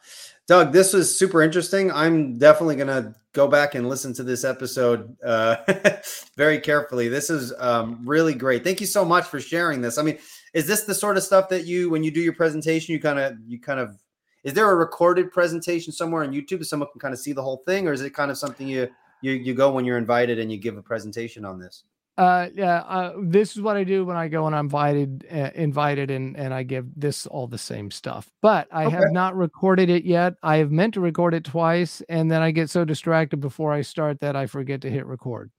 Doug, 0.48 0.74
this 0.74 0.94
was 0.94 1.18
super 1.18 1.42
interesting. 1.42 1.92
I'm 1.92 2.38
definitely 2.38 2.76
going 2.76 2.88
to 2.88 3.16
go 3.34 3.48
back 3.48 3.76
and 3.76 3.90
listen 3.90 4.14
to 4.14 4.24
this 4.24 4.44
episode 4.44 5.16
uh, 5.24 5.58
very 6.38 6.60
carefully. 6.60 7.08
This 7.08 7.30
is 7.30 7.54
um, 7.58 8.02
really 8.06 8.34
great. 8.34 8.64
Thank 8.64 8.80
you 8.80 8.88
so 8.88 9.04
much 9.04 9.26
for 9.26 9.40
sharing 9.40 9.82
this. 9.82 9.98
I 9.98 10.04
mean, 10.04 10.20
is 10.54 10.68
this 10.68 10.84
the 10.84 10.94
sort 10.94 11.18
of 11.18 11.24
stuff 11.24 11.50
that 11.50 11.66
you, 11.66 11.90
when 11.90 12.04
you 12.04 12.12
do 12.12 12.22
your 12.22 12.34
presentation, 12.34 12.94
you 12.94 13.02
kind 13.02 13.20
of, 13.20 13.38
you 13.48 13.60
kind 13.60 13.80
of, 13.80 13.96
is 14.44 14.54
there 14.54 14.70
a 14.70 14.76
recorded 14.76 15.32
presentation 15.32 15.92
somewhere 15.92 16.24
on 16.24 16.32
YouTube 16.32 16.60
so 16.60 16.64
someone 16.66 16.90
can 16.92 17.00
kind 17.00 17.14
of 17.14 17.20
see 17.20 17.34
the 17.34 17.42
whole 17.42 17.64
thing, 17.66 17.88
or 17.88 17.94
is 17.94 18.02
it 18.02 18.12
kind 18.12 18.30
of 18.30 18.38
something 18.38 18.68
you, 18.68 18.88
you, 19.22 19.32
you 19.32 19.56
go 19.56 19.72
when 19.72 19.84
you're 19.86 19.98
invited 19.98 20.38
and 20.38 20.52
you 20.52 20.58
give 20.60 20.78
a 20.78 20.84
presentation 20.84 21.44
on 21.44 21.60
this? 21.60 21.84
Uh, 22.18 22.48
yeah. 22.56 22.78
Uh, 22.88 23.14
this 23.24 23.56
is 23.56 23.62
what 23.62 23.76
I 23.76 23.84
do 23.84 24.06
when 24.06 24.16
I 24.16 24.28
go 24.28 24.48
and 24.48 24.56
I'm 24.56 24.66
invited, 24.66 25.28
uh, 25.32 25.50
invited, 25.54 26.12
and 26.12 26.38
and 26.38 26.54
I 26.54 26.64
give 26.64 26.88
this 26.96 27.28
all 27.28 27.48
the 27.48 27.58
same 27.58 27.92
stuff. 27.92 28.30
But 28.42 28.68
I 28.72 28.86
okay. 28.86 28.96
have 28.96 29.12
not 29.12 29.36
recorded 29.36 29.90
it 29.90 30.06
yet. 30.06 30.36
I 30.42 30.58
have 30.58 30.72
meant 30.72 30.94
to 30.94 31.02
record 31.02 31.34
it 31.34 31.44
twice, 31.44 32.02
and 32.08 32.32
then 32.32 32.42
I 32.42 32.52
get 32.52 32.70
so 32.70 32.86
distracted 32.86 33.38
before 33.38 33.74
I 33.74 33.82
start 33.82 34.22
that 34.22 34.36
I 34.36 34.46
forget 34.46 34.82
to 34.82 34.90
hit 34.90 35.06
record. 35.06 35.52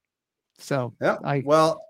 So 0.58 0.94
yeah. 1.00 1.16
I 1.24 1.42
well, 1.44 1.82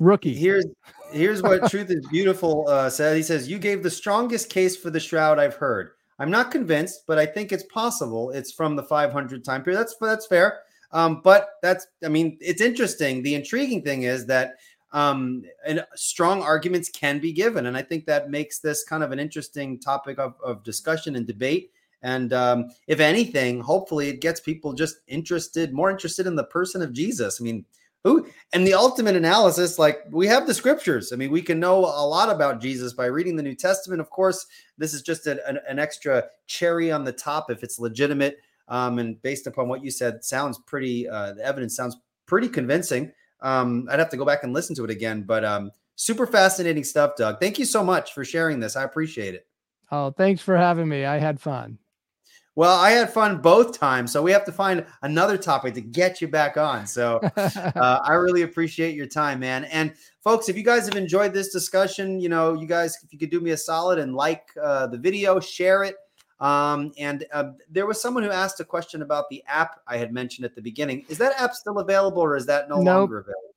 rookie. 0.00 0.34
Here's 0.34 0.66
here's 1.12 1.40
what 1.40 1.70
Truth 1.70 1.90
is 1.90 2.06
Beautiful 2.08 2.66
uh, 2.68 2.90
said. 2.90 3.16
He 3.16 3.22
says 3.22 3.48
you 3.48 3.58
gave 3.58 3.84
the 3.84 3.90
strongest 3.90 4.50
case 4.50 4.76
for 4.76 4.90
the 4.90 5.00
shroud 5.00 5.38
I've 5.38 5.54
heard. 5.54 5.90
I'm 6.18 6.30
not 6.30 6.50
convinced, 6.50 7.04
but 7.06 7.18
I 7.18 7.26
think 7.26 7.52
it's 7.52 7.64
possible. 7.72 8.30
It's 8.30 8.50
from 8.50 8.74
the 8.74 8.82
500 8.82 9.44
time 9.44 9.62
period. 9.62 9.78
That's 9.78 9.96
that's 10.00 10.26
fair. 10.26 10.60
Um, 10.90 11.20
but 11.22 11.50
that's, 11.62 11.86
I 12.04 12.08
mean, 12.08 12.38
it's 12.40 12.62
interesting. 12.62 13.22
The 13.22 13.34
intriguing 13.34 13.82
thing 13.82 14.04
is 14.04 14.26
that 14.26 14.56
um, 14.92 15.44
and 15.66 15.84
strong 15.94 16.42
arguments 16.42 16.88
can 16.88 17.18
be 17.18 17.32
given. 17.32 17.66
And 17.66 17.76
I 17.76 17.82
think 17.82 18.06
that 18.06 18.30
makes 18.30 18.58
this 18.58 18.84
kind 18.84 19.02
of 19.02 19.12
an 19.12 19.18
interesting 19.18 19.78
topic 19.78 20.18
of, 20.18 20.34
of 20.42 20.64
discussion 20.64 21.14
and 21.16 21.26
debate. 21.26 21.72
And 22.02 22.32
um, 22.32 22.70
if 22.86 23.00
anything, 23.00 23.60
hopefully 23.60 24.08
it 24.08 24.20
gets 24.20 24.40
people 24.40 24.72
just 24.72 24.98
interested, 25.06 25.74
more 25.74 25.90
interested 25.90 26.26
in 26.26 26.36
the 26.36 26.44
person 26.44 26.80
of 26.80 26.92
Jesus. 26.92 27.40
I 27.40 27.44
mean, 27.44 27.66
Who 28.04 28.28
and 28.52 28.66
the 28.66 28.74
ultimate 28.74 29.16
analysis, 29.16 29.78
like 29.78 30.04
we 30.10 30.26
have 30.28 30.46
the 30.46 30.54
scriptures. 30.54 31.12
I 31.12 31.16
mean, 31.16 31.30
we 31.30 31.42
can 31.42 31.60
know 31.60 31.80
a 31.80 32.06
lot 32.06 32.30
about 32.30 32.60
Jesus 32.62 32.92
by 32.94 33.06
reading 33.06 33.36
the 33.36 33.42
New 33.42 33.56
Testament. 33.56 34.00
Of 34.00 34.08
course, 34.08 34.46
this 34.78 34.94
is 34.94 35.02
just 35.02 35.26
an, 35.26 35.40
an, 35.46 35.58
an 35.68 35.78
extra 35.78 36.24
cherry 36.46 36.92
on 36.92 37.04
the 37.04 37.12
top 37.12 37.50
if 37.50 37.62
it's 37.62 37.78
legitimate. 37.80 38.38
Um, 38.68 38.98
and 38.98 39.20
based 39.22 39.46
upon 39.46 39.68
what 39.68 39.82
you 39.82 39.90
said, 39.90 40.24
sounds 40.24 40.58
pretty. 40.58 41.08
Uh, 41.08 41.32
the 41.32 41.44
evidence 41.44 41.74
sounds 41.74 41.96
pretty 42.26 42.48
convincing. 42.48 43.12
Um, 43.40 43.88
I'd 43.90 43.98
have 43.98 44.10
to 44.10 44.16
go 44.16 44.24
back 44.24 44.44
and 44.44 44.52
listen 44.52 44.74
to 44.76 44.84
it 44.84 44.90
again, 44.90 45.22
but 45.22 45.44
um, 45.44 45.70
super 45.96 46.26
fascinating 46.26 46.84
stuff, 46.84 47.16
Doug. 47.16 47.40
Thank 47.40 47.58
you 47.58 47.64
so 47.64 47.82
much 47.84 48.12
for 48.12 48.24
sharing 48.24 48.60
this. 48.60 48.76
I 48.76 48.84
appreciate 48.84 49.34
it. 49.34 49.46
Oh, 49.90 50.10
thanks 50.10 50.42
for 50.42 50.56
having 50.56 50.88
me. 50.88 51.04
I 51.04 51.18
had 51.18 51.40
fun. 51.40 51.78
Well, 52.58 52.76
I 52.76 52.90
had 52.90 53.12
fun 53.12 53.38
both 53.38 53.78
times, 53.78 54.10
so 54.10 54.20
we 54.20 54.32
have 54.32 54.44
to 54.46 54.50
find 54.50 54.84
another 55.02 55.38
topic 55.38 55.74
to 55.74 55.80
get 55.80 56.20
you 56.20 56.26
back 56.26 56.56
on. 56.56 56.88
So 56.88 57.20
uh, 57.36 58.00
I 58.04 58.14
really 58.14 58.42
appreciate 58.42 58.96
your 58.96 59.06
time, 59.06 59.38
man. 59.38 59.64
And 59.66 59.94
folks, 60.24 60.48
if 60.48 60.56
you 60.56 60.64
guys 60.64 60.84
have 60.86 60.96
enjoyed 60.96 61.32
this 61.32 61.52
discussion, 61.52 62.18
you 62.18 62.28
know, 62.28 62.54
you 62.54 62.66
guys, 62.66 62.98
if 63.04 63.12
you 63.12 63.18
could 63.18 63.30
do 63.30 63.40
me 63.40 63.52
a 63.52 63.56
solid 63.56 64.00
and 64.00 64.12
like 64.12 64.48
uh, 64.60 64.88
the 64.88 64.98
video, 64.98 65.38
share 65.38 65.84
it. 65.84 65.94
Um, 66.40 66.92
and 66.98 67.26
uh, 67.32 67.52
there 67.68 67.86
was 67.86 68.00
someone 68.00 68.22
who 68.22 68.30
asked 68.30 68.60
a 68.60 68.64
question 68.64 69.02
about 69.02 69.28
the 69.28 69.42
app 69.46 69.80
I 69.86 69.96
had 69.96 70.12
mentioned 70.12 70.44
at 70.44 70.54
the 70.54 70.62
beginning. 70.62 71.04
Is 71.08 71.18
that 71.18 71.40
app 71.40 71.54
still 71.54 71.78
available, 71.78 72.22
or 72.22 72.36
is 72.36 72.46
that 72.46 72.68
no 72.68 72.76
nope, 72.76 72.86
longer 72.86 73.18
available? 73.18 73.54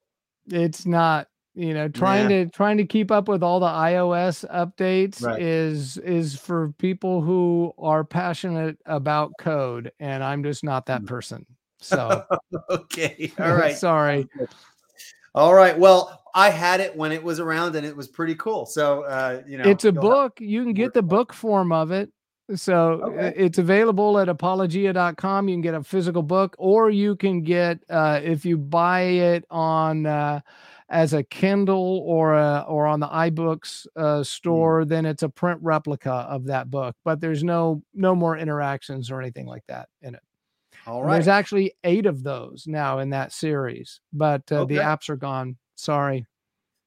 It's 0.50 0.86
not. 0.86 1.28
You 1.54 1.74
know 1.74 1.90
trying 1.90 2.32
yeah. 2.32 2.46
to 2.46 2.50
trying 2.50 2.78
to 2.78 2.86
keep 2.86 3.12
up 3.12 3.28
with 3.28 3.44
all 3.44 3.60
the 3.60 3.66
ios 3.66 4.48
updates 4.50 5.22
right. 5.22 5.42
is 5.42 5.98
is 5.98 6.40
for 6.40 6.74
people 6.78 7.20
who 7.20 7.74
are 7.78 8.06
passionate 8.06 8.78
about 8.86 9.34
code 9.38 9.92
and 10.00 10.24
i'm 10.24 10.44
just 10.44 10.64
not 10.64 10.86
that 10.86 11.02
mm. 11.02 11.08
person. 11.08 11.46
So 11.82 12.24
okay. 12.70 13.34
All 13.40 13.56
right. 13.56 13.76
Sorry. 13.76 14.30
All 15.36 15.54
right. 15.54 15.78
Well 15.78 16.20
i 16.34 16.50
had 16.50 16.80
it 16.80 16.96
when 16.96 17.12
it 17.12 17.22
was 17.22 17.42
around 17.42 17.76
and 17.76 17.86
it 17.86 17.98
was 17.98 18.08
pretty 18.08 18.36
cool. 18.36 18.66
So 18.66 19.04
uh 19.04 19.42
you 19.46 19.58
know 19.58 19.66
it's 19.66 19.84
a 19.84 19.92
book. 19.92 20.40
You 20.40 20.64
can 20.64 20.74
get 20.74 20.94
the 20.94 21.04
book 21.04 21.34
form 21.34 21.74
of 21.74 21.92
it 21.92 22.10
so 22.56 23.02
okay. 23.04 23.34
it's 23.36 23.58
available 23.58 24.20
at 24.20 24.30
apologia.com 24.30 25.48
you 25.48 25.56
can 25.56 25.62
get 25.62 25.74
a 25.74 25.84
physical 25.84 26.24
book 26.24 26.56
or 26.58 26.90
you 26.90 27.16
can 27.16 27.42
get 27.42 27.80
uh 27.90 28.20
if 28.24 28.46
you 28.46 28.58
buy 28.58 29.02
it 29.02 29.46
on 29.50 30.06
uh 30.06 30.40
as 30.92 31.14
a 31.14 31.24
Kindle 31.24 32.04
or 32.06 32.34
a, 32.34 32.66
or 32.68 32.86
on 32.86 33.00
the 33.00 33.08
iBooks 33.08 33.88
uh, 33.96 34.24
store, 34.24 34.84
mm. 34.84 34.90
then 34.90 35.06
it's 35.06 35.24
a 35.24 35.30
print 35.30 35.58
replica 35.64 36.12
of 36.12 36.46
that 36.46 36.70
book. 36.70 36.96
But 37.06 37.22
there's 37.22 37.44
no 37.44 37.82
no 37.94 38.14
more 38.14 38.38
interactions 38.38 39.10
or 39.10 39.22
anything 39.22 39.48
like 39.48 39.64
that 39.68 39.88
in 40.02 40.16
it. 40.16 40.22
All 40.86 41.02
right. 41.02 41.14
There's 41.14 41.30
actually 41.30 41.74
eight 41.84 42.06
of 42.06 42.24
those 42.24 42.66
now 42.68 43.00
in 43.00 43.12
that 43.12 43.32
series, 43.32 44.02
but 44.12 44.44
uh, 44.52 44.62
okay. 44.62 44.76
the 44.76 44.82
apps 44.82 45.10
are 45.10 45.16
gone. 45.16 45.58
Sorry. 45.76 46.26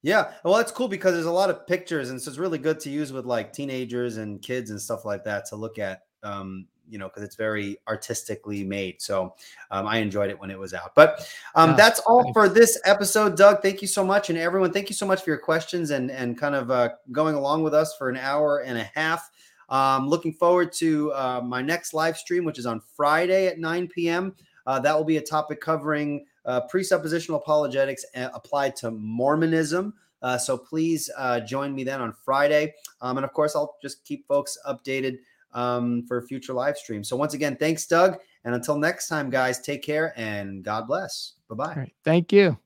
Yeah, 0.04 0.32
well, 0.44 0.52
that's 0.52 0.70
cool 0.70 0.86
because 0.86 1.14
there's 1.14 1.24
a 1.24 1.32
lot 1.32 1.48
of 1.48 1.66
pictures, 1.66 2.10
and 2.10 2.20
so 2.20 2.28
it's 2.28 2.36
really 2.36 2.58
good 2.58 2.78
to 2.80 2.90
use 2.90 3.10
with 3.10 3.24
like 3.24 3.54
teenagers 3.54 4.18
and 4.18 4.40
kids 4.42 4.68
and 4.68 4.78
stuff 4.78 5.06
like 5.06 5.24
that 5.24 5.46
to 5.46 5.56
look 5.56 5.78
at. 5.78 6.02
Um, 6.22 6.66
you 6.86 6.98
know, 6.98 7.08
because 7.08 7.22
it's 7.22 7.36
very 7.36 7.78
artistically 7.88 8.62
made. 8.64 9.00
So 9.00 9.34
um, 9.70 9.86
I 9.86 9.96
enjoyed 9.96 10.28
it 10.28 10.38
when 10.38 10.50
it 10.50 10.58
was 10.58 10.74
out. 10.74 10.94
But 10.94 11.26
um, 11.54 11.70
yeah, 11.70 11.76
that's 11.76 12.00
all 12.00 12.30
for 12.34 12.50
this 12.50 12.78
episode, 12.84 13.38
Doug. 13.38 13.62
Thank 13.62 13.80
you 13.80 13.88
so 13.88 14.04
much, 14.04 14.28
and 14.28 14.38
everyone, 14.38 14.74
thank 14.74 14.90
you 14.90 14.94
so 14.94 15.06
much 15.06 15.22
for 15.22 15.30
your 15.30 15.38
questions 15.38 15.90
and 15.90 16.10
and 16.10 16.36
kind 16.36 16.54
of 16.54 16.70
uh, 16.70 16.90
going 17.10 17.34
along 17.34 17.62
with 17.62 17.72
us 17.72 17.96
for 17.96 18.10
an 18.10 18.18
hour 18.18 18.58
and 18.58 18.76
a 18.76 18.90
half. 18.94 19.30
Um, 19.70 20.06
looking 20.06 20.34
forward 20.34 20.70
to 20.74 21.12
uh, 21.14 21.40
my 21.42 21.62
next 21.62 21.94
live 21.94 22.18
stream, 22.18 22.44
which 22.44 22.58
is 22.58 22.66
on 22.66 22.82
Friday 22.94 23.46
at 23.46 23.58
9 23.58 23.88
p.m. 23.88 24.34
Uh, 24.66 24.78
that 24.80 24.94
will 24.94 25.04
be 25.04 25.16
a 25.16 25.22
topic 25.22 25.62
covering 25.62 26.26
uh, 26.44 26.62
presuppositional 26.72 27.36
apologetics 27.36 28.04
uh, 28.14 28.28
applied 28.34 28.76
to 28.76 28.90
Mormonism. 28.90 29.94
Uh, 30.22 30.38
so 30.38 30.56
please 30.56 31.10
uh, 31.18 31.40
join 31.40 31.74
me 31.74 31.84
then 31.84 32.00
on 32.00 32.12
Friday. 32.24 32.72
Um, 33.00 33.18
and 33.18 33.24
of 33.24 33.32
course, 33.32 33.54
I'll 33.54 33.76
just 33.82 34.04
keep 34.04 34.26
folks 34.26 34.56
updated 34.66 35.18
um, 35.52 36.04
for 36.06 36.22
future 36.22 36.52
live 36.54 36.76
streams. 36.76 37.08
So 37.08 37.16
once 37.16 37.34
again, 37.34 37.56
thanks, 37.56 37.86
Doug. 37.86 38.18
And 38.44 38.54
until 38.54 38.76
next 38.76 39.08
time, 39.08 39.30
guys, 39.30 39.60
take 39.60 39.82
care 39.82 40.12
and 40.16 40.64
God 40.64 40.86
bless. 40.86 41.34
Bye 41.48 41.54
bye. 41.54 41.92
Thank 42.04 42.32
you. 42.32 42.58